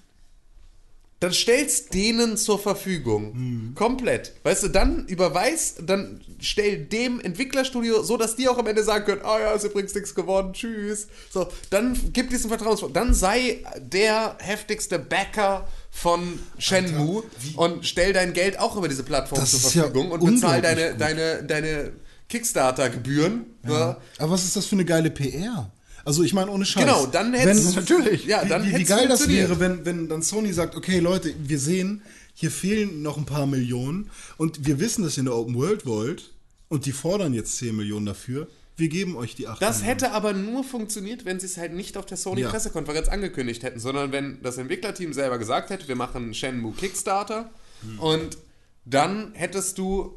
Dann 1.24 1.32
stellst 1.32 1.94
denen 1.94 2.36
zur 2.36 2.60
Verfügung. 2.60 3.72
Komplett. 3.76 4.34
Weißt 4.44 4.64
du, 4.64 4.68
dann 4.68 5.06
überweis, 5.06 5.76
dann 5.82 6.20
stell 6.42 6.80
dem 6.84 7.22
Entwicklerstudio 7.22 8.04
so, 8.04 8.18
dass 8.18 8.36
die 8.36 8.50
auch 8.50 8.58
am 8.58 8.68
Ende 8.68 8.84
sagen 8.84 9.06
können, 9.06 9.22
ah 9.24 9.40
ja, 9.40 9.52
ist 9.54 9.64
übrigens 9.64 9.96
nichts 9.96 10.16
geworden, 10.16 10.52
tschüss. 10.52 11.08
So, 11.32 11.48
dann 11.70 11.98
gib 12.12 12.30
diesen 12.30 12.50
Vertrauensvorschuss. 12.50 12.94
Dann 12.94 13.14
sei 13.14 13.64
der 13.80 14.36
heftigste 14.40 15.00
Backer 15.00 15.66
von 15.90 16.40
Shenmue 16.58 17.24
und 17.56 17.86
stell 17.88 18.12
dein 18.12 18.34
Geld 18.34 18.60
auch 18.60 18.76
über 18.76 18.90
diese 18.90 19.04
Plattform 19.04 19.40
Das 19.40 19.52
zur 19.52 19.60
ist 19.62 19.76
ja 19.76 19.84
Verfügung 19.84 20.12
und 20.12 20.26
bezahl 20.26 20.62
deine, 20.62 20.90
gut. 20.92 21.00
deine, 21.00 21.44
deine 21.44 21.94
Kickstarter-Gebühren. 22.28 23.46
Ja. 23.66 23.96
Aber 24.18 24.32
was 24.32 24.44
ist 24.44 24.58
das 24.58 24.66
für 24.66 24.76
eine 24.76 24.84
geile 24.84 25.10
PR? 25.10 25.72
Also 26.06 26.24
ich 26.24 26.34
meine, 26.34 26.52
ohne 26.52 26.66
Scheiß. 26.66 26.84
Genau, 26.84 27.06
dann 27.06 27.34
hätt's- 27.34 27.76
natürlich. 27.76 28.26
Ja, 28.26 28.44
dann 28.46 28.66
wie, 28.66 28.76
wie 28.78 28.84
geil 28.84 29.08
das 29.08 29.28
wäre, 29.28 29.60
wenn, 29.60 29.86
wenn 29.86 30.10
dann 30.10 30.22
Sony 30.22 30.52
sagt, 30.54 30.76
okay 30.76 31.00
Leute, 31.00 31.34
wir 31.40 31.60
sehen, 31.60 32.02
hier 32.34 32.52
fehlen 32.52 33.02
noch 33.02 33.18
ein 33.18 33.26
paar 33.26 33.46
Millionen 33.46 34.10
und 34.38 34.66
wir 34.66 34.80
wissen, 34.80 35.04
dass 35.04 35.18
ihr 35.18 35.22
eine 35.22 35.34
Open 35.34 35.56
World 35.56 35.86
wollt 35.86 36.32
und 36.68 36.86
die 36.86 36.92
fordern 36.92 37.34
jetzt 37.34 37.58
10 37.58 37.76
Millionen 37.76 38.06
dafür. 38.06 38.48
Wir 38.76 38.90
geben 38.90 39.16
euch 39.16 39.36
die 39.36 39.48
8 39.48 39.62
Das 39.62 39.78
Millionen. 39.80 39.90
hätte 40.00 40.12
aber 40.14 40.34
nur 40.34 40.64
funktioniert, 40.64 41.26
wenn 41.26 41.40
sie 41.40 41.46
es 41.46 41.58
halt 41.58 41.74
nicht 41.74 41.96
auf 41.96 42.06
der 42.08 42.18
Ja. 42.18 42.24
Sony-Pressekonferenz 42.24 43.08
angekündigt 43.08 43.62
hätten, 43.62 43.80
sondern 43.80 44.12
wenn 44.12 44.42
das 44.42 44.58
Entwicklerteam 44.58 45.14
selber 45.14 45.38
gesagt 45.38 45.70
hätte, 45.70 45.88
wir 45.88 45.96
machen 45.96 46.34
Shenmue 46.34 46.74
Kickstarter 46.74 47.52
Hm. 47.82 48.00
und 48.00 48.38
dann 48.86 49.32
hättest 49.36 49.78
du 49.78 50.16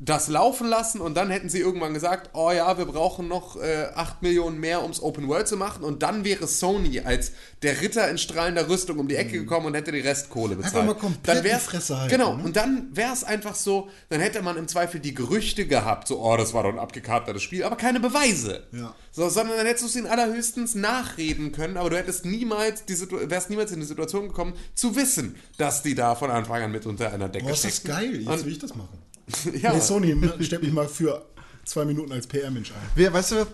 das 0.00 0.28
laufen 0.28 0.66
lassen 0.66 1.00
und 1.00 1.14
dann 1.14 1.30
hätten 1.30 1.48
sie 1.48 1.60
irgendwann 1.60 1.94
gesagt, 1.94 2.30
oh 2.34 2.50
ja, 2.50 2.76
wir 2.76 2.84
brauchen 2.84 3.28
noch 3.28 3.56
äh, 3.56 3.86
8 3.94 4.22
Millionen 4.22 4.58
mehr, 4.58 4.82
um 4.82 4.90
es 4.90 5.00
Open 5.00 5.28
World 5.28 5.46
zu 5.46 5.56
machen 5.56 5.84
und 5.84 6.02
dann 6.02 6.24
wäre 6.24 6.48
Sony 6.48 7.00
als 7.00 7.32
der 7.62 7.80
Ritter 7.80 8.10
in 8.10 8.18
strahlender 8.18 8.68
Rüstung 8.68 8.98
um 8.98 9.06
die 9.06 9.14
Ecke 9.14 9.38
gekommen 9.38 9.66
und 9.66 9.74
hätte 9.74 9.92
die 9.92 10.00
Restkohle 10.00 10.56
bezahlt. 10.56 10.86
mal 10.86 10.94
komplett 10.94 11.38
dann 11.38 11.44
wär's, 11.44 11.64
Fresse 11.64 11.96
halten, 11.96 12.10
Genau, 12.10 12.36
ne? 12.36 12.42
und 12.42 12.56
dann 12.56 12.88
wäre 12.92 13.12
es 13.12 13.22
einfach 13.22 13.54
so, 13.54 13.88
dann 14.08 14.20
hätte 14.20 14.42
man 14.42 14.56
im 14.56 14.66
Zweifel 14.66 14.98
die 14.98 15.14
Gerüchte 15.14 15.66
gehabt, 15.66 16.08
so, 16.08 16.20
oh, 16.20 16.36
das 16.36 16.52
war 16.54 16.64
doch 16.64 16.70
ein 16.72 16.78
abgekartetes 16.80 17.42
Spiel, 17.42 17.62
aber 17.62 17.76
keine 17.76 18.00
Beweise. 18.00 18.64
Ja. 18.72 18.94
So, 19.12 19.28
sondern 19.28 19.56
dann 19.58 19.66
hättest 19.66 19.84
du 19.84 19.88
es 19.88 19.96
ihnen 19.96 20.06
allerhöchstens 20.08 20.74
nachreden 20.74 21.52
können, 21.52 21.76
aber 21.76 21.90
du 21.90 21.96
hättest 21.96 22.24
niemals 22.24 22.84
die 22.84 22.94
Situ 22.94 23.16
wärst 23.30 23.48
niemals 23.48 23.70
in 23.70 23.78
die 23.78 23.86
Situation 23.86 24.26
gekommen, 24.26 24.54
zu 24.74 24.96
wissen, 24.96 25.36
dass 25.56 25.82
die 25.82 25.94
da 25.94 26.16
von 26.16 26.32
Anfang 26.32 26.62
an 26.62 26.72
mit 26.72 26.84
unter 26.84 27.12
einer 27.12 27.28
Decke 27.28 27.44
Boah, 27.44 27.52
ist 27.52 27.64
das 27.64 27.84
geil. 27.84 28.22
Jetzt 28.22 28.44
will 28.44 28.52
ich 28.52 28.58
das 28.58 28.74
machen. 28.74 28.98
ja. 29.60 29.72
Nee, 29.72 29.80
Sony, 29.80 30.16
stell 30.40 30.60
mich 30.60 30.72
mal 30.72 30.88
für 30.88 31.24
zwei 31.64 31.84
Minuten 31.84 32.12
als 32.12 32.26
PR-Mensch 32.26 32.72
ein. 32.72 32.88
Wer, 32.94 33.12
weißt 33.12 33.32
du, 33.32 33.46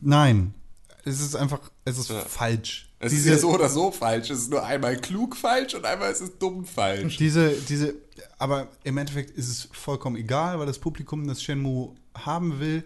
nein. 0.00 0.54
Es 1.04 1.20
ist 1.20 1.34
einfach, 1.34 1.58
es 1.84 1.98
ist 1.98 2.12
falsch. 2.12 2.88
Es 3.00 3.12
ist 3.12 3.26
ja 3.26 3.36
so 3.36 3.50
oder 3.50 3.68
so 3.68 3.90
falsch. 3.90 4.30
Es 4.30 4.38
ist 4.38 4.50
nur 4.50 4.64
einmal 4.64 4.96
klug 4.96 5.34
falsch 5.34 5.74
und 5.74 5.84
einmal 5.84 6.12
ist 6.12 6.20
es 6.20 6.38
dumm 6.38 6.64
falsch. 6.64 7.16
Diese, 7.16 7.50
diese, 7.68 7.94
aber 8.38 8.68
im 8.84 8.96
Endeffekt 8.96 9.36
ist 9.36 9.48
es 9.48 9.68
vollkommen 9.72 10.14
egal, 10.14 10.60
weil 10.60 10.66
das 10.66 10.78
Publikum, 10.78 11.26
das 11.26 11.42
Shenmue 11.42 11.96
haben 12.14 12.60
will, 12.60 12.84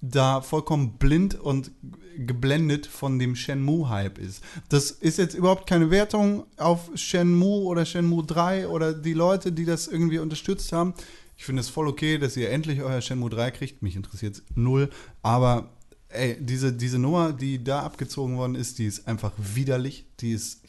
da 0.00 0.40
vollkommen 0.40 0.92
blind 0.98 1.34
und 1.34 1.72
geblendet 2.16 2.86
von 2.86 3.18
dem 3.18 3.34
Shenmue-Hype 3.34 4.18
ist. 4.18 4.42
Das 4.68 4.90
ist 4.90 5.18
jetzt 5.18 5.34
überhaupt 5.34 5.68
keine 5.68 5.90
Wertung 5.90 6.44
auf 6.56 6.90
Shenmue 6.94 7.64
oder 7.64 7.84
Shenmue 7.84 8.24
3 8.24 8.68
oder 8.68 8.94
die 8.94 9.12
Leute, 9.12 9.52
die 9.52 9.64
das 9.64 9.88
irgendwie 9.88 10.18
unterstützt 10.18 10.72
haben. 10.72 10.94
Ich 11.36 11.44
finde 11.44 11.60
es 11.60 11.68
voll 11.68 11.86
okay, 11.88 12.18
dass 12.18 12.36
ihr 12.36 12.50
endlich 12.50 12.80
euer 12.82 13.00
Shenmue 13.00 13.30
3 13.30 13.50
kriegt. 13.50 13.82
Mich 13.82 13.94
interessiert 13.96 14.42
null. 14.54 14.90
Aber 15.22 15.70
ey, 16.08 16.36
diese, 16.40 16.72
diese 16.72 16.98
Nummer, 16.98 17.32
die 17.32 17.62
da 17.62 17.82
abgezogen 17.82 18.36
worden 18.38 18.54
ist, 18.54 18.78
die 18.78 18.86
ist 18.86 19.06
einfach 19.06 19.32
widerlich. 19.36 20.06
Die 20.20 20.32
ist, 20.32 20.62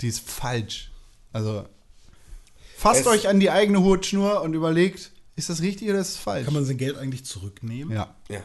die 0.00 0.08
ist 0.08 0.28
falsch. 0.28 0.90
Also 1.32 1.66
fasst 2.76 3.02
Es- 3.02 3.06
euch 3.06 3.28
an 3.28 3.38
die 3.40 3.50
eigene 3.50 3.82
Hutschnur 3.82 4.42
und 4.42 4.54
überlegt, 4.54 5.12
ist 5.36 5.50
das 5.50 5.60
richtig 5.62 5.88
oder 5.90 6.00
ist 6.00 6.10
es 6.10 6.16
falsch? 6.16 6.46
Kann 6.46 6.54
man 6.54 6.64
sein 6.64 6.78
Geld 6.78 6.96
eigentlich 6.96 7.24
zurücknehmen? 7.24 7.94
ja. 7.94 8.14
Ja. 8.28 8.40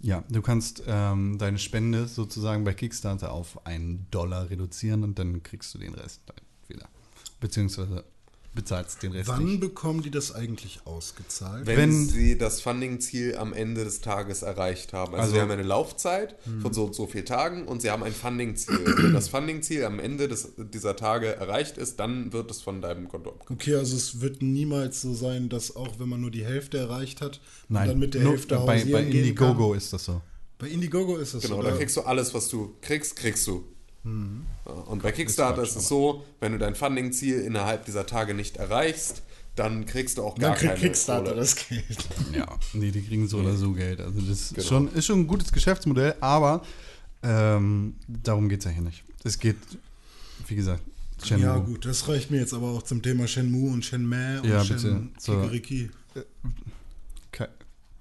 Ja, 0.00 0.22
du 0.30 0.42
kannst 0.42 0.84
ähm, 0.86 1.38
deine 1.38 1.58
Spende 1.58 2.06
sozusagen 2.06 2.62
bei 2.62 2.72
Kickstarter 2.72 3.32
auf 3.32 3.66
einen 3.66 4.06
Dollar 4.12 4.48
reduzieren 4.48 5.02
und 5.02 5.18
dann 5.18 5.42
kriegst 5.42 5.74
du 5.74 5.78
den 5.78 5.92
Rest 5.94 6.20
wieder. 6.68 6.88
Beziehungsweise 7.40 8.04
bezahlst 8.58 9.02
den 9.04 9.12
Rest 9.12 9.28
Wann 9.28 9.44
nicht. 9.44 9.60
bekommen 9.60 10.02
die 10.02 10.10
das 10.10 10.34
eigentlich 10.34 10.80
ausgezahlt? 10.84 11.64
Wenn, 11.66 11.76
Wenn- 11.78 12.08
sie 12.08 12.36
das 12.36 12.60
Funding-Ziel 12.60 13.36
am 13.36 13.52
Ende 13.52 13.84
des 13.84 14.00
Tages 14.00 14.42
erreicht 14.42 14.92
haben. 14.92 15.12
Also, 15.14 15.22
Also- 15.22 15.34
sie 15.34 15.40
haben 15.40 15.50
eine 15.52 15.62
Laufzeit 15.62 16.36
Hm. 16.44 16.60
von 16.60 16.72
so 16.72 16.84
und 16.86 16.94
so 16.94 17.06
vielen 17.06 17.24
Tagen 17.24 17.66
und 17.68 17.82
sie 17.82 17.90
haben 17.90 18.02
ein 18.02 18.12
Funding-Ziel. 18.12 18.80
Wenn 18.98 19.12
das 19.12 19.28
Funding-Ziel 19.28 19.84
am 19.84 20.00
Ende 20.00 20.26
des, 20.28 20.48
dieser 20.56 20.96
Tage 20.96 21.28
erreicht 21.36 21.78
ist, 21.78 22.00
dann 22.00 22.32
wird 22.32 22.50
es 22.50 22.60
von 22.60 22.80
deinem 22.82 23.08
Konto 23.08 23.30
abgehoben. 23.30 23.54
Okay, 23.54 23.74
also 23.76 23.96
es 23.96 24.20
wird 24.20 24.42
niemals 24.42 25.00
so 25.02 25.14
sein, 25.14 25.48
dass 25.48 25.76
auch 25.76 25.98
wenn 26.00 26.08
man 26.08 26.20
nur 26.20 26.30
die 26.32 26.44
Hälfte 26.44 26.78
erreicht 26.78 27.20
hat, 27.20 27.40
man 27.68 27.82
Nein, 27.82 27.88
dann 27.90 27.98
mit 28.00 28.14
der 28.14 28.22
nur 28.22 28.32
Hälfte 28.32 28.56
bei, 28.66 28.84
bei 28.84 29.02
Indiegogo 29.04 29.68
kann. 29.70 29.78
ist 29.78 29.92
das 29.92 30.04
so. 30.04 30.20
Bei 30.58 30.66
Indiegogo 30.66 31.16
ist 31.18 31.34
das 31.34 31.42
Genau, 31.42 31.56
so. 31.58 31.62
da 31.62 31.70
da- 31.70 31.76
kriegst 31.76 31.96
du 31.96 32.00
alles, 32.00 32.34
was 32.34 32.48
du 32.48 32.74
kriegst, 32.80 33.14
kriegst 33.14 33.46
du. 33.46 33.64
Hm. 34.04 34.46
Ja, 34.66 34.72
Und 34.72 35.02
bei 35.02 35.12
Kickstarter 35.12 35.62
ist, 35.62 35.76
es 35.76 35.88
so, 35.88 36.24
wenn 36.40 36.52
du 36.52 36.58
dein 36.58 36.74
Funding-Ziel 36.74 37.40
innerhalb 37.40 37.84
dieser 37.84 38.06
Tage 38.06 38.34
nicht 38.34 38.56
erreichst, 38.56 39.22
dann 39.56 39.86
kriegst 39.86 40.18
du 40.18 40.22
auch 40.22 40.36
gar 40.36 40.50
dann 40.50 40.58
kriegt 40.58 40.70
keine 40.74 40.80
Kickstarter 40.80 41.30
Kohle. 41.30 41.36
das 41.36 41.56
Geld. 41.56 42.08
Ja, 42.36 42.46
nee, 42.74 42.90
die 42.92 43.02
kriegen 43.02 43.26
so 43.26 43.38
oder 43.38 43.56
so 43.56 43.72
Geld. 43.72 44.00
Also 44.00 44.20
das 44.20 44.50
Genau. 44.50 44.60
ist, 44.60 44.68
schon, 44.68 44.88
ist 44.92 45.06
schon 45.06 45.20
ein 45.20 45.26
gutes 45.26 45.50
Geschäftsmodell, 45.52 46.14
aber 46.20 46.62
ähm, 47.24 47.96
darum 48.06 48.48
geht 48.48 48.60
es 48.60 48.66
ja 48.66 48.70
hier 48.70 48.82
nicht. 48.82 49.02
Es 49.24 49.38
geht, 49.38 49.56
wie 50.46 50.54
gesagt, 50.54 50.82
Shenmue. 51.24 51.44
Ja 51.46 51.56
gut, 51.58 51.84
das 51.84 52.06
reicht 52.06 52.30
mir 52.30 52.38
jetzt 52.38 52.54
aber 52.54 52.68
auch 52.68 52.82
zum 52.82 53.02
Thema 53.02 53.26
Shenmue 53.26 53.72
und 53.72 53.84
Shenmue 53.84 54.40
und 54.42 54.48
Ja, 54.48 54.64
Shen. 54.64 55.12
So. 55.18 55.32
Ke- 57.32 57.48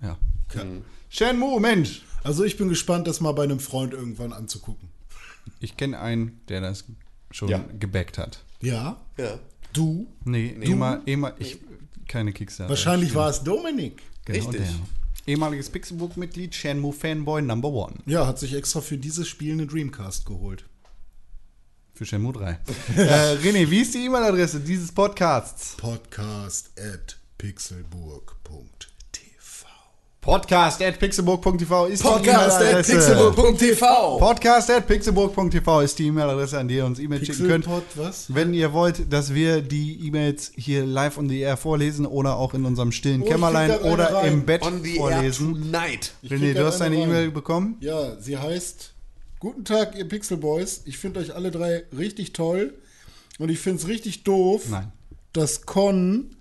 Ja. 0.02 0.18
Mhm. 0.54 0.84
Shenmue, 1.10 1.60
Mensch! 1.60 2.04
Also 2.24 2.44
ich 2.44 2.58
bin 2.58 2.70
gespannt, 2.70 3.08
das 3.08 3.20
mal 3.22 3.32
bei 3.32 3.44
einem 3.44 3.60
Freund 3.60 3.94
irgendwann 3.94 4.34
anzugucken. 4.34 4.90
Ich 5.60 5.78
kenne 5.78 6.00
einen, 6.00 6.40
der 6.50 6.62
das 6.62 6.86
schon 7.32 7.50
Ja. 7.50 7.64
gebackt 7.80 8.18
hat. 8.18 8.44
Ja? 8.62 8.98
Ja. 9.18 9.40
Du? 9.74 10.08
Nee, 10.26 10.56
ehemal, 10.62 11.02
ehemal, 11.06 11.34
ich, 11.40 11.60
keine 12.08 12.32
Kickstarter. 12.34 12.70
Wahrscheinlich 12.70 13.14
war 13.14 13.30
es 13.30 13.44
Dominik. 13.44 14.02
Genau 14.26 14.50
Richtig. 14.50 14.68
der. 14.68 14.76
Ehemaliges 15.34 15.70
Pixelbook-Mitglied, 15.70 16.56
Shenmue 16.56 16.94
Fanboy 16.94 17.42
Number 17.42 17.68
One. 17.70 17.96
Ja, 18.06 18.26
hat 18.26 18.40
sich 18.40 18.54
extra 18.54 18.80
für 18.80 18.98
dieses 18.98 19.28
Spiel 19.28 19.54
eine 19.54 19.68
Dreamcast 19.68 20.26
geholt. 20.26 20.64
Für 21.94 22.06
Shenmue 22.06 22.32
3. 22.32 22.52
äh, 22.96 23.36
René, 23.44 23.70
wie 23.70 23.80
ist 23.82 23.94
die 23.94 24.06
E-Mail-Adresse 24.06 24.62
dieses 24.62 24.92
Podcasts? 24.92 25.76
Podcast 25.76 26.72
at 26.80 27.18
pixelburg.tv 27.38 28.97
Podcast 30.22 30.82
at 30.82 31.00
pixelburg.tv 31.00 31.86
ist 31.88 32.04
Podcast 32.04 32.60
die 32.60 32.94
pixelbook.tv. 32.94 34.18
Podcast 34.18 34.70
at 34.70 34.86
pixelburg.tv 34.86 35.82
ist 35.82 35.98
die 36.00 36.08
E-Mail-Adresse, 36.08 36.60
an 36.60 36.68
die 36.68 36.76
ihr 36.76 36.86
uns 36.86 37.00
E-Mails 37.00 37.26
schicken 37.28 37.48
könnt. 37.48 37.68
Was? 37.96 38.34
Wenn 38.34 38.54
ihr 38.54 38.74
wollt, 38.74 39.12
dass 39.14 39.34
wir 39.34 39.62
die 39.62 40.06
E-Mails 40.06 40.52
hier 40.58 40.86
live 40.86 41.18
on 41.18 41.30
the 41.30 41.40
air 41.40 41.56
vorlesen 41.56 42.06
oder 42.06 42.36
auch 42.36 42.54
in 42.54 42.66
unserem 42.66 42.92
stillen 42.92 43.22
Oh, 43.22 43.26
Kämmerlein 43.26 43.72
oder 43.80 44.14
rein. 44.16 44.34
im 44.34 44.46
Bett 44.46 44.64
On 44.64 44.84
the 44.84 44.96
vorlesen. 44.98 45.56
air 45.56 45.62
tonight. 45.72 46.12
René, 46.26 46.54
du 46.54 46.66
hast 46.66 46.82
eine. 46.82 46.98
E-Mail 46.98 47.32
bekommen? 47.32 47.78
Ja, 47.80 48.20
sie 48.20 48.38
heißt 48.38 48.94
Guten 49.40 49.64
Tag, 49.64 49.96
ihr 49.98 50.08
Pixelboys. 50.10 50.82
Ich 50.86 50.98
finde 50.98 51.20
euch 51.22 51.36
alle 51.36 51.52
drei 51.52 51.84
richtig 51.98 52.34
toll. 52.34 52.74
Und 53.40 53.50
ich 53.50 53.60
finde 53.60 53.80
es 53.82 53.88
richtig 53.88 54.24
doof, 54.24 54.64
Nein. 54.72 54.92
dass 55.32 55.66
Con 55.68 56.32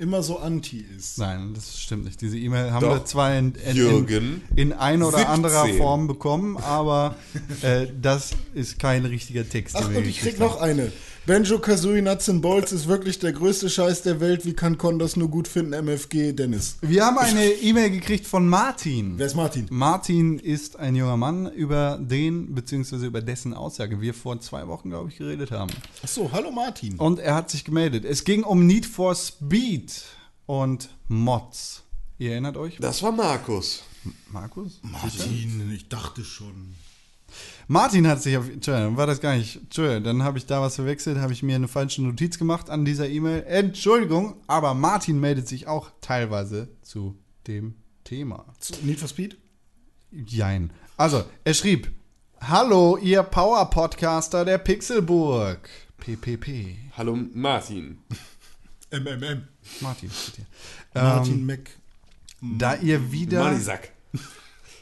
immer 0.00 0.22
so 0.22 0.38
anti 0.38 0.84
ist. 0.96 1.18
Nein, 1.18 1.52
das 1.54 1.78
stimmt 1.78 2.04
nicht. 2.04 2.20
Diese 2.22 2.38
E-Mail 2.38 2.72
haben 2.72 2.80
Doch. 2.82 2.94
wir 2.96 3.04
zwar 3.04 3.36
in, 3.36 3.54
in, 3.54 4.08
in, 4.08 4.42
in 4.56 4.72
ein 4.72 5.02
oder 5.02 5.18
17. 5.18 5.34
anderer 5.34 5.68
Form 5.74 6.06
bekommen, 6.06 6.56
aber 6.56 7.16
äh, 7.62 7.86
das 8.00 8.30
ist 8.54 8.78
kein 8.78 9.04
richtiger 9.04 9.46
Text. 9.46 9.76
Ach, 9.76 9.86
und 9.86 10.06
ich 10.06 10.20
krieg 10.20 10.38
noch 10.38 10.60
eine. 10.60 10.90
Benjo 11.30 11.60
Kazooie 11.60 12.02
Nuts 12.02 12.28
and 12.28 12.42
Bolts 12.42 12.72
ist 12.72 12.88
wirklich 12.88 13.20
der 13.20 13.32
größte 13.32 13.70
Scheiß 13.70 14.02
der 14.02 14.18
Welt. 14.18 14.44
Wie 14.44 14.52
kann 14.52 14.78
Con 14.78 14.98
das 14.98 15.14
nur 15.14 15.28
gut 15.28 15.46
finden? 15.46 15.74
MFG 15.74 16.32
Dennis. 16.32 16.76
Wir 16.80 17.06
haben 17.06 17.18
eine 17.18 17.44
E-Mail 17.52 17.90
gekriegt 17.90 18.26
von 18.26 18.48
Martin. 18.48 19.16
Wer 19.16 19.26
ist 19.26 19.36
Martin? 19.36 19.68
Martin 19.70 20.40
ist 20.40 20.76
ein 20.76 20.96
junger 20.96 21.16
Mann, 21.16 21.46
über 21.52 22.00
den 22.02 22.52
bzw. 22.52 23.06
über 23.06 23.22
dessen 23.22 23.54
Aussage 23.54 24.00
wir 24.00 24.12
vor 24.12 24.40
zwei 24.40 24.66
Wochen, 24.66 24.90
glaube 24.90 25.10
ich, 25.10 25.18
geredet 25.18 25.52
haben. 25.52 25.70
Ach 26.04 26.08
so, 26.08 26.32
hallo 26.32 26.50
Martin. 26.50 26.96
Und 26.96 27.20
er 27.20 27.36
hat 27.36 27.48
sich 27.48 27.64
gemeldet. 27.64 28.04
Es 28.04 28.24
ging 28.24 28.42
um 28.42 28.66
Need 28.66 28.84
for 28.84 29.14
Speed 29.14 30.02
und 30.46 30.88
Mods. 31.06 31.84
Ihr 32.18 32.32
erinnert 32.32 32.56
euch? 32.56 32.78
Das 32.80 33.04
war 33.04 33.12
Markus. 33.12 33.84
Markus? 34.32 34.80
Martin, 34.82 35.70
ich 35.72 35.88
dachte 35.88 36.24
schon. 36.24 36.74
Martin 37.70 38.08
hat 38.08 38.20
sich 38.20 38.36
auf. 38.36 38.48
Entschuldigung, 38.50 38.96
war 38.96 39.06
das 39.06 39.20
gar 39.20 39.36
nicht. 39.36 39.54
Entschuldigung, 39.54 40.02
dann 40.02 40.24
habe 40.24 40.38
ich 40.38 40.46
da 40.46 40.60
was 40.60 40.74
verwechselt, 40.74 41.18
habe 41.18 41.32
ich 41.32 41.44
mir 41.44 41.54
eine 41.54 41.68
falsche 41.68 42.02
Notiz 42.02 42.36
gemacht 42.36 42.68
an 42.68 42.84
dieser 42.84 43.08
E-Mail. 43.08 43.44
Entschuldigung, 43.44 44.42
aber 44.48 44.74
Martin 44.74 45.20
meldet 45.20 45.46
sich 45.46 45.68
auch 45.68 45.92
teilweise 46.00 46.66
zu 46.82 47.16
dem 47.46 47.76
Thema. 48.02 48.44
Zu 48.58 48.72
Need 48.82 48.98
for 48.98 49.06
Speed? 49.06 49.38
Jein. 50.10 50.72
Also, 50.96 51.22
er 51.44 51.54
schrieb: 51.54 51.92
Hallo, 52.40 52.96
ihr 52.96 53.22
Power-Podcaster 53.22 54.44
der 54.44 54.58
Pixelburg. 54.58 55.70
PPP. 55.98 56.76
Hallo 56.96 57.16
Martin. 57.34 57.98
MMM. 58.90 59.46
Martin. 59.80 60.10
steht 60.10 60.34
hier. 60.34 60.46
Martin 60.92 61.34
Ähm, 61.34 61.46
Mac. 61.46 61.70
da 62.40 62.74
ihr 62.74 63.12
wieder. 63.12 63.44
Manisack. 63.44 63.92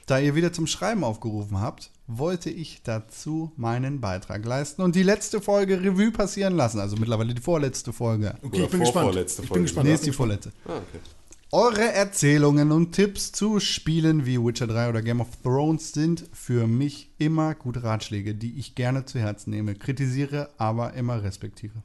Da 0.07 0.19
ihr 0.19 0.35
wieder 0.35 0.55
zum 0.55 0.67
Schreiben 0.67 1.05
aufgerufen 1.05 1.61
habt, 1.61 1.91
wollte 2.09 2.51
ich 2.51 2.81
dazu 2.83 3.53
meinen 3.57 4.01
Beitrag 4.01 4.45
leisten 4.45 4.83
und 4.83 4.97
die 4.97 5.03
letzte 5.03 5.41
Folge 5.41 5.81
Revue 5.83 6.11
passieren 6.11 6.57
lassen. 6.57 6.81
Also 6.81 6.97
mittlerweile 6.97 7.35
die 7.35 7.41
vorletzte 7.43 7.93
Folge. 7.93 8.35
Okay, 8.43 8.57
Oder 8.57 8.65
ich 8.65 8.71
bin 8.71 8.81
gespannt. 8.81 8.93
vorvorletzte 9.05 9.43
Ich 9.43 9.49
Folge. 9.49 9.59
bin 9.61 9.63
gespannt. 9.65 9.87
Nee, 9.89 9.95
ist 9.95 10.07
die 10.07 10.13
vorletzte. 10.13 10.53
Ah, 10.67 10.77
okay. 10.79 10.99
Eure 11.51 11.93
Erzählungen 11.93 12.73
und 12.73 12.93
Tipps 12.93 13.33
zu 13.33 13.59
Spielen 13.61 14.27
wie 14.27 14.39
Witcher 14.39 14.67
3 14.67 14.89
oder 14.91 15.01
Game 15.03 15.21
of 15.23 15.29
Thrones 15.43 15.93
sind 15.93 16.25
für 16.33 16.67
mich 16.67 17.11
immer 17.19 17.55
gute 17.55 17.83
Ratschläge, 17.83 18.35
die 18.35 18.59
ich 18.59 18.75
gerne 18.75 19.05
zu 19.07 19.19
Herzen 19.19 19.51
nehme, 19.51 19.75
kritisiere, 19.75 20.51
aber 20.59 20.93
immer 20.95 21.23
respektiere. 21.23 21.83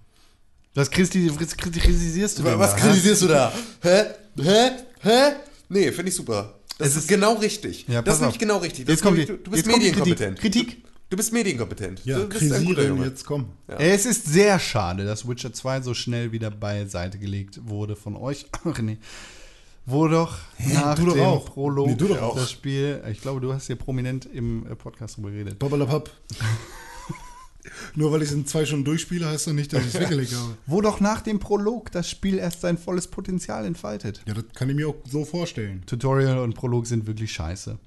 Was 0.76 0.92
kritis- 0.92 1.56
kritisierst 1.56 2.40
du 2.40 2.44
denn 2.44 2.60
Was 2.60 2.72
da, 2.72 2.78
hä? 2.78 2.88
kritisierst 2.90 3.22
du 3.22 3.28
da? 3.28 3.54
Hä? 3.82 4.04
Hä? 4.42 4.72
Hä? 5.02 5.32
Nee, 5.70 5.92
finde 5.92 6.10
ich 6.10 6.16
super. 6.16 6.56
Das 6.78 6.90
Es 6.90 6.96
ist, 6.96 7.02
ist- 7.04 7.08
genau 7.10 7.34
richtig. 7.36 7.86
Ja, 7.88 8.02
das 8.02 8.16
ist 8.16 8.22
nämlich 8.22 8.40
genau 8.40 8.58
richtig. 8.58 8.86
Das 8.86 8.94
Jetzt 8.96 9.04
kommt 9.04 9.18
die, 9.18 9.26
du, 9.26 9.38
du 9.38 9.52
bist 9.52 9.66
medienkompetent. 9.68 10.40
Kritik. 10.40 10.68
Kritik. 10.70 10.84
Du 11.10 11.18
bist 11.18 11.32
medienkompetent. 11.32 12.02
Ja, 12.06 12.18
du 12.20 12.28
bist 12.30 12.52
ein 12.52 12.66
guter 12.66 12.88
Junge. 12.88 13.06
jetzt 13.06 13.24
komm. 13.26 13.50
Es 13.68 14.06
ist 14.08 14.26
sehr 14.26 14.58
schade, 14.58 15.06
dass 15.06 15.28
Witcher 15.28 15.54
2 15.54 15.82
so 15.82 15.94
schnell 15.94 16.32
wieder 16.32 16.50
beiseite 16.50 17.20
gelegt 17.20 17.60
wurde 17.66 17.96
von 17.96 18.16
euch. 18.16 18.48
René. 18.66 18.98
wo 19.86 20.08
doch 20.08 20.38
nach 20.74 20.96
du 20.96 21.06
doch 21.08 21.14
dem 21.14 21.24
auch. 21.24 21.46
Prolog 21.46 21.88
Nee, 21.88 21.96
du 21.96 22.08
doch 22.08 22.22
auch. 22.22 22.36
das 22.36 22.50
Spiel, 22.50 23.04
ich 23.12 23.22
glaube, 23.22 23.42
du 23.42 23.54
hast 23.54 23.68
hier 23.68 23.76
prominent 23.76 24.26
im 24.26 24.66
Podcast 24.78 25.18
drüber 25.18 25.30
geredet. 25.30 25.60
Babalapap. 25.60 26.10
Nur 27.96 28.12
weil 28.12 28.22
ich 28.22 28.30
es 28.30 28.34
in 28.34 28.46
zwei 28.46 28.66
Stunden 28.66 28.86
durchspiele, 28.86 29.28
heißt 29.28 29.48
das 29.48 29.54
nicht, 29.54 29.72
dass 29.74 29.82
ich 29.82 29.96
es 29.96 30.00
weggelegt 30.02 30.34
habe. 30.36 30.58
Wo 30.66 30.82
doch 30.82 31.00
nach 31.00 31.22
dem 31.22 31.40
Prolog 31.40 31.92
das 31.92 32.10
Spiel 32.10 32.38
erst 32.38 32.62
sein 32.62 32.78
volles 32.78 33.08
Potenzial 33.08 33.66
entfaltet. 33.66 34.22
Ja, 34.28 34.34
das 34.34 34.46
kann 34.54 34.70
ich 34.70 34.76
mir 34.76 34.90
auch 34.90 34.96
so 35.10 35.26
vorstellen. 35.26 35.84
Tutorial 35.86 36.40
und 36.40 36.56
Prolog 36.56 36.88
sind 36.88 37.08
wirklich 37.08 37.32
scheiße. 37.32 37.78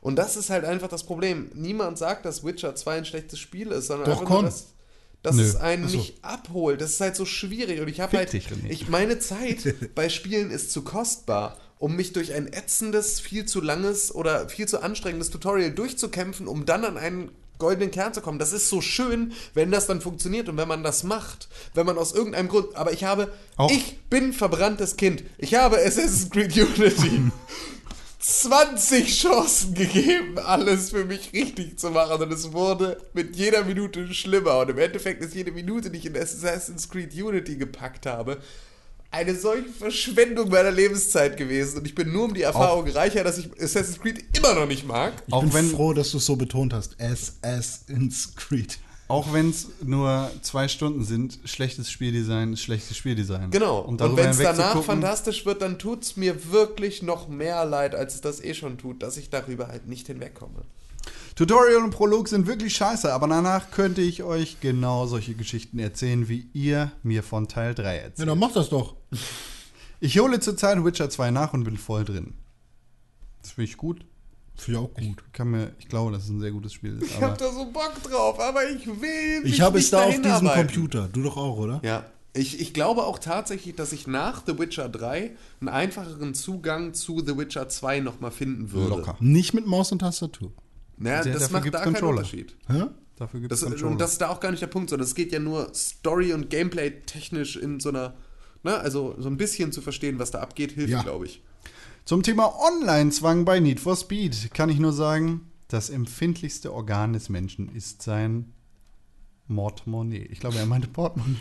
Und 0.00 0.16
das 0.16 0.36
ist 0.36 0.50
halt 0.50 0.64
einfach 0.64 0.88
das 0.88 1.04
Problem. 1.04 1.50
Niemand 1.54 1.98
sagt, 1.98 2.26
dass 2.26 2.44
Witcher 2.44 2.74
2 2.74 2.98
ein 2.98 3.04
schlechtes 3.04 3.38
Spiel 3.38 3.72
ist, 3.72 3.88
sondern 3.88 4.08
Doch, 4.08 4.20
einfach 4.20 4.30
nur, 4.30 4.42
dass, 4.44 4.66
dass 5.22 5.36
es 5.36 5.56
einen 5.56 5.88
so. 5.88 5.96
nicht 5.96 6.22
abholt. 6.22 6.80
Das 6.80 6.92
ist 6.92 7.00
halt 7.00 7.16
so 7.16 7.24
schwierig. 7.24 7.80
Und 7.80 7.88
ich 7.88 8.00
habe 8.00 8.16
halt. 8.16 8.32
Ich, 8.32 8.88
meine 8.88 9.18
Zeit 9.18 9.74
bei 9.94 10.08
Spielen 10.08 10.50
ist 10.50 10.70
zu 10.70 10.82
kostbar, 10.82 11.56
um 11.78 11.96
mich 11.96 12.12
durch 12.12 12.34
ein 12.34 12.46
ätzendes, 12.46 13.20
viel 13.20 13.46
zu 13.46 13.60
langes 13.60 14.14
oder 14.14 14.48
viel 14.48 14.68
zu 14.68 14.82
anstrengendes 14.82 15.30
Tutorial 15.30 15.72
durchzukämpfen, 15.72 16.46
um 16.46 16.66
dann 16.66 16.84
an 16.84 16.98
einen 16.98 17.30
goldenen 17.58 17.90
Kern 17.90 18.12
zu 18.14 18.20
kommen. 18.20 18.38
Das 18.38 18.52
ist 18.52 18.68
so 18.68 18.80
schön, 18.80 19.32
wenn 19.54 19.70
das 19.70 19.86
dann 19.86 20.00
funktioniert 20.00 20.48
und 20.48 20.56
wenn 20.56 20.68
man 20.68 20.82
das 20.82 21.02
macht. 21.04 21.48
Wenn 21.74 21.86
man 21.86 21.98
aus 21.98 22.12
irgendeinem 22.12 22.48
Grund. 22.48 22.74
Aber 22.76 22.92
ich 22.92 23.04
habe. 23.04 23.32
Auch- 23.56 23.70
Ich 23.70 23.98
bin 24.10 24.32
verbranntes 24.32 24.96
Kind. 24.96 25.24
Ich 25.38 25.54
habe 25.54 25.76
Assassin's 25.78 26.30
Creed 26.30 26.56
Unity. 26.56 27.22
20 28.18 29.20
Chancen 29.20 29.74
gegeben, 29.74 30.38
alles 30.38 30.90
für 30.90 31.04
mich 31.04 31.32
richtig 31.32 31.78
zu 31.78 31.90
machen. 31.90 32.20
Und 32.22 32.32
es 32.32 32.52
wurde 32.52 33.00
mit 33.12 33.36
jeder 33.36 33.62
Minute 33.64 34.12
schlimmer. 34.12 34.58
Und 34.58 34.70
im 34.70 34.78
Endeffekt 34.78 35.22
ist 35.22 35.34
jede 35.34 35.52
Minute, 35.52 35.90
die 35.90 35.98
ich 35.98 36.06
in 36.06 36.16
Assassin's 36.16 36.88
Creed 36.88 37.14
Unity 37.14 37.56
gepackt 37.56 38.04
habe, 38.06 38.38
eine 39.10 39.34
solche 39.34 39.68
Verschwendung 39.70 40.48
meiner 40.50 40.70
Lebenszeit 40.70 41.36
gewesen. 41.36 41.78
Und 41.78 41.86
ich 41.86 41.94
bin 41.94 42.12
nur 42.12 42.24
um 42.24 42.34
die 42.34 42.42
Erfahrung 42.42 42.86
reicher, 42.88 43.24
dass 43.24 43.38
ich 43.38 43.50
Assassin's 43.60 43.98
Creed 44.00 44.24
immer 44.36 44.54
noch 44.54 44.66
nicht 44.66 44.86
mag. 44.86 45.22
Ich 45.26 45.32
Auch 45.32 45.42
bin 45.42 45.52
wenn- 45.54 45.70
froh, 45.70 45.92
dass 45.92 46.10
du 46.10 46.18
es 46.18 46.26
so 46.26 46.36
betont 46.36 46.72
hast. 46.74 46.96
Assassin's 47.00 48.34
Creed. 48.36 48.78
Auch 49.08 49.32
wenn 49.32 49.50
es 49.50 49.68
nur 49.84 50.30
zwei 50.42 50.66
Stunden 50.66 51.04
sind, 51.04 51.38
schlechtes 51.44 51.88
Spieldesign 51.92 52.54
ist 52.54 52.62
schlechtes 52.62 52.96
Spieldesign. 52.96 53.50
Genau. 53.52 53.78
Und, 53.78 53.88
Und, 53.90 54.00
darüber 54.00 54.16
wenn 54.24 54.30
es 54.30 54.38
danach 54.38 54.82
fantastisch 54.82 55.46
wird, 55.46 55.62
dann 55.62 55.78
tut 55.78 56.02
es 56.02 56.16
mir 56.16 56.50
wirklich 56.50 57.02
noch 57.04 57.28
mehr 57.28 57.64
leid, 57.64 57.94
als 57.94 58.16
es 58.16 58.20
das 58.20 58.42
eh 58.42 58.52
schon 58.54 58.78
tut, 58.78 59.04
dass 59.04 59.16
ich 59.16 59.30
darüber 59.30 59.68
halt 59.68 59.86
nicht 59.86 60.08
hinwegkomme. 60.08 60.62
Tutorial 61.36 61.84
und 61.84 61.90
Prolog 61.90 62.28
sind 62.28 62.46
wirklich 62.46 62.74
scheiße, 62.74 63.12
aber 63.12 63.28
danach 63.28 63.70
könnte 63.70 64.00
ich 64.00 64.22
euch 64.22 64.56
genau 64.60 65.06
solche 65.06 65.34
Geschichten 65.34 65.78
erzählen, 65.78 66.28
wie 66.30 66.48
ihr 66.54 66.90
mir 67.02 67.22
von 67.22 67.46
Teil 67.46 67.74
3 67.74 67.82
Ja, 67.84 68.02
erzählt. 68.04 68.28
dann 68.28 68.38
mach 68.38 68.52
das 68.52 68.70
doch. 68.70 68.96
Ich 70.00 70.18
hole 70.18 70.40
zurzeit 70.40 70.82
Witcher 70.82 71.10
2 71.10 71.30
nach 71.30 71.52
und 71.52 71.64
bin 71.64 71.76
voll 71.76 72.04
drin. 72.06 72.32
Das 73.42 73.52
finde 73.52 73.70
ich 73.70 73.76
gut. 73.76 74.00
Finde 74.56 74.80
ich 74.80 74.86
auch 74.86 74.94
gut. 74.94 75.24
Kann 75.34 75.50
mir, 75.50 75.72
ich 75.78 75.88
glaube, 75.88 76.10
dass 76.12 76.24
es 76.24 76.30
ein 76.30 76.40
sehr 76.40 76.52
gutes 76.52 76.72
Spiel 76.72 76.96
ist. 76.96 77.10
Ich 77.10 77.20
habe 77.20 77.36
da 77.38 77.52
so 77.52 77.66
Bock 77.70 77.92
drauf, 78.02 78.40
aber 78.40 78.68
ich 78.70 78.86
will 78.86 79.42
mich 79.42 79.52
Ich 79.52 79.60
habe 79.60 79.78
es 79.78 79.90
da 79.90 80.04
auf 80.04 80.14
diesem 80.14 80.24
arbeiten. 80.48 80.66
Computer. 80.68 81.08
Du 81.12 81.22
doch 81.22 81.36
auch, 81.36 81.58
oder? 81.58 81.80
Ja, 81.84 82.04
ich, 82.32 82.60
ich 82.60 82.72
glaube 82.72 83.04
auch 83.04 83.18
tatsächlich, 83.18 83.76
dass 83.76 83.92
ich 83.92 84.06
nach 84.06 84.42
The 84.46 84.58
Witcher 84.58 84.88
3 84.88 85.32
einen 85.60 85.68
einfacheren 85.68 86.32
Zugang 86.32 86.94
zu 86.94 87.22
The 87.24 87.36
Witcher 87.36 87.68
2 87.68 88.00
nochmal 88.00 88.30
finden 88.30 88.72
würde. 88.72 88.88
locker. 88.96 89.16
Nicht 89.20 89.52
mit 89.52 89.66
Maus 89.66 89.92
und 89.92 89.98
Tastatur. 89.98 90.50
Naja, 90.98 91.22
Der- 91.22 91.32
das 91.34 91.42
dafür 91.42 91.52
macht 91.54 91.64
gibt's 91.64 91.78
da 91.78 91.84
keinen 91.84 91.92
Controller. 91.94 92.18
Unterschied. 92.18 92.56
Hä? 92.68 92.84
Dafür 93.16 93.40
gibt 93.40 93.52
es 93.52 93.60
Das, 93.60 93.82
und 93.82 93.98
das 94.00 94.12
ist 94.12 94.20
da 94.20 94.28
auch 94.28 94.40
gar 94.40 94.50
nicht 94.50 94.60
der 94.62 94.66
Punkt, 94.66 94.90
sondern 94.90 95.06
es 95.06 95.14
geht 95.14 95.32
ja 95.32 95.38
nur 95.38 95.72
Story- 95.74 96.32
und 96.34 96.50
Gameplay-technisch 96.50 97.56
in 97.56 97.80
so 97.80 97.88
einer, 97.88 98.14
ne, 98.62 98.76
also 98.78 99.14
so 99.18 99.28
ein 99.28 99.36
bisschen 99.38 99.72
zu 99.72 99.80
verstehen, 99.80 100.18
was 100.18 100.30
da 100.30 100.40
abgeht, 100.40 100.72
hilft, 100.72 100.90
Ja. 100.92 101.02
glaube 101.02 101.24
ich. 101.26 101.42
Zum 102.04 102.22
Thema 102.22 102.52
Online-Zwang 102.60 103.44
bei 103.44 103.58
Need 103.58 103.80
for 103.80 103.96
Speed 103.96 104.52
kann 104.54 104.68
ich 104.68 104.78
nur 104.78 104.92
sagen, 104.92 105.50
das 105.68 105.88
empfindlichste 105.90 106.72
Organ 106.72 107.12
des 107.14 107.28
Menschen 107.28 107.74
ist 107.74 108.02
sein 108.02 108.52
Portemonnaie. 109.52 110.26
Ich 110.30 110.40
glaube, 110.40 110.58
er 110.58 110.66
meinte 110.66 110.88
Portemonnaie. 110.88 111.36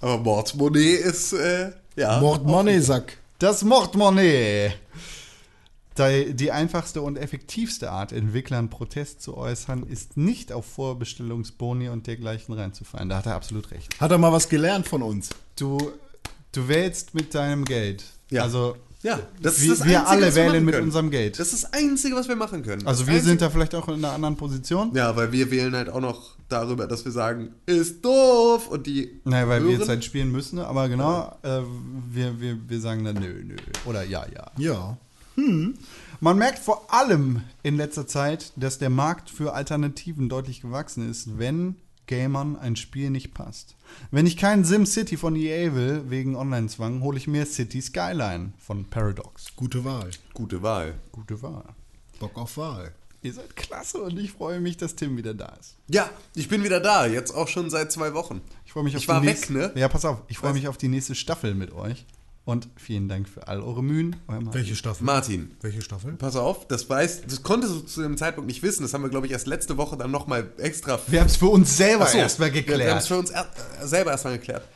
Aber 0.00 0.18
Mordmonnaie 0.18 0.94
ist, 0.96 1.32
äh, 1.32 1.72
ja. 1.96 2.20
Mord-Money-Sack. 2.20 3.16
Das 3.38 3.64
Mordmonnaie. 3.64 4.72
Die, 5.98 6.34
die 6.34 6.50
einfachste 6.50 7.02
und 7.02 7.16
effektivste 7.16 7.90
Art, 7.92 8.12
Entwicklern 8.12 8.68
Protest 8.68 9.22
zu 9.22 9.36
äußern, 9.36 9.84
ist 9.84 10.16
nicht 10.16 10.52
auf 10.52 10.66
Vorbestellungsboni 10.66 11.88
und 11.88 12.06
dergleichen 12.06 12.54
reinzufallen. 12.54 13.08
Da 13.08 13.18
hat 13.18 13.26
er 13.26 13.36
absolut 13.36 13.70
recht. 13.70 14.00
Hat 14.00 14.10
er 14.10 14.18
mal 14.18 14.32
was 14.32 14.48
gelernt 14.48 14.88
von 14.88 15.02
uns? 15.02 15.30
Du, 15.56 15.92
du 16.52 16.66
wählst 16.68 17.14
mit 17.14 17.34
deinem 17.34 17.64
Geld. 17.64 18.04
Ja. 18.30 18.42
Also, 18.42 18.74
Ja, 19.02 19.20
das 19.40 19.60
wir, 19.62 19.72
ist 19.72 19.80
das 19.82 19.88
wir 19.88 19.98
Einzige, 20.00 20.08
alle 20.10 20.26
was 20.26 20.34
wir 20.34 20.42
wählen 20.42 20.52
machen 20.54 20.64
mit 20.64 20.74
können. 20.74 20.86
unserem 20.88 21.10
Geld. 21.10 21.38
Das 21.38 21.52
ist 21.52 21.62
das 21.64 21.72
Einzige, 21.72 22.16
was 22.16 22.26
wir 22.26 22.36
machen 22.36 22.62
können. 22.64 22.86
also, 22.88 23.06
wir 23.06 23.12
sind 23.14 23.22
Einzige- 23.32 23.36
da 23.38 23.50
vielleicht 23.50 23.74
auch 23.76 23.86
in 23.88 23.94
einer 23.94 24.12
anderen 24.12 24.36
Position. 24.36 24.90
Ja, 24.94 25.14
weil 25.14 25.30
wir 25.30 25.50
wählen 25.52 25.76
halt 25.76 25.88
auch 25.90 26.00
noch 26.00 26.34
darüber, 26.48 26.88
dass 26.88 27.04
wir 27.04 27.12
sagen, 27.12 27.54
ist 27.66 28.04
doof 28.04 28.66
und 28.68 28.86
die. 28.88 29.20
Naja, 29.24 29.46
weil 29.48 29.62
wir 29.62 29.70
hören. 29.70 29.78
jetzt 29.80 29.88
halt 29.88 30.04
spielen 30.04 30.32
müssen, 30.32 30.58
aber 30.58 30.88
genau, 30.88 31.36
äh, 31.42 31.60
wir, 32.10 32.40
wir, 32.40 32.58
wir 32.68 32.80
sagen 32.80 33.04
dann 33.04 33.14
nö, 33.16 33.44
nö. 33.44 33.56
Oder 33.84 34.02
ja, 34.02 34.24
ja. 34.34 34.50
Ja. 34.58 34.96
Man 35.36 36.38
merkt 36.38 36.58
vor 36.58 36.92
allem 36.92 37.42
in 37.62 37.76
letzter 37.76 38.06
Zeit, 38.06 38.52
dass 38.56 38.78
der 38.78 38.90
Markt 38.90 39.30
für 39.30 39.54
Alternativen 39.54 40.28
deutlich 40.28 40.60
gewachsen 40.60 41.10
ist, 41.10 41.38
wenn 41.38 41.76
Gamern 42.06 42.56
ein 42.56 42.76
Spiel 42.76 43.10
nicht 43.10 43.34
passt. 43.34 43.76
Wenn 44.10 44.26
ich 44.26 44.36
kein 44.36 44.64
SimCity 44.64 45.16
von 45.16 45.36
EA 45.36 45.74
will, 45.74 46.04
wegen 46.08 46.36
Online-Zwang, 46.36 47.00
hole 47.00 47.16
ich 47.16 47.26
mir 47.26 47.46
City 47.46 47.80
Skyline 47.80 48.52
von 48.58 48.84
Paradox. 48.84 49.56
Gute 49.56 49.84
Wahl. 49.84 50.10
Gute 50.34 50.62
Wahl. 50.62 50.94
Gute 51.12 51.40
Wahl. 51.42 51.74
Bock 52.20 52.36
auf 52.36 52.56
Wahl. 52.56 52.92
Ihr 53.22 53.32
seid 53.32 53.56
klasse 53.56 54.02
und 54.02 54.18
ich 54.18 54.32
freue 54.32 54.60
mich, 54.60 54.76
dass 54.76 54.96
Tim 54.96 55.16
wieder 55.16 55.32
da 55.32 55.54
ist. 55.58 55.76
Ja, 55.88 56.10
ich 56.34 56.48
bin 56.48 56.62
wieder 56.62 56.78
da, 56.78 57.06
jetzt 57.06 57.34
auch 57.34 57.48
schon 57.48 57.70
seit 57.70 57.90
zwei 57.90 58.12
Wochen. 58.12 58.42
Ich 58.66 58.72
freue 58.72 58.84
mich 58.84 58.94
auf 58.94 59.00
Ich 59.00 59.06
die 59.06 59.12
war 59.12 59.22
weg, 59.22 59.28
nächste, 59.28 59.52
ne? 59.54 59.72
Ja, 59.76 59.88
pass 59.88 60.04
auf. 60.04 60.18
Ich 60.28 60.36
freue 60.36 60.52
mich 60.52 60.68
auf 60.68 60.76
die 60.76 60.88
nächste 60.88 61.14
Staffel 61.14 61.54
mit 61.54 61.72
euch. 61.72 62.04
Und 62.44 62.68
vielen 62.76 63.08
Dank 63.08 63.26
für 63.28 63.48
all 63.48 63.60
eure 63.62 63.82
Mühen. 63.82 64.16
Euer 64.28 64.34
Martin. 64.40 64.54
Welche 64.54 64.76
Staffel? 64.76 65.02
Martin, 65.04 65.56
Welche 65.62 65.80
Staffel? 65.80 66.12
pass 66.12 66.36
auf, 66.36 66.68
das 66.68 66.88
weiß, 66.90 67.22
das 67.26 67.42
konntest 67.42 67.72
du 67.74 67.80
zu 67.80 68.02
dem 68.02 68.18
Zeitpunkt 68.18 68.48
nicht 68.48 68.62
wissen. 68.62 68.82
Das 68.82 68.92
haben 68.92 69.00
wir, 69.02 69.08
glaube 69.08 69.24
ich, 69.26 69.32
erst 69.32 69.46
letzte 69.46 69.78
Woche 69.78 69.96
dann 69.96 70.10
nochmal 70.10 70.52
extra. 70.58 71.00
Wir 71.06 71.20
haben 71.20 71.28
es 71.28 71.36
für 71.36 71.46
uns 71.48 71.74
selber 71.74 72.06
so, 72.06 72.18
erstmal 72.18 72.52
Wir, 72.52 72.66
wir 72.66 72.90
haben 72.90 72.98
es 72.98 73.04
geklärt. 73.04 73.06
für 73.06 73.18
uns 73.18 73.30
er, 73.30 73.50
äh, 73.80 73.86
selber 73.86 74.10
erstmal 74.10 74.36
geklärt. 74.38 74.68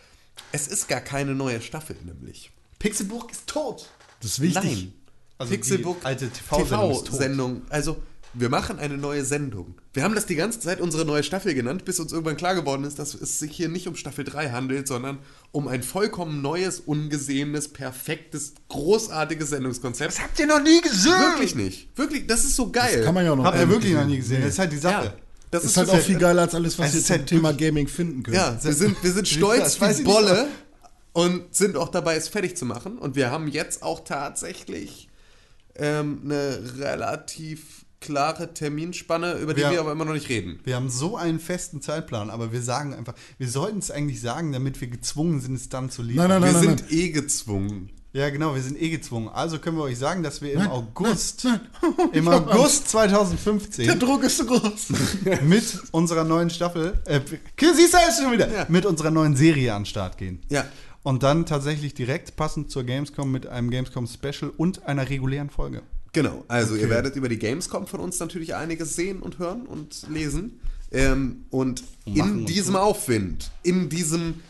Es 0.51 0.67
ist 0.67 0.89
gar 0.89 1.03
keine 1.03 1.35
neue 1.35 1.61
Staffel, 1.61 1.97
nämlich. 2.05 2.51
Pixelburg 2.79 3.31
ist 3.31 3.47
tot. 3.47 3.91
Das 4.21 4.33
ist 4.33 4.41
wichtig. 4.41 4.63
Nein. 4.65 4.93
Also 5.37 5.51
die 5.51 5.59
Pixelbook 5.59 6.05
alte 6.05 6.31
TV-Sendung. 6.31 7.05
TV-Sendung. 7.05 7.63
Also, 7.69 8.03
wir 8.35 8.49
machen 8.49 8.79
eine 8.79 8.97
neue 8.97 9.25
Sendung. 9.25 9.75
Wir 9.95 10.03
haben 10.05 10.15
das 10.15 10.27
die 10.27 10.35
ganze 10.37 10.61
Zeit 10.61 10.81
unsere 10.81 11.05
neue 11.05 11.23
Staffel 11.23 11.55
genannt, 11.55 11.85
bis 11.85 11.99
uns 11.99 12.13
irgendwann 12.13 12.37
klar 12.37 12.55
geworden 12.55 12.85
ist, 12.85 12.99
dass 12.99 13.15
es 13.15 13.39
sich 13.39 13.53
hier 13.53 13.69
nicht 13.69 13.89
um 13.89 13.97
Staffel 13.97 14.25
3 14.25 14.51
handelt, 14.51 14.87
sondern 14.87 15.19
um 15.51 15.67
ein 15.69 15.83
vollkommen 15.83 16.43
neues, 16.43 16.81
ungesehenes, 16.81 17.69
perfektes, 17.69 18.55
großartiges 18.69 19.51
Sendungskonzept. 19.51 20.21
Habt 20.21 20.39
ihr 20.39 20.47
noch 20.47 20.63
nie 20.63 20.81
gesehen? 20.81 21.13
Wirklich 21.13 21.55
nicht. 21.55 21.97
Wirklich, 21.97 22.27
das 22.27 22.45
ist 22.45 22.57
so 22.57 22.71
geil. 22.71 23.03
Kann 23.05 23.15
man 23.15 23.25
ja 23.25 23.35
noch 23.35 23.45
Habt 23.45 23.59
ihr 23.59 23.69
wirklich 23.69 23.95
noch 23.95 24.07
nie 24.07 24.19
gesehen? 24.19 24.43
Das 24.43 24.53
ist 24.53 24.59
halt 24.59 24.73
die 24.73 24.79
Sache. 24.79 25.07
ja. 25.07 25.15
Das 25.51 25.63
Das 25.63 25.71
ist 25.71 25.77
halt 25.79 25.89
auch 25.89 25.99
viel 25.99 26.19
geiler 26.19 26.43
als 26.43 26.55
alles, 26.55 26.79
was 26.79 26.93
wir 26.93 27.01
ist 27.01 27.07
zum 27.07 27.17
halt 27.17 27.27
Thema 27.27 27.53
Gaming 27.53 27.89
finden 27.89 28.23
können. 28.23 28.37
Ja, 28.37 28.59
wir 28.63 28.75
sind, 28.75 29.03
wir 29.03 29.13
sind 29.13 29.27
stolz 29.29 29.79
das 29.79 29.99
wie 29.99 30.03
Bolle 30.03 30.49
und 31.15 31.55
sind 31.55 31.77
auch 31.77 31.89
dabei, 31.89 32.17
es 32.17 32.29
fertig 32.29 32.57
zu 32.57 32.67
machen. 32.67 32.99
Und 32.99 33.17
wir 33.17 33.31
haben 33.31 33.49
jetzt 33.49 33.83
auch 33.83 34.05
tatsächlich 34.05 35.09
ähm, 35.77 36.21
eine 36.25 36.61
relativ 36.79 37.78
klare 38.01 38.55
Terminspanne, 38.55 39.35
über 39.35 39.55
die 39.55 39.61
Ja. 39.63 39.71
wir 39.71 39.81
aber 39.81 39.93
immer 39.93 40.05
noch 40.05 40.13
nicht 40.13 40.29
reden. 40.29 40.61
Wir 40.65 40.77
haben 40.77 40.89
so 40.91 41.17
einen 41.17 41.41
festen 41.41 41.81
Zeitplan, 41.83 42.31
aber 42.31 42.53
wir 42.53 42.63
sagen 42.63 42.95
einfach, 42.95 43.15
wir 43.39 43.49
sollten 43.49 43.79
es 43.79 43.91
eigentlich 43.91 44.21
sagen, 44.21 44.53
damit 44.53 44.81
wir 44.81 44.89
gezwungen 44.89 45.41
sind, 45.41 45.55
es 45.55 45.69
dann 45.69 45.91
zu 45.91 46.03
liefern. 46.03 46.29
Nein, 46.29 46.41
nein, 46.41 46.55
wir 46.55 46.61
nein, 46.69 46.79
sind 46.79 46.93
eh 46.93 47.11
gezwungen. 47.11 47.91
Ja, 48.15 48.31
genau, 48.31 48.55
wir 48.55 48.63
sind 48.63 48.81
eh 48.81 48.89
gezwungen. 48.89 49.29
Also 49.29 49.59
können 49.59 49.77
wir 49.77 49.83
euch 49.85 49.99
sagen, 49.99 50.23
dass 50.23 50.41
wir 50.41 50.53
im 50.53 50.61
Nein, 50.61 50.71
August, 50.71 51.45
nein, 51.45 51.61
nein. 51.83 52.09
im 52.13 52.29
August 52.29 52.85
Der 52.85 52.91
2015 52.91 53.99
Druck 54.01 54.25
ist 54.25 54.39
so 54.39 54.47
groß. 54.47 54.89
mit 55.43 55.83
unserer 55.93 56.25
neuen 56.25 56.49
Staffel, 56.51 56.99
äh, 57.05 57.21
siehst 57.61 57.93
du 57.93 57.99
jetzt 57.99 58.21
schon 58.23 58.33
wieder, 58.33 58.51
Ja. 58.53 58.67
mit 58.69 58.87
unserer 58.87 59.11
neuen 59.11 59.37
Serie 59.37 59.75
an 59.75 59.83
den 59.83 59.87
Start 59.87 60.17
gehen. 60.17 60.41
Ja. 60.49 60.65
Und 61.03 61.23
dann 61.23 61.47
tatsächlich 61.47 61.95
direkt 61.95 62.35
passend 62.37 62.71
zur 62.71 62.85
Gamescom 62.85 63.31
mit 63.31 63.47
einem 63.47 63.71
Gamescom 63.71 64.07
Special 64.07 64.51
und 64.57 64.85
einer 64.87 65.09
regulären 65.09 65.51
Folge. 65.51 65.83
Genau, 66.13 66.45
also 66.49 66.75
ihr 66.75 66.83
Okay. 66.83 66.91
werdet 66.91 67.17
über 67.17 67.29
die 67.29 67.39
Gamescom 67.39 67.87
von 67.87 68.01
uns 68.01 68.19
natürlich 68.19 68.55
einiges 68.55 68.97
sehen 68.97 69.21
und 69.21 69.39
hören 69.39 69.67
und 69.67 70.07
lesen. 70.09 70.61
Ähm, 70.91 71.45
und 71.51 71.85
Machen 72.07 72.41
in 72.41 72.47
diesem 72.47 72.75
Aufwind, 72.77 73.51
in 73.63 73.89
diesem 73.91 74.41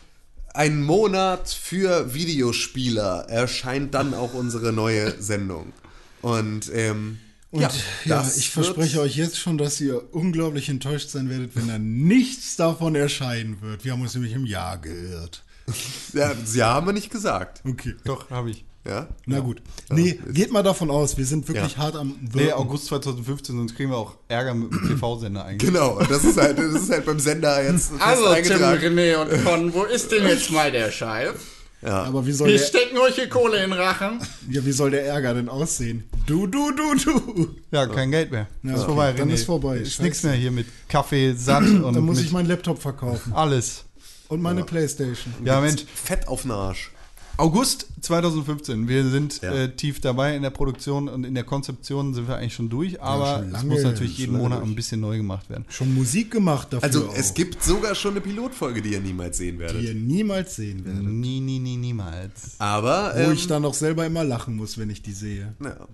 ein 0.53 0.81
Monat 0.81 1.49
für 1.49 2.13
Videospieler 2.13 3.25
erscheint 3.29 3.93
dann 3.93 4.13
auch 4.13 4.33
unsere 4.33 4.71
neue 4.73 5.11
Sendung. 5.21 5.73
Und, 6.21 6.71
ähm, 6.73 7.19
Und 7.51 7.61
ja, 7.61 7.71
ja, 8.05 8.31
ich 8.35 8.49
verspreche 8.49 9.01
euch 9.01 9.15
jetzt 9.15 9.37
schon, 9.37 9.57
dass 9.57 9.79
ihr 9.81 10.13
unglaublich 10.13 10.69
enttäuscht 10.69 11.09
sein 11.09 11.29
werdet, 11.29 11.55
wenn 11.55 11.67
da 11.67 11.77
nichts 11.77 12.55
davon 12.55 12.95
erscheinen 12.95 13.61
wird. 13.61 13.83
Wir 13.85 13.91
haben 13.91 14.01
uns 14.01 14.13
nämlich 14.15 14.33
im 14.33 14.45
Jahr 14.45 14.77
geirrt. 14.77 15.43
Ja, 16.13 16.33
das 16.33 16.55
Jahr 16.55 16.73
haben 16.75 16.87
wir 16.87 16.93
nicht 16.93 17.11
gesagt. 17.11 17.61
Okay. 17.67 17.95
Doch, 18.03 18.29
habe 18.31 18.49
ich. 18.49 18.65
Ja? 18.87 19.07
Na 19.25 19.39
gut. 19.39 19.61
Nee, 19.89 20.19
geht 20.31 20.51
mal 20.51 20.63
davon 20.63 20.89
aus, 20.89 21.17
wir 21.17 21.25
sind 21.25 21.47
wirklich 21.47 21.73
Ja. 21.73 21.77
hart 21.79 21.95
am 21.95 22.15
Nee, 22.21 22.45
Wirken. 22.45 22.53
August 22.53 22.85
2015, 22.87 23.55
sonst 23.57 23.75
kriegen 23.75 23.91
wir 23.91 23.97
auch 23.97 24.15
Ärger 24.29 24.53
mit 24.53 24.71
dem 24.71 24.87
TV-Sender 24.87 25.45
eigentlich. 25.45 25.69
Genau, 25.71 25.99
das 26.09 26.23
ist 26.23 26.37
halt, 26.37 26.57
das 26.57 26.73
ist 26.83 26.89
halt 26.89 27.05
beim 27.05 27.19
Sender 27.19 27.61
jetzt 27.63 27.91
Also, 27.99 28.33
Tim. 28.35 28.57
René 28.57 29.17
und 29.17 29.43
Con, 29.45 29.73
wo 29.73 29.83
ist 29.83 30.11
denn 30.11 30.25
jetzt 30.27 30.49
mal 30.51 30.71
der 30.71 30.91
Scheiß? 30.91 31.33
Aber 31.81 32.25
wie 32.25 32.31
soll, 32.33 32.49
Wir 32.49 32.57
der, 32.57 32.65
stecken 32.65 32.97
euch 32.97 33.15
hier 33.15 33.29
Kohle 33.29 33.63
in 33.63 33.71
Rachen. 33.71 34.19
ja, 34.49 34.65
wie 34.65 34.71
soll 34.73 34.91
der 34.91 35.05
Ärger 35.05 35.33
denn 35.33 35.47
aussehen? 35.47 36.03
Du, 36.25 36.45
du, 36.47 36.71
du, 36.71 36.95
du. 36.95 37.55
Ja, 37.71 37.85
kein 37.87 38.11
Geld 38.11 38.31
mehr. 38.31 38.47
Ja, 38.63 38.71
ist 38.73 38.79
okay, 38.79 38.85
vorbei, 38.87 39.13
dann 39.13 39.29
René. 39.29 39.33
ist 39.33 39.45
vorbei. 39.45 39.77
Ist 39.77 39.91
Scheiße. 39.93 40.03
nichts 40.03 40.23
mehr 40.23 40.33
hier 40.33 40.51
mit 40.51 40.67
Kaffee, 40.89 41.33
satt 41.37 41.63
und 41.63 41.93
Dann 41.95 42.03
muss 42.03 42.19
ich 42.21 42.31
meinen 42.33 42.47
Laptop 42.49 42.81
verkaufen. 42.81 43.31
alles. 43.33 43.85
Und 44.27 44.41
meine 44.41 44.63
Playstation. 44.63 45.33
Ja, 45.45 45.61
Mensch. 45.61 45.85
Fett 45.93 46.27
auf 46.27 46.41
den 46.41 46.51
Arsch. 46.51 46.91
August 47.39 47.87
2015. 48.01 48.87
Wir 48.87 49.07
sind 49.09 49.41
Ja. 49.41 49.53
äh, 49.53 49.75
tief 49.75 50.01
dabei 50.01 50.35
in 50.35 50.41
der 50.41 50.49
Produktion 50.49 51.07
und 51.07 51.23
in 51.23 51.35
der 51.35 51.43
Konzeption 51.43 52.13
sind 52.13 52.27
wir 52.27 52.35
eigentlich 52.37 52.53
schon 52.53 52.69
durch, 52.69 53.01
aber 53.01 53.39
schon 53.43 53.55
es 53.55 53.63
muss 53.63 53.83
natürlich 53.83 54.17
jeden 54.17 54.37
Monat 54.37 54.59
durch. 54.59 54.69
ein 54.69 54.75
bisschen 54.75 54.99
neu 55.01 55.17
gemacht 55.17 55.49
werden. 55.49 55.65
Schon 55.69 55.93
Musik 55.95 56.31
gemacht 56.31 56.67
dafür. 56.73 56.83
Also 56.83 57.07
auch, 57.09 57.15
es 57.15 57.33
gibt 57.33 57.63
sogar 57.63 57.95
schon 57.95 58.11
eine 58.11 58.21
Pilotfolge, 58.21 58.81
die 58.81 58.91
ihr 58.93 59.01
niemals 59.01 59.37
sehen 59.37 59.55
die 59.55 59.59
werdet. 59.59 59.81
ihr 59.81 59.93
niemals 59.95 60.55
sehen 60.55 60.83
werdet. 60.85 61.03
Nie, 61.03 61.39
nie, 61.39 61.59
nie, 61.59 61.77
niemals. 61.77 62.55
Aber 62.59 63.13
Wo 63.15 63.19
ähm, 63.21 63.33
ich 63.33 63.47
dann 63.47 63.63
auch 63.65 63.73
selber 63.73 64.05
immer 64.05 64.23
lachen 64.23 64.55
muss, 64.55 64.77
wenn 64.77 64.89
ich 64.89 65.01
die 65.01 65.13
sehe. 65.13 65.53
Ja. 65.63 65.87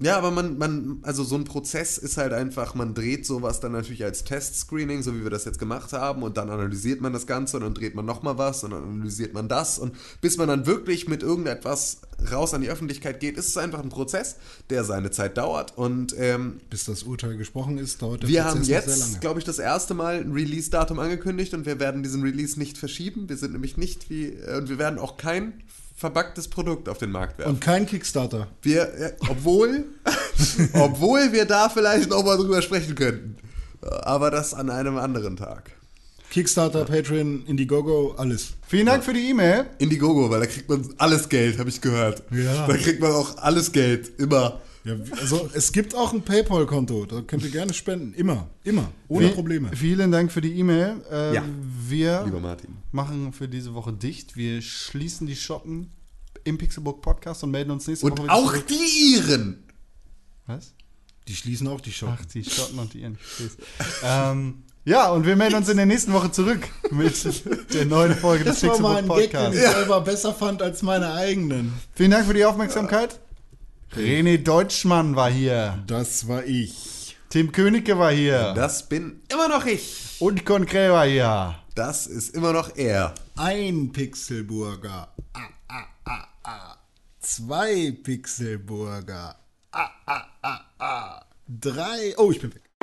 Ja, 0.00 0.18
aber 0.18 0.32
man, 0.32 0.58
man, 0.58 0.98
also 1.02 1.22
so 1.22 1.36
ein 1.36 1.44
Prozess 1.44 1.98
ist 1.98 2.16
halt 2.16 2.32
einfach, 2.32 2.74
man 2.74 2.94
dreht 2.94 3.24
sowas 3.24 3.60
dann 3.60 3.72
natürlich 3.72 4.02
als 4.02 4.24
Testscreening, 4.24 5.04
so 5.04 5.14
wie 5.14 5.22
wir 5.22 5.30
das 5.30 5.44
jetzt 5.44 5.60
gemacht 5.60 5.92
haben, 5.92 6.24
und 6.24 6.36
dann 6.36 6.50
analysiert 6.50 7.00
man 7.00 7.12
das 7.12 7.28
Ganze 7.28 7.58
und 7.58 7.62
dann 7.62 7.74
dreht 7.74 7.94
man 7.94 8.04
nochmal 8.04 8.36
was 8.36 8.64
und 8.64 8.72
dann 8.72 8.82
analysiert 8.82 9.34
man 9.34 9.48
das 9.48 9.78
und 9.78 9.94
bis 10.20 10.36
man 10.36 10.48
dann 10.48 10.66
wirklich 10.66 11.06
mit 11.06 11.22
irgendetwas 11.22 12.00
raus 12.32 12.54
an 12.54 12.62
die 12.62 12.70
Öffentlichkeit 12.70 13.20
geht, 13.20 13.36
ist 13.36 13.48
es 13.48 13.56
einfach 13.56 13.82
ein 13.82 13.88
Prozess, 13.88 14.36
der 14.68 14.82
seine 14.82 15.12
Zeit 15.12 15.38
dauert 15.38 15.78
und 15.78 16.14
ähm, 16.18 16.60
Bis 16.70 16.84
das 16.86 17.04
Urteil 17.04 17.36
gesprochen 17.36 17.78
ist, 17.78 18.02
dauert 18.02 18.24
der 18.24 18.28
wir 18.28 18.42
Prozess 18.42 18.58
haben 18.58 18.64
jetzt, 18.64 19.20
glaube 19.20 19.38
ich, 19.38 19.44
das 19.44 19.60
erste 19.60 19.94
Mal 19.94 20.20
ein 20.22 20.32
Release-Datum 20.32 20.98
angekündigt 20.98 21.54
und 21.54 21.66
wir 21.66 21.78
werden 21.78 22.02
diesen 22.02 22.22
Release 22.22 22.58
nicht 22.58 22.78
verschieben. 22.78 23.28
Wir 23.28 23.36
sind 23.36 23.52
nämlich 23.52 23.76
nicht 23.76 24.10
wie, 24.10 24.26
äh, 24.26 24.58
und 24.58 24.68
wir 24.68 24.78
werden 24.78 24.98
auch 24.98 25.16
kein 25.16 25.62
verbacktes 25.94 26.48
Produkt 26.48 26.88
auf 26.88 26.98
den 26.98 27.10
Markt 27.10 27.38
werfen. 27.38 27.54
Und 27.54 27.60
kein 27.60 27.86
Kickstarter. 27.86 28.48
Wir, 28.62 28.82
äh, 28.94 29.12
obwohl, 29.28 29.84
obwohl 30.74 31.32
wir 31.32 31.44
da 31.44 31.68
vielleicht 31.68 32.10
noch 32.10 32.24
mal 32.24 32.36
drüber 32.36 32.60
sprechen 32.62 32.94
könnten. 32.94 33.36
Aber 33.80 34.30
das 34.30 34.54
an 34.54 34.70
einem 34.70 34.96
anderen 34.96 35.36
Tag. 35.36 35.70
Kickstarter, 36.30 36.84
Patreon, 36.84 37.44
Indiegogo, 37.46 38.14
alles. 38.16 38.54
Vielen 38.66 38.86
Dank 38.86 39.04
für 39.04 39.12
die 39.12 39.28
E-Mail. 39.30 39.66
Indiegogo, 39.78 40.30
weil 40.30 40.40
da 40.40 40.46
kriegt 40.46 40.68
man 40.68 40.84
alles 40.98 41.28
Geld, 41.28 41.58
habe 41.58 41.68
ich 41.68 41.80
gehört. 41.80 42.24
Ja. 42.32 42.66
Da 42.66 42.76
kriegt 42.76 43.00
man 43.00 43.12
auch 43.12 43.36
alles 43.38 43.70
Geld, 43.70 44.18
immer. 44.18 44.60
Ja, 44.84 44.94
also 45.18 45.48
es 45.54 45.72
gibt 45.72 45.94
auch 45.94 46.12
ein 46.12 46.22
PayPal-Konto, 46.22 47.06
da 47.06 47.22
könnt 47.22 47.42
ihr 47.42 47.50
gerne 47.50 47.72
spenden. 47.72 48.12
Immer, 48.14 48.48
immer, 48.64 48.90
ohne 49.08 49.28
Vi- 49.28 49.32
Probleme. 49.32 49.70
Vielen 49.74 50.12
Dank 50.12 50.30
für 50.30 50.42
die 50.42 50.58
E-Mail. 50.58 50.96
Äh, 51.10 51.34
Ja. 51.36 51.42
Wir 51.88 52.22
Lieber 52.26 52.40
Martin. 52.40 52.76
machen 52.92 53.32
für 53.32 53.48
diese 53.48 53.72
Woche 53.74 53.92
dicht. 53.94 54.36
Wir 54.36 54.60
schließen 54.60 55.26
die 55.26 55.36
Schotten 55.36 55.90
im 56.44 56.58
Pixelbook 56.58 57.00
Podcast 57.00 57.42
und 57.44 57.50
melden 57.52 57.70
uns 57.70 57.86
nächste 57.86 58.04
Woche 58.04 58.12
Und 58.12 58.24
wieder 58.24 58.34
auch 58.34 58.52
zurück. 58.52 58.66
die 58.68 59.14
Iren. 59.14 59.64
Was? 60.46 60.74
Die 61.28 61.34
schließen 61.34 61.66
auch 61.68 61.80
die 61.80 61.90
Shops. 61.92 62.18
Ach, 62.20 62.26
die 62.26 62.44
Schotten 62.44 62.78
und 62.78 62.92
die 62.92 63.00
Iren. 63.00 63.18
ähm, 64.02 64.62
ja, 64.84 65.10
und 65.12 65.24
wir 65.26 65.36
melden 65.36 65.54
uns 65.56 65.70
in 65.70 65.78
der 65.78 65.86
nächsten 65.86 66.12
Woche 66.12 66.30
zurück 66.30 66.68
mit 66.90 67.14
der 67.72 67.86
neuen 67.86 68.14
Folge 68.14 68.44
des 68.44 68.60
Das 68.60 68.68
war 68.82 69.02
mal 69.02 69.02
Pixelbook 69.02 69.16
ein 69.16 69.22
Gag, 69.22 69.30
den 69.30 69.40
Podcasts. 69.40 69.56
ich 69.56 69.70
selber 69.76 70.00
besser 70.02 70.34
fand 70.34 70.60
als 70.60 70.82
meine 70.82 71.14
eigenen. 71.14 71.72
Vielen 71.94 72.10
Dank 72.10 72.26
für 72.26 72.34
die 72.34 72.44
Aufmerksamkeit. 72.44 73.18
René 73.96 74.38
Deutschmann 74.38 75.14
war 75.14 75.30
hier. 75.30 75.78
Das 75.86 76.26
war 76.26 76.44
ich. 76.44 77.16
Tim 77.28 77.52
Königke 77.52 77.96
war 77.96 78.10
hier. 78.10 78.52
Das 78.54 78.88
bin 78.88 79.22
immer 79.28 79.48
noch 79.48 79.66
ich. 79.66 80.16
Und 80.18 80.44
Konkret 80.44 80.90
war 80.90 81.06
hier. 81.06 81.54
Das 81.76 82.08
ist 82.08 82.34
immer 82.34 82.52
noch 82.52 82.74
er. 82.74 83.14
Ein 83.36 83.92
Pixelburger. 83.92 85.14
Ah, 85.32 85.48
ah, 85.68 85.84
ah, 86.06 86.26
ah. 86.42 86.76
Zwei 87.20 87.92
Pixelburger. 88.02 89.36
Ah, 89.70 89.90
ah, 90.06 90.26
ah, 90.42 90.60
ah. 90.78 91.24
Drei. 91.46 92.14
Oh, 92.16 92.32
ich 92.32 92.40
bin 92.40 92.52
weg. 92.52 92.63